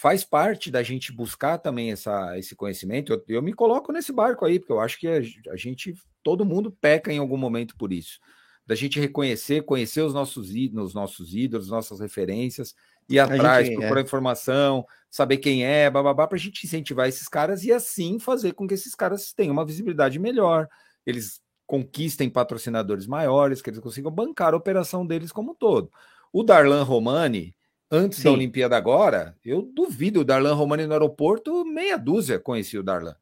faz 0.00 0.24
parte 0.24 0.70
da 0.70 0.82
gente 0.82 1.12
buscar 1.12 1.58
também 1.58 1.92
essa, 1.92 2.38
esse 2.38 2.56
conhecimento. 2.56 3.12
Eu, 3.12 3.22
eu 3.28 3.42
me 3.42 3.52
coloco 3.52 3.92
nesse 3.92 4.10
barco 4.10 4.46
aí, 4.46 4.58
porque 4.58 4.72
eu 4.72 4.80
acho 4.80 4.98
que 4.98 5.06
a, 5.06 5.18
a, 5.52 5.56
gente, 5.56 5.92
todo 6.22 6.42
mundo 6.42 6.72
peca 6.72 7.12
em 7.12 7.18
algum 7.18 7.36
momento 7.36 7.76
por 7.76 7.92
isso. 7.92 8.18
Da 8.66 8.74
gente 8.74 8.98
reconhecer, 8.98 9.62
conhecer 9.62 10.00
os 10.00 10.14
nossos, 10.14 10.48
os 10.48 10.94
nossos 10.94 11.34
ídolos, 11.34 11.68
nossas 11.68 12.00
referências, 12.00 12.74
ir 13.10 13.18
atrás, 13.18 13.66
gente, 13.66 13.76
procurar 13.76 14.00
é. 14.00 14.02
informação, 14.02 14.86
saber 15.10 15.36
quem 15.36 15.66
é, 15.66 15.90
bababá, 15.90 16.26
para 16.26 16.36
a 16.36 16.40
gente 16.40 16.64
incentivar 16.64 17.06
esses 17.06 17.28
caras 17.28 17.62
e 17.64 17.70
assim 17.70 18.18
fazer 18.18 18.54
com 18.54 18.66
que 18.66 18.72
esses 18.72 18.94
caras 18.94 19.34
tenham 19.34 19.52
uma 19.52 19.66
visibilidade 19.66 20.18
melhor, 20.18 20.66
eles 21.04 21.42
conquistem 21.66 22.30
patrocinadores 22.30 23.06
maiores, 23.06 23.60
que 23.60 23.68
eles 23.68 23.80
consigam 23.80 24.10
bancar 24.10 24.54
a 24.54 24.56
operação 24.56 25.06
deles 25.06 25.30
como 25.30 25.52
um 25.52 25.54
todo. 25.54 25.92
O 26.32 26.42
Darlan 26.42 26.84
Romani, 26.84 27.54
antes 27.90 28.18
Sim. 28.18 28.24
da 28.24 28.32
Olimpíada 28.32 28.76
agora, 28.76 29.36
eu 29.44 29.62
duvido 29.62 30.20
o 30.20 30.24
Darlan 30.24 30.54
Romani 30.54 30.86
no 30.86 30.92
aeroporto, 30.92 31.64
meia 31.64 31.96
dúzia 31.96 32.38
conhecia 32.38 32.80
o 32.80 32.82
Darlan. 32.82 33.16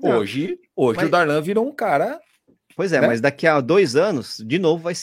Hoje, 0.00 0.58
hoje 0.74 0.98
mas... 0.98 1.08
o 1.08 1.10
Darlan 1.10 1.40
virou 1.42 1.66
um 1.66 1.72
cara. 1.72 2.20
Pois 2.76 2.92
é, 2.92 3.00
né? 3.00 3.06
mas 3.08 3.20
daqui 3.20 3.46
a 3.46 3.60
dois 3.60 3.96
anos, 3.96 4.42
de 4.46 4.58
novo, 4.58 4.84
vai, 4.84 4.94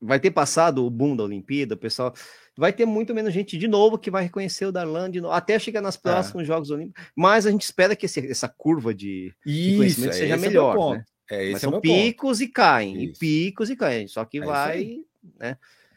vai 0.00 0.20
ter 0.20 0.30
passado 0.30 0.84
o 0.84 0.90
boom 0.90 1.16
da 1.16 1.24
Olimpíada, 1.24 1.74
o 1.74 1.78
pessoal 1.78 2.12
vai 2.56 2.72
ter 2.72 2.84
muito 2.84 3.14
menos 3.14 3.32
gente 3.32 3.58
de 3.58 3.66
novo 3.66 3.98
que 3.98 4.10
vai 4.10 4.24
reconhecer 4.24 4.66
o 4.66 4.72
Darlan 4.72 5.10
de 5.10 5.20
novo, 5.20 5.34
até 5.34 5.58
chegar 5.58 5.80
nos 5.80 5.96
é. 5.96 5.98
próximos 5.98 6.44
é. 6.44 6.46
Jogos 6.46 6.70
Olímpicos. 6.70 7.02
Mas 7.16 7.46
a 7.46 7.50
gente 7.50 7.62
espera 7.62 7.96
que 7.96 8.06
esse, 8.06 8.30
essa 8.30 8.48
curva 8.48 8.94
de, 8.94 9.32
Isso, 9.44 9.70
de 9.70 9.76
conhecimento 9.76 10.14
seja 10.14 10.34
é 10.34 10.36
melhor. 10.36 10.96
Né? 10.96 11.04
É, 11.30 11.52
Mas 11.52 11.60
são 11.60 11.76
é 11.76 11.80
picos 11.80 12.38
ponto. 12.38 12.48
e 12.48 12.52
caem, 12.52 12.94
Isso. 12.96 13.02
e 13.02 13.18
picos 13.18 13.70
e 13.70 13.76
caem. 13.76 14.06
Só 14.06 14.24
que 14.24 14.40
vai, 14.40 14.98
né? 15.38 15.56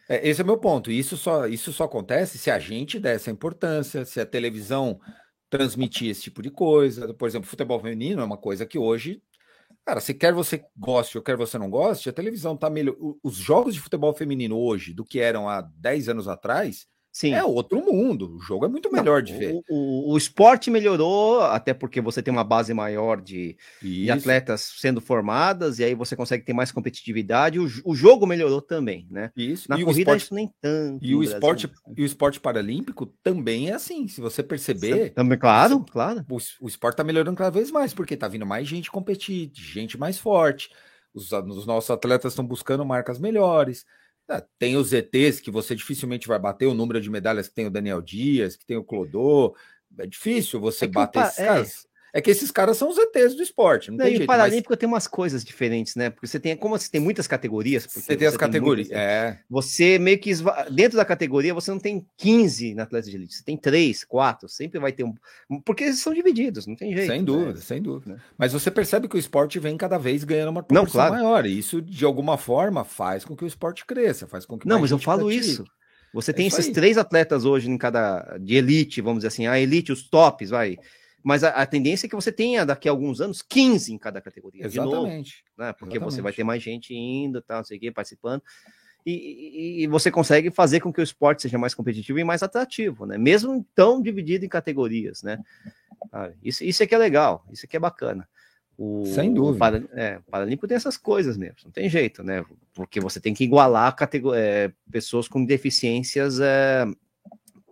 É, 0.10 0.28
esse 0.28 0.42
é 0.42 0.44
o 0.44 0.48
meu 0.48 0.58
ponto. 0.58 0.92
Isso 0.92 1.18
só, 1.18 1.48
isso 1.48 1.72
só 1.74 1.86
acontece 1.86 2.38
se 2.38 2.50
a 2.52 2.60
gente 2.60 3.00
der 3.00 3.16
essa 3.16 3.32
importância, 3.32 4.06
se 4.06 4.20
a 4.20 4.26
televisão 4.26 5.00
transmitir 5.50 6.10
esse 6.10 6.22
tipo 6.24 6.42
de 6.42 6.50
coisa. 6.52 7.14
Por 7.14 7.28
exemplo, 7.28 7.48
futebol 7.50 7.80
feminino 7.80 8.22
é 8.22 8.26
uma 8.26 8.38
coisa 8.38 8.66
que 8.66 8.78
hoje, 8.78 9.22
cara, 9.86 10.00
se 10.02 10.14
quer 10.14 10.34
você 10.34 10.64
goste 10.78 11.18
ou 11.18 11.24
quer 11.24 11.38
você 11.38 11.58
não 11.58 11.70
goste, 11.70 12.10
a 12.10 12.14
televisão 12.14 12.58
tá 12.58 12.70
melhor. 12.70 12.96
Os 13.24 13.36
jogos 13.38 13.74
de 13.76 13.82
futebol 13.82 14.14
feminino 14.14 14.58
hoje 14.58 14.94
do 14.94 15.06
que 15.06 15.20
eram 15.20 15.50
há 15.50 15.62
10 15.62 16.10
anos 16.10 16.28
atrás 16.28 16.88
Sim. 17.18 17.34
É 17.34 17.44
outro 17.44 17.84
mundo. 17.84 18.36
O 18.36 18.40
jogo 18.40 18.66
é 18.66 18.68
muito 18.68 18.92
melhor 18.92 19.16
Não, 19.16 19.22
de 19.24 19.34
ver. 19.34 19.52
O, 19.52 19.64
o, 19.68 20.14
o, 20.14 20.18
esporte 20.20 20.70
melhorou, 20.70 21.42
até 21.42 21.74
porque 21.74 22.00
você 22.00 22.22
tem 22.22 22.32
uma 22.32 22.44
base 22.44 22.76
maior 22.76 23.20
de, 23.20 23.58
de, 23.82 24.12
atletas 24.12 24.74
sendo 24.78 25.02
formadas, 25.02 25.80
e 25.80 25.84
aí 25.84 25.96
você 25.96 26.16
consegue 26.16 26.46
ter 26.46 26.54
mais 26.54 26.72
competitividade. 26.72 27.60
O, 27.60 27.68
o 27.84 27.96
jogo 27.96 28.28
melhorou 28.28 28.62
também, 28.62 29.08
né? 29.10 29.32
Isso. 29.36 29.68
Na 29.68 29.80
e 29.80 29.84
corrida, 29.84 30.12
esporte, 30.12 30.22
isso 30.26 30.36
nem 30.36 30.54
tanto. 30.62 31.04
E 31.04 31.16
o, 31.16 31.24
esporte, 31.24 31.68
e 31.98 32.04
o 32.04 32.06
esporte 32.06 32.40
paralímpico 32.40 33.08
também 33.24 33.72
é 33.72 33.74
assim. 33.74 34.08
Se 34.08 34.22
você 34.22 34.44
perceber. 34.44 35.10
Também, 35.10 35.40
claro, 35.40 35.84
claro. 35.92 36.24
O, 36.30 36.38
o 36.62 36.68
esporte 36.68 36.94
está 36.94 37.04
melhorando 37.04 37.36
cada 37.36 37.50
vez 37.50 37.72
mais, 37.72 37.96
porque 37.96 38.14
está 38.14 38.28
vindo 38.28 38.46
mais 38.46 38.68
gente 38.68 38.92
competir, 38.92 39.50
gente 39.56 39.98
mais 39.98 40.20
forte. 40.20 40.70
Os, 41.16 41.32
os 41.32 41.66
nossos 41.66 41.90
atletas 41.90 42.34
estão 42.34 42.46
buscando 42.46 42.86
marcas 42.86 43.18
melhores. 43.18 43.88
Ah, 44.30 44.44
tem 44.60 44.76
os 44.76 44.92
ETs 44.92 45.40
que 45.40 45.50
você 45.50 45.74
dificilmente 45.74 46.28
vai 46.28 46.38
bater 46.38 46.66
o 46.66 46.74
número 46.74 47.00
de 47.00 47.10
medalhas 47.10 47.48
que 47.48 47.56
tem 47.56 47.68
o 47.68 47.72
Daniel 47.72 48.02
Dias, 48.02 48.56
que 48.56 48.66
tem 48.66 48.76
o 48.76 48.84
Clodô. 48.84 49.56
É 49.98 50.06
difícil 50.06 50.60
você 50.60 50.86
é 50.86 50.88
bater 50.88 51.24
esses 51.24 51.40
é, 51.40 51.46
caras. 51.46 51.88
É 52.14 52.22
que 52.22 52.32
esses 52.32 52.52
caras 52.52 52.78
são 52.78 52.90
os 52.90 52.98
ETs 52.98 53.36
do 53.36 53.44
esporte. 53.44 53.92
Não, 53.92 53.98
não 53.98 54.06
tem 54.06 54.14
e 54.14 54.18
jeito, 54.18 54.24
o 54.24 54.28
Paralímpico 54.28 54.72
mas... 54.72 54.80
tem 54.80 54.88
umas 54.88 55.08
coisas 55.08 55.44
diferentes, 55.44 55.96
né? 55.96 56.10
Porque 56.10 56.26
você 56.26 56.40
tem, 56.40 56.56
como 56.56 56.78
você 56.78 56.90
tem 56.90 57.02
muitas 57.02 57.28
categorias. 57.28 57.84
Você 57.84 58.02
tem 58.02 58.18
você 58.18 58.26
as 58.26 58.38
categorias. 58.38 58.88
Muitas, 58.88 59.04
é. 59.04 59.40
Você 59.50 60.00
meio 60.00 60.18
que 60.18 60.32
dentro 60.72 60.98
da 60.98 61.06
categoria 61.06 61.54
você 61.54 61.70
não 61.70 61.80
tem 61.80 62.06
15 62.18 62.76
na 62.76 62.84
atleta 62.84 63.10
de 63.10 63.16
elite, 63.16 63.36
você 63.36 63.44
tem 63.44 63.58
3, 63.58 64.04
4, 64.06 64.48
sempre 64.50 64.80
vai 64.80 64.92
ter 64.92 65.04
um. 65.04 65.14
Porque 65.64 65.84
eles 65.84 66.00
são 66.00 66.14
divididos, 66.14 66.66
não 66.66 66.76
tem 66.76 66.94
jeito. 66.94 67.10
Sem 67.10 67.20
né? 67.20 67.26
dúvida, 67.26 67.54
né? 67.54 67.62
sem 67.62 67.82
dúvida. 67.82 68.14
Né? 68.14 68.20
Mas 68.38 68.54
você 68.54 68.72
percebe 68.72 69.08
que 69.08 69.16
o 69.16 69.20
esporte 69.20 69.60
vem 69.60 69.78
cada 69.78 69.98
vez 69.98 70.24
ganhando 70.24 70.50
uma 70.50 70.64
proporção 70.64 71.02
não, 71.02 71.10
claro. 71.10 71.24
maior. 71.24 71.46
E 71.46 71.58
isso, 71.58 71.82
de 71.82 72.06
alguma 72.06 72.38
forma, 72.38 72.84
faz 72.84 73.26
com 73.26 73.36
que 73.36 73.44
o 73.44 73.48
esporte 73.48 73.86
cresça, 73.86 74.28
faz 74.28 74.46
com 74.46 74.58
que. 74.58 74.68
Não, 74.68 74.80
mas 74.80 74.92
eu 74.92 75.00
falo 75.00 75.26
pratique. 75.26 75.46
isso. 75.46 75.66
Você 76.14 76.32
é 76.32 76.34
tem 76.34 76.48
esses 76.48 76.68
aí. 76.68 76.74
três 76.74 76.98
atletas 76.98 77.46
hoje 77.46 77.70
em 77.70 77.78
cada 77.78 78.38
de 78.40 78.56
elite, 78.56 79.02
vamos 79.02 79.20
dizer 79.20 79.28
assim, 79.28 79.46
a 79.46 79.60
elite, 79.60 79.92
os 79.92 80.10
tops, 80.10 80.50
vai 80.50 80.78
mas 81.28 81.44
a, 81.44 81.50
a, 81.50 81.66
tendência 81.66 82.08
é 82.08 82.10
que 82.10 82.16
você 82.16 82.32
tenha 82.32 82.66
daqui 82.66 82.88
a 82.88 82.92
alguns 82.92 83.20
anos 83.20 83.42
15 83.42 83.94
em 83.94 83.98
cada 83.98 84.22
categoria. 84.22 84.66
Exatamente. 84.66 85.44
Novo, 85.58 85.68
né? 85.68 85.74
Porque 85.74 85.98
Exatamente. 85.98 86.16
você 86.16 86.22
vai 86.22 86.32
ter 86.32 86.46
mais 86.46 86.64
gente 86.64 86.96
indo, 86.96 87.42
tal, 87.42 87.58
não 87.58 87.66
sei 87.66 87.76
o 87.76 87.82
quê, 87.82 87.92
participando. 87.92 88.42
E, 89.06 89.12
e, 89.12 89.84
e, 89.84 89.88
você 89.88 90.10
consegue 90.10 90.50
fazer 90.50 90.80
com 90.80 90.92
que 90.92 91.02
o 91.02 91.04
esporte 91.04 91.42
seja 91.42 91.58
mais 91.58 91.76
competitivo 91.76 92.18
e 92.18 92.24
mais 92.24 92.44
atrativo, 92.44 93.06
né? 93.06 93.18
Mesmo 93.18 93.66
tão 93.76 94.02
dividido 94.02 94.46
em 94.46 94.48
categorias, 94.48 95.22
né? 95.22 95.38
Ah, 96.14 96.32
isso, 96.42 96.64
isso 96.64 96.82
é 96.82 96.88
que 96.88 96.96
é 96.96 96.98
legal, 96.98 97.46
isso 97.52 97.66
é 97.66 97.68
que 97.68 97.76
é 97.76 97.80
bacana. 97.80 98.26
O, 98.78 99.06
Sem 99.08 99.34
dúvida. 99.34 99.56
O, 99.56 99.60
para, 99.60 99.84
é, 100.02 100.20
Paralímpico 100.32 100.66
tem 100.66 100.78
essas 100.78 100.96
coisas 100.96 101.36
mesmo, 101.36 101.58
não 101.66 101.72
tem 101.72 101.90
jeito, 101.90 102.24
né? 102.24 102.46
Porque 102.74 103.02
você 103.02 103.20
tem 103.20 103.34
que 103.34 103.44
igualar 103.44 103.94
é, 104.34 104.72
pessoas 104.90 105.28
com 105.28 105.44
deficiências 105.44 106.40
é, 106.40 106.86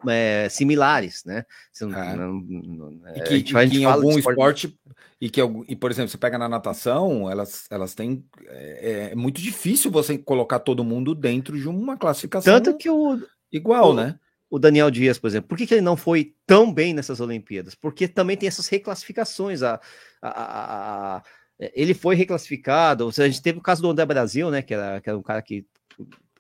é, 0.10 0.50
similares, 0.50 1.24
né? 1.26 1.46
Você 1.72 1.86
é. 1.86 1.88
não, 1.88 2.34
não, 2.34 3.02
e 3.16 3.22
que, 3.22 3.38
gente, 3.40 3.54
que 3.54 3.78
em 3.78 3.86
algum 3.86 4.18
esporte, 4.18 4.68
esporte, 4.68 4.80
e 5.20 5.30
que, 5.30 5.42
e 5.68 5.76
por 5.76 5.92
exemplo, 5.92 6.10
você 6.10 6.18
pega 6.18 6.38
na 6.38 6.50
natação, 6.50 7.30
elas, 7.30 7.66
elas 7.70 7.94
têm. 7.94 8.26
É, 8.48 9.10
é, 9.12 9.16
muito 9.16 9.42
difícil 9.42 9.90
você 9.90 10.18
colocar 10.18 10.60
todo 10.60 10.84
mundo 10.84 11.16
dentro 11.16 11.58
de 11.58 11.68
uma 11.68 11.98
classificação. 11.98 12.54
Tanto 12.54 12.78
que 12.78 12.90
o. 12.90 13.20
Igual, 13.52 13.92
o, 13.92 13.94
né? 13.94 14.20
O 14.50 14.60
Daniel 14.60 14.92
Dias, 14.92 15.18
por 15.18 15.28
exemplo, 15.28 15.50
por 15.50 15.58
que, 15.58 15.66
que, 15.66 15.74
ele 15.74 15.82
não 15.82 15.98
foi 15.98 16.36
tão 16.46 16.72
bem 16.72 16.94
nessas 16.94 17.20
Olimpíadas? 17.20 17.76
Porque 17.76 18.08
também 18.08 18.38
tem 18.38 18.48
essas 18.48 18.68
reclassificações. 18.68 19.64
A, 19.64 19.80
a, 20.22 20.30
a, 20.30 21.18
a 21.18 21.24
ele 21.60 21.94
foi 21.94 22.16
reclassificado. 22.16 23.08
a 23.08 23.28
gente 23.28 23.42
teve 23.42 23.60
o 23.60 23.64
caso 23.64 23.82
do 23.82 23.90
André 23.90 24.06
Brasil, 24.06 24.52
né? 24.52 24.62
Que 24.62 24.74
era, 24.74 25.00
que 25.00 25.10
era 25.10 25.18
um 25.18 25.24
cara 25.24 25.42
que, 25.42 25.66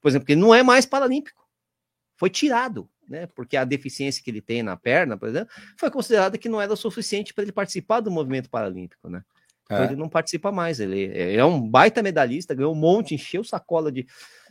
por 0.02 0.10
exemplo, 0.10 0.26
que 0.26 0.36
não 0.36 0.54
é 0.54 0.62
mais 0.62 0.86
paralímpico. 0.86 1.44
Foi 2.18 2.30
tirado 2.30 2.90
né? 3.08 3.28
Porque 3.28 3.58
a 3.58 3.64
deficiência 3.64 4.24
que 4.24 4.30
ele 4.30 4.42
tem 4.42 4.64
na 4.64 4.76
perna, 4.76 5.18
por 5.18 5.30
exemplo, 5.30 5.54
foi 5.78 5.90
considerada 5.92 6.38
que 6.38 6.50
não 6.50 6.62
era 6.62 6.74
o 6.74 6.78
suficiente 6.78 7.34
para 7.34 7.44
ele 7.44 7.52
participar 7.52 8.00
do 8.00 8.12
movimento 8.12 8.50
paralímpico, 8.50 9.10
né? 9.10 9.24
Então 9.66 9.78
é. 9.78 9.86
ele 9.86 9.96
não 9.96 10.08
participa 10.08 10.52
mais. 10.52 10.80
Ele, 10.80 11.02
ele, 11.02 11.38
é 11.38 11.46
um 11.46 11.68
baita 11.68 12.04
medalhista, 12.04 12.54
ganhou 12.54 12.74
um 12.74 12.78
monte, 12.78 13.16
encheu 13.16 13.44
sacola 13.44 13.92
de, 13.92 14.06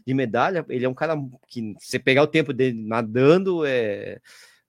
de 0.06 0.14
medalha. 0.14 0.64
Ele 0.68 0.84
é 0.84 0.88
um 0.88 0.94
cara 0.94 1.16
que, 1.46 1.74
se 1.78 1.98
pegar 1.98 2.22
o 2.22 2.28
tempo 2.28 2.52
dele 2.52 2.82
nadando, 2.82 3.64
é, 3.64 4.20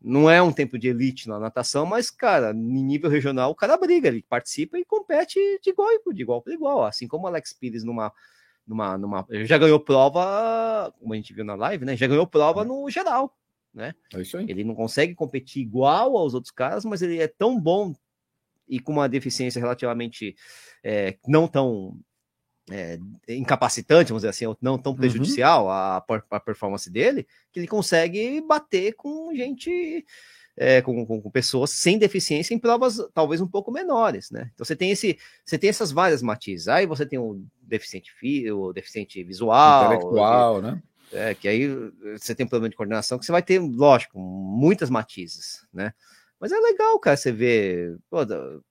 não 0.02 0.30
é 0.30 0.42
um 0.42 0.52
tempo 0.52 0.78
de 0.78 0.88
elite 0.88 1.28
na 1.28 1.40
natação, 1.40 1.86
mas, 1.86 2.12
cara, 2.12 2.52
em 2.52 2.84
nível 2.84 3.10
regional, 3.10 3.52
o 3.52 3.56
cara 3.56 3.78
briga, 3.78 4.08
ele 4.08 4.24
participa 4.28 4.78
e 4.78 4.86
compete 4.86 5.40
de 5.62 5.70
igual, 5.72 5.90
de 6.14 6.22
igual 6.22 6.42
para 6.42 6.54
igual. 6.54 6.86
Assim 6.86 7.08
como 7.08 7.26
o 7.26 7.28
Alex 7.28 7.54
Pires 7.54 7.84
numa. 7.84 8.12
Numa, 8.68 8.98
numa, 8.98 9.24
já 9.44 9.60
ganhou 9.60 9.80
prova, 9.80 10.92
como 11.00 11.14
a 11.14 11.16
gente 11.16 11.32
viu 11.32 11.46
na 11.46 11.54
live, 11.54 11.86
né? 11.86 11.96
Já 11.96 12.08
ganhou 12.08 12.26
prova 12.26 12.64
é. 12.64 12.66
no 12.66 12.90
geral 12.90 13.32
né? 13.76 13.94
É 14.14 14.22
isso 14.22 14.38
aí. 14.38 14.46
Ele 14.50 14.64
não 14.64 14.74
consegue 14.74 15.14
competir 15.14 15.62
igual 15.62 16.16
aos 16.16 16.34
outros 16.34 16.52
caras, 16.52 16.86
mas 16.86 17.02
ele 17.02 17.20
é 17.20 17.28
tão 17.28 17.60
bom 17.60 17.94
e 18.68 18.80
com 18.80 18.94
uma 18.94 19.10
deficiência 19.10 19.60
relativamente 19.60 20.36
é, 20.84 21.18
não 21.28 21.48
tão 21.48 22.00
é, 22.72 22.98
incapacitante, 23.28 24.10
vamos 24.10 24.22
dizer 24.22 24.30
assim, 24.30 24.46
ou 24.46 24.58
não 24.60 24.78
tão 24.78 24.94
uhum. 24.94 24.98
prejudicial 24.98 25.70
à, 25.70 26.04
performance 26.44 26.90
dele, 26.90 27.28
que 27.52 27.60
ele 27.60 27.68
consegue 27.68 28.42
bater 28.42 28.94
com 28.94 29.36
gente, 29.36 30.04
é, 30.58 30.82
com, 30.82 31.06
com, 31.06 31.22
com, 31.22 31.30
pessoas 31.30 31.72
sem 31.72 32.00
deficiência 32.00 32.56
em 32.56 32.60
provas 32.60 32.98
talvez 33.14 33.40
um 33.40 33.48
pouco 33.48 33.72
menores, 33.72 34.32
né? 34.32 34.50
Então 34.54 34.66
você 34.66 34.76
tem 34.76 34.90
esse, 34.90 35.20
você 35.44 35.60
tem 35.60 35.70
essas 35.70 35.92
várias 35.92 36.24
matizes. 36.24 36.68
Aí 36.68 36.88
você 36.88 37.06
tem 37.06 37.20
o 37.20 37.46
deficiente 37.62 38.12
físico, 38.14 38.56
o 38.56 38.74
deficiente 38.74 39.24
visual, 39.24 39.86
intelectual, 39.86 40.62
né? 40.62 40.82
É, 41.16 41.34
que 41.34 41.47
aí 41.47 41.68
você 42.18 42.36
tem 42.36 42.45
um 42.45 42.49
problema 42.49 42.70
de 42.70 42.76
coordenação 42.76 43.18
que 43.18 43.26
você 43.26 43.32
vai 43.32 43.41
ter, 43.41 43.59
lógico, 43.59 44.20
muitas 44.20 44.89
matizes, 44.89 45.66
né? 45.74 45.93
Mas 46.39 46.51
é 46.51 46.59
legal, 46.59 46.99
cara, 46.99 47.16
você 47.16 47.32
ver. 47.32 47.97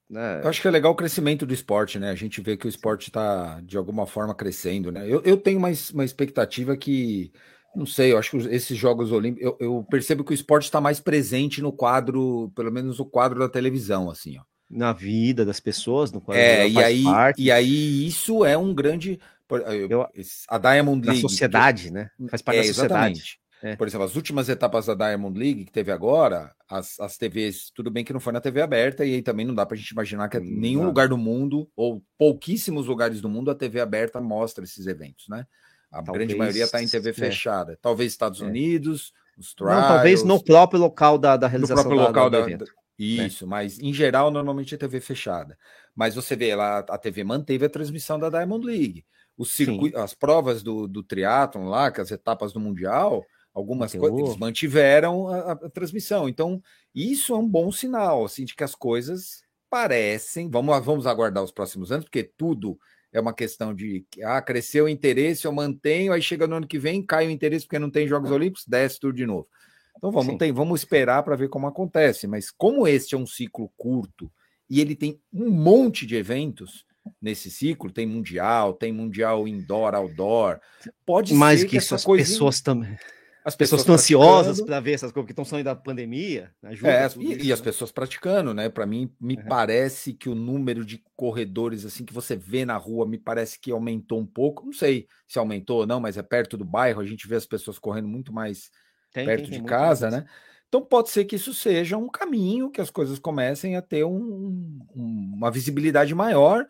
né? 0.09 0.41
Eu 0.43 0.49
acho 0.49 0.61
que 0.61 0.69
é 0.69 0.71
legal 0.71 0.93
o 0.93 0.97
crescimento 0.97 1.47
do 1.47 1.55
esporte, 1.55 1.99
né? 1.99 2.11
A 2.11 2.15
gente 2.15 2.41
vê 2.41 2.57
que 2.57 2.67
o 2.67 2.69
esporte 2.69 3.09
está, 3.09 3.61
de 3.63 3.77
alguma 3.77 4.07
forma, 4.07 4.35
crescendo, 4.35 4.93
né? 4.93 5.09
Eu, 5.09 5.23
eu 5.25 5.37
tenho 5.37 5.59
uma, 5.59 5.71
uma 5.93 6.05
expectativa 6.05 6.77
que, 6.77 7.33
não 7.75 7.87
sei, 7.87 8.13
eu 8.13 8.19
acho 8.19 8.31
que 8.31 8.37
esses 8.49 8.77
Jogos 8.77 9.11
Olímpicos, 9.11 9.45
eu, 9.45 9.57
eu 9.59 9.87
percebo 9.91 10.23
que 10.23 10.33
o 10.33 10.35
esporte 10.35 10.65
está 10.65 10.81
mais 10.81 11.01
presente 11.01 11.63
no 11.63 11.73
quadro, 11.73 12.53
pelo 12.55 12.71
menos 12.71 12.99
no 12.99 13.07
quadro 13.07 13.39
da 13.39 13.49
televisão, 13.49 14.11
assim, 14.11 14.39
ó. 14.39 14.43
Na 14.71 14.93
vida 14.93 15.45
das 15.45 15.61
pessoas, 15.61 16.11
no 16.11 16.21
quadro 16.21 16.43
É, 16.43 16.69
e 16.69 16.83
aí, 16.83 17.03
parte. 17.05 17.43
e 17.43 17.51
aí 17.51 18.07
isso 18.07 18.45
é 18.45 18.57
um 18.57 18.75
grande 18.75 19.21
eu, 19.57 20.07
a 20.49 20.59
Diamond 20.59 21.07
League. 21.07 21.23
Na 21.23 21.29
sociedade, 21.29 21.91
né? 21.91 22.11
Faz 22.29 22.43
parte 22.43 22.59
é, 22.59 22.63
da 22.63 22.69
sociedade. 22.69 23.39
É. 23.63 23.77
Por 23.77 23.87
exemplo, 23.87 24.05
as 24.05 24.15
últimas 24.15 24.51
etapas 24.51 24.85
da 24.87 24.95
Diamond 24.95 25.39
League 25.39 25.65
que 25.65 25.73
teve 25.73 25.91
agora, 25.91 26.55
as, 26.69 27.01
as 27.01 27.17
TVs, 27.17 27.71
tudo 27.75 27.91
bem 27.91 28.05
que 28.05 28.13
não 28.13 28.21
foi 28.21 28.33
na 28.33 28.41
TV 28.41 28.61
aberta, 28.61 29.07
e 29.07 29.15
aí 29.15 29.23
também 29.23 29.47
não 29.47 29.55
dá 29.55 29.65
para 29.65 29.75
a 29.75 29.79
gente 29.79 29.89
imaginar 29.89 30.29
que 30.29 30.37
hum, 30.37 30.43
nenhum 30.45 30.81
não. 30.81 30.89
lugar 30.89 31.09
do 31.09 31.17
mundo, 31.17 31.67
ou 31.75 32.03
pouquíssimos 32.19 32.87
lugares 32.87 33.23
do 33.23 33.29
mundo, 33.29 33.51
a 33.51 33.55
TV 33.55 33.81
aberta 33.81 34.21
mostra 34.21 34.65
esses 34.65 34.87
eventos, 34.87 35.27
né? 35.29 35.47
A 35.91 36.03
talvez, 36.03 36.27
grande 36.27 36.35
maioria 36.35 36.65
está 36.65 36.83
em 36.83 36.89
TV 36.89 37.09
é. 37.09 37.13
fechada. 37.15 37.79
Talvez 37.81 38.13
Estados 38.13 38.43
é. 38.43 38.45
Unidos, 38.45 39.15
os 39.39 39.55
trials, 39.55 39.81
não, 39.81 39.89
talvez 39.89 40.23
no 40.23 40.45
próprio 40.45 40.81
local 40.81 41.17
da, 41.17 41.37
da 41.37 41.49
realização 41.49 41.85
no 41.85 41.91
próprio 41.91 42.07
local 42.07 42.29
da, 42.29 42.41
do 42.41 42.47
evento. 42.47 42.65
Da, 42.67 42.71
né? 42.71 42.77
isso, 42.99 43.47
né? 43.47 43.51
mas 43.51 43.79
em 43.79 43.95
geral, 43.95 44.31
normalmente 44.31 44.75
é 44.75 44.79
TV 44.79 45.01
fechada. 45.01 45.57
Mas 45.95 46.15
você 46.15 46.37
vê 46.37 46.55
lá, 46.55 46.81
a 46.81 46.99
TV 46.99 47.25
manteve 47.25 47.65
a 47.65 47.71
transmissão 47.71 48.19
da 48.19 48.29
Diamond 48.29 48.67
League. 48.67 49.07
O 49.37 49.45
circuito, 49.45 49.99
as 49.99 50.15
provas 50.15 50.63
do, 50.63 50.87
do 50.87 51.03
triatlon 51.03 51.69
lá, 51.69 51.91
que 51.91 52.01
as 52.01 52.11
etapas 52.11 52.53
do 52.53 52.61
Mundial, 52.61 53.25
algumas 53.53 53.95
coisas, 53.95 54.19
eles 54.19 54.37
mantiveram 54.37 55.29
a, 55.29 55.53
a, 55.53 55.71
transmissão. 55.71 56.29
Então, 56.29 56.63
isso 56.95 57.35
é 57.35 57.39
um 57.39 57.49
bom 57.49 57.73
sinal, 57.73 58.25
assim, 58.25 58.45
de 58.45 58.55
que 58.55 58.65
as 58.65 58.75
coisas 58.75 59.43
parecem. 59.69 60.49
Vamos, 60.49 60.85
vamos 60.85 61.07
aguardar 61.07 61.43
os 61.43 61.53
próximos 61.53 61.91
anos, 61.91 62.05
porque 62.05 62.23
tudo 62.23 62.79
é 63.13 63.21
uma 63.21 63.33
questão 63.33 63.73
de 63.73 64.05
ah, 64.25 64.43
cresceu 64.43 64.87
o 64.87 64.89
interesse, 64.89 65.47
eu 65.47 65.53
mantenho, 65.53 66.13
aí 66.13 66.21
chega 66.21 66.47
no 66.47 66.57
ano 66.57 66.67
que 66.67 66.79
vem, 66.79 67.01
cai 67.01 67.29
o 67.29 67.31
interesse 67.31 67.65
porque 67.65 67.79
não 67.79 67.91
tem 67.91 68.09
Jogos 68.09 68.31
Olímpicos, 68.31 68.65
desce 68.67 68.99
tudo 68.99 69.15
de 69.15 69.25
novo. 69.25 69.49
Então 69.97 70.11
vamos, 70.11 70.37
tem, 70.37 70.53
vamos 70.53 70.81
esperar 70.81 71.23
para 71.23 71.37
ver 71.37 71.49
como 71.49 71.69
acontece. 71.69 72.27
Mas 72.27 72.51
como 72.51 72.87
este 72.87 73.15
é 73.15 73.19
um 73.19 73.27
ciclo 73.27 73.73
curto 73.77 74.31
e 74.69 74.81
ele 74.81 74.97
tem 74.97 75.21
um 75.33 75.51
monte 75.51 76.05
de 76.07 76.17
eventos 76.17 76.85
nesse 77.21 77.51
ciclo, 77.51 77.91
tem 77.91 78.07
mundial, 78.07 78.73
tem 78.73 78.93
mundial 78.93 79.47
indoor, 79.47 79.95
outdoor, 79.95 80.61
pode 81.05 81.35
Mais 81.35 81.61
ser 81.61 81.67
que, 81.67 81.71
que 81.73 81.77
isso, 81.79 81.95
as 81.95 82.05
pessoas 82.05 82.61
também 82.61 82.97
as 83.45 83.55
pessoas 83.55 83.83
estão 83.83 83.95
ansiosas 83.95 84.59
para 84.63 84.81
ver 84.81 84.93
essas 84.93 85.13
coisas 85.13 85.27
que 85.27 85.33
estão 85.33 85.45
saindo 85.45 85.67
da 85.67 85.77
pandemia. 85.77 86.51
Ajuda 86.63 86.91
é, 86.91 87.05
e, 87.05 87.07
isso, 87.07 87.47
e, 87.47 87.53
as 87.53 87.61
né? 87.61 87.65
pessoas 87.65 87.93
praticando, 87.93 88.55
né? 88.55 88.71
Para 88.71 88.87
mim, 88.87 89.13
me 89.21 89.37
uhum. 89.37 89.45
parece 89.47 90.15
que 90.15 90.31
o 90.31 90.35
número 90.35 90.83
de 90.83 91.05
corredores 91.15 91.85
assim 91.85 92.07
que 92.07 92.15
você 92.15 92.35
vê 92.35 92.65
na 92.65 92.79
rua 92.79 93.07
me 93.07 93.19
parece 93.19 93.61
que 93.61 93.71
aumentou 93.71 94.19
um 94.19 94.25
pouco. 94.27 94.65
Não 94.65 94.73
sei 94.73 95.07
se 95.29 95.39
aumentou 95.39 95.81
ou 95.81 95.87
não, 95.87 96.01
mas 96.01 96.17
é 96.17 96.23
perto 96.23 96.57
do 96.57 96.65
bairro. 96.65 97.03
A 97.03 97.07
gente 97.07 97.29
vê 97.29 97.37
as 97.37 97.45
pessoas 97.45 97.79
correndo 97.79 98.09
muito 98.09 98.33
mais 98.33 98.71
tem, 99.13 99.27
perto 99.27 99.51
tem, 99.51 99.61
de 99.61 99.67
casa, 99.67 100.11
né? 100.11 100.25
Então 100.67 100.81
pode 100.81 101.11
ser 101.11 101.27
que 101.27 101.37
isso 101.37 101.53
seja 101.53 101.99
um 101.99 102.09
caminho 102.09 102.71
que 102.71 102.81
as 102.81 102.89
coisas 102.89 103.19
comecem 103.19 103.77
a 103.77 103.83
ter 103.83 104.05
um, 104.05 104.81
um, 104.97 105.33
uma 105.37 105.51
visibilidade 105.51 106.15
maior 106.15 106.67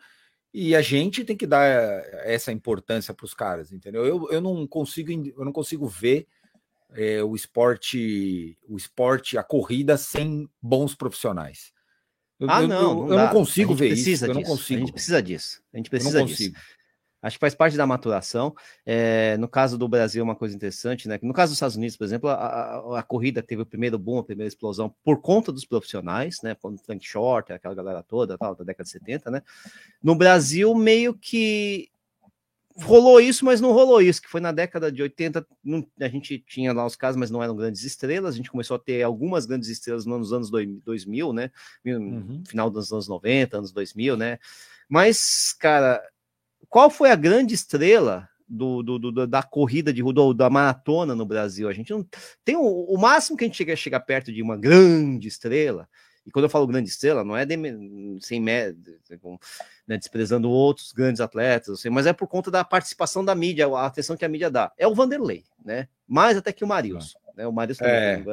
e 0.57 0.73
a 0.73 0.81
gente 0.81 1.25
tem 1.25 1.35
que 1.35 1.45
dar 1.45 1.65
essa 2.23 2.49
importância 2.49 3.13
para 3.13 3.25
os 3.25 3.33
caras, 3.33 3.73
entendeu? 3.73 4.05
Eu, 4.05 4.31
eu 4.31 4.39
não 4.39 4.65
consigo 4.65 5.11
eu 5.11 5.43
não 5.43 5.51
consigo 5.51 5.85
ver 5.85 6.25
é, 6.93 7.21
o 7.21 7.35
esporte, 7.35 8.57
o 8.65 8.77
esporte, 8.77 9.37
a 9.37 9.43
corrida 9.43 9.97
sem 9.97 10.49
bons 10.61 10.95
profissionais. 10.95 11.73
Eu, 12.39 12.49
ah, 12.49 12.61
não, 12.61 12.67
eu, 12.67 12.71
não, 12.71 13.09
eu 13.09 13.17
não 13.17 13.29
consigo 13.31 13.75
ver 13.75 13.89
isso. 13.89 14.25
Eu 14.25 14.33
não 14.33 14.43
consigo. 14.43 14.77
A 14.77 14.85
gente 14.85 14.93
precisa 14.93 15.21
disso. 15.21 15.61
A 15.73 15.77
gente 15.77 15.89
precisa 15.89 16.23
disso. 16.23 16.53
Acho 17.25 17.37
que 17.37 17.41
faz 17.41 17.55
parte 17.55 17.75
da 17.75 17.87
maturação. 17.87 18.53
É, 18.85 19.35
no 19.37 19.47
caso 19.47 19.79
do 19.79 19.87
Brasil, 19.87 20.23
uma 20.23 20.35
coisa 20.35 20.55
interessante, 20.55 21.07
né? 21.07 21.17
No 21.23 21.33
caso 21.33 21.49
dos 21.49 21.57
Estados 21.57 21.75
Unidos, 21.75 21.97
por 21.97 22.03
exemplo, 22.03 22.29
a, 22.29 22.35
a, 22.35 22.99
a, 22.99 23.03
corrida 23.03 23.41
teve 23.41 23.63
o 23.63 23.65
primeiro 23.65 23.97
boom, 23.97 24.19
a 24.19 24.23
primeira 24.23 24.47
explosão 24.47 24.93
por 25.03 25.19
conta 25.19 25.51
dos 25.51 25.65
profissionais, 25.65 26.43
né? 26.43 26.53
Quando 26.53 26.77
Frank 26.77 27.03
Short, 27.03 27.51
aquela 27.51 27.73
galera 27.73 28.03
toda, 28.03 28.37
tal, 28.37 28.55
da 28.55 28.63
década 28.63 28.83
de 28.83 28.91
70, 28.91 29.31
né? 29.31 29.41
No 30.03 30.13
Brasil, 30.13 30.75
meio 30.75 31.15
que 31.15 31.89
rolou 32.75 33.19
isso, 33.19 33.43
mas 33.43 33.59
não 33.59 33.71
rolou 33.71 34.01
isso, 34.03 34.21
que 34.21 34.29
foi 34.29 34.41
na 34.41 34.51
década 34.51 34.91
de 34.91 35.01
80, 35.01 35.47
não, 35.63 35.83
a 35.99 36.07
gente 36.07 36.37
tinha 36.37 36.73
lá 36.73 36.85
os 36.85 36.95
casos, 36.95 37.17
mas 37.17 37.31
não 37.31 37.41
eram 37.41 37.55
grandes 37.55 37.83
estrelas, 37.83 38.35
a 38.35 38.37
gente 38.37 38.51
começou 38.51 38.75
a 38.75 38.79
ter 38.79 39.01
algumas 39.01 39.45
grandes 39.45 39.69
estrelas 39.69 40.05
nos 40.05 40.33
anos 40.33 40.51
2000, 40.51 41.31
né, 41.31 41.51
uhum. 41.85 42.43
final 42.45 42.69
dos 42.69 42.91
anos 42.91 43.07
90, 43.07 43.57
anos 43.57 43.71
2000, 43.71 44.17
né, 44.17 44.39
mas, 44.89 45.55
cara, 45.57 46.03
qual 46.69 46.89
foi 46.89 47.11
a 47.11 47.15
grande 47.15 47.53
estrela 47.53 48.27
do, 48.47 48.83
do, 48.83 48.99
do, 48.99 49.27
da 49.27 49.41
corrida 49.41 49.91
de 49.91 50.01
do, 50.01 50.33
da 50.33 50.49
maratona 50.49 51.15
no 51.15 51.25
Brasil? 51.25 51.67
A 51.67 51.73
gente 51.73 51.91
não 51.91 52.05
tem 52.43 52.55
o, 52.55 52.61
o 52.61 52.97
máximo 52.97 53.37
que 53.37 53.43
a 53.43 53.47
gente 53.47 53.75
chega 53.75 53.99
perto 53.99 54.31
de 54.31 54.41
uma 54.41 54.57
grande 54.57 55.27
estrela, 55.27 55.87
e 56.25 56.31
quando 56.31 56.45
eu 56.45 56.49
falo 56.49 56.65
grande 56.65 56.89
estrela, 56.89 57.23
não 57.23 57.37
é 57.37 57.45
de, 57.45 57.55
sem 58.19 58.41
né, 58.41 58.73
desprezando 59.87 60.49
outros 60.49 60.91
grandes 60.91 61.21
atletas, 61.21 61.79
assim, 61.79 61.89
mas 61.89 62.07
é 62.07 62.13
por 62.13 62.27
conta 62.27 62.49
da 62.49 62.63
participação 62.63 63.23
da 63.23 63.35
mídia, 63.35 63.67
a 63.67 63.85
atenção 63.85 64.17
que 64.17 64.25
a 64.25 64.29
mídia 64.29 64.49
dá. 64.49 64.71
É 64.75 64.87
o 64.87 64.95
Vanderlei, 64.95 65.43
né? 65.63 65.87
Mais 66.07 66.35
até 66.35 66.51
que 66.51 66.63
o 66.63 66.67
Marilson. 66.67 67.19
Né? 67.35 67.45
O 67.45 67.51
Marilson 67.51 67.85
é. 67.85 68.23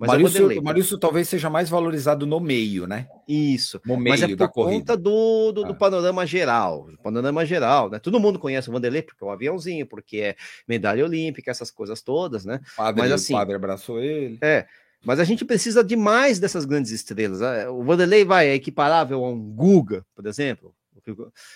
Mas 0.00 0.34
é 0.34 0.42
o 0.42 0.62
Marilson 0.62 0.96
talvez 0.96 1.28
seja 1.28 1.50
mais 1.50 1.68
valorizado 1.68 2.24
no 2.24 2.40
meio, 2.40 2.86
né? 2.86 3.06
Isso. 3.28 3.78
No 3.84 3.98
meio 3.98 4.18
mas 4.18 4.22
é 4.22 4.34
por 4.34 4.48
conta 4.50 4.96
do, 4.96 5.52
do, 5.52 5.64
do, 5.64 5.72
ah. 5.72 5.74
panorama 5.74 6.26
geral. 6.26 6.88
Panorama 7.02 7.44
geral, 7.44 7.90
né? 7.90 7.98
Todo 7.98 8.18
mundo 8.18 8.38
conhece 8.38 8.70
o 8.70 8.72
Vanderlei 8.72 9.02
porque 9.02 9.22
é 9.22 9.26
um 9.26 9.30
aviãozinho, 9.30 9.86
porque 9.86 10.16
é 10.16 10.36
medalha 10.66 11.04
olímpica, 11.04 11.50
essas 11.50 11.70
coisas 11.70 12.00
todas, 12.00 12.46
né? 12.46 12.60
Padre, 12.74 13.02
mas 13.02 13.12
assim, 13.12 13.34
o 13.34 13.36
padre 13.36 13.54
abraçou 13.54 14.00
ele. 14.00 14.38
É. 14.40 14.66
Mas 15.04 15.20
a 15.20 15.24
gente 15.24 15.44
precisa 15.44 15.84
de 15.84 15.96
mais 15.96 16.38
dessas 16.38 16.64
grandes 16.64 16.92
estrelas. 16.92 17.42
Ah, 17.42 17.70
o 17.70 17.84
Vanderlei 17.84 18.24
vai 18.24 18.48
é 18.48 18.54
equiparável 18.54 19.22
a 19.22 19.30
um 19.30 19.38
Guga, 19.38 20.04
por 20.14 20.26
exemplo? 20.26 20.74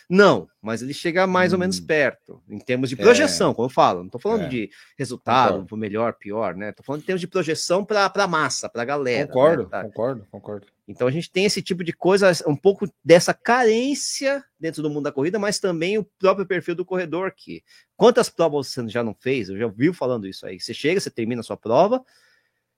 Não, 0.09 0.49
mas 0.61 0.83
ele 0.83 0.95
chega 0.95 1.27
mais 1.27 1.53
hum. 1.53 1.57
ou 1.57 1.61
menos 1.61 1.79
hum. 1.79 1.87
perto, 1.87 2.43
em 2.49 2.59
termos 2.59 2.89
de 2.89 2.97
projeção, 2.97 3.51
é. 3.51 3.55
como 3.55 3.67
eu 3.67 3.71
falo. 3.71 4.01
Não 4.01 4.07
estou 4.07 4.21
falando 4.21 4.45
é. 4.45 4.49
de 4.49 4.71
resultado, 4.97 5.61
concordo. 5.61 5.77
melhor, 5.77 6.15
pior, 6.15 6.55
né? 6.55 6.71
Estou 6.71 6.85
falando 6.85 7.03
em 7.03 7.05
termos 7.05 7.21
de 7.21 7.27
projeção 7.27 7.85
para 7.85 8.11
a 8.13 8.27
massa, 8.27 8.69
para 8.69 8.83
a 8.83 8.85
galera. 8.85 9.27
Concordo, 9.27 9.63
né? 9.65 9.69
tá? 9.71 9.85
concordo, 9.85 10.27
concordo. 10.31 10.67
Então 10.87 11.09
a 11.09 11.11
gente 11.11 11.31
tem 11.31 11.45
esse 11.45 11.63
tipo 11.63 11.83
de 11.83 11.93
coisa, 11.93 12.31
um 12.47 12.57
pouco 12.57 12.87
dessa 13.03 13.33
carência 13.33 14.45
dentro 14.61 14.83
do 14.83 14.91
mundo 14.91 15.05
da 15.05 15.13
corrida, 15.13 15.39
mas 15.39 15.59
também 15.59 15.97
o 15.99 16.05
próprio 16.19 16.47
perfil 16.47 16.75
do 16.75 16.85
corredor 16.85 17.33
que 17.35 17.63
quantas 17.97 18.29
provas 18.29 18.69
você 18.69 18.87
já 18.89 19.03
não 19.03 19.15
fez? 19.15 19.49
Eu 19.49 19.59
já 19.59 19.67
ouvi 19.67 19.93
falando 19.93 20.27
isso 20.27 20.47
aí. 20.47 20.61
Você 20.61 20.75
chega, 20.75 21.01
você 21.01 21.11
termina 21.11 21.41
a 21.41 21.45
sua 21.45 21.57
prova, 21.57 22.05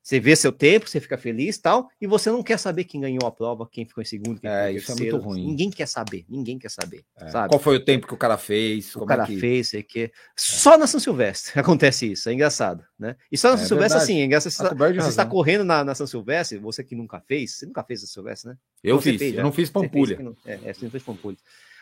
você 0.07 0.21
vê 0.21 0.37
seu 0.37 0.53
tempo, 0.53 0.89
você 0.89 1.01
fica 1.01 1.19
feliz 1.19 1.59
tal, 1.59 1.91
e 2.01 2.07
você 2.07 2.31
não 2.31 2.41
quer 2.41 2.61
saber 2.61 2.85
quem 2.85 3.01
ganhou 3.01 3.27
a 3.27 3.33
prova, 3.33 3.69
quem 3.69 3.85
ficou 3.85 4.01
em 4.01 4.05
segundo, 4.05 4.41
quem 4.41 4.49
é, 4.49 4.71
isso 4.71 4.87
terceiro. 4.87 5.17
é 5.17 5.19
muito 5.19 5.29
ruim. 5.29 5.45
Ninguém 5.45 5.69
quer 5.69 5.89
saber, 5.89 6.25
ninguém 6.29 6.61
quer 6.61 6.71
saber, 6.71 7.05
é. 7.21 7.29
sabe? 7.29 7.49
Qual 7.49 7.59
foi 7.59 7.75
o 7.75 7.85
tempo 7.85 8.07
que 8.07 8.15
o 8.15 8.17
cara 8.17 8.39
fez? 8.39 8.95
O 8.95 9.05
cara 9.05 9.25
é 9.25 9.27
que... 9.27 9.37
fez, 9.37 9.71
sei 9.71 9.83
que. 9.83 10.13
Só 10.37 10.79
na 10.79 10.87
São 10.87 11.01
Silvestre 11.01 11.55
acontece 11.59 12.13
isso, 12.13 12.29
é 12.29 12.33
engraçado, 12.33 12.85
né? 12.97 13.17
E 13.33 13.37
só 13.37 13.49
na 13.49 13.55
é 13.55 13.57
São 13.59 13.67
Silvestre, 13.67 14.01
assim, 14.01 14.21
é 14.21 14.25
engraçado. 14.27 14.53
Você, 14.53 14.63
está, 14.63 15.03
você 15.03 15.09
está 15.09 15.27
correndo 15.27 15.65
na, 15.65 15.83
na, 15.83 15.93
São 15.93 16.07
Silvestre, 16.07 16.57
você 16.59 16.85
que 16.85 16.95
nunca 16.95 17.21
fez, 17.27 17.57
você 17.57 17.67
nunca 17.67 17.83
fez 17.83 18.05
a 18.05 18.07
Silvestre, 18.07 18.51
né? 18.51 18.57
Eu 18.85 19.01
você 19.01 19.11
fiz, 19.11 19.19
fez, 19.19 19.35
eu 19.35 19.43
não 19.43 19.51
fiz 19.51 19.71
Pampulha. 19.71 20.17
É, 20.45 20.61
é, 20.67 20.73
você 20.73 20.85
não 20.85 20.91
fez 20.93 21.03
Pampulha. 21.03 21.37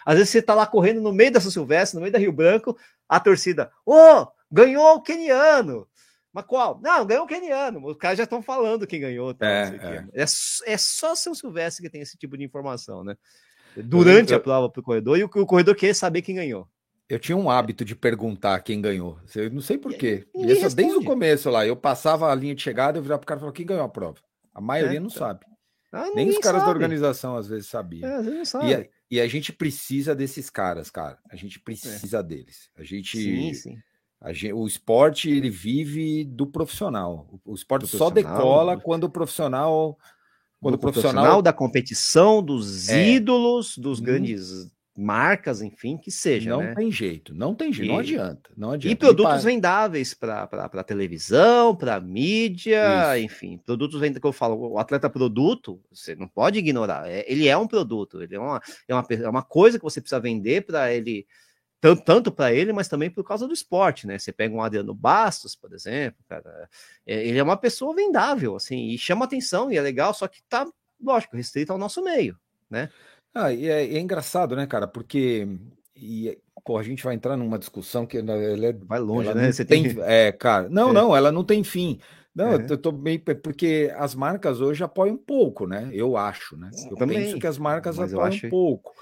Às 0.06 0.14
vezes 0.14 0.30
você 0.30 0.40
tá 0.40 0.54
lá 0.54 0.66
correndo 0.66 1.02
no 1.02 1.12
meio 1.12 1.30
da 1.30 1.42
São 1.42 1.50
Silvestre, 1.50 1.96
no 1.96 2.00
meio 2.00 2.12
da 2.12 2.18
Rio 2.18 2.32
Branco, 2.32 2.74
a 3.06 3.20
torcida, 3.20 3.70
ô, 3.84 3.94
oh, 3.94 4.28
ganhou 4.50 4.94
o 4.94 5.02
keniano! 5.02 5.86
Mas 6.34 6.44
qual? 6.46 6.80
Não, 6.82 7.06
ganhou 7.06 7.24
o 7.24 7.28
Keniano. 7.28 7.86
Os 7.86 7.96
caras 7.96 8.18
já 8.18 8.24
estão 8.24 8.42
falando 8.42 8.88
quem 8.88 9.00
ganhou. 9.00 9.32
Tá, 9.32 9.46
é, 9.46 10.06
é. 10.12 10.22
é, 10.22 10.24
é 10.24 10.76
só 10.76 11.14
São 11.14 11.32
Silvestre 11.32 11.84
que 11.84 11.88
tem 11.88 12.00
esse 12.00 12.18
tipo 12.18 12.36
de 12.36 12.42
informação, 12.42 13.04
né? 13.04 13.16
Durante 13.76 14.32
eu, 14.32 14.36
eu, 14.36 14.40
a 14.40 14.42
prova 14.42 14.68
para 14.68 14.80
o 14.80 14.82
corredor, 14.82 15.16
e 15.16 15.22
o, 15.22 15.26
o, 15.26 15.46
corredor 15.46 15.76
quer 15.76 15.94
saber 15.94 16.22
quem 16.22 16.34
ganhou. 16.34 16.68
Eu 17.08 17.20
tinha 17.20 17.36
um 17.36 17.48
hábito 17.48 17.84
de 17.84 17.94
perguntar 17.94 18.58
quem 18.60 18.80
ganhou. 18.80 19.20
Eu 19.36 19.48
não 19.50 19.60
sei 19.60 19.78
porquê. 19.78 20.26
Isso 20.34 20.74
desde 20.74 20.96
o 20.96 21.04
começo 21.04 21.50
lá. 21.50 21.64
Eu 21.64 21.76
passava 21.76 22.30
a 22.30 22.34
linha 22.34 22.54
de 22.54 22.62
chegada, 22.62 22.98
eu 22.98 23.02
virava 23.02 23.20
para 23.20 23.24
o 23.24 23.28
cara 23.28 23.38
e 23.38 23.40
falava 23.40 23.56
quem 23.56 23.66
ganhou 23.66 23.84
a 23.84 23.88
prova. 23.88 24.18
A 24.52 24.60
maioria 24.60 24.96
é, 24.96 25.00
não 25.00 25.06
então. 25.08 25.18
sabe. 25.18 25.46
Ah, 25.92 26.10
Nem 26.16 26.28
os 26.30 26.38
caras 26.38 26.62
sabe. 26.62 26.64
da 26.64 26.70
organização 26.70 27.36
às 27.36 27.46
vezes 27.46 27.68
sabiam. 27.68 28.08
É, 28.08 28.14
às 28.16 28.26
vezes 28.26 28.48
sabe. 28.48 28.66
e, 28.66 28.74
a, 28.74 28.86
e, 29.12 29.20
a, 29.20 29.28
gente 29.28 29.52
precisa 29.52 30.14
desses 30.14 30.50
caras, 30.50 30.90
cara. 30.90 31.18
A 31.30 31.36
gente 31.36 31.60
precisa 31.60 32.22
deles. 32.22 32.70
A 32.76 32.82
gente. 32.82 33.16
Sim, 33.18 33.54
sim 33.54 33.78
Gente, 34.32 34.52
o 34.52 34.66
esporte 34.66 35.30
ele 35.30 35.50
vive 35.50 36.24
do 36.24 36.46
profissional. 36.46 37.28
O 37.44 37.54
esporte 37.54 37.86
só 37.86 38.10
decola 38.10 38.78
quando 38.78 39.04
o 39.04 39.10
profissional 39.10 39.98
quando 40.60 40.76
o 40.76 40.78
profissional... 40.78 41.12
profissional 41.12 41.42
da 41.42 41.52
competição, 41.52 42.42
dos 42.42 42.88
é. 42.88 43.10
ídolos, 43.10 43.76
dos 43.76 44.00
hum. 44.00 44.02
grandes 44.02 44.72
marcas, 44.96 45.60
enfim, 45.60 45.96
que 45.96 46.10
seja. 46.10 46.50
Não 46.50 46.60
né? 46.60 46.74
tem 46.74 46.90
jeito, 46.90 47.34
não 47.34 47.54
tem 47.54 47.72
jeito, 47.72 47.90
e... 47.90 47.92
não 47.92 47.98
adianta, 47.98 48.50
não 48.56 48.70
adianta. 48.70 48.92
E 48.92 48.96
produtos 48.96 49.42
e 49.42 49.44
vendáveis 49.44 50.14
para 50.14 50.84
televisão, 50.84 51.74
para 51.74 52.00
mídia, 52.00 53.16
Isso. 53.16 53.24
enfim, 53.26 53.58
produtos 53.58 54.00
vendáveis 54.00 54.20
que 54.20 54.26
eu 54.26 54.32
falo, 54.32 54.72
o 54.72 54.78
atleta 54.78 55.10
produto, 55.10 55.80
você 55.92 56.14
não 56.14 56.28
pode 56.28 56.58
ignorar. 56.58 57.10
É, 57.10 57.24
ele 57.30 57.48
é 57.48 57.56
um 57.56 57.66
produto, 57.66 58.22
ele 58.22 58.34
é 58.34 58.40
uma, 58.40 58.62
é 58.88 58.94
uma, 58.94 59.06
é 59.10 59.28
uma 59.28 59.42
coisa 59.42 59.78
que 59.78 59.84
você 59.84 60.00
precisa 60.00 60.20
vender 60.20 60.64
para 60.64 60.92
ele 60.94 61.26
tanto, 61.84 62.02
tanto 62.02 62.32
para 62.32 62.50
ele, 62.50 62.72
mas 62.72 62.88
também 62.88 63.10
por 63.10 63.22
causa 63.22 63.46
do 63.46 63.52
esporte, 63.52 64.06
né? 64.06 64.18
Você 64.18 64.32
pega 64.32 64.54
um 64.54 64.62
Adriano 64.62 64.94
Bastos, 64.94 65.54
por 65.54 65.70
exemplo, 65.74 66.24
cara, 66.26 66.66
é, 67.06 67.26
ele 67.26 67.38
é 67.38 67.42
uma 67.42 67.58
pessoa 67.58 67.94
vendável, 67.94 68.56
assim, 68.56 68.88
e 68.88 68.96
chama 68.96 69.26
atenção, 69.26 69.70
e 69.70 69.76
é 69.76 69.82
legal, 69.82 70.14
só 70.14 70.26
que 70.26 70.42
tá, 70.48 70.66
lógico, 70.98 71.36
restrito 71.36 71.72
ao 71.72 71.78
nosso 71.78 72.02
meio, 72.02 72.38
né? 72.70 72.88
Ah, 73.34 73.52
e 73.52 73.68
é, 73.68 73.84
é 73.84 73.98
engraçado, 73.98 74.56
né, 74.56 74.66
cara, 74.66 74.88
porque 74.88 75.46
e, 75.94 76.38
pô, 76.64 76.78
a 76.78 76.82
gente 76.82 77.04
vai 77.04 77.14
entrar 77.14 77.36
numa 77.36 77.58
discussão 77.58 78.06
que 78.06 78.16
ela 78.16 78.32
é, 78.32 78.72
vai 78.72 78.98
longe, 78.98 79.34
né? 79.34 79.52
Você 79.52 79.62
tem, 79.62 79.82
tem, 79.94 80.02
é, 80.04 80.32
cara, 80.32 80.70
não, 80.70 80.88
é. 80.88 80.92
não, 80.94 81.14
ela 81.14 81.30
não 81.30 81.44
tem 81.44 81.62
fim. 81.62 82.00
Não, 82.34 82.52
é. 82.52 82.66
eu 82.68 82.78
tô 82.78 82.92
meio 82.92 83.20
porque 83.20 83.92
as 83.96 84.14
marcas 84.14 84.60
hoje 84.60 84.82
apoiam 84.82 85.14
um 85.14 85.18
pouco, 85.18 85.66
né? 85.66 85.90
Eu 85.92 86.16
acho, 86.16 86.56
né? 86.56 86.70
Eu 86.90 86.96
Também, 86.96 87.18
penso 87.18 87.38
que 87.38 87.46
as 87.46 87.58
marcas 87.58 87.98
apoiam 87.98 88.22
acho... 88.22 88.46
um 88.46 88.50
pouco. 88.50 88.92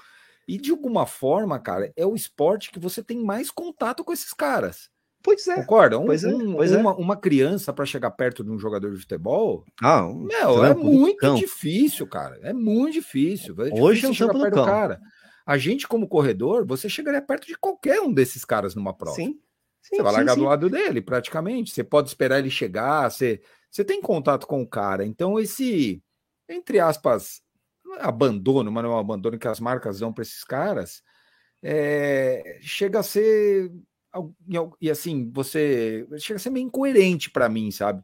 E 0.47 0.57
de 0.57 0.71
alguma 0.71 1.05
forma, 1.05 1.59
cara, 1.59 1.91
é 1.95 2.05
o 2.05 2.15
esporte 2.15 2.71
que 2.71 2.79
você 2.79 3.03
tem 3.03 3.23
mais 3.23 3.49
contato 3.49 4.03
com 4.03 4.11
esses 4.11 4.33
caras. 4.33 4.89
Pois 5.23 5.47
é. 5.47 5.55
Concorda? 5.55 5.97
Um, 5.97 6.05
pois 6.05 6.23
é, 6.25 6.31
pois 6.31 6.71
uma, 6.73 6.91
é. 6.91 6.93
uma, 6.95 7.15
criança 7.15 7.71
para 7.71 7.85
chegar 7.85 8.11
perto 8.11 8.43
de 8.43 8.51
um 8.51 8.59
jogador 8.59 8.91
de 8.91 8.99
futebol, 8.99 9.63
ah, 9.81 10.05
um 10.05 10.25
meu, 10.25 10.65
é 10.65 10.73
muito 10.75 11.35
difícil, 11.35 12.05
cara. 12.05 12.37
É 12.43 12.51
muito 12.51 12.95
difícil. 12.95 13.55
É 13.59 13.81
Hoje 13.81 14.01
difícil 14.01 14.27
é 14.27 14.31
um 14.31 14.41
perto 14.41 14.55
do 14.55 14.65
cara. 14.65 14.99
A 15.45 15.57
gente, 15.57 15.87
como 15.87 16.09
corredor, 16.09 16.65
você 16.65 16.89
chegaria 16.89 17.21
perto 17.21 17.47
de 17.47 17.55
qualquer 17.55 18.01
um 18.01 18.11
desses 18.11 18.43
caras 18.43 18.75
numa 18.75 18.93
prova. 18.93 19.15
Sim. 19.15 19.39
Sim, 19.81 19.97
você 19.97 20.03
vai 20.03 20.11
sim, 20.11 20.17
largar 20.17 20.33
sim. 20.33 20.39
do 20.39 20.45
lado 20.45 20.69
dele, 20.69 21.01
praticamente. 21.01 21.71
Você 21.71 21.83
pode 21.83 22.07
esperar 22.09 22.39
ele 22.39 22.49
chegar, 22.49 23.09
você, 23.09 23.41
você 23.69 23.83
tem 23.83 24.01
contato 24.01 24.47
com 24.47 24.61
o 24.61 24.67
cara. 24.67 25.05
Então, 25.05 25.37
esse, 25.37 26.01
entre 26.47 26.79
aspas, 26.79 27.41
abandono, 27.99 28.71
mas 28.71 28.83
não 28.83 28.91
é 28.91 28.95
um 28.95 28.99
abandono 28.99 29.37
que 29.37 29.47
as 29.47 29.59
marcas 29.59 29.99
dão 29.99 30.13
para 30.13 30.21
esses 30.21 30.43
caras, 30.43 31.01
é, 31.61 32.59
chega 32.61 32.99
a 32.99 33.03
ser. 33.03 33.71
E 34.79 34.91
assim, 34.91 35.31
você. 35.33 36.05
Chega 36.19 36.37
a 36.37 36.39
ser 36.39 36.49
meio 36.49 36.67
incoerente 36.67 37.29
para 37.29 37.49
mim, 37.49 37.71
sabe? 37.71 38.03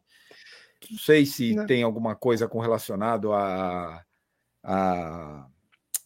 Não 0.90 0.98
sei 0.98 1.26
se 1.26 1.54
não. 1.54 1.66
tem 1.66 1.82
alguma 1.82 2.16
coisa 2.16 2.48
com 2.48 2.58
relacionado 2.58 3.32
a, 3.32 4.02
a 4.64 5.46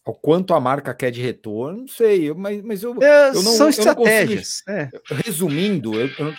ao 0.05 0.13
quanto 0.13 0.53
a 0.53 0.59
marca 0.59 0.93
quer 0.93 1.09
de 1.09 1.19
retorno, 1.19 1.79
não 1.79 1.87
sei, 1.87 2.31
mas, 2.31 2.61
mas 2.61 2.83
eu, 2.83 2.95
é, 3.01 3.29
eu 3.29 3.41
não 3.41 3.53
São 3.53 3.67
estratégias. 3.67 4.61
Não 4.67 4.75
consigo, 4.75 5.03
é. 5.09 5.23
Resumindo, 5.25 5.99
eu, 5.99 6.07
eu, 6.19 6.33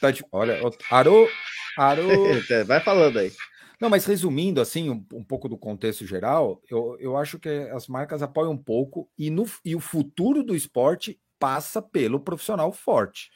tá 0.00 0.12
de, 0.12 0.24
olha, 0.30 0.60
Aro, 0.88 1.28
Aro... 1.76 2.08
É, 2.48 2.62
vai 2.62 2.78
falando 2.80 3.18
aí. 3.18 3.32
Não, 3.80 3.88
mas 3.88 4.04
resumindo, 4.04 4.60
assim, 4.60 4.90
um, 4.90 5.04
um, 5.12 5.22
pouco 5.22 5.48
do 5.48 5.56
contexto 5.56 6.04
geral, 6.04 6.60
eu, 6.68 6.96
eu 6.98 7.16
acho 7.16 7.38
que 7.38 7.48
as 7.48 7.86
marcas 7.86 8.22
apoiam 8.22 8.52
um 8.52 8.58
pouco 8.58 9.08
e, 9.16 9.30
no, 9.30 9.46
e 9.64 9.76
o 9.76 9.80
futuro 9.80 10.42
do 10.42 10.56
esporte 10.56 11.20
passa 11.38 11.80
pelo 11.80 12.18
profissional 12.18 12.72
forte. 12.72 13.30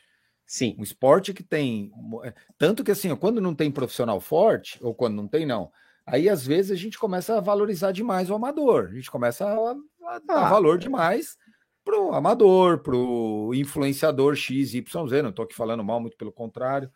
Sim. 0.45 0.75
Um 0.79 0.83
esporte 0.83 1.33
que 1.33 1.43
tem. 1.43 1.93
É, 2.25 2.35
tanto 2.59 2.83
que, 2.83 2.91
assim, 2.91 3.15
quando 3.17 3.41
não 3.41 3.55
tem 3.55 3.71
profissional 3.71 4.21
forte, 4.21 4.79
ou 4.83 4.95
quando 4.95 5.15
não 5.15 5.29
tem, 5.29 5.47
não, 5.47 5.71
Aí, 6.05 6.29
às 6.29 6.45
vezes, 6.45 6.73
a 6.73 6.75
gente 6.75 6.99
começa 6.99 7.37
a 7.37 7.41
valorizar 7.41 7.93
demais 7.93 8.29
o 8.29 8.35
amador. 8.35 8.89
A 8.91 8.95
gente 8.95 9.11
começa 9.11 9.47
a, 9.47 9.71
a 10.15 10.19
dar 10.19 10.47
ah, 10.47 10.51
valor 10.51 10.79
demais 10.79 11.37
pro 11.85 12.13
amador, 12.13 12.79
pro 12.79 13.53
influenciador 13.55 14.35
X, 14.37 14.75
Y, 14.75 15.23
Não 15.23 15.31
estou 15.31 15.45
aqui 15.45 15.55
falando 15.55 15.83
mal, 15.83 16.01
muito 16.01 16.17
pelo 16.17 16.33
contrário. 16.33 16.91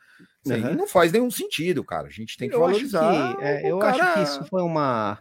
Uhum. 0.46 0.74
Não 0.74 0.86
faz 0.86 1.12
nenhum 1.12 1.30
sentido, 1.30 1.84
cara. 1.84 2.06
A 2.06 2.10
gente 2.10 2.36
tem 2.36 2.48
que 2.48 2.54
eu 2.54 2.60
valorizar. 2.60 3.08
Acho 3.08 3.36
que, 3.36 3.44
é, 3.44 3.70
eu 3.70 3.78
cara... 3.78 4.04
acho 4.04 4.14
que 4.14 4.22
isso 4.22 4.44
foi 4.48 4.62
uma. 4.62 5.18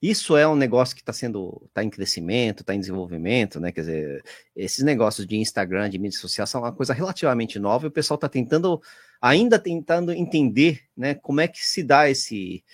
Isso 0.00 0.36
é 0.36 0.48
um 0.48 0.56
negócio 0.56 0.96
que 0.96 1.02
está 1.02 1.12
sendo, 1.12 1.62
está 1.68 1.84
em 1.84 1.88
crescimento, 1.88 2.62
está 2.62 2.74
em 2.74 2.80
desenvolvimento, 2.80 3.60
né? 3.60 3.70
Quer 3.70 3.82
dizer, 3.82 4.24
esses 4.56 4.82
negócios 4.82 5.24
de 5.24 5.36
Instagram, 5.36 5.88
de 5.88 5.98
mídia 5.98 6.18
social, 6.18 6.44
são 6.44 6.62
uma 6.62 6.72
coisa 6.72 6.92
relativamente 6.92 7.56
nova 7.60 7.86
e 7.86 7.88
o 7.88 7.92
pessoal 7.92 8.16
está 8.16 8.28
tentando, 8.28 8.82
ainda 9.20 9.60
tentando 9.60 10.10
entender, 10.10 10.80
né? 10.96 11.14
Como 11.14 11.40
é 11.40 11.46
que 11.46 11.64
se 11.64 11.84
dá 11.84 12.10
esse, 12.10 12.64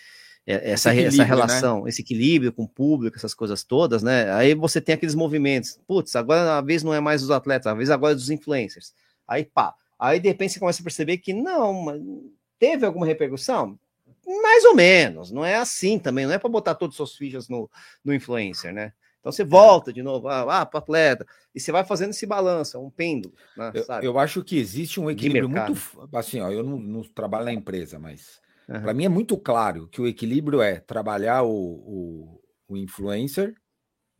essa, 0.48 0.94
essa 0.94 1.18
né? 1.18 1.24
relação, 1.24 1.84
né? 1.84 1.90
esse 1.90 2.00
equilíbrio 2.00 2.52
com 2.52 2.62
o 2.62 2.68
público, 2.68 3.18
essas 3.18 3.34
coisas 3.34 3.62
todas, 3.62 4.02
né? 4.02 4.32
Aí 4.32 4.54
você 4.54 4.80
tem 4.80 4.94
aqueles 4.94 5.14
movimentos, 5.14 5.78
putz, 5.86 6.16
agora 6.16 6.56
a 6.56 6.60
vez 6.62 6.82
não 6.82 6.94
é 6.94 7.00
mais 7.00 7.20
dos 7.20 7.30
atletas, 7.30 7.66
a 7.66 7.74
vez 7.74 7.90
agora 7.90 8.12
é 8.12 8.14
dos 8.14 8.30
influencers. 8.30 8.94
Aí 9.26 9.44
pá, 9.44 9.74
aí 9.98 10.18
de 10.18 10.28
repente 10.28 10.54
você 10.54 10.58
começa 10.58 10.80
a 10.80 10.84
perceber 10.84 11.18
que 11.18 11.34
não, 11.34 12.24
teve 12.58 12.86
alguma 12.86 13.04
repercussão? 13.04 13.78
Mais 14.26 14.64
ou 14.64 14.74
menos, 14.74 15.30
não 15.30 15.44
é 15.44 15.56
assim 15.56 15.98
também, 15.98 16.26
não 16.26 16.32
é 16.32 16.38
para 16.38 16.48
botar 16.48 16.74
todos 16.74 16.94
os 16.94 16.96
seus 16.96 17.16
fichas 17.16 17.48
no, 17.48 17.70
no 18.02 18.14
influencer, 18.14 18.72
né? 18.72 18.92
Então 19.20 19.30
você 19.30 19.44
volta 19.44 19.92
de 19.92 20.02
novo, 20.02 20.28
ah, 20.28 20.60
ah 20.60 20.66
para 20.66 20.78
atleta, 20.78 21.26
e 21.54 21.60
você 21.60 21.70
vai 21.70 21.84
fazendo 21.84 22.10
esse 22.10 22.24
balanço, 22.24 22.76
é 22.76 22.80
um 22.80 22.88
pêndulo. 22.88 23.34
Né, 23.54 23.72
eu, 23.74 24.02
eu, 24.02 24.18
acho 24.18 24.42
que 24.42 24.56
existe 24.56 24.98
um 24.98 25.10
equilíbrio 25.10 25.48
muito. 25.48 26.08
Assim, 26.14 26.40
ó, 26.40 26.50
eu 26.50 26.62
não, 26.62 26.78
não 26.78 27.02
trabalho 27.02 27.44
na 27.44 27.52
empresa, 27.52 27.98
mas 27.98 28.40
Uhum. 28.68 28.82
Para 28.82 28.94
mim 28.94 29.04
é 29.04 29.08
muito 29.08 29.36
claro 29.38 29.88
que 29.88 30.00
o 30.00 30.06
equilíbrio 30.06 30.60
é 30.60 30.78
trabalhar 30.78 31.42
o, 31.42 31.50
o, 31.50 32.40
o 32.68 32.76
influencer 32.76 33.54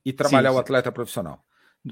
e 0.04 0.12
trabalhar 0.12 0.50
sim, 0.50 0.56
o 0.56 0.58
atleta 0.58 0.90
profissional. 0.90 1.44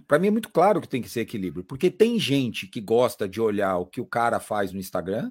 Para 0.07 0.19
mim 0.19 0.29
é 0.29 0.31
muito 0.31 0.51
claro 0.51 0.81
que 0.81 0.89
tem 0.89 1.03
que 1.03 1.09
ser 1.09 1.21
equilíbrio, 1.21 1.65
porque 1.65 1.91
tem 1.91 2.19
gente 2.19 2.67
que 2.67 2.81
gosta 2.81 3.29
de 3.29 3.41
olhar 3.41 3.77
o 3.77 3.87
que 3.87 4.01
o 4.01 4.07
cara 4.07 4.41
faz 4.41 4.73
no 4.73 4.79
Instagram, 4.79 5.31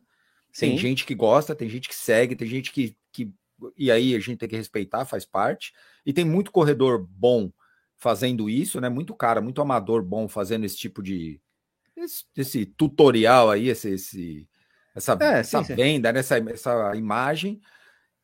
sim. 0.51 0.69
tem 0.69 0.77
gente 0.77 1.05
que 1.05 1.15
gosta, 1.15 1.55
tem 1.55 1.67
gente 1.67 1.89
que 1.89 1.95
segue, 1.95 2.35
tem 2.35 2.47
gente 2.47 2.71
que, 2.71 2.95
que. 3.11 3.33
E 3.75 3.89
aí 3.89 4.15
a 4.15 4.19
gente 4.19 4.37
tem 4.37 4.49
que 4.49 4.55
respeitar, 4.55 5.05
faz 5.05 5.25
parte. 5.25 5.73
E 6.05 6.13
tem 6.13 6.23
muito 6.23 6.51
corredor 6.51 7.05
bom 7.09 7.51
fazendo 7.97 8.49
isso, 8.49 8.79
né? 8.79 8.87
Muito 8.87 9.15
cara, 9.15 9.41
muito 9.41 9.61
amador 9.61 10.03
bom 10.03 10.27
fazendo 10.27 10.63
esse 10.63 10.77
tipo 10.77 11.01
de. 11.01 11.41
Esse, 11.95 12.25
esse 12.35 12.65
tutorial 12.65 13.49
aí, 13.49 13.69
esse, 13.69 13.89
esse 13.89 14.49
essa, 14.95 15.17
é, 15.19 15.39
essa 15.39 15.63
sim, 15.63 15.75
venda, 15.75 16.11
sim. 16.11 16.19
Essa, 16.19 16.37
essa 16.37 16.95
imagem. 16.95 17.59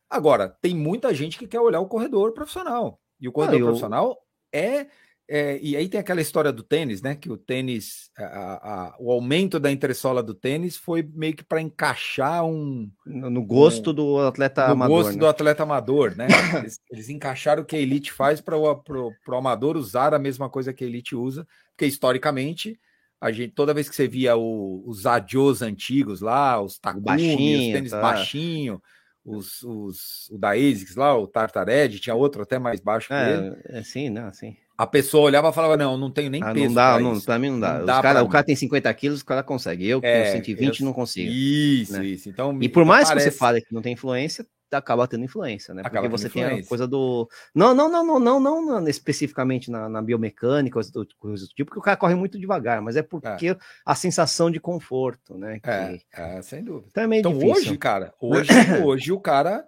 Agora, 0.08 0.48
tem 0.48 0.74
muita 0.74 1.12
gente 1.12 1.38
que 1.38 1.46
quer 1.46 1.60
olhar 1.60 1.80
o 1.80 1.88
corredor 1.88 2.32
profissional. 2.32 2.98
E 3.20 3.28
o 3.28 3.32
corredor 3.32 3.56
ah, 3.56 3.60
eu... 3.60 3.66
profissional 3.66 4.18
é, 4.52 4.86
é, 5.28 5.58
E 5.62 5.76
aí 5.76 5.88
tem 5.88 6.00
aquela 6.00 6.20
história 6.20 6.52
do 6.52 6.62
tênis, 6.62 7.00
né? 7.00 7.14
Que 7.14 7.30
o 7.30 7.36
tênis, 7.36 8.10
a, 8.18 8.24
a, 8.24 8.96
o 8.98 9.12
aumento 9.12 9.60
da 9.60 9.70
entressola 9.70 10.22
do 10.22 10.34
tênis 10.34 10.76
foi 10.76 11.02
meio 11.02 11.34
que 11.34 11.44
para 11.44 11.60
encaixar 11.60 12.44
um. 12.44 12.90
No 13.06 13.44
gosto 13.44 13.90
um, 13.90 13.94
do 13.94 14.18
atleta 14.18 14.66
no 14.66 14.72
amador. 14.72 14.96
No 14.96 15.02
gosto 15.02 15.14
né? 15.14 15.20
do 15.20 15.26
atleta 15.26 15.62
amador, 15.62 16.16
né? 16.16 16.26
eles, 16.58 16.80
eles 16.90 17.08
encaixaram 17.08 17.62
o 17.62 17.66
que 17.66 17.76
a 17.76 17.80
elite 17.80 18.12
faz 18.12 18.40
para 18.40 18.58
o 18.58 19.14
amador 19.34 19.76
usar 19.76 20.12
a 20.14 20.18
mesma 20.18 20.50
coisa 20.50 20.72
que 20.72 20.84
a 20.84 20.86
elite 20.86 21.14
usa, 21.14 21.46
porque 21.70 21.86
historicamente 21.86 22.78
a 23.22 23.30
gente, 23.30 23.52
toda 23.52 23.72
vez 23.72 23.88
que 23.88 23.94
você 23.94 24.08
via 24.08 24.36
o, 24.36 24.82
os 24.84 25.06
adios 25.06 25.62
antigos 25.62 26.20
lá, 26.20 26.60
os 26.60 26.76
Takumi, 26.76 27.68
os 27.68 27.72
tênis 27.72 27.90
tá. 27.92 28.00
baixinho, 28.00 28.82
os, 29.24 29.62
os, 29.62 30.28
o 30.28 30.36
da 30.36 30.50
ASICS 30.50 30.96
lá, 30.96 31.16
o 31.16 31.28
Tartared, 31.28 32.00
tinha 32.00 32.16
outro 32.16 32.42
até 32.42 32.58
mais 32.58 32.80
baixo 32.80 33.06
que 33.06 33.14
é, 33.14 33.32
ele. 33.32 33.56
É, 33.66 33.82
sim, 33.84 34.10
não, 34.10 34.32
sim. 34.32 34.56
A 34.76 34.88
pessoa 34.88 35.26
olhava 35.26 35.50
e 35.50 35.52
falava, 35.52 35.76
não, 35.76 35.96
não 35.96 36.10
tenho 36.10 36.30
nem 36.30 36.42
ah, 36.42 36.52
peso. 36.52 36.66
Não 36.66 36.74
dá, 36.74 36.94
pra, 36.94 37.00
não, 37.00 37.20
pra 37.20 37.38
mim 37.38 37.50
não 37.50 37.60
dá. 37.60 37.78
Não 37.78 37.86
dá 37.86 38.02
cara, 38.02 38.24
o 38.24 38.28
cara 38.28 38.44
tem 38.44 38.56
50 38.56 38.92
quilos, 38.94 39.20
o 39.20 39.24
cara 39.24 39.44
consegue. 39.44 39.86
Eu 39.86 40.00
que 40.00 40.06
é, 40.08 40.22
tenho 40.22 40.44
120 40.44 40.80
eu... 40.80 40.86
não 40.86 40.92
consigo. 40.92 41.30
Isso, 41.30 41.92
né? 41.92 42.04
isso. 42.04 42.28
Então, 42.28 42.60
e 42.60 42.68
por 42.68 42.84
mais 42.84 43.06
parece... 43.06 43.26
que 43.26 43.30
você 43.30 43.38
fale 43.38 43.60
que 43.62 43.72
não 43.72 43.82
tem 43.82 43.92
influência, 43.92 44.44
acaba 44.78 45.06
tendo 45.06 45.24
influência, 45.24 45.74
né? 45.74 45.82
Acaba 45.82 46.08
Porque 46.08 46.08
você 46.08 46.28
tem 46.28 46.44
a 46.44 46.64
coisa 46.64 46.86
do. 46.86 47.28
Não, 47.54 47.74
não, 47.74 47.90
não, 47.90 48.04
não, 48.04 48.18
não, 48.18 48.40
não, 48.40 48.62
não 48.62 48.88
especificamente 48.88 49.70
na, 49.70 49.88
na 49.88 50.02
biomecânica, 50.02 50.74
coisa 50.74 50.92
do, 50.92 51.06
coisa 51.18 51.44
do 51.44 51.48
tipo, 51.48 51.66
porque 51.66 51.78
o 51.78 51.82
cara 51.82 51.96
corre 51.96 52.14
muito 52.14 52.38
devagar, 52.38 52.80
mas 52.80 52.96
é 52.96 53.02
porque 53.02 53.48
é. 53.48 53.56
a 53.84 53.94
sensação 53.94 54.50
de 54.50 54.60
conforto, 54.60 55.36
né? 55.36 55.60
Que... 55.60 55.70
É, 55.70 55.98
é, 56.12 56.42
sem 56.42 56.62
dúvida. 56.64 56.88
Então, 56.90 57.12
é 57.12 57.18
então 57.18 57.38
hoje, 57.38 57.76
cara, 57.76 58.14
hoje, 58.20 58.52
hoje 58.84 59.12
o 59.12 59.20
cara. 59.20 59.66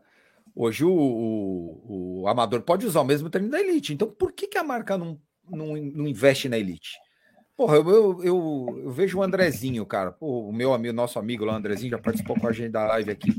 Hoje 0.57 0.85
o, 0.85 0.93
o, 0.93 2.21
o, 2.23 2.29
amador 2.29 2.63
pode 2.63 2.87
usar 2.87 3.01
o 3.01 3.05
mesmo 3.05 3.29
treino 3.29 3.51
da 3.51 3.61
elite. 3.61 3.93
Então, 3.93 4.09
por 4.09 4.31
que, 4.33 4.47
que 4.47 4.57
a 4.57 4.63
marca 4.63 4.97
não, 4.97 5.19
não, 5.51 5.75
não 5.75 6.07
investe 6.07 6.49
na 6.49 6.57
elite? 6.57 6.93
Porra, 7.57 7.77
eu, 7.77 7.89
eu, 7.89 8.25
eu, 8.25 8.83
eu, 8.85 8.91
vejo 8.91 9.19
o 9.19 9.23
Andrezinho, 9.23 9.87
cara. 9.87 10.11
Pô, 10.11 10.49
o 10.49 10.53
meu 10.53 10.75
amigo, 10.75 10.95
nosso 10.95 11.19
amigo 11.19 11.45
lá, 11.45 11.53
o 11.55 11.57
Andrezinho, 11.57 11.91
já 11.91 11.99
participou 11.99 12.39
com 12.39 12.49
a 12.49 12.53
gente 12.53 12.71
da 12.71 12.87
live 12.87 13.13
aqui. 13.13 13.31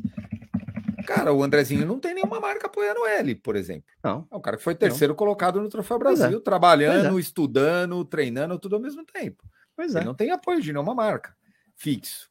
Cara, 1.06 1.34
o 1.34 1.44
Andrezinho 1.44 1.86
não 1.86 2.00
tem 2.00 2.14
nenhuma 2.14 2.40
marca 2.40 2.68
apoiando 2.68 3.06
ele, 3.06 3.36
por 3.36 3.56
exemplo. 3.56 3.86
Não. 4.04 4.28
É 4.32 4.36
um 4.36 4.42
cara 4.42 4.58
que 4.58 4.64
foi 4.64 4.76
terceiro 4.76 5.12
não. 5.12 5.18
colocado 5.18 5.62
no 5.62 5.70
Troféu 5.70 6.00
Brasil, 6.00 6.38
é. 6.38 6.42
trabalhando, 6.42 7.18
é. 7.18 7.22
estudando, 7.22 8.04
treinando, 8.06 8.60
tudo 8.60 8.76
ao 8.76 8.82
mesmo 8.82 9.06
tempo. 9.06 9.44
Pois 9.76 9.96
é. 9.96 10.00
Ele 10.00 10.06
não 10.06 10.16
tem 10.16 10.32
apoio 10.32 10.62
de 10.62 10.72
nenhuma 10.72 10.96
marca 10.96 11.36
fixo. 11.76 12.30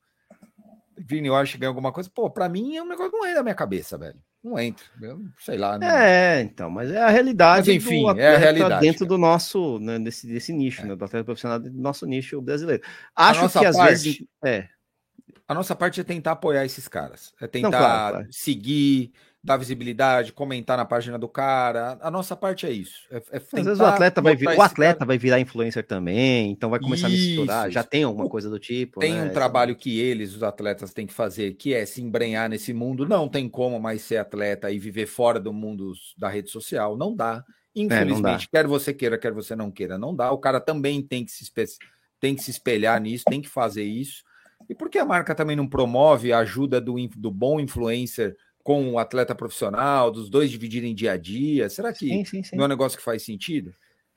Vini, 0.97 1.29
eu 1.29 1.35
acho 1.35 1.53
que 1.53 1.59
ganha 1.59 1.69
alguma 1.69 1.93
coisa. 1.93 2.11
Pô, 2.13 2.31
pra 2.31 2.49
mim 2.49 2.77
é 2.77 2.83
um 2.83 2.89
negócio 2.89 3.11
que 3.11 3.17
não 3.17 3.25
entra 3.25 3.39
na 3.39 3.43
minha 3.43 3.55
cabeça, 3.55 3.99
velho. 3.99 4.19
Não 4.43 4.59
entra. 4.59 4.85
Eu, 5.01 5.21
sei 5.39 5.57
lá. 5.57 5.79
Não... 5.79 5.87
É, 5.87 6.43
então, 6.43 6.71
mas 6.71 6.91
é 6.91 6.99
a 6.99 7.09
realidade. 7.09 7.69
Mas, 7.69 7.77
enfim, 7.77 8.07
é 8.19 8.35
a 8.35 8.39
realidade. 8.39 8.81
Dentro 8.81 9.01
cara. 9.01 9.09
do 9.09 9.19
nosso, 9.19 9.79
né, 9.79 9.99
desse, 9.99 10.27
desse 10.27 10.53
nicho, 10.53 10.83
é. 10.83 10.85
né, 10.85 10.97
do 10.97 11.05
atleta 11.05 11.25
profissional 11.25 11.59
do 11.59 11.71
nosso 11.73 12.07
nicho 12.07 12.41
brasileiro. 12.41 12.83
Acho 13.17 13.49
que 13.59 13.65
às 13.65 13.77
parte, 13.77 13.91
vezes. 13.91 14.25
É 14.45 14.69
a 15.47 15.55
nossa 15.55 15.75
parte 15.75 16.01
é 16.01 16.05
tentar 16.05 16.33
apoiar 16.33 16.65
esses 16.65 16.89
caras. 16.89 17.33
É 17.41 17.47
tentar 17.47 17.71
Não, 17.71 17.79
claro, 17.79 18.15
claro. 18.17 18.29
seguir, 18.31 19.13
dar 19.43 19.59
visibilidade, 19.59 20.33
comentar 20.33 20.79
na 20.79 20.87
página 20.87 21.19
do 21.19 21.29
cara. 21.29 21.99
A 22.01 22.11
nossa 22.11 22.35
parte 22.35 22.65
é 22.65 22.73
isso. 22.73 23.07
É, 23.11 23.17
é 23.17 23.37
Às 23.37 23.65
vezes 23.65 23.79
o 23.79 23.85
atleta 23.85 24.23
vai 24.23 24.35
vir, 24.35 24.49
o 24.49 24.63
atleta 24.63 25.01
cara... 25.01 25.07
vai 25.07 25.19
virar 25.19 25.39
influencer 25.39 25.87
também, 25.87 26.51
então 26.51 26.71
vai 26.71 26.81
começar 26.81 27.11
isso, 27.11 27.17
a 27.17 27.27
misturar. 27.27 27.71
Já 27.71 27.85
tem 27.85 28.05
alguma 28.05 28.27
coisa 28.27 28.49
do 28.49 28.59
tipo. 28.59 29.01
Tem 29.01 29.13
né? 29.13 29.25
um 29.25 29.35
trabalho 29.35 29.77
que 29.77 30.01
eles, 30.01 30.35
os 30.35 30.43
atletas, 30.43 30.95
têm 30.95 31.07
que 31.07 31.13
fazer, 31.13 31.53
que 31.55 31.75
é 31.75 31.85
se 31.85 32.01
embrenhar 32.01 32.49
nesse 32.49 32.73
mundo. 32.73 33.07
Não 33.07 33.29
tem 33.29 33.47
como 33.47 33.79
mais 33.79 34.01
ser 34.01 34.17
atleta 34.17 34.71
e 34.71 34.79
viver 34.79 35.07
fora 35.07 35.39
do 35.39 35.53
mundo 35.53 35.93
da 36.17 36.31
rede 36.31 36.51
social. 36.51 36.97
Não 36.97 37.15
dá. 37.15 37.45
Infelizmente, 37.77 38.13
é, 38.13 38.15
não 38.15 38.23
dá. 38.23 38.47
quer 38.51 38.67
você 38.67 38.95
queira, 38.95 39.19
quer 39.19 39.33
você 39.33 39.55
não 39.55 39.71
queira, 39.71 39.99
não 39.99 40.15
dá. 40.15 40.31
O 40.33 40.39
cara 40.39 40.59
também 40.59 41.03
tem 41.03 41.23
que 41.23 41.33
se, 41.33 41.45
tem 42.19 42.35
que 42.35 42.43
se 42.43 42.51
espelhar 42.51 42.99
nisso, 42.99 43.25
tem 43.29 43.43
que 43.43 43.49
fazer 43.49 43.85
isso. 43.85 44.23
E 44.69 44.75
por 44.75 44.89
que 44.89 44.99
a 44.99 45.05
marca 45.05 45.35
também 45.35 45.57
não 45.57 45.69
promove 45.69 46.33
a 46.33 46.39
ajuda 46.39 46.81
do, 46.81 46.95
do 47.17 47.31
bom 47.31 47.61
influencer 47.61 48.37
com 48.63 48.93
o 48.93 48.99
atleta 48.99 49.35
profissional, 49.35 50.11
dos 50.11 50.31
dois 50.31 50.51
dividirem 50.51 50.95
dia 50.95 51.13
a 51.13 51.17
dia? 51.17 51.69
Será 51.69 51.93
que 51.93 52.09
sim, 52.09 52.25
sim, 52.25 52.43
sim. 52.43 52.57
não 52.57 52.65
é 52.65 52.67
um 52.67 52.71
negócio 52.71 52.99
que 52.99 53.05
faz 53.05 53.23
sentido? 53.23 53.75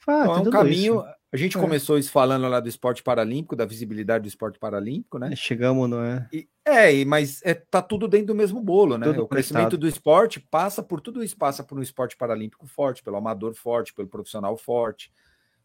Ah, 0.08 0.22
então, 0.22 0.36
é 0.36 0.40
um 0.40 0.50
caminho. 0.50 1.02
Isso. 1.02 1.18
A 1.34 1.36
gente 1.36 1.58
é. 1.58 1.62
começou 1.62 1.98
isso 1.98 2.10
falando 2.10 2.48
lá 2.48 2.62
do 2.62 2.70
esporte 2.70 3.04
paralímpico, 3.04 3.56
da 3.56 3.66
visibilidade 3.66 4.22
do 4.24 4.30
esporte 4.30 4.58
paralímpico, 4.58 5.20
né? 5.20 5.36
Chegamos, 5.36 5.90
não 5.90 6.02
é? 6.02 6.28
E, 6.32 6.48
é, 6.64 7.04
mas 7.04 7.42
é, 7.44 7.54
tá 7.54 7.82
tudo 7.82 8.08
dentro 8.08 8.28
do 8.28 8.36
mesmo 8.36 8.62
bolo, 8.62 8.98
né? 8.98 9.08
Tudo 9.08 9.24
o 9.24 9.28
crescimento 9.28 9.78
do 9.78 9.88
esporte 9.88 10.40
passa 10.40 10.82
por 10.82 11.02
tudo 11.02 11.22
isso, 11.22 11.36
passa 11.38 11.64
por 11.64 11.78
um 11.78 11.82
esporte 11.82 12.16
paralímpico 12.16 12.66
forte, 12.66 13.04
pelo 13.04 13.18
amador 13.18 13.54
forte, 13.54 13.94
pelo 13.94 14.08
profissional 14.08 14.56
forte. 14.56 15.12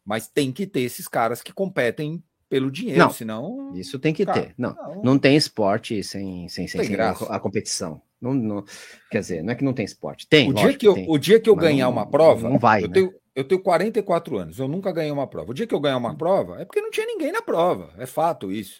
Mas 0.03 0.27
tem 0.27 0.51
que 0.51 0.67
ter 0.67 0.81
esses 0.81 1.07
caras 1.07 1.41
que 1.41 1.53
competem 1.53 2.21
pelo 2.53 2.69
dinheiro, 2.69 2.99
não, 2.99 3.09
senão. 3.09 3.71
Isso 3.73 3.97
tem 3.97 4.13
que 4.13 4.23
cara, 4.23 4.41
ter. 4.43 4.53
Não, 4.55 4.75
não, 4.75 5.01
não, 5.03 5.17
tem 5.17 5.35
esporte 5.35 6.03
sem, 6.03 6.47
sem, 6.47 6.67
sem, 6.67 6.83
sem 6.83 6.95
a, 7.01 7.39
competição. 7.39 7.99
Não, 8.21 8.31
não, 8.31 8.63
quer 9.09 9.21
dizer, 9.21 9.43
não 9.43 9.53
é 9.53 9.55
que 9.55 9.63
não 9.63 9.73
tem 9.73 9.83
esporte. 9.83 10.27
Tem. 10.27 10.51
O, 10.51 10.53
dia, 10.53 10.77
que 10.77 10.87
eu, 10.87 10.93
tem, 10.93 11.05
o 11.09 11.17
dia 11.17 11.39
que 11.39 11.49
eu 11.49 11.55
ganhar 11.55 11.89
uma 11.89 12.05
prova. 12.05 12.47
Não 12.47 12.59
vai. 12.59 12.83
Eu, 12.83 12.89
né? 12.89 12.93
tenho, 12.93 13.13
eu 13.35 13.43
tenho 13.43 13.59
44 13.59 14.37
anos, 14.37 14.59
eu 14.59 14.67
nunca 14.67 14.91
ganhei 14.91 15.11
uma 15.11 15.25
prova. 15.25 15.49
O 15.49 15.53
dia 15.55 15.65
que 15.65 15.73
eu 15.73 15.79
ganhar 15.79 15.97
uma 15.97 16.15
prova 16.15 16.61
é 16.61 16.65
porque 16.65 16.79
não 16.79 16.91
tinha 16.91 17.07
ninguém 17.07 17.31
na 17.31 17.41
prova. 17.41 17.91
É 17.97 18.05
fato 18.05 18.51
isso. 18.51 18.79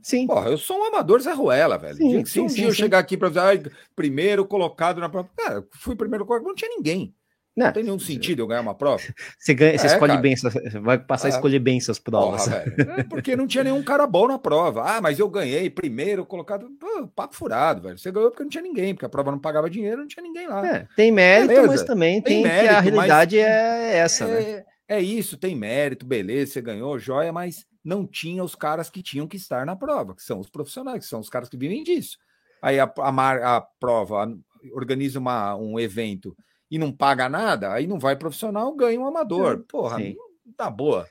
Sim. 0.00 0.28
Porra, 0.28 0.50
eu 0.50 0.58
sou 0.58 0.78
um 0.78 0.84
amador 0.84 1.20
Zé 1.20 1.32
Ruela, 1.32 1.76
velho. 1.76 1.96
Sim, 1.96 2.24
se 2.24 2.40
um 2.40 2.48
sim, 2.48 2.54
dia 2.54 2.64
sim, 2.66 2.68
eu 2.68 2.72
chegar 2.72 3.00
aqui 3.00 3.16
para 3.16 3.30
dizer, 3.30 3.72
primeiro 3.96 4.46
colocado 4.46 5.00
na 5.00 5.08
prova. 5.08 5.28
Cara, 5.36 5.66
fui 5.72 5.96
primeiro 5.96 6.24
colocado, 6.24 6.46
não 6.46 6.54
tinha 6.54 6.70
ninguém. 6.70 7.12
Não, 7.58 7.72
tem 7.72 7.82
nenhum 7.82 7.98
sentido 7.98 8.42
eu 8.42 8.46
ganhar 8.46 8.60
uma 8.60 8.74
prova. 8.74 9.02
Você, 9.38 9.54
ganha, 9.54 9.76
você 9.78 9.86
é, 9.86 9.90
escolhe 9.90 10.12
cara. 10.12 10.20
bem, 10.20 10.36
você 10.36 10.80
vai 10.80 10.98
passar 10.98 11.28
a 11.28 11.30
é. 11.30 11.34
escolher 11.34 11.58
bem 11.58 11.80
suas 11.80 11.98
provas. 11.98 12.44
Porra, 12.44 12.64
é 12.98 13.02
porque 13.04 13.34
não 13.36 13.46
tinha 13.46 13.64
nenhum 13.64 13.82
cara 13.82 14.06
bom 14.06 14.28
na 14.28 14.38
prova. 14.38 14.82
Ah, 14.82 15.00
mas 15.00 15.18
eu 15.18 15.28
ganhei 15.28 15.68
primeiro 15.70 16.24
colocado. 16.24 16.68
Pô, 16.78 17.08
papo 17.08 17.34
furado, 17.34 17.82
velho. 17.82 17.98
Você 17.98 18.10
ganhou 18.10 18.30
porque 18.30 18.42
não 18.42 18.50
tinha 18.50 18.62
ninguém, 18.62 18.94
porque 18.94 19.06
a 19.06 19.08
prova 19.08 19.30
não 19.30 19.38
pagava 19.38 19.70
dinheiro, 19.70 20.00
não 20.00 20.06
tinha 20.06 20.22
ninguém 20.22 20.46
lá. 20.46 20.66
É, 20.66 20.88
tem 20.94 21.10
mérito, 21.10 21.48
beleza. 21.48 21.68
mas 21.68 21.82
também 21.82 22.22
tem, 22.22 22.42
tem 22.42 22.42
mérito, 22.44 22.68
que 22.68 22.74
a 22.74 22.80
realidade 22.80 23.38
é 23.38 23.96
essa, 23.96 24.26
né? 24.26 24.42
é, 24.42 24.56
né? 24.56 24.64
É 24.88 25.00
isso, 25.00 25.36
tem 25.36 25.54
mérito, 25.54 26.06
beleza, 26.06 26.52
você 26.52 26.62
ganhou, 26.62 26.98
joia, 26.98 27.32
mas 27.32 27.66
não 27.84 28.06
tinha 28.06 28.42
os 28.42 28.54
caras 28.54 28.88
que 28.88 29.02
tinham 29.02 29.26
que 29.26 29.36
estar 29.36 29.66
na 29.66 29.76
prova, 29.76 30.14
que 30.14 30.22
são 30.22 30.38
os 30.38 30.48
profissionais, 30.48 31.00
que 31.00 31.10
são 31.10 31.20
os 31.20 31.28
caras 31.28 31.48
que 31.48 31.56
vivem 31.56 31.82
disso. 31.82 32.16
Aí 32.62 32.78
a, 32.80 32.84
a, 32.84 33.56
a 33.56 33.60
prova 33.60 34.26
organiza 34.72 35.18
uma, 35.18 35.54
um 35.56 35.78
evento 35.78 36.36
e 36.70 36.78
não 36.78 36.92
paga 36.92 37.28
nada, 37.28 37.72
aí 37.72 37.86
não 37.86 37.98
vai 37.98 38.16
profissional, 38.16 38.74
ganha 38.74 39.00
um 39.00 39.06
amador. 39.06 39.64
Porra, 39.68 39.98
Sim. 39.98 40.16
tá 40.56 40.70
boa. 40.70 41.08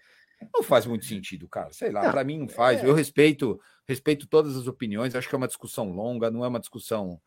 Não 0.54 0.62
faz 0.62 0.86
muito 0.86 1.06
sentido, 1.06 1.48
cara. 1.48 1.74
Sei 1.74 1.92
lá, 1.92 2.12
para 2.12 2.24
mim 2.24 2.40
não 2.40 2.48
faz. 2.48 2.84
É... 2.84 2.88
Eu 2.88 2.94
respeito, 2.94 3.60
respeito 3.88 4.28
todas 4.28 4.56
as 4.56 4.68
opiniões. 4.68 5.16
Acho 5.16 5.28
que 5.28 5.36
é 5.36 5.38
uma 5.38 5.48
discussão 5.48 5.92
longa, 5.92 6.30
não 6.30 6.46
é 6.46 6.48
uma 6.48 6.60
discussão 6.60 7.20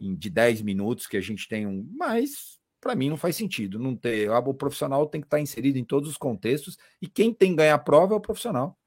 de 0.00 0.30
10 0.30 0.62
minutos 0.62 1.06
que 1.06 1.16
a 1.16 1.20
gente 1.20 1.48
tem 1.48 1.66
um, 1.66 1.86
mas 1.96 2.58
para 2.80 2.94
mim 2.94 3.08
não 3.08 3.16
faz 3.16 3.36
sentido 3.36 3.78
não 3.78 3.96
ter. 3.96 4.30
O 4.30 4.54
profissional 4.54 5.06
tem 5.06 5.20
que 5.20 5.26
estar 5.26 5.40
inserido 5.40 5.78
em 5.78 5.84
todos 5.84 6.08
os 6.08 6.16
contextos 6.16 6.76
e 7.00 7.08
quem 7.08 7.32
tem 7.32 7.50
que 7.50 7.56
ganhar 7.56 7.74
a 7.74 7.78
prova 7.78 8.14
é 8.14 8.16
o 8.16 8.20
profissional. 8.20 8.78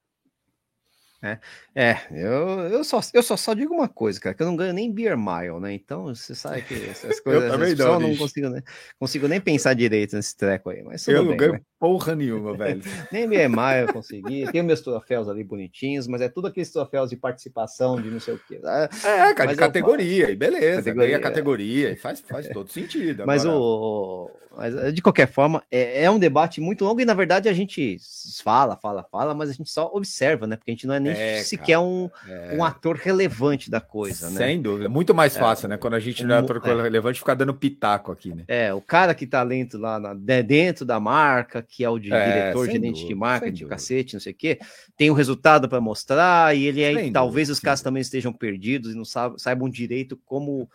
É, 1.21 1.37
é 1.75 1.97
eu, 2.11 2.59
eu, 2.69 2.83
só, 2.83 3.01
eu 3.13 3.21
só, 3.21 3.35
só 3.35 3.53
digo 3.53 3.73
uma 3.73 3.89
coisa, 3.89 4.19
cara, 4.19 4.33
que 4.33 4.41
eu 4.41 4.47
não 4.47 4.55
ganho 4.55 4.73
nem 4.73 4.91
beer 4.91 5.17
mile, 5.17 5.59
né? 5.59 5.73
Então 5.73 6.05
você 6.05 6.33
sabe 6.33 6.61
que 6.61 6.73
essas 6.89 7.19
coisas 7.21 7.79
eu 7.79 7.99
não, 7.99 7.99
não 7.99 8.17
consigo, 8.17 8.49
né? 8.49 8.61
consigo 8.97 9.27
nem 9.27 9.41
pensar 9.41 9.73
direito 9.73 10.15
nesse 10.15 10.35
treco 10.37 10.69
aí. 10.69 10.81
Mas 10.81 11.05
eu 11.07 11.23
não 11.23 11.35
ganho 11.35 11.53
né? 11.53 11.61
Porra 11.80 12.15
nenhuma, 12.15 12.56
velho. 12.56 12.81
nem 13.11 13.27
mile 13.27 13.81
eu 13.81 13.93
consegui. 13.93 14.51
Tenho 14.51 14.64
meus 14.64 14.81
troféus 14.81 15.30
ali 15.30 15.43
bonitinhos, 15.43 16.07
mas 16.07 16.22
é 16.22 16.27
tudo 16.30 16.47
aqueles 16.47 16.69
troféus 16.69 17.10
de 17.10 17.15
participação, 17.15 18.01
de 18.01 18.10
não 18.10 18.19
sei 18.19 18.34
o 18.34 18.39
quê. 18.47 18.60
Né? 18.61 18.89
É, 19.03 19.34
cara, 19.34 19.51
de 19.51 19.56
categoria, 19.56 20.30
e 20.30 20.35
beleza. 20.35 20.77
Categoria, 20.77 21.07
ganha 21.07 21.19
categoria, 21.19 21.97
faz, 21.97 22.19
faz 22.19 22.49
todo 22.49 22.69
sentido. 22.69 23.23
Mas, 23.26 23.45
o, 23.45 24.30
mas 24.56 24.93
de 24.93 25.01
qualquer 25.01 25.27
forma, 25.27 25.64
é, 25.72 26.03
é 26.03 26.11
um 26.11 26.19
debate 26.19 26.60
muito 26.60 26.84
longo 26.84 26.99
e 26.99 27.06
na 27.06 27.14
verdade 27.14 27.47
a 27.47 27.53
gente 27.53 27.97
fala, 28.43 28.76
fala, 28.76 29.06
fala, 29.10 29.34
mas 29.34 29.49
a 29.49 29.53
gente 29.53 29.69
só 29.69 29.89
observa, 29.93 30.45
né? 30.47 30.57
Porque 30.57 30.72
a 30.72 30.73
gente 30.73 30.85
não 30.85 30.95
é 30.95 30.99
nem 30.99 31.14
é, 31.14 31.41
sequer 31.43 31.80
um, 31.80 32.10
é... 32.27 32.56
um 32.56 32.64
ator 32.64 32.97
relevante 32.97 33.69
da 33.69 33.80
coisa, 33.80 34.30
né? 34.30 34.38
Sem 34.38 34.61
dúvida. 34.61 34.89
Muito 34.89 35.14
mais 35.14 35.35
é. 35.35 35.39
fácil, 35.39 35.69
né? 35.69 35.77
Quando 35.77 35.93
a 35.93 35.99
gente 35.99 36.26
não 36.26 36.35
é 36.35 36.39
ator 36.39 36.61
é. 36.64 36.81
relevante, 36.81 37.19
ficar 37.19 37.35
dando 37.35 37.53
pitaco 37.53 38.11
aqui, 38.11 38.34
né? 38.34 38.43
É, 38.47 38.73
o 38.73 38.81
cara 38.81 39.14
que 39.14 39.26
tá 39.26 39.45
dentro 39.45 39.80
lá 39.80 39.99
na, 39.99 40.14
dentro 40.14 40.85
da 40.85 40.99
marca, 40.99 41.61
que 41.69 41.83
é 41.83 41.89
o 41.89 41.99
de 41.99 42.11
é, 42.11 42.25
diretor, 42.25 42.65
gerente 42.65 42.87
dúvida, 42.87 43.07
de 43.07 43.15
marketing, 43.15 43.67
cacete, 43.67 44.13
não 44.15 44.19
sei 44.19 44.33
o 44.33 44.35
quê, 44.35 44.59
tem 44.97 45.09
o 45.09 45.13
um 45.13 45.15
resultado 45.15 45.69
para 45.69 45.79
mostrar, 45.79 46.55
e 46.57 46.65
ele 46.65 46.83
aí, 46.83 47.11
talvez 47.11 47.47
dúvida, 47.47 47.53
os 47.53 47.59
caras 47.59 47.81
também 47.81 48.01
estejam 48.01 48.33
perdidos 48.33 48.91
e 48.91 48.95
não 48.95 49.05
saibam 49.05 49.69
direito 49.69 50.17
como 50.25 50.69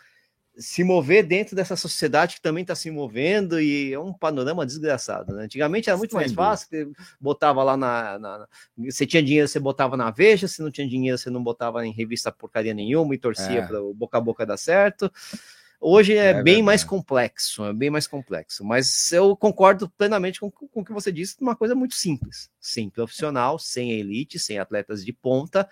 se 0.56 0.84
mover 0.84 1.26
dentro 1.26 1.56
dessa 1.56 1.74
sociedade 1.74 2.36
que 2.36 2.40
também 2.40 2.62
está 2.62 2.74
se 2.74 2.90
movendo 2.90 3.60
e 3.60 3.92
é 3.92 3.98
um 3.98 4.12
panorama 4.12 4.64
desgraçado. 4.64 5.34
Né? 5.34 5.44
Antigamente 5.44 5.88
era 5.88 5.98
muito 5.98 6.12
Sem 6.12 6.20
mais 6.20 6.32
fácil, 6.32 6.68
você 6.68 6.88
botava 7.20 7.62
lá 7.64 7.76
na, 7.76 8.18
na, 8.18 8.48
Você 8.78 9.04
tinha 9.04 9.22
dinheiro, 9.22 9.48
você 9.48 9.58
botava 9.58 9.96
na 9.96 10.10
Veja, 10.10 10.46
se 10.46 10.62
não 10.62 10.70
tinha 10.70 10.88
dinheiro, 10.88 11.18
você 11.18 11.28
não 11.28 11.42
botava 11.42 11.84
em 11.84 11.92
revista 11.92 12.30
porcaria 12.30 12.72
nenhuma 12.72 13.14
e 13.14 13.18
torcia 13.18 13.60
é. 13.60 13.66
para 13.66 13.82
o 13.82 13.92
boca 13.92 14.18
a 14.18 14.20
boca 14.20 14.46
dar 14.46 14.56
certo. 14.56 15.10
Hoje 15.86 16.16
é, 16.16 16.28
é 16.28 16.32
bem 16.32 16.42
verdade. 16.44 16.62
mais 16.62 16.82
complexo, 16.82 17.62
é 17.62 17.72
bem 17.74 17.90
mais 17.90 18.06
complexo, 18.06 18.64
mas 18.64 19.12
eu 19.12 19.36
concordo 19.36 19.86
plenamente 19.90 20.40
com, 20.40 20.50
com 20.50 20.80
o 20.80 20.84
que 20.84 20.94
você 20.94 21.12
disse, 21.12 21.36
uma 21.42 21.54
coisa 21.54 21.74
muito 21.74 21.94
simples. 21.94 22.48
Sem 22.58 22.88
profissional, 22.88 23.58
sem 23.58 23.92
elite, 23.92 24.38
sem 24.38 24.58
atletas 24.58 25.04
de 25.04 25.12
ponta, 25.12 25.68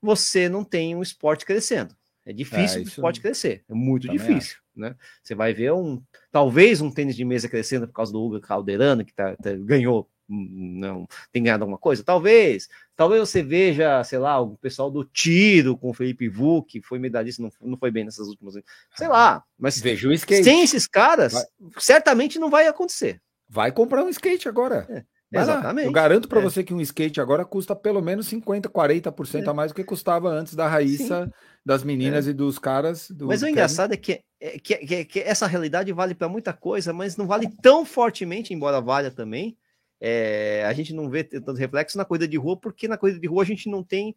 você 0.00 0.48
não 0.48 0.62
tem 0.62 0.94
um 0.94 1.02
esporte 1.02 1.44
crescendo. 1.44 1.92
É 2.24 2.32
difícil 2.32 2.78
é, 2.78 2.84
o 2.84 2.86
esporte 2.86 3.20
crescer, 3.20 3.64
é 3.68 3.74
muito 3.74 4.06
difícil, 4.06 4.58
acho. 4.58 4.62
né? 4.76 4.94
Você 5.24 5.34
vai 5.34 5.52
ver 5.52 5.72
um, 5.72 6.00
talvez 6.30 6.80
um 6.80 6.90
tênis 6.90 7.16
de 7.16 7.24
mesa 7.24 7.48
crescendo 7.48 7.88
por 7.88 7.94
causa 7.94 8.12
do 8.12 8.22
Hugo 8.22 8.40
Calderano, 8.40 9.04
que 9.04 9.12
tá, 9.12 9.34
tá, 9.34 9.50
ganhou, 9.56 10.08
não 10.28 11.06
tem 11.32 11.42
ganhado 11.42 11.64
alguma 11.64 11.78
coisa, 11.78 12.04
talvez. 12.04 12.68
Talvez 12.94 13.20
você 13.20 13.42
veja, 13.42 14.02
sei 14.04 14.18
lá, 14.18 14.40
o 14.40 14.56
pessoal 14.56 14.90
do 14.90 15.04
tiro 15.04 15.76
com 15.76 15.90
o 15.90 15.94
Felipe 15.94 16.28
Vu, 16.28 16.62
que 16.62 16.82
foi 16.82 16.98
medalhista, 16.98 17.42
não, 17.42 17.50
não 17.62 17.78
foi 17.78 17.90
bem 17.90 18.04
nessas 18.04 18.28
últimas, 18.28 18.54
sei 18.94 19.08
lá. 19.08 19.42
Mas 19.58 19.80
Vejo 19.80 20.08
o 20.08 20.12
skate. 20.12 20.44
sem 20.44 20.62
esses 20.62 20.86
caras, 20.86 21.32
vai. 21.32 21.44
certamente 21.78 22.38
não 22.38 22.50
vai 22.50 22.66
acontecer. 22.66 23.20
Vai 23.48 23.72
comprar 23.72 24.04
um 24.04 24.08
skate 24.08 24.48
agora. 24.48 24.86
É. 24.90 25.04
Exatamente. 25.30 25.86
Eu 25.86 25.92
garanto 25.92 26.26
para 26.26 26.40
é. 26.40 26.42
você 26.42 26.64
que 26.64 26.72
um 26.72 26.80
skate 26.80 27.20
agora 27.20 27.44
custa 27.44 27.76
pelo 27.76 28.00
menos 28.00 28.26
50, 28.28 28.68
40% 28.68 29.46
é. 29.46 29.48
a 29.48 29.54
mais 29.54 29.70
do 29.70 29.74
que 29.74 29.84
custava 29.84 30.30
antes 30.30 30.54
da 30.54 30.66
Raíssa, 30.66 31.26
Sim. 31.26 31.32
das 31.64 31.84
meninas 31.84 32.26
é. 32.26 32.30
e 32.30 32.32
dos 32.32 32.58
caras. 32.58 33.10
Do 33.10 33.26
mas 33.26 33.42
o 33.42 33.46
engraçado 33.48 33.92
é 33.92 33.96
que, 33.96 34.22
é, 34.40 34.58
que, 34.58 34.76
que, 34.78 35.04
que 35.04 35.20
essa 35.20 35.46
realidade 35.46 35.92
vale 35.92 36.14
para 36.14 36.28
muita 36.28 36.52
coisa, 36.52 36.92
mas 36.92 37.16
não 37.16 37.26
vale 37.26 37.48
tão 37.62 37.84
fortemente, 37.84 38.54
embora 38.54 38.80
valha 38.80 39.10
também. 39.10 39.56
É, 40.00 40.64
a 40.66 40.72
gente 40.72 40.94
não 40.94 41.08
vê 41.08 41.24
tanto 41.24 41.52
reflexo 41.52 41.98
na 41.98 42.04
corrida 42.04 42.28
de 42.28 42.36
rua, 42.36 42.56
porque 42.56 42.86
na 42.86 42.96
corrida 42.96 43.18
de 43.18 43.26
rua 43.26 43.42
a 43.42 43.46
gente 43.46 43.68
não 43.68 43.82
tem 43.82 44.14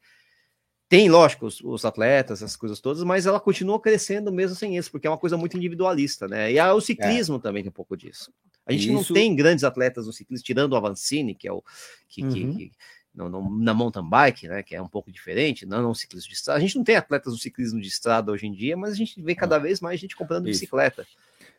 tem, 0.92 1.10
lógico, 1.10 1.46
os, 1.46 1.62
os, 1.62 1.86
atletas, 1.86 2.44
as 2.44 2.58
coisas 2.58 2.82
todas, 2.82 3.02
mas 3.02 3.26
ela 3.26 3.40
continua 3.40 3.80
crescendo 3.80 4.30
mesmo 4.30 4.58
sem 4.58 4.76
isso, 4.76 4.92
porque 4.92 5.08
é 5.08 5.10
uma 5.10 5.18
coisa 5.18 5.38
muito 5.38 5.56
individualista, 5.56 6.28
né? 6.28 6.52
E 6.52 6.60
a, 6.60 6.74
o 6.74 6.82
ciclismo 6.82 7.38
é. 7.38 7.40
também 7.40 7.64
tem 7.64 7.70
um 7.70 7.74
pouco 7.74 7.96
disso. 7.96 8.30
A 8.66 8.74
gente 8.74 8.84
isso... 8.84 8.94
não 8.94 9.04
tem 9.04 9.34
grandes 9.34 9.64
atletas 9.64 10.06
no 10.06 10.12
ciclismo, 10.12 10.44
tirando 10.44 10.74
o 10.74 10.76
Avancini, 10.76 11.34
que 11.34 11.48
é 11.48 11.52
o 11.54 11.64
que, 12.10 12.24
uhum. 12.24 12.30
que, 12.30 12.54
que 12.54 12.72
no, 13.16 13.30
no, 13.30 13.60
na 13.60 13.74
mountain 13.74 14.04
bike, 14.04 14.50
né? 14.50 14.64
Que 14.64 14.76
é 14.76 14.82
um 14.82 14.88
pouco 14.90 15.10
diferente, 15.10 15.66
não 15.66 15.82
no 15.82 15.96
ciclismo 15.96 16.28
de 16.28 16.36
estrada. 16.36 16.58
A 16.58 16.62
gente 16.62 16.76
não 16.76 16.84
tem 16.84 16.98
atletas 16.98 17.32
no 17.32 17.40
ciclismo 17.40 17.80
de 17.80 17.88
estrada 17.88 18.30
hoje 18.30 18.48
em 18.48 18.52
dia, 18.52 18.76
mas 18.76 18.92
a 18.92 18.96
gente 18.96 19.22
vê 19.22 19.34
cada 19.34 19.58
vez 19.58 19.80
mais 19.80 19.98
gente 19.98 20.16
comprando 20.16 20.50
isso. 20.50 20.60
bicicleta. 20.60 21.08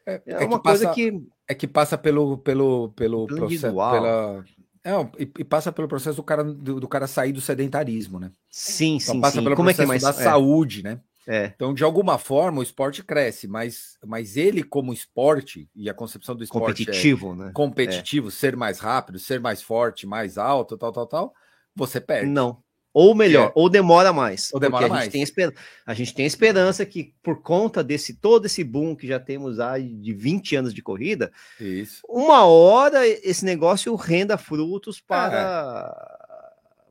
É, 0.05 0.20
é, 0.27 0.43
é 0.43 0.44
uma 0.44 0.61
coisa 0.61 0.85
passa, 0.85 0.94
que 0.94 1.23
é 1.53 1.55
que 1.55 1.69
passa 1.69 1.97
pelo 1.97 2.39
pelo 2.39 2.91
pelo, 2.91 3.27
processo, 3.27 3.62
pela 3.62 4.45
é, 4.85 4.91
e, 5.19 5.31
e, 5.39 5.45
passa 5.45 5.70
pelo 5.70 5.87
processo 5.87 6.16
do 6.16 6.24
cara, 6.24 6.43
do, 6.43 6.81
do, 6.81 6.89
cara 6.89 7.07
sair 7.07 7.33
do 7.33 7.41
sedentarismo, 7.41 8.19
né? 8.19 8.33
Sim, 8.51 8.97
então, 8.97 9.15
sim, 9.15 9.20
passa 9.20 9.39
sim. 9.39 9.45
pelo 9.45 9.55
Como 9.55 9.69
processo 9.69 9.83
é 9.83 9.85
que 9.85 9.87
é 9.87 10.01
mais... 10.01 10.03
da 10.03 10.11
é. 10.11 10.24
saúde, 10.24 10.83
né? 10.83 11.01
É. 11.24 11.53
Então, 11.55 11.73
de 11.73 11.85
alguma 11.85 12.19
forma, 12.19 12.59
o 12.59 12.62
esporte 12.65 13.03
cresce, 13.05 13.47
mas, 13.47 13.97
mas 14.05 14.37
ele, 14.37 14.62
como 14.65 14.93
esporte, 14.93 15.70
e 15.73 15.89
a 15.89 15.95
concepção 15.95 16.35
do 16.35 16.43
esporte 16.43 16.85
competitivo, 16.85 17.33
é 17.33 17.37
né? 17.37 17.51
competitivo, 17.55 18.29
ser 18.29 18.57
mais 18.57 18.81
rápido, 18.81 19.20
ser 19.20 19.39
mais 19.39 19.62
forte, 19.62 20.05
mais 20.05 20.37
alto, 20.37 20.77
tal, 20.77 20.91
tal, 20.91 21.07
tal, 21.07 21.35
você 21.77 22.01
perde. 22.01 22.29
Não. 22.29 22.61
Ou 22.94 23.14
melhor, 23.14 23.48
é. 23.48 23.52
ou 23.55 23.70
demora 23.70 24.12
mais. 24.12 24.51
Ou 24.52 24.60
demora 24.60 24.86
a 24.86 24.89
mais. 24.89 25.05
Gente 25.05 25.12
tem 25.12 25.23
esper... 25.23 25.55
A 25.86 25.94
gente 25.94 26.14
tem 26.14 26.27
esperança 26.27 26.85
que, 26.85 27.14
por 27.23 27.40
conta 27.40 27.82
desse 27.82 28.14
todo 28.14 28.47
esse 28.47 28.62
boom 28.62 28.94
que 28.94 29.06
já 29.06 29.19
temos 29.19 29.59
aí 29.59 29.89
de 29.94 30.12
20 30.12 30.56
anos 30.56 30.74
de 30.74 30.82
corrida, 30.82 31.32
Isso. 31.59 32.02
uma 32.09 32.44
hora 32.44 33.06
esse 33.06 33.44
negócio 33.44 33.94
renda 33.94 34.36
frutos 34.36 35.01
para. 35.01 36.19
É. 36.19 36.23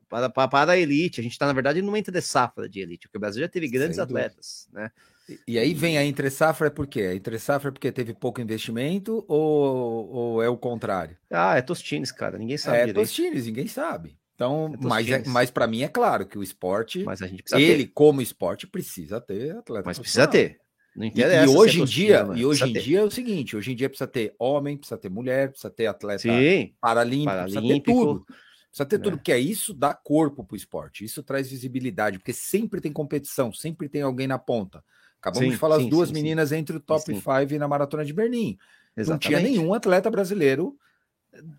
Para, 0.08 0.28
para, 0.28 0.46
para, 0.46 0.72
a 0.72 0.76
elite, 0.76 1.20
a 1.20 1.22
gente 1.22 1.32
está, 1.32 1.46
na 1.46 1.54
verdade, 1.54 1.80
numa 1.80 1.98
entre 1.98 2.20
safra 2.20 2.68
de 2.68 2.80
elite, 2.80 3.08
porque 3.08 3.16
o 3.16 3.20
Brasil 3.20 3.40
já 3.40 3.48
teve 3.48 3.66
grandes 3.66 3.96
Sem 3.96 4.04
atletas, 4.04 4.68
né? 4.70 4.90
E, 5.26 5.40
e 5.48 5.58
aí 5.58 5.72
vem 5.72 5.96
a 5.96 6.04
entre 6.04 6.28
safra, 6.28 6.70
por 6.70 6.86
quê? 6.86 7.00
A 7.00 7.14
entre 7.14 7.38
safra 7.38 7.70
é 7.70 7.72
porque 7.72 7.90
teve 7.90 8.12
pouco 8.12 8.38
investimento 8.38 9.24
ou, 9.26 10.10
ou 10.10 10.42
é 10.42 10.50
o 10.50 10.56
contrário? 10.58 11.16
Ah, 11.30 11.56
é 11.56 11.62
Tostines, 11.62 12.12
cara, 12.12 12.36
ninguém 12.36 12.58
sabe. 12.58 12.76
É 12.76 12.80
direito. 12.80 12.96
Tostines, 12.96 13.46
ninguém 13.46 13.66
sabe. 13.66 14.14
Então, 14.34 14.72
é 14.74 14.76
mas, 14.80 15.08
é, 15.08 15.22
mas 15.26 15.50
para 15.50 15.66
mim 15.66 15.82
é 15.82 15.88
claro 15.88 16.26
que 16.26 16.38
o 16.38 16.42
esporte, 16.42 17.04
ele 17.52 17.84
ter. 17.84 17.90
como 17.92 18.20
esporte 18.20 18.66
precisa 18.66 19.20
ter 19.20 19.56
atleta. 19.56 19.84
Mas 19.86 19.98
precisa 19.98 20.26
ter. 20.26 20.60
Não 20.94 21.06
interessa. 21.06 21.50
E, 21.50 21.54
e 21.54 21.56
hoje 21.56 21.80
em 21.80 21.84
dia, 21.84 22.28
e 22.34 22.44
hoje 22.44 22.64
em 22.64 22.72
dia 22.72 23.00
é 23.00 23.02
o 23.02 23.10
seguinte, 23.10 23.56
hoje 23.56 23.72
em 23.72 23.76
dia 23.76 23.88
precisa 23.88 24.06
ter 24.06 24.34
homem, 24.38 24.76
precisa 24.76 24.98
ter 24.98 25.08
mulher, 25.08 25.50
precisa 25.50 25.70
ter 25.70 25.86
atleta 25.86 26.22
Sim, 26.22 26.74
paralímpico, 26.80 27.30
paralímpico, 27.30 27.62
precisa 27.62 27.82
ter 27.82 27.92
tudo. 27.92 28.26
Precisa 28.68 28.86
ter 28.86 28.98
tudo, 28.98 29.16
porque 29.18 29.32
é 29.32 29.38
isso 29.38 29.74
dá 29.74 29.92
corpo 29.94 30.44
para 30.44 30.54
o 30.54 30.56
esporte, 30.56 31.04
isso 31.04 31.22
traz 31.22 31.50
visibilidade, 31.50 32.18
porque 32.18 32.32
sempre 32.32 32.80
tem 32.80 32.92
competição, 32.92 33.52
sempre 33.52 33.88
tem 33.88 34.02
alguém 34.02 34.26
na 34.26 34.38
ponta. 34.38 34.82
Acabamos 35.20 35.46
sim, 35.46 35.52
de 35.52 35.58
falar 35.58 35.76
sim, 35.76 35.84
as 35.84 35.90
duas 35.90 36.08
sim, 36.08 36.14
meninas 36.14 36.52
entre 36.52 36.76
o 36.76 36.80
top 36.80 37.04
5 37.04 37.22
na 37.58 37.68
maratona 37.68 38.04
de 38.04 38.12
Berlim. 38.12 38.58
Exatamente. 38.96 39.08
Não 39.08 39.18
tinha 39.18 39.40
nenhum 39.40 39.72
atleta 39.72 40.10
brasileiro 40.10 40.76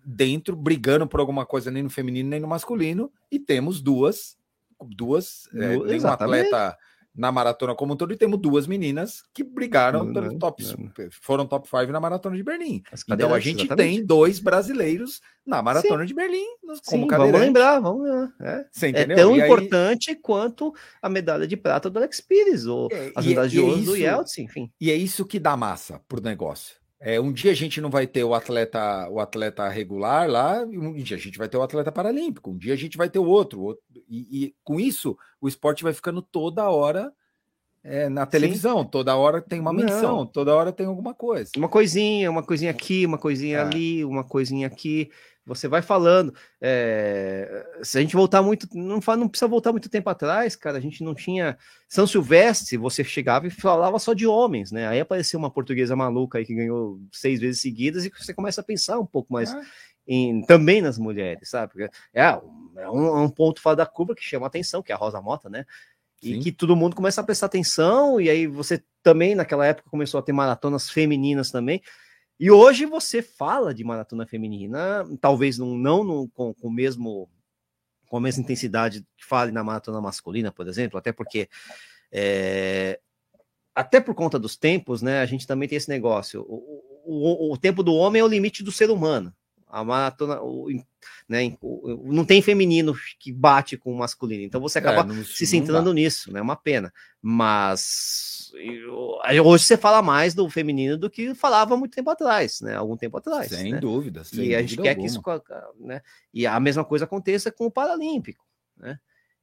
dentro, 0.04 0.54
brigando 0.54 1.06
por 1.06 1.20
alguma 1.20 1.44
coisa 1.44 1.70
nem 1.70 1.82
no 1.82 1.90
feminino 1.90 2.28
nem 2.28 2.40
no 2.40 2.48
masculino, 2.48 3.10
e 3.30 3.38
temos 3.38 3.80
duas, 3.80 4.36
duas, 4.80 5.48
é, 5.54 5.76
nenhum 5.76 6.06
atleta 6.06 6.76
na 7.14 7.30
maratona 7.30 7.76
como 7.76 7.94
um 7.94 7.96
todo, 7.96 8.12
e 8.12 8.16
temos 8.16 8.40
duas 8.40 8.66
meninas 8.66 9.22
que 9.32 9.44
brigaram 9.44 10.04
não, 10.04 10.36
top, 10.36 10.64
não. 10.64 10.90
foram 11.12 11.46
top 11.46 11.68
5 11.68 11.92
na 11.92 12.00
maratona 12.00 12.36
de 12.36 12.42
Berlim. 12.42 12.82
Então 13.08 13.32
a 13.32 13.38
gente 13.38 13.64
exatamente. 13.64 13.98
tem 13.98 14.04
dois 14.04 14.40
brasileiros 14.40 15.20
na 15.46 15.62
maratona 15.62 16.02
Sim. 16.02 16.08
de 16.08 16.14
Berlim 16.14 16.44
como 16.84 17.04
Sim, 17.04 17.06
Vamos 17.06 17.40
lembrar, 17.40 17.78
vamos 17.78 18.02
lembrar. 18.02 18.32
É, 18.40 18.66
é 18.82 19.14
tão 19.14 19.36
e 19.36 19.40
importante 19.40 20.10
aí... 20.10 20.16
quanto 20.16 20.74
a 21.00 21.08
medalha 21.08 21.46
de 21.46 21.56
prata 21.56 21.88
do 21.88 21.98
Alex 21.98 22.20
Pires, 22.20 22.66
ou 22.66 22.88
é, 22.90 23.12
as 23.14 23.24
medalhas 23.24 23.52
de 23.52 23.58
é 23.58 23.62
ouro 23.62 23.82
do 23.82 23.96
Yeltsin, 23.96 24.42
enfim. 24.42 24.72
E 24.80 24.90
é 24.90 24.96
isso 24.96 25.24
que 25.24 25.38
dá 25.38 25.56
massa 25.56 26.00
pro 26.08 26.20
negócio. 26.20 26.83
É, 27.06 27.20
um 27.20 27.30
dia 27.30 27.50
a 27.50 27.54
gente 27.54 27.82
não 27.82 27.90
vai 27.90 28.06
ter 28.06 28.24
o 28.24 28.32
atleta, 28.32 29.10
o 29.10 29.20
atleta 29.20 29.68
regular 29.68 30.26
lá, 30.26 30.64
e 30.64 30.78
um 30.78 30.94
dia 30.94 31.18
a 31.18 31.20
gente 31.20 31.36
vai 31.36 31.46
ter 31.46 31.58
o 31.58 31.62
atleta 31.62 31.92
paralímpico, 31.92 32.50
um 32.50 32.56
dia 32.56 32.72
a 32.72 32.76
gente 32.76 32.96
vai 32.96 33.10
ter 33.10 33.18
o 33.18 33.26
outro. 33.26 33.60
outro 33.60 33.82
e, 34.08 34.44
e, 34.46 34.54
com 34.64 34.80
isso, 34.80 35.14
o 35.38 35.46
esporte 35.46 35.82
vai 35.82 35.92
ficando 35.92 36.22
toda 36.22 36.70
hora 36.70 37.12
é, 37.82 38.08
na 38.08 38.24
televisão, 38.24 38.80
Sim. 38.80 38.88
toda 38.88 39.14
hora 39.14 39.42
tem 39.42 39.60
uma 39.60 39.70
menção, 39.70 40.16
não. 40.20 40.26
toda 40.26 40.54
hora 40.54 40.72
tem 40.72 40.86
alguma 40.86 41.12
coisa. 41.12 41.50
Uma 41.58 41.68
coisinha, 41.68 42.30
uma 42.30 42.42
coisinha 42.42 42.70
aqui, 42.70 43.04
uma 43.04 43.18
coisinha 43.18 43.58
é. 43.58 43.60
ali, 43.60 44.02
uma 44.02 44.24
coisinha 44.24 44.66
aqui. 44.66 45.10
Você 45.46 45.68
vai 45.68 45.82
falando. 45.82 46.34
É, 46.60 47.66
se 47.82 47.98
a 47.98 48.00
gente 48.00 48.16
voltar 48.16 48.42
muito, 48.42 48.66
não, 48.72 48.98
não 49.16 49.28
precisa 49.28 49.48
voltar 49.48 49.72
muito 49.72 49.88
tempo 49.90 50.08
atrás, 50.08 50.56
cara. 50.56 50.78
A 50.78 50.80
gente 50.80 51.04
não 51.04 51.14
tinha 51.14 51.58
São 51.88 52.06
Silvestre. 52.06 52.76
Você 52.78 53.04
chegava 53.04 53.46
e 53.46 53.50
falava 53.50 53.98
só 53.98 54.14
de 54.14 54.26
homens, 54.26 54.72
né? 54.72 54.88
Aí 54.88 55.00
apareceu 55.00 55.38
uma 55.38 55.50
portuguesa 55.50 55.94
maluca 55.94 56.38
aí 56.38 56.46
que 56.46 56.54
ganhou 56.54 56.98
seis 57.12 57.40
vezes 57.40 57.60
seguidas 57.60 58.04
e 58.06 58.10
você 58.10 58.32
começa 58.32 58.60
a 58.60 58.64
pensar 58.64 58.98
um 58.98 59.06
pouco 59.06 59.32
mais. 59.32 59.52
É. 59.52 59.60
Em, 60.06 60.42
também 60.42 60.82
nas 60.82 60.98
mulheres, 60.98 61.48
sabe? 61.48 61.84
É, 62.12 62.22
é 62.22 62.90
um, 62.90 63.06
é 63.06 63.20
um 63.22 63.30
ponto 63.30 63.58
fora 63.58 63.76
da 63.76 63.86
curva 63.86 64.14
que 64.14 64.22
chama 64.22 64.46
atenção, 64.46 64.82
que 64.82 64.92
é 64.92 64.94
a 64.94 64.98
Rosa 64.98 65.18
Mota, 65.18 65.48
né? 65.48 65.64
E 66.22 66.34
Sim. 66.34 66.40
que 66.40 66.52
todo 66.52 66.76
mundo 66.76 66.94
começa 66.94 67.22
a 67.22 67.24
prestar 67.24 67.46
atenção, 67.46 68.20
e 68.20 68.28
aí 68.28 68.46
você 68.46 68.82
também, 69.02 69.34
naquela 69.34 69.66
época, 69.66 69.90
começou 69.90 70.18
a 70.18 70.22
ter 70.22 70.32
maratonas 70.32 70.90
femininas 70.90 71.50
também. 71.50 71.82
E 72.38 72.50
hoje 72.50 72.84
você 72.84 73.22
fala 73.22 73.72
de 73.72 73.84
maratona 73.84 74.26
feminina, 74.26 75.04
talvez 75.20 75.58
não, 75.58 75.76
não 75.76 76.28
com, 76.28 76.52
com, 76.54 76.68
o 76.68 76.72
mesmo, 76.72 77.28
com 78.08 78.16
a 78.16 78.20
mesma 78.20 78.42
intensidade 78.42 79.06
que 79.16 79.24
fale 79.24 79.52
na 79.52 79.62
maratona 79.62 80.00
masculina, 80.00 80.50
por 80.50 80.66
exemplo, 80.66 80.98
até 80.98 81.12
porque 81.12 81.48
é, 82.10 83.00
até 83.74 84.00
por 84.00 84.14
conta 84.14 84.38
dos 84.38 84.56
tempos, 84.56 85.02
né? 85.02 85.20
A 85.20 85.26
gente 85.26 85.46
também 85.46 85.68
tem 85.68 85.76
esse 85.76 85.88
negócio. 85.88 86.42
O, 86.48 86.82
o, 87.04 87.52
o 87.52 87.58
tempo 87.58 87.82
do 87.82 87.94
homem 87.94 88.20
é 88.20 88.24
o 88.24 88.28
limite 88.28 88.62
do 88.62 88.70
ser 88.70 88.90
humano. 88.90 89.34
A 89.66 89.82
maratona, 89.82 90.40
o, 90.40 90.68
né, 91.28 91.56
não 92.04 92.24
tem 92.24 92.40
feminino 92.40 92.94
que 93.18 93.32
bate 93.32 93.76
com 93.76 93.92
o 93.92 93.98
masculino, 93.98 94.42
então 94.44 94.60
você 94.60 94.78
acaba 94.78 95.00
é, 95.00 95.14
não, 95.14 95.24
se 95.24 95.46
centrando 95.46 95.92
nisso, 95.92 96.32
né? 96.32 96.40
É 96.40 96.42
uma 96.42 96.56
pena. 96.56 96.92
Mas 97.20 98.52
hoje 99.42 99.64
você 99.64 99.76
fala 99.76 100.02
mais 100.02 100.34
do 100.34 100.48
feminino 100.48 100.96
do 100.96 101.10
que 101.10 101.34
falava 101.34 101.76
muito 101.76 101.94
tempo 101.94 102.10
atrás, 102.10 102.60
né? 102.60 102.74
Algum 102.76 102.96
tempo 102.96 103.16
atrás. 103.16 103.48
Sem 103.48 103.72
né? 103.72 103.80
dúvida. 103.80 104.24
Sem 104.24 104.44
e 104.44 104.54
a 104.54 104.60
gente 104.60 104.76
quer 104.76 104.90
alguma. 104.90 105.06
que 105.06 105.10
isso, 105.10 105.22
né? 105.80 106.02
E 106.32 106.46
a 106.46 106.58
mesma 106.60 106.84
coisa 106.84 107.04
aconteça 107.04 107.50
com 107.50 107.66
o 107.66 107.70
Paralímpico, 107.70 108.44
né? 108.76 108.98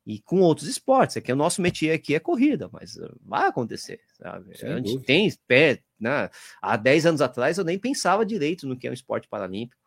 E 0.06 0.20
com 0.20 0.42
outros 0.42 0.68
esportes, 0.68 1.18
é 1.18 1.22
que 1.22 1.32
o 1.32 1.36
nosso 1.36 1.62
métier 1.62 1.96
aqui 1.96 2.16
é 2.16 2.20
corrida, 2.20 2.70
mas 2.72 2.98
vai 3.22 3.48
acontecer, 3.48 4.02
sabe? 4.18 4.58
Sem 4.58 4.70
a 4.70 4.78
gente 4.78 4.86
dúvida. 4.86 5.06
tem 5.06 5.32
pé, 5.48 5.84
né? 6.00 6.30
Há 6.60 6.76
10 6.76 7.06
anos 7.06 7.22
atrás 7.22 7.58
eu 7.58 7.64
nem 7.64 7.78
pensava 7.78 8.26
direito 8.26 8.68
no 8.68 8.78
que 8.78 8.88
é 8.88 8.90
um 8.90 8.96
esporte 8.96 9.28
paralímpico. 9.28 9.81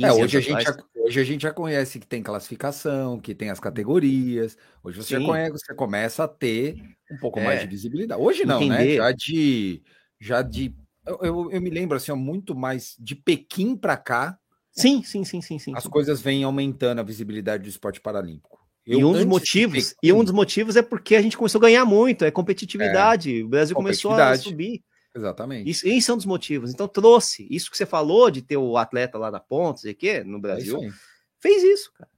É, 0.00 0.12
hoje, 0.12 0.36
a 0.36 0.40
gente 0.40 0.62
já, 0.62 0.76
hoje 0.96 1.20
a 1.20 1.24
gente 1.24 1.42
já 1.42 1.52
conhece 1.52 2.00
que 2.00 2.06
tem 2.06 2.22
classificação, 2.22 3.18
que 3.18 3.34
tem 3.34 3.50
as 3.50 3.60
categorias. 3.60 4.56
Hoje 4.82 5.02
você, 5.02 5.20
já 5.20 5.24
conhece, 5.24 5.52
você 5.52 5.74
começa 5.74 6.24
a 6.24 6.28
ter 6.28 6.76
um 7.10 7.18
pouco 7.18 7.38
é. 7.38 7.44
mais 7.44 7.60
de 7.60 7.66
visibilidade. 7.66 8.20
Hoje 8.20 8.44
não, 8.44 8.60
né? 8.60 8.66
Entender. 8.66 8.88
né? 8.88 8.96
Já 8.96 9.12
de. 9.12 9.82
Já 10.20 10.42
de 10.42 10.74
eu, 11.06 11.18
eu, 11.22 11.50
eu, 11.52 11.60
me 11.60 11.70
lembro 11.70 11.96
assim, 11.96 12.12
muito 12.12 12.54
mais 12.54 12.96
de 12.98 13.14
Pequim 13.14 13.76
para 13.76 13.96
cá. 13.96 14.38
Sim, 14.72 15.02
sim, 15.02 15.24
sim, 15.24 15.40
sim, 15.40 15.58
sim. 15.58 15.72
As 15.76 15.84
sim. 15.84 15.90
coisas 15.90 16.20
vêm 16.20 16.44
aumentando 16.44 17.00
a 17.00 17.04
visibilidade 17.04 17.62
do 17.62 17.68
esporte 17.68 18.00
paralímpico. 18.00 18.58
Eu, 18.86 19.00
e 19.00 19.04
um 19.04 19.12
dos 19.12 19.24
motivos, 19.24 19.94
e 20.02 20.12
um 20.12 20.22
dos 20.22 20.32
motivos 20.32 20.76
é 20.76 20.82
porque 20.82 21.16
a 21.16 21.22
gente 21.22 21.36
começou 21.38 21.58
a 21.58 21.62
ganhar 21.62 21.84
muito, 21.84 22.24
é 22.24 22.30
competitividade. 22.30 23.40
É, 23.40 23.44
o 23.44 23.48
Brasil 23.48 23.74
começou 23.74 24.12
a 24.12 24.36
subir. 24.36 24.82
Exatamente. 25.14 25.70
Isso, 25.70 25.86
isso 25.86 26.10
é 26.10 26.14
um 26.14 26.16
dos 26.16 26.26
motivos. 26.26 26.72
Então 26.72 26.88
trouxe 26.88 27.46
isso 27.48 27.70
que 27.70 27.76
você 27.76 27.86
falou 27.86 28.30
de 28.30 28.42
ter 28.42 28.56
o 28.56 28.76
atleta 28.76 29.16
lá 29.16 29.30
da 29.30 29.38
ponta, 29.38 29.80
sei 29.80 29.94
que 29.94 30.24
no 30.24 30.40
Brasil, 30.40 30.82
é 30.82 30.90
fez 31.38 31.62
isso, 31.62 31.92
cara. 31.92 32.10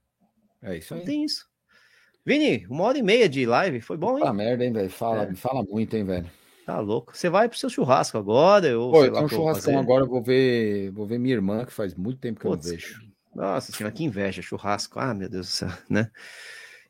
É 0.63 0.77
isso 0.77 0.93
aí. 0.93 1.01
tem 1.01 1.23
isso. 1.23 1.45
Vini, 2.25 2.65
uma 2.69 2.83
hora 2.83 2.97
e 2.97 3.03
meia 3.03 3.29
de 3.29 3.45
live, 3.45 3.79
foi 3.79 3.95
bom, 3.95 4.17
hein? 4.17 4.33
Merda, 4.33 4.65
hein, 4.65 4.73
velho? 4.73 4.89
Fala, 4.89 5.23
é. 5.23 5.35
fala 5.35 5.63
muito, 5.63 5.95
hein, 5.95 6.03
velho? 6.03 6.29
Tá 6.65 6.79
louco. 6.79 7.15
Você 7.15 7.29
vai 7.29 7.47
pro 7.47 7.57
seu 7.57 7.69
churrasco 7.69 8.17
agora? 8.17 8.67
Eu, 8.67 8.89
Pô, 8.91 9.05
eu 9.05 9.13
tenho 9.13 9.25
um 9.25 9.29
churrascão 9.29 9.79
agora, 9.79 10.03
eu 10.03 10.09
vou 10.09 10.21
ver, 10.21 10.91
vou 10.91 11.05
ver 11.05 11.19
minha 11.19 11.35
irmã, 11.35 11.65
que 11.65 11.71
faz 11.71 11.95
muito 11.95 12.19
tempo 12.19 12.39
que 12.41 12.45
Putz, 12.45 12.65
eu 12.65 12.73
não 12.73 12.79
vejo. 12.79 13.07
Nossa 13.33 13.71
senhora, 13.71 13.93
que 13.95 14.03
inveja, 14.03 14.41
churrasco. 14.41 14.99
Ah, 14.99 15.13
meu 15.13 15.29
Deus 15.29 15.47
do 15.47 15.51
céu, 15.51 15.69
né? 15.89 16.11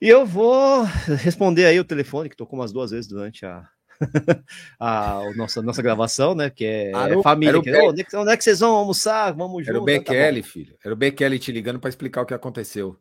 E 0.02 0.08
eu 0.08 0.26
vou 0.26 0.84
responder 1.22 1.66
aí 1.66 1.80
o 1.80 1.86
telefone, 1.86 2.30
que 2.30 2.36
tocou 2.36 2.58
umas 2.58 2.72
duas 2.72 2.90
vezes 2.90 3.08
durante 3.08 3.46
a, 3.46 3.70
a, 4.80 5.20
a 5.20 5.34
nossa, 5.34 5.62
nossa 5.62 5.82
gravação, 5.82 6.36
né? 6.36 6.50
Que 6.50 6.66
é, 6.66 6.92
é 6.92 7.22
família. 7.22 7.62
Que, 7.62 7.72
oh, 7.72 7.90
onde, 7.90 8.02
é 8.02 8.04
que, 8.04 8.16
onde, 8.16 8.32
é 8.32 8.38
que, 8.38 8.44
vocês 8.44 8.60
vão 8.60 8.76
almoçar? 8.76 9.32
Vamos 9.34 9.66
junto. 9.66 9.70
Era 9.70 9.80
o 9.80 9.86
Bekele, 9.86 10.42
tá 10.42 10.48
filho. 10.48 10.76
Era 10.84 10.94
o 10.94 10.98
Bekele 10.98 11.40
te 11.40 11.52
ligando 11.52 11.80
para 11.80 11.90
explicar 11.90 12.22
o 12.22 12.26
que 12.26 12.34
aconteceu. 12.34 12.98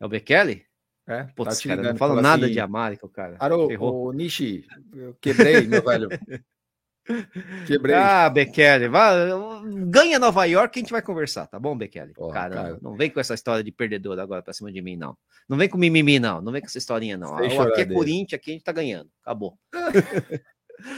É 0.00 0.06
o 0.06 0.08
Bekele? 0.08 0.64
É, 1.06 1.24
Putz, 1.34 1.60
tá 1.60 1.68
cara, 1.68 1.82
não 1.82 1.96
fala 1.96 2.22
nada 2.22 2.44
assim, 2.46 2.52
de 2.52 2.60
América, 2.60 3.08
cara. 3.08 3.36
Aro, 3.40 3.66
o 3.80 4.12
Nishi, 4.12 4.64
eu 4.94 5.16
quebrei, 5.20 5.66
meu 5.66 5.82
velho. 5.82 6.08
Quebrei. 7.66 7.94
Ah, 7.94 8.30
Bekele, 8.30 8.88
vai, 8.88 9.14
ganha 9.86 10.18
Nova 10.18 10.44
York, 10.44 10.78
a 10.78 10.82
gente 10.82 10.92
vai 10.92 11.02
conversar, 11.02 11.46
tá 11.46 11.58
bom, 11.58 11.76
Bekele? 11.76 12.12
cara, 12.32 12.54
cara, 12.54 12.78
não 12.80 12.96
vem 12.96 13.10
com 13.10 13.18
essa 13.18 13.34
história 13.34 13.64
de 13.64 13.72
perdedor 13.72 14.18
agora 14.18 14.42
pra 14.42 14.52
cima 14.52 14.70
de 14.70 14.80
mim, 14.80 14.96
não. 14.96 15.16
Não 15.48 15.56
vem 15.56 15.68
com 15.68 15.76
mimimi, 15.76 16.18
não. 16.18 16.40
Não 16.40 16.52
vem 16.52 16.60
com 16.60 16.66
essa 16.66 16.78
historinha, 16.78 17.16
não. 17.16 17.36
Aqui 17.36 17.80
é 17.80 17.86
Corinthians, 17.86 18.34
aqui 18.34 18.50
a 18.50 18.54
gente 18.54 18.64
tá 18.64 18.72
ganhando. 18.72 19.10
Acabou. 19.22 19.58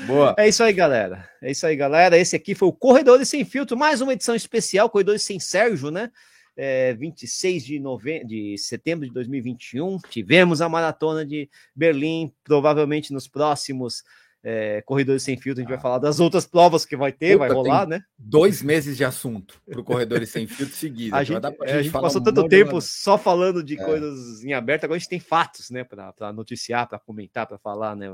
Boa. 0.06 0.34
É 0.38 0.48
isso 0.48 0.62
aí, 0.62 0.72
galera. 0.72 1.28
É 1.42 1.50
isso 1.50 1.66
aí, 1.66 1.76
galera. 1.76 2.16
Esse 2.16 2.36
aqui 2.36 2.54
foi 2.54 2.68
o 2.68 2.72
Corredores 2.72 3.28
Sem 3.28 3.44
Filtro, 3.44 3.76
mais 3.76 4.00
uma 4.00 4.12
edição 4.12 4.34
especial, 4.34 4.88
Corredores 4.88 5.22
Sem 5.22 5.38
Sérgio, 5.38 5.90
né? 5.90 6.10
É, 6.56 6.94
26 6.94 7.64
de, 7.64 7.80
nove... 7.80 8.24
de 8.24 8.56
setembro 8.56 9.06
de 9.06 9.12
2021. 9.12 9.98
Tivemos 10.08 10.62
a 10.62 10.68
maratona 10.68 11.24
de 11.24 11.50
Berlim, 11.74 12.32
provavelmente 12.44 13.12
nos 13.12 13.26
próximos 13.26 14.04
é, 14.44 14.82
Corredores 14.82 15.22
Sem 15.22 15.38
Filtro, 15.38 15.60
a 15.60 15.62
gente 15.62 15.72
ah. 15.72 15.76
vai 15.76 15.82
falar 15.82 15.98
das 15.98 16.20
outras 16.20 16.46
provas 16.46 16.84
que 16.84 16.94
vai 16.94 17.10
ter, 17.10 17.32
Puta, 17.32 17.38
vai 17.38 17.50
rolar, 17.50 17.88
né? 17.88 18.04
Dois 18.18 18.62
meses 18.62 18.94
de 18.94 19.04
assunto 19.04 19.60
para 19.66 19.80
o 19.80 19.84
Corredores 19.84 20.28
Sem 20.28 20.46
Filtro 20.46 20.76
seguido. 20.76 21.16
A 21.16 21.24
gente, 21.24 21.42
gente, 21.42 21.56
é, 21.62 21.72
a 21.72 21.82
gente 21.82 21.92
passou 21.92 22.20
um 22.20 22.24
tanto 22.24 22.46
tempo 22.46 22.78
só 22.82 23.16
falando 23.16 23.64
de 23.64 23.80
é. 23.80 23.82
coisas 23.82 24.44
em 24.44 24.52
aberto, 24.52 24.84
agora 24.84 24.96
a 24.96 24.98
gente 24.98 25.08
tem 25.08 25.18
fatos, 25.18 25.70
né, 25.70 25.82
para 25.82 26.32
noticiar, 26.34 26.86
para 26.86 26.98
comentar, 26.98 27.46
para 27.46 27.58
falar, 27.58 27.96
né? 27.96 28.08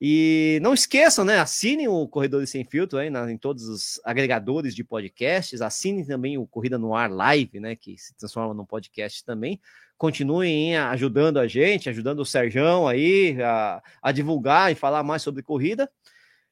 E 0.00 0.58
não 0.62 0.74
esqueçam, 0.74 1.24
né? 1.24 1.38
Assinem 1.38 1.88
o 1.88 2.06
Corredores 2.06 2.50
Sem 2.50 2.64
Filtro 2.64 2.98
aí 2.98 3.08
na, 3.08 3.30
em 3.30 3.38
todos 3.38 3.66
os 3.66 4.00
agregadores 4.04 4.74
de 4.74 4.84
podcasts. 4.84 5.62
Assinem 5.62 6.04
também 6.04 6.36
o 6.36 6.46
Corrida 6.46 6.76
no 6.76 6.94
Ar 6.94 7.10
Live, 7.10 7.60
né? 7.60 7.74
Que 7.74 7.96
se 7.96 8.14
transforma 8.14 8.52
num 8.52 8.66
podcast 8.66 9.24
também 9.24 9.58
continuem 9.96 10.76
ajudando 10.76 11.38
a 11.38 11.46
gente, 11.46 11.88
ajudando 11.88 12.20
o 12.20 12.26
Serjão 12.26 12.86
aí 12.86 13.40
a, 13.42 13.82
a 14.02 14.12
divulgar 14.12 14.70
e 14.70 14.74
falar 14.74 15.02
mais 15.02 15.22
sobre 15.22 15.42
corrida. 15.42 15.90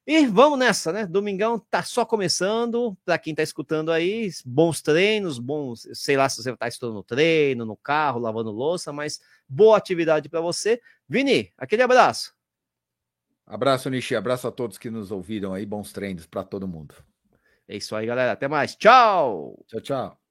E 0.07 0.27
vamos 0.27 0.59
nessa, 0.59 0.93
né? 0.93 1.07
Domingão 1.07 1.59
tá 1.59 1.83
só 1.83 2.05
começando. 2.05 2.97
Para 3.05 3.19
quem 3.19 3.35
tá 3.35 3.43
escutando 3.43 3.91
aí, 3.91 4.31
bons 4.45 4.83
treinos, 4.83 5.39
bons, 5.39 5.89
sei 5.95 6.17
lá 6.17 6.29
se 6.29 6.43
você 6.43 6.55
tá 6.55 6.69
estudando 6.69 6.97
no 6.97 7.03
treino, 7.03 7.65
no 7.65 7.77
carro, 7.77 8.21
lavando 8.21 8.51
louça, 8.51 8.93
mas 8.93 9.21
boa 9.49 9.79
atividade 9.79 10.29
para 10.29 10.43
você. 10.43 10.81
Vini, 11.09 11.51
aquele 11.57 11.83
abraço. 11.83 12.35
Abraço, 13.47 13.89
Nishi. 13.89 14.15
Abraço 14.15 14.47
a 14.47 14.53
todos 14.53 14.77
que 14.77 14.91
nos 14.91 15.11
ouviram 15.11 15.55
aí. 15.55 15.65
Bons 15.65 15.93
treinos 15.93 16.27
para 16.27 16.45
todo 16.45 16.69
mundo. 16.69 16.95
É 17.67 17.77
isso 17.77 17.97
aí, 17.97 18.07
galera. 18.07 18.33
Até 18.33 18.47
mais. 18.47 18.77
Tchau. 18.77 19.65
Tchau, 19.67 19.81
tchau. 19.81 20.24